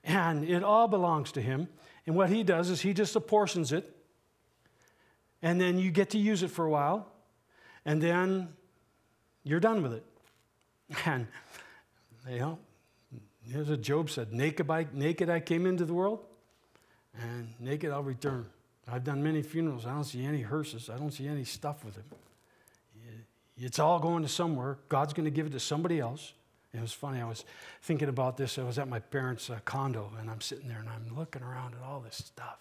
And 0.03 0.45
it 0.45 0.65
all 0.65 0.89
belongs 0.89 1.33
to 1.33 1.43
Him. 1.43 1.69
And 2.07 2.17
what 2.17 2.31
He 2.31 2.43
does 2.43 2.71
is 2.71 2.81
He 2.81 2.93
just 2.93 3.15
apportions 3.15 3.73
it. 3.73 3.97
And 5.43 5.61
then 5.61 5.79
you 5.79 5.91
get 5.91 6.11
to 6.11 6.19
use 6.19 6.43
it 6.43 6.51
for 6.51 6.65
a 6.65 6.71
while. 6.71 7.07
And 7.85 8.03
then 8.03 8.49
you're 9.45 9.61
done 9.61 9.83
with 9.83 9.93
it. 9.93 10.05
And, 11.07 11.29
you 12.29 12.39
know, 12.39 12.59
here's 13.51 13.69
Job 13.79 14.11
said 14.11 14.33
naked 14.33 14.71
I, 14.71 14.87
naked 14.93 15.31
I 15.31 15.41
came 15.41 15.67
into 15.67 15.85
the 15.85 15.95
world, 15.95 16.25
and 17.15 17.49
naked 17.59 17.91
I'll 17.91 18.03
return. 18.03 18.47
I've 18.91 19.05
done 19.05 19.23
many 19.23 19.43
funerals. 19.43 19.87
I 19.87 19.91
don't 19.91 20.05
see 20.05 20.25
any 20.25 20.43
hearses. 20.43 20.91
I 20.91 20.97
don't 20.97 21.13
see 21.13 21.29
any 21.29 21.45
stuff 21.45 21.85
with 21.85 21.97
it. 21.97 22.05
It's 23.59 23.79
all 23.79 24.01
going 24.01 24.23
to 24.23 24.29
somewhere. 24.29 24.79
God's 24.89 25.13
going 25.13 25.27
to 25.27 25.31
give 25.31 25.47
it 25.47 25.53
to 25.53 25.61
somebody 25.61 26.01
else. 26.01 26.33
It 26.73 26.81
was 26.81 26.93
funny. 26.93 27.21
I 27.21 27.29
was 27.29 27.45
thinking 27.83 28.09
about 28.09 28.37
this. 28.37 28.59
I 28.59 28.63
was 28.63 28.79
at 28.79 28.89
my 28.89 29.01
parents' 29.01 29.51
uh, 29.51 29.59
condo, 29.65 30.11
and 30.19 30.31
I'm 30.31 30.41
sitting 30.41 30.69
there 30.69 30.79
and 30.79 30.89
I'm 30.89 31.15
looking 31.17 31.43
around 31.43 31.75
at 31.75 31.83
all 31.87 32.01
this 32.01 32.17
stuff. 32.17 32.59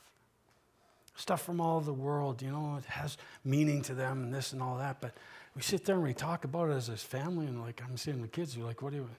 Stuff 1.16 1.42
from 1.42 1.62
all 1.62 1.78
over 1.78 1.86
the 1.86 1.94
world, 1.94 2.42
you 2.42 2.52
know, 2.52 2.78
it 2.78 2.86
has 2.86 3.18
meaning 3.46 3.82
to 3.84 3.94
them 3.94 4.24
and 4.24 4.34
this 4.34 4.52
and 4.54 4.62
all 4.62 4.78
that. 4.78 5.00
But 5.00 5.14
we 5.56 5.62
sit 5.62 5.86
there 5.86 5.96
and 5.96 6.04
we 6.04 6.14
talk 6.14 6.44
about 6.44 6.70
it 6.70 6.74
as 6.74 6.90
a 6.90 6.98
family, 6.98 7.46
and 7.46 7.62
like 7.62 7.82
I'm 7.88 7.98
seeing 7.98 8.22
the 8.22 8.28
kids, 8.28 8.58
are 8.58 8.62
like, 8.62 8.82
what 8.82 8.92
do 8.92 8.98
you. 8.98 9.10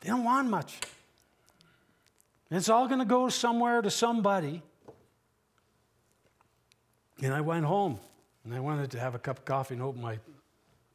They 0.00 0.08
don't 0.08 0.24
want 0.24 0.48
much. 0.48 0.78
It's 2.50 2.68
all 2.68 2.86
going 2.86 3.00
to 3.00 3.06
go 3.06 3.28
somewhere 3.28 3.82
to 3.82 3.90
somebody. 3.90 4.62
And 7.22 7.32
I 7.32 7.40
went 7.40 7.64
home 7.64 7.98
and 8.44 8.54
I 8.54 8.60
wanted 8.60 8.90
to 8.92 9.00
have 9.00 9.14
a 9.14 9.18
cup 9.18 9.38
of 9.38 9.44
coffee 9.44 9.74
and 9.74 9.82
open 9.82 10.02
my 10.02 10.18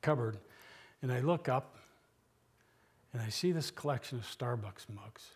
cupboard. 0.01 0.37
And 1.01 1.11
I 1.11 1.19
look 1.19 1.49
up 1.49 1.75
and 3.13 3.21
I 3.21 3.29
see 3.29 3.51
this 3.51 3.71
collection 3.71 4.19
of 4.19 4.25
Starbucks 4.25 4.87
mugs. 4.93 5.31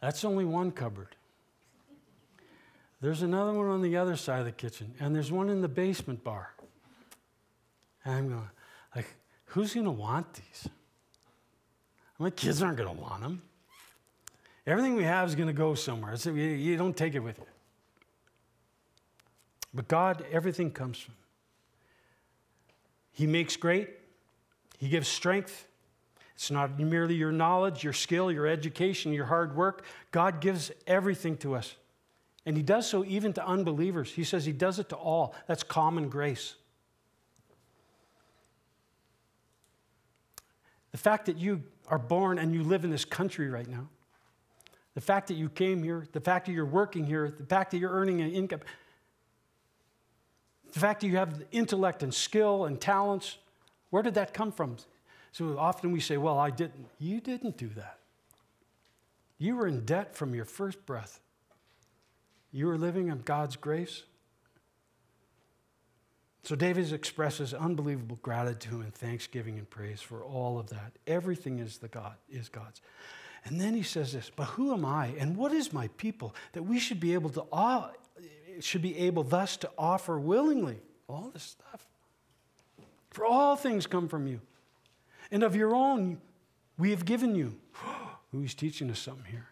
That's 0.00 0.24
only 0.24 0.44
one 0.44 0.72
cupboard. 0.72 1.14
There's 3.00 3.22
another 3.22 3.52
one 3.52 3.68
on 3.68 3.82
the 3.82 3.96
other 3.96 4.16
side 4.16 4.40
of 4.40 4.44
the 4.44 4.52
kitchen, 4.52 4.94
and 5.00 5.14
there's 5.14 5.32
one 5.32 5.48
in 5.48 5.60
the 5.60 5.68
basement 5.68 6.22
bar. 6.22 6.50
And 8.04 8.14
I'm 8.14 8.28
going, 8.28 8.50
like, 8.94 9.06
who's 9.46 9.74
going 9.74 9.86
to 9.86 9.92
want 9.92 10.34
these? 10.34 10.68
My 12.18 12.30
kids 12.30 12.62
aren't 12.62 12.76
going 12.76 12.94
to 12.94 13.00
want 13.00 13.22
them. 13.22 13.42
Everything 14.66 14.94
we 14.94 15.04
have 15.04 15.28
is 15.28 15.34
going 15.34 15.48
to 15.48 15.52
go 15.52 15.74
somewhere. 15.74 16.16
So 16.16 16.32
you 16.32 16.76
don't 16.76 16.96
take 16.96 17.14
it 17.14 17.20
with 17.20 17.38
you. 17.38 17.46
But 19.74 19.88
God, 19.88 20.24
everything 20.30 20.70
comes 20.70 20.98
from. 20.98 21.14
He 23.12 23.26
makes 23.26 23.56
great, 23.56 23.90
He 24.78 24.88
gives 24.88 25.08
strength. 25.08 25.66
It's 26.34 26.50
not 26.50 26.78
merely 26.78 27.14
your 27.14 27.30
knowledge, 27.30 27.84
your 27.84 27.92
skill, 27.92 28.32
your 28.32 28.48
education, 28.48 29.12
your 29.12 29.26
hard 29.26 29.54
work. 29.54 29.84
God 30.10 30.40
gives 30.40 30.72
everything 30.88 31.36
to 31.38 31.54
us. 31.54 31.76
And 32.46 32.56
He 32.56 32.62
does 32.62 32.88
so 32.88 33.04
even 33.04 33.32
to 33.34 33.46
unbelievers. 33.46 34.10
He 34.10 34.24
says 34.24 34.44
He 34.44 34.52
does 34.52 34.78
it 34.78 34.88
to 34.88 34.96
all. 34.96 35.34
That's 35.46 35.62
common 35.62 36.08
grace. 36.08 36.56
The 40.90 40.98
fact 40.98 41.26
that 41.26 41.38
you 41.38 41.62
are 41.86 41.98
born 41.98 42.38
and 42.38 42.54
you 42.54 42.64
live 42.64 42.84
in 42.84 42.90
this 42.90 43.04
country 43.04 43.48
right 43.48 43.68
now, 43.68 43.88
the 44.94 45.00
fact 45.00 45.28
that 45.28 45.34
you 45.34 45.48
came 45.48 45.82
here, 45.82 46.06
the 46.12 46.20
fact 46.20 46.46
that 46.46 46.52
you're 46.52 46.66
working 46.66 47.04
here, 47.04 47.30
the 47.30 47.46
fact 47.46 47.70
that 47.70 47.78
you're 47.78 47.92
earning 47.92 48.20
an 48.20 48.30
income, 48.30 48.60
the 50.72 50.80
fact 50.80 51.00
that 51.00 51.06
you 51.06 51.16
have 51.16 51.44
intellect 51.50 52.02
and 52.02 52.12
skill 52.12 52.64
and 52.64 52.80
talents, 52.80 53.38
where 53.90 54.02
did 54.02 54.14
that 54.14 54.34
come 54.34 54.52
from? 54.52 54.76
So 55.32 55.58
often 55.58 55.92
we 55.92 56.00
say, 56.00 56.16
well, 56.16 56.38
I 56.38 56.50
didn't. 56.50 56.86
You 56.98 57.20
didn't 57.20 57.56
do 57.56 57.68
that. 57.76 57.98
You 59.38 59.56
were 59.56 59.66
in 59.66 59.84
debt 59.84 60.14
from 60.14 60.34
your 60.34 60.44
first 60.44 60.84
breath. 60.86 61.20
You 62.52 62.66
were 62.66 62.78
living 62.78 63.10
on 63.10 63.20
God's 63.24 63.56
grace. 63.56 64.02
So 66.44 66.54
David 66.56 66.92
expresses 66.92 67.54
unbelievable 67.54 68.18
gratitude 68.22 68.82
and 68.82 68.94
thanksgiving 68.94 69.58
and 69.58 69.68
praise 69.68 70.00
for 70.00 70.22
all 70.22 70.58
of 70.58 70.68
that. 70.70 70.92
Everything 71.06 71.60
is 71.60 71.78
the 71.78 71.88
God 71.88 72.16
is 72.28 72.48
God's. 72.48 72.80
And 73.44 73.60
then 73.60 73.74
he 73.74 73.82
says 73.82 74.12
this, 74.12 74.30
but 74.34 74.44
who 74.44 74.72
am 74.72 74.84
I 74.84 75.08
and 75.18 75.36
what 75.36 75.52
is 75.52 75.72
my 75.72 75.88
people 75.96 76.34
that 76.52 76.62
we 76.62 76.78
should 76.78 77.00
be 77.00 77.14
able 77.14 77.30
to 77.30 77.44
all 77.52 77.90
should 78.60 78.82
be 78.82 78.96
able 78.98 79.24
thus 79.24 79.56
to 79.56 79.70
offer 79.76 80.18
willingly 80.18 80.78
all 81.08 81.30
this 81.32 81.42
stuff. 81.42 81.86
For 83.10 83.24
all 83.24 83.56
things 83.56 83.86
come 83.86 84.08
from 84.08 84.26
you. 84.26 84.40
And 85.30 85.42
of 85.42 85.56
your 85.56 85.74
own 85.74 86.20
we 86.78 86.90
have 86.90 87.04
given 87.04 87.34
you. 87.34 87.58
Who's 88.32 88.54
teaching 88.54 88.90
us 88.90 88.98
something 88.98 89.30
here? 89.30 89.48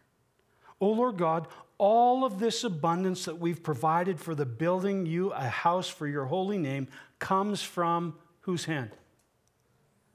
O 0.81 0.89
Lord 0.91 1.19
God, 1.19 1.49
all 1.77 2.25
of 2.25 2.39
this 2.39 2.65
abundance 2.65 3.27
that 3.27 3.39
we've 3.39 3.63
provided 3.63 4.19
for 4.19 4.35
the 4.35 4.47
building 4.47 5.05
you 5.07 5.33
a 5.33 5.49
house 5.49 5.89
for 5.89 6.07
your 6.07 6.27
holy 6.27 6.59
name 6.59 6.89
comes 7.19 7.63
from 7.63 8.15
whose 8.41 8.65
hand? 8.65 8.91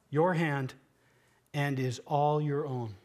Your 0.09 0.33
hand, 0.33 0.73
and 1.53 1.79
is 1.79 1.99
all 2.07 2.41
your 2.41 2.65
own. 2.65 2.95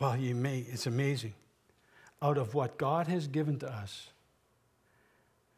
Well, 0.00 0.16
you 0.16 0.34
may, 0.34 0.60
it's 0.60 0.86
amazing 0.86 1.34
out 2.22 2.38
of 2.38 2.54
what 2.54 2.78
God 2.78 3.06
has 3.06 3.26
given 3.26 3.58
to 3.60 3.72
us, 3.72 4.10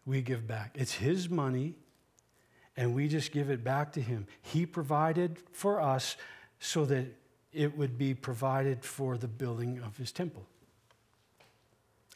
we 0.04 0.22
give 0.22 0.46
back. 0.46 0.72
It's 0.74 0.94
His 0.94 1.28
money, 1.28 1.74
and 2.76 2.94
we 2.94 3.08
just 3.08 3.32
give 3.32 3.50
it 3.50 3.64
back 3.64 3.92
to 3.92 4.00
Him. 4.00 4.26
He 4.40 4.66
provided 4.66 5.38
for 5.52 5.80
us 5.80 6.16
so 6.60 6.84
that 6.86 7.06
it 7.52 7.76
would 7.76 7.98
be 7.98 8.14
provided 8.14 8.84
for 8.84 9.16
the 9.16 9.28
building 9.28 9.80
of 9.84 9.96
His 9.96 10.12
temple. 10.12 10.46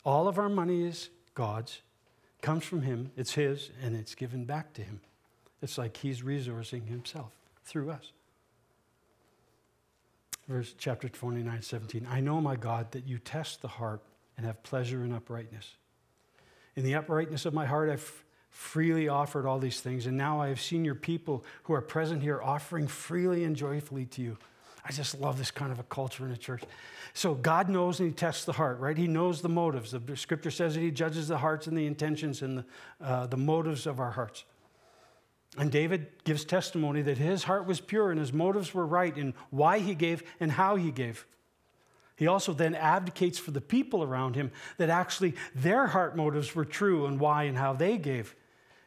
All 0.04 0.28
of 0.28 0.38
our 0.38 0.48
money 0.48 0.84
is 0.84 1.10
God's, 1.34 1.80
comes 2.40 2.64
from 2.64 2.82
Him, 2.82 3.10
it's 3.16 3.34
His, 3.34 3.70
and 3.82 3.96
it's 3.96 4.14
given 4.14 4.44
back 4.44 4.72
to 4.74 4.82
Him. 4.82 5.00
It's 5.60 5.78
like 5.78 5.96
He's 5.96 6.22
resourcing 6.22 6.86
Himself 6.86 7.32
through 7.64 7.90
us 7.90 8.12
verse 10.48 10.74
chapter 10.78 11.08
29 11.08 11.62
17 11.62 12.06
i 12.10 12.20
know 12.20 12.40
my 12.40 12.56
god 12.56 12.90
that 12.92 13.06
you 13.06 13.18
test 13.18 13.62
the 13.62 13.68
heart 13.68 14.02
and 14.36 14.46
have 14.46 14.62
pleasure 14.62 15.04
in 15.04 15.12
uprightness. 15.12 15.76
In 16.74 16.84
the 16.84 16.94
uprightness 16.94 17.46
of 17.46 17.54
my 17.54 17.66
heart, 17.66 17.88
I've 17.88 18.24
freely 18.50 19.08
offered 19.08 19.46
all 19.46 19.58
these 19.58 19.80
things, 19.80 20.06
and 20.06 20.16
now 20.16 20.40
I 20.40 20.48
have 20.48 20.60
seen 20.60 20.84
your 20.84 20.94
people 20.94 21.44
who 21.64 21.72
are 21.74 21.80
present 21.80 22.22
here 22.22 22.40
offering 22.42 22.86
freely 22.86 23.44
and 23.44 23.56
joyfully 23.56 24.06
to 24.06 24.22
you. 24.22 24.38
I 24.84 24.92
just 24.92 25.18
love 25.20 25.36
this 25.36 25.50
kind 25.50 25.72
of 25.72 25.78
a 25.78 25.84
culture 25.84 26.24
in 26.24 26.32
a 26.32 26.36
church. 26.36 26.62
So 27.12 27.34
God 27.34 27.68
knows 27.68 27.98
and 27.98 28.10
He 28.10 28.14
tests 28.14 28.44
the 28.44 28.52
heart, 28.52 28.78
right? 28.78 28.96
He 28.96 29.08
knows 29.08 29.42
the 29.42 29.48
motives. 29.48 29.90
The 29.90 30.16
scripture 30.16 30.50
says 30.50 30.74
that 30.74 30.80
He 30.80 30.90
judges 30.90 31.28
the 31.28 31.38
hearts 31.38 31.66
and 31.66 31.76
the 31.76 31.86
intentions 31.86 32.42
and 32.42 32.58
the, 32.58 32.64
uh, 33.00 33.26
the 33.26 33.36
motives 33.36 33.86
of 33.86 33.98
our 33.98 34.12
hearts. 34.12 34.44
And 35.58 35.70
David 35.70 36.08
gives 36.24 36.44
testimony 36.44 37.02
that 37.02 37.18
his 37.18 37.44
heart 37.44 37.66
was 37.66 37.80
pure 37.80 38.10
and 38.10 38.20
his 38.20 38.32
motives 38.32 38.74
were 38.74 38.86
right 38.86 39.16
in 39.16 39.34
why 39.50 39.78
he 39.78 39.94
gave 39.94 40.22
and 40.38 40.52
how 40.52 40.76
he 40.76 40.90
gave. 40.90 41.26
He 42.16 42.26
also 42.26 42.52
then 42.52 42.74
advocates 42.74 43.38
for 43.38 43.50
the 43.50 43.60
people 43.60 44.02
around 44.02 44.36
him 44.36 44.50
that 44.78 44.90
actually 44.90 45.34
their 45.54 45.86
heart 45.86 46.16
motives 46.16 46.54
were 46.54 46.64
true 46.64 47.06
and 47.06 47.20
why 47.20 47.44
and 47.44 47.56
how 47.56 47.74
they 47.74 47.98
gave, 47.98 48.34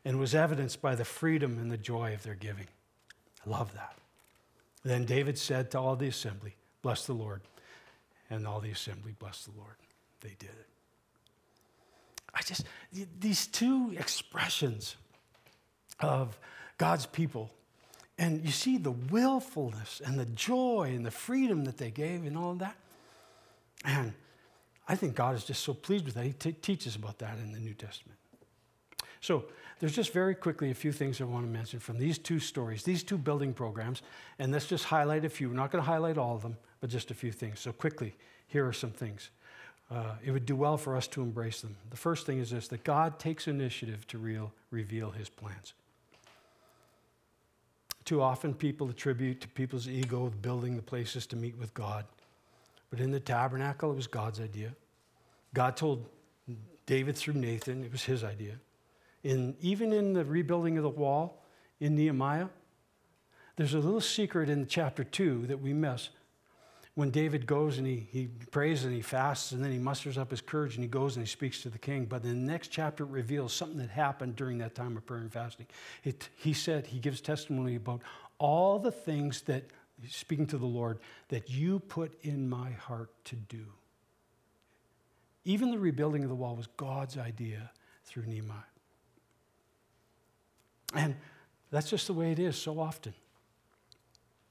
and 0.04 0.20
was 0.20 0.34
evidenced 0.34 0.82
by 0.82 0.96
the 0.96 1.06
freedom 1.06 1.60
and 1.60 1.72
the 1.72 1.78
joy 1.78 2.14
of 2.14 2.24
their 2.24 2.36
giving. 2.36 2.68
I 3.46 3.50
love 3.50 3.74
that. 3.76 3.96
Then 4.84 5.06
David 5.06 5.38
said 5.38 5.72
to 5.72 5.80
all 5.80 5.96
the 5.96 6.08
assembly, 6.08 6.56
Bless 6.82 7.06
the 7.06 7.14
Lord. 7.14 7.42
And 8.32 8.48
all 8.48 8.60
the 8.60 8.72
assembly 8.72 9.16
blessed 9.18 9.46
the 9.46 9.60
Lord. 9.60 9.76
They 10.22 10.36
did 10.38 10.50
it. 10.50 10.68
I 12.34 12.42
just, 12.44 12.64
these 13.20 13.48
two 13.48 13.96
expressions 13.98 14.96
of 16.00 16.38
God's 16.80 17.06
people, 17.06 17.52
and 18.18 18.44
you 18.44 18.52
see 18.52 18.78
the 18.78 18.92
willfulness 18.92 20.02
and 20.04 20.20
the 20.20 20.26
joy 20.26 20.94
and 20.96 21.06
the 21.06 21.12
freedom 21.12 21.66
that 21.66 21.78
they 21.78 21.92
gave 21.92 22.26
and 22.26 22.36
all 22.36 22.52
of 22.52 22.60
that. 22.60 22.76
And 23.86 24.14
I 24.88 24.96
think 24.96 25.14
God 25.14 25.36
is 25.36 25.44
just 25.44 25.64
so 25.64 25.74
pleased 25.74 26.06
with 26.06 26.16
that. 26.16 26.26
He 26.26 26.34
t- 26.34 26.54
teaches 26.54 26.96
about 26.96 27.20
that 27.20 27.38
in 27.38 27.52
the 27.52 27.60
New 27.60 27.74
Testament. 27.74 28.18
So 29.22 29.46
there's 29.80 29.94
just 29.94 30.14
very 30.14 30.34
quickly 30.34 30.72
a 30.72 30.74
few 30.74 30.94
things 30.94 31.20
I 31.20 31.26
want 31.26 31.46
to 31.46 31.52
mention 31.52 31.80
from 31.80 31.98
these 31.98 32.18
two 32.18 32.40
stories, 32.40 32.84
these 32.84 33.04
two 33.04 33.18
building 33.18 33.54
programs, 33.54 34.02
and 34.40 34.52
let's 34.52 34.66
just 34.66 34.86
highlight 34.86 35.26
a 35.26 35.30
few. 35.30 35.50
We're 35.50 35.56
not 35.56 35.72
going 35.72 35.84
to 35.84 35.90
highlight 35.90 36.18
all 36.18 36.36
of 36.36 36.42
them, 36.42 36.58
but 36.80 36.90
just 36.90 37.12
a 37.12 37.14
few 37.14 37.32
things. 37.32 37.60
So 37.60 37.74
quickly, 37.74 38.16
here 38.48 38.66
are 38.66 38.74
some 38.74 38.92
things. 38.92 39.30
Uh, 39.92 40.14
it 40.24 40.32
would 40.32 40.46
do 40.46 40.56
well 40.56 40.78
for 40.78 40.96
us 40.96 41.08
to 41.08 41.22
embrace 41.22 41.62
them. 41.62 41.76
The 41.90 41.98
first 41.98 42.26
thing 42.26 42.40
is 42.40 42.52
this 42.52 42.70
that 42.70 42.84
God 42.86 43.20
takes 43.20 43.48
initiative 43.48 44.08
to 44.08 44.18
real, 44.18 44.54
reveal 44.72 45.12
his 45.12 45.28
plans. 45.28 45.74
Too 48.06 48.22
often, 48.22 48.54
people 48.54 48.90
attribute 48.90 49.42
to 49.42 49.48
people's 49.48 49.88
ego 49.88 50.32
building 50.42 50.76
the 50.76 50.82
places 50.82 51.28
to 51.28 51.36
meet 51.36 51.58
with 51.58 51.74
God. 51.74 52.06
But 52.90 53.00
in 53.00 53.12
the 53.12 53.20
tabernacle, 53.20 53.92
it 53.92 53.96
was 53.96 54.08
God's 54.08 54.40
idea. 54.40 54.74
God 55.54 55.78
told 55.78 56.08
David 56.86 57.16
through 57.16 57.36
Nathan, 57.36 57.84
it 57.84 57.92
was 57.92 58.04
his 58.04 58.24
idea. 58.24 58.56
In, 59.24 59.56
even 59.62 59.94
in 59.94 60.14
the 60.14 60.26
rebuilding 60.26 60.78
of 60.78 60.84
the 60.84 60.90
wall 60.90 61.44
in 61.80 61.96
Nehemiah, 61.96 62.48
there's 63.58 63.74
a 63.74 63.80
little 63.80 64.02
secret 64.02 64.50
in 64.50 64.66
chapter 64.68 65.04
2 65.04 65.48
that 65.48 65.62
we 65.62 65.74
miss. 65.74 66.10
When 67.00 67.12
David 67.12 67.46
goes 67.46 67.78
and 67.78 67.88
he, 67.88 68.10
he 68.12 68.28
prays 68.52 68.84
and 68.84 68.94
he 68.94 69.02
fasts 69.02 69.54
and 69.54 69.64
then 69.64 69.72
he 69.72 69.78
musters 69.78 70.18
up 70.18 70.32
his 70.32 70.42
courage 70.42 70.76
and 70.76 70.84
he 70.84 70.90
goes 70.90 71.16
and 71.16 71.26
he 71.26 71.32
speaks 71.32 71.62
to 71.62 71.70
the 71.70 71.78
king. 71.78 72.04
But 72.04 72.26
in 72.26 72.46
the 72.46 72.52
next 72.52 72.68
chapter, 72.74 73.06
it 73.06 73.10
reveals 73.10 73.54
something 73.54 73.78
that 73.78 73.90
happened 73.90 74.36
during 74.36 74.58
that 74.58 74.76
time 74.76 74.98
of 74.98 75.06
prayer 75.06 75.22
and 75.22 75.32
fasting. 75.32 75.68
It, 76.04 76.28
he 76.36 76.52
said, 76.52 76.86
he 76.86 77.00
gives 77.00 77.22
testimony 77.22 77.76
about 77.76 78.02
all 78.38 78.80
the 78.80 78.92
things 78.92 79.44
that 79.44 79.64
speaking 80.10 80.46
to 80.48 80.58
the 80.58 80.66
Lord, 80.66 81.00
that 81.30 81.50
you 81.50 81.80
put 81.80 82.22
in 82.22 82.50
my 82.50 82.72
heart 82.72 83.12
to 83.24 83.38
do. 83.38 83.66
Even 85.46 85.72
the 85.72 85.80
rebuilding 85.80 86.24
of 86.24 86.30
the 86.30 86.36
wall 86.36 86.58
was 86.58 86.68
God's 86.76 87.18
idea 87.18 87.72
through 88.04 88.26
Nehemiah. 88.26 88.58
And 90.94 91.16
that's 91.72 91.90
just 91.90 92.08
the 92.08 92.14
way 92.14 92.34
it 92.34 92.40
is 92.40 92.58
so 92.58 92.78
often. 92.78 93.14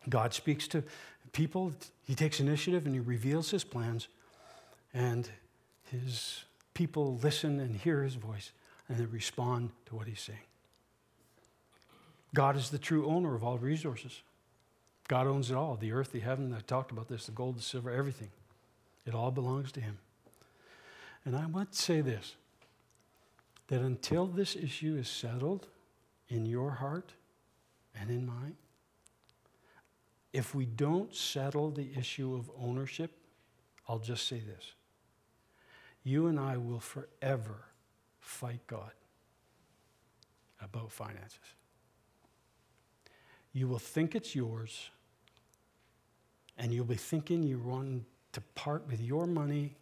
God 0.09 0.33
speaks 0.33 0.67
to 0.69 0.83
people, 1.39 1.73
He 2.05 2.17
takes 2.17 2.41
initiative 2.41 2.85
and 2.85 2.95
He 2.95 3.01
reveals 3.01 3.51
His 3.51 3.63
plans, 3.63 4.09
and 4.93 5.31
His 5.85 6.45
people 6.75 7.17
listen 7.23 7.61
and 7.61 7.77
hear 7.77 8.03
His 8.03 8.17
voice, 8.17 8.51
and 8.89 8.99
they 8.99 9.05
respond 9.05 9.71
to 9.87 9.95
what 9.95 10.09
He's 10.09 10.21
saying. 10.21 10.39
God 12.35 12.57
is 12.57 12.71
the 12.71 12.79
true 12.79 13.07
owner 13.07 13.37
of 13.37 13.45
all 13.45 13.57
resources. 13.57 14.21
God 15.07 15.29
owns 15.29 15.51
it 15.51 15.55
all 15.55 15.77
the 15.77 15.93
earth, 15.93 16.11
the 16.11 16.19
heaven. 16.19 16.53
I 16.53 16.61
talked 16.61 16.91
about 16.91 17.09
this 17.09 17.27
the 17.27 17.33
gold, 17.33 17.57
the 17.57 17.63
silver, 17.63 17.91
everything. 17.91 18.31
It 19.07 19.15
all 19.15 19.31
belongs 19.31 19.71
to 19.73 19.81
Him. 19.81 19.99
And 21.25 21.37
I 21.37 21.47
want 21.47 21.73
to 21.73 21.79
say 21.79 22.01
this 22.01 22.35
that 23.69 23.81
until 23.81 24.27
this 24.27 24.57
issue 24.57 24.97
is 24.97 25.09
settled 25.09 25.69
in 26.29 26.47
your 26.47 26.73
heart 26.73 27.13
and 27.95 28.11
in 28.11 28.27
mine, 28.27 28.57
if 30.33 30.55
we 30.55 30.67
don't 30.67 31.15
settle 31.15 31.71
the 31.71 31.89
issue 31.97 32.35
of 32.35 32.51
ownership, 32.61 33.13
I'll 33.89 33.99
just 33.99 34.29
say 34.29 34.41
this. 34.41 34.73
You 36.05 36.27
and 36.27 36.39
I 36.39 36.57
will 36.57 36.81
forever 36.81 37.65
fight 38.21 38.61
God 38.67 38.93
about 40.61 40.93
finances. 40.93 41.39
You 43.53 43.69
will 43.69 43.79
think 43.79 44.15
it's 44.15 44.35
yours, 44.35 44.91
and 46.57 46.73
you'll 46.73 46.85
be 46.85 46.95
thinking 46.95 47.43
you 47.43 47.59
want 47.59 48.05
to 48.33 48.41
part 48.55 48.87
with 48.87 49.01
your 49.01 49.27
money, 49.27 49.77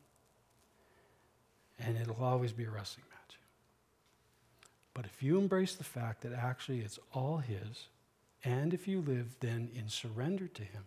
and 1.78 1.96
it'll 1.96 2.22
always 2.24 2.52
be 2.52 2.64
a 2.64 2.70
wrestling 2.70 3.04
match. 3.10 3.38
But 4.94 5.04
if 5.04 5.22
you 5.22 5.38
embrace 5.38 5.74
the 5.74 5.84
fact 5.84 6.22
that 6.22 6.32
actually 6.32 6.80
it's 6.80 6.98
all 7.12 7.38
His, 7.38 7.88
and 8.44 8.72
if 8.72 8.86
you 8.86 9.00
live 9.00 9.36
then 9.40 9.70
in 9.74 9.88
surrender 9.88 10.46
to 10.48 10.62
Him, 10.62 10.84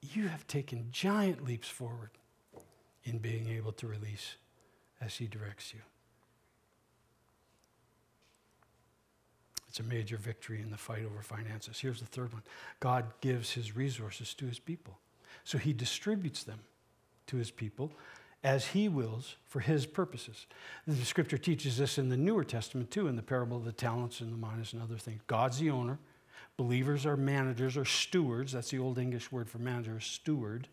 you 0.00 0.28
have 0.28 0.46
taken 0.46 0.88
giant 0.90 1.44
leaps 1.44 1.68
forward 1.68 2.10
in 3.04 3.18
being 3.18 3.48
able 3.48 3.72
to 3.72 3.86
release 3.86 4.36
as 5.00 5.16
He 5.16 5.26
directs 5.26 5.72
you. 5.72 5.80
It's 9.68 9.80
a 9.80 9.84
major 9.84 10.18
victory 10.18 10.60
in 10.60 10.70
the 10.70 10.76
fight 10.76 11.04
over 11.04 11.22
finances. 11.22 11.80
Here's 11.80 12.00
the 12.00 12.06
third 12.06 12.32
one 12.32 12.42
God 12.80 13.06
gives 13.20 13.52
His 13.52 13.74
resources 13.74 14.34
to 14.34 14.46
His 14.46 14.58
people. 14.58 14.98
So 15.44 15.56
He 15.56 15.72
distributes 15.72 16.44
them 16.44 16.60
to 17.28 17.36
His 17.36 17.50
people 17.50 17.90
as 18.44 18.68
he 18.68 18.88
wills 18.88 19.36
for 19.46 19.60
his 19.60 19.86
purposes. 19.86 20.46
The 20.86 21.04
scripture 21.04 21.38
teaches 21.38 21.78
this 21.78 21.98
in 21.98 22.08
the 22.08 22.16
Newer 22.16 22.44
Testament 22.44 22.90
too, 22.90 23.06
in 23.06 23.16
the 23.16 23.22
parable 23.22 23.56
of 23.56 23.64
the 23.64 23.72
talents 23.72 24.20
and 24.20 24.32
the 24.32 24.36
minas 24.36 24.72
and 24.72 24.82
other 24.82 24.96
things. 24.96 25.20
God's 25.26 25.58
the 25.58 25.70
owner. 25.70 25.98
Believers 26.56 27.06
are 27.06 27.16
managers 27.16 27.76
or 27.76 27.84
stewards. 27.84 28.52
That's 28.52 28.70
the 28.70 28.78
old 28.78 28.98
English 28.98 29.30
word 29.32 29.48
for 29.48 29.58
manager, 29.58 30.00
steward. 30.00 30.68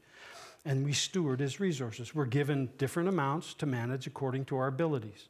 And 0.65 0.83
we 0.83 0.93
steward 0.93 1.39
his 1.39 1.59
resources. 1.59 2.13
We're 2.13 2.25
given 2.25 2.69
different 2.77 3.07
amounts 3.07 3.53
to 3.55 3.65
manage 3.65 4.07
according 4.07 4.45
to 4.45 4.57
our 4.57 4.67
abilities. 4.67 5.29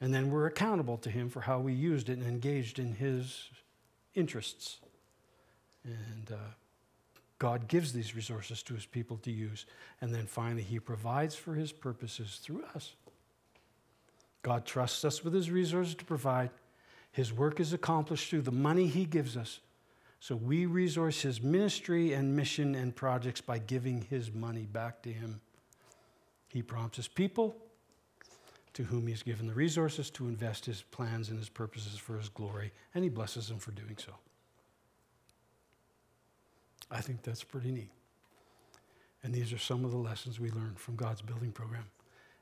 And 0.00 0.12
then 0.12 0.30
we're 0.30 0.46
accountable 0.46 0.98
to 0.98 1.10
him 1.10 1.30
for 1.30 1.42
how 1.42 1.60
we 1.60 1.72
used 1.72 2.08
it 2.08 2.18
and 2.18 2.26
engaged 2.26 2.78
in 2.78 2.94
his 2.94 3.48
interests. 4.14 4.78
And 5.84 6.32
uh, 6.32 6.36
God 7.38 7.68
gives 7.68 7.92
these 7.92 8.14
resources 8.14 8.62
to 8.62 8.74
his 8.74 8.86
people 8.86 9.16
to 9.18 9.30
use. 9.30 9.66
And 10.00 10.14
then 10.14 10.26
finally, 10.26 10.62
he 10.62 10.78
provides 10.78 11.34
for 11.34 11.54
his 11.54 11.72
purposes 11.72 12.40
through 12.42 12.64
us. 12.74 12.94
God 14.42 14.64
trusts 14.66 15.04
us 15.04 15.24
with 15.24 15.34
his 15.34 15.50
resources 15.50 15.94
to 15.96 16.04
provide. 16.04 16.50
His 17.12 17.32
work 17.32 17.60
is 17.60 17.72
accomplished 17.72 18.30
through 18.30 18.42
the 18.42 18.52
money 18.52 18.86
he 18.86 19.04
gives 19.04 19.36
us. 19.36 19.60
So 20.20 20.36
we 20.36 20.66
resource 20.66 21.20
his 21.22 21.42
ministry 21.42 22.12
and 22.12 22.34
mission 22.34 22.74
and 22.74 22.94
projects 22.94 23.40
by 23.40 23.58
giving 23.58 24.02
his 24.02 24.32
money 24.32 24.66
back 24.70 25.02
to 25.02 25.12
him. 25.12 25.40
He 26.48 26.62
prompts 26.62 26.96
his 26.96 27.08
people 27.08 27.56
to 28.74 28.84
whom 28.84 29.06
he's 29.06 29.22
given 29.22 29.46
the 29.46 29.54
resources 29.54 30.10
to 30.10 30.28
invest 30.28 30.66
his 30.66 30.82
plans 30.82 31.28
and 31.28 31.38
his 31.38 31.48
purposes 31.48 31.98
for 31.98 32.16
his 32.16 32.28
glory, 32.28 32.72
and 32.94 33.04
he 33.04 33.10
blesses 33.10 33.48
them 33.48 33.58
for 33.58 33.70
doing 33.72 33.96
so. 33.98 34.12
I 36.94 37.00
think 37.00 37.22
that's 37.22 37.42
pretty 37.42 37.72
neat. 37.72 37.90
And 39.24 39.34
these 39.34 39.52
are 39.52 39.58
some 39.58 39.84
of 39.84 39.90
the 39.90 39.98
lessons 39.98 40.38
we 40.38 40.50
learned 40.50 40.78
from 40.78 40.94
God's 40.94 41.22
building 41.22 41.50
program 41.50 41.86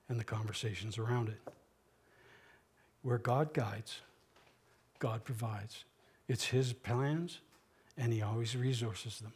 and 0.09 0.21
the 0.21 0.25
conversations 0.25 0.99
around 0.99 1.29
it. 1.29 1.41
Where 3.01 3.19
God 3.19 3.55
guides, 3.55 4.03
God 4.99 5.25
provides. 5.25 5.85
It's 6.29 6.45
His 6.45 6.73
plans, 6.73 7.41
and 7.97 8.13
He 8.13 8.21
always 8.21 8.55
resources 8.55 9.21
them. 9.21 9.33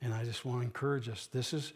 And 0.00 0.14
I 0.14 0.24
just 0.24 0.44
want 0.44 0.60
to 0.60 0.64
encourage 0.64 1.08
us 1.08 1.28
this 1.32 1.52
is 1.52 1.72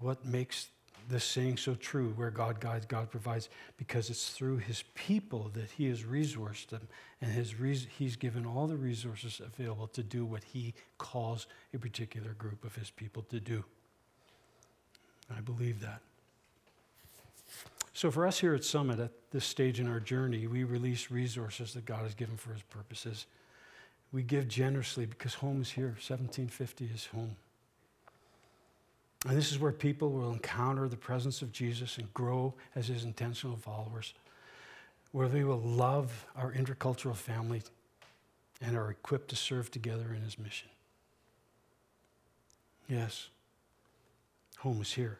what 0.00 0.24
makes 0.24 0.68
this 1.08 1.24
saying 1.24 1.56
so 1.56 1.74
true 1.74 2.12
where 2.16 2.30
God 2.30 2.60
guides, 2.60 2.86
God 2.86 3.10
provides, 3.10 3.48
because 3.76 4.10
it's 4.10 4.30
through 4.30 4.58
his 4.58 4.84
people 4.94 5.50
that 5.54 5.70
he 5.70 5.88
has 5.88 6.02
resourced 6.02 6.68
them 6.68 6.88
and 7.20 7.30
his 7.32 7.58
res- 7.58 7.86
he's 7.98 8.16
given 8.16 8.44
all 8.44 8.66
the 8.66 8.76
resources 8.76 9.40
available 9.44 9.88
to 9.88 10.02
do 10.02 10.24
what 10.24 10.44
he 10.44 10.74
calls 10.98 11.46
a 11.74 11.78
particular 11.78 12.32
group 12.34 12.64
of 12.64 12.76
his 12.76 12.90
people 12.90 13.22
to 13.30 13.40
do. 13.40 13.64
I 15.34 15.40
believe 15.40 15.80
that. 15.80 16.00
So, 17.92 18.10
for 18.10 18.26
us 18.26 18.38
here 18.38 18.54
at 18.54 18.64
Summit, 18.64 19.00
at 19.00 19.10
this 19.32 19.44
stage 19.44 19.80
in 19.80 19.88
our 19.88 19.98
journey, 19.98 20.46
we 20.46 20.62
release 20.62 21.10
resources 21.10 21.74
that 21.74 21.84
God 21.84 22.02
has 22.02 22.14
given 22.14 22.36
for 22.36 22.52
his 22.52 22.62
purposes. 22.62 23.26
We 24.12 24.22
give 24.22 24.46
generously 24.46 25.04
because 25.04 25.34
home 25.34 25.62
is 25.62 25.70
here. 25.72 25.88
1750 25.88 26.90
is 26.94 27.06
home. 27.06 27.36
And 29.26 29.36
this 29.36 29.50
is 29.50 29.58
where 29.58 29.72
people 29.72 30.10
will 30.10 30.32
encounter 30.32 30.88
the 30.88 30.96
presence 30.96 31.42
of 31.42 31.52
Jesus 31.52 31.98
and 31.98 32.12
grow 32.14 32.54
as 32.76 32.86
his 32.86 33.04
intentional 33.04 33.56
followers, 33.56 34.14
where 35.10 35.28
they 35.28 35.42
will 35.42 35.60
love 35.60 36.26
our 36.36 36.52
intercultural 36.52 37.16
family 37.16 37.62
and 38.60 38.76
are 38.76 38.90
equipped 38.90 39.28
to 39.30 39.36
serve 39.36 39.70
together 39.70 40.14
in 40.14 40.22
his 40.22 40.38
mission. 40.38 40.68
Yes, 42.88 43.28
home 44.58 44.80
is 44.80 44.92
here. 44.92 45.18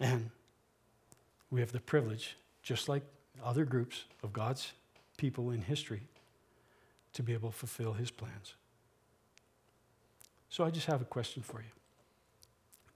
And 0.00 0.30
we 1.50 1.60
have 1.60 1.72
the 1.72 1.80
privilege, 1.80 2.36
just 2.62 2.88
like 2.88 3.02
other 3.44 3.64
groups 3.64 4.04
of 4.22 4.32
God's 4.32 4.72
people 5.16 5.50
in 5.50 5.62
history, 5.62 6.02
to 7.12 7.22
be 7.22 7.32
able 7.32 7.50
to 7.50 7.56
fulfill 7.56 7.92
his 7.92 8.10
plans. 8.10 8.54
So 10.54 10.62
I 10.62 10.70
just 10.70 10.86
have 10.86 11.02
a 11.02 11.04
question 11.04 11.42
for 11.42 11.58
you. 11.58 11.72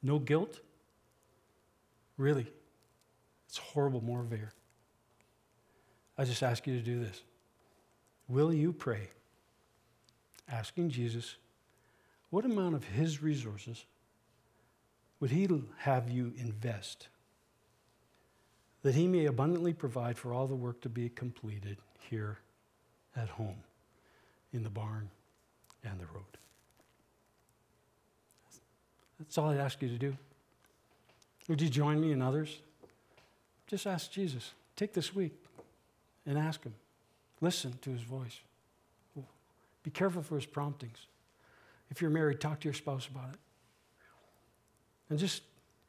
No 0.01 0.21
guilt? 0.21 0.61
Really? 2.17 2.47
It's 3.49 3.59
horrible 3.59 4.01
motivator. 4.01 4.51
I 6.17 6.23
just 6.23 6.45
ask 6.45 6.69
you 6.69 6.77
to 6.77 6.85
do 6.85 7.01
this. 7.01 7.21
Will 8.29 8.55
you 8.55 8.73
pray, 8.73 9.09
asking 10.49 10.91
Jesus, 10.91 11.35
what 12.31 12.45
amount 12.45 12.77
of 12.77 12.85
his 12.85 13.25
resources 13.25 13.87
would 15.19 15.33
he 15.33 15.49
have 15.79 16.09
you 16.09 16.33
invest 16.37 17.09
that 18.85 18.95
he 18.95 19.09
may 19.09 19.25
abundantly 19.25 19.73
provide 19.73 20.17
for 20.17 20.33
all 20.33 20.47
the 20.47 20.55
work 20.55 20.81
to 20.83 20.89
be 20.89 21.09
completed 21.09 21.79
here 22.09 22.39
at 23.17 23.31
home, 23.31 23.65
in 24.53 24.63
the 24.63 24.71
barn 24.71 25.11
and 25.83 25.99
the 25.99 26.07
road? 26.15 26.39
That's 29.19 29.37
all 29.37 29.51
I'd 29.51 29.59
ask 29.59 29.83
you 29.83 29.89
to 29.89 29.99
do. 29.99 30.17
Would 31.49 31.61
you 31.61 31.69
join 31.69 32.01
me 32.01 32.13
and 32.13 32.23
others? 32.23 32.59
Just 33.67 33.87
ask 33.87 34.11
Jesus. 34.11 34.53
Take 34.77 34.93
this 34.93 35.15
week 35.15 35.33
and 36.27 36.39
ask 36.39 36.63
Him. 36.63 36.75
Listen 37.41 37.79
to 37.83 37.91
His 37.91 38.03
voice. 38.03 38.41
Be 39.83 39.91
careful 39.91 40.23
for 40.23 40.37
His 40.37 40.47
promptings. 40.47 40.99
If 41.91 42.03
you're 42.03 42.11
married, 42.11 42.41
talk 42.41 42.61
to 42.61 42.65
your 42.65 42.75
spouse 42.75 43.07
about 43.07 43.31
it. 43.31 43.39
And 45.09 45.19
just 45.19 45.43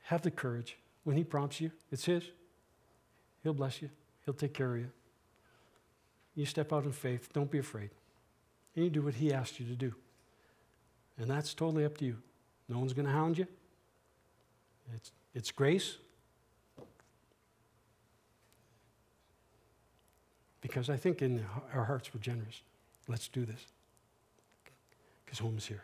have 0.03 0.21
the 0.21 0.31
courage. 0.31 0.77
When 1.03 1.17
He 1.17 1.23
prompts 1.23 1.59
you, 1.59 1.71
it's 1.91 2.05
His. 2.05 2.23
He'll 3.43 3.53
bless 3.53 3.81
you, 3.81 3.89
He'll 4.25 4.33
take 4.33 4.53
care 4.53 4.73
of 4.73 4.79
you. 4.79 4.89
You 6.35 6.45
step 6.45 6.71
out 6.71 6.85
in 6.85 6.91
faith, 6.91 7.29
don't 7.33 7.51
be 7.51 7.59
afraid. 7.59 7.89
And 8.75 8.85
you 8.85 8.91
do 8.91 9.01
what 9.01 9.15
He 9.15 9.33
asked 9.33 9.59
you 9.59 9.65
to 9.65 9.75
do. 9.75 9.93
And 11.17 11.29
that's 11.29 11.53
totally 11.53 11.83
up 11.83 11.97
to 11.97 12.05
you. 12.05 12.17
No 12.69 12.77
one's 12.77 12.93
going 12.93 13.07
to 13.07 13.11
hound 13.11 13.37
you. 13.37 13.47
It's, 14.95 15.11
it's 15.33 15.51
grace. 15.51 15.97
Because 20.61 20.89
I 20.89 20.95
think 20.95 21.21
in 21.21 21.43
our 21.73 21.83
hearts 21.83 22.13
we're 22.13 22.21
generous. 22.21 22.61
Let's 23.07 23.27
do 23.27 23.43
this. 23.43 23.65
Because 25.25 25.39
home 25.39 25.57
is 25.57 25.65
here. 25.65 25.81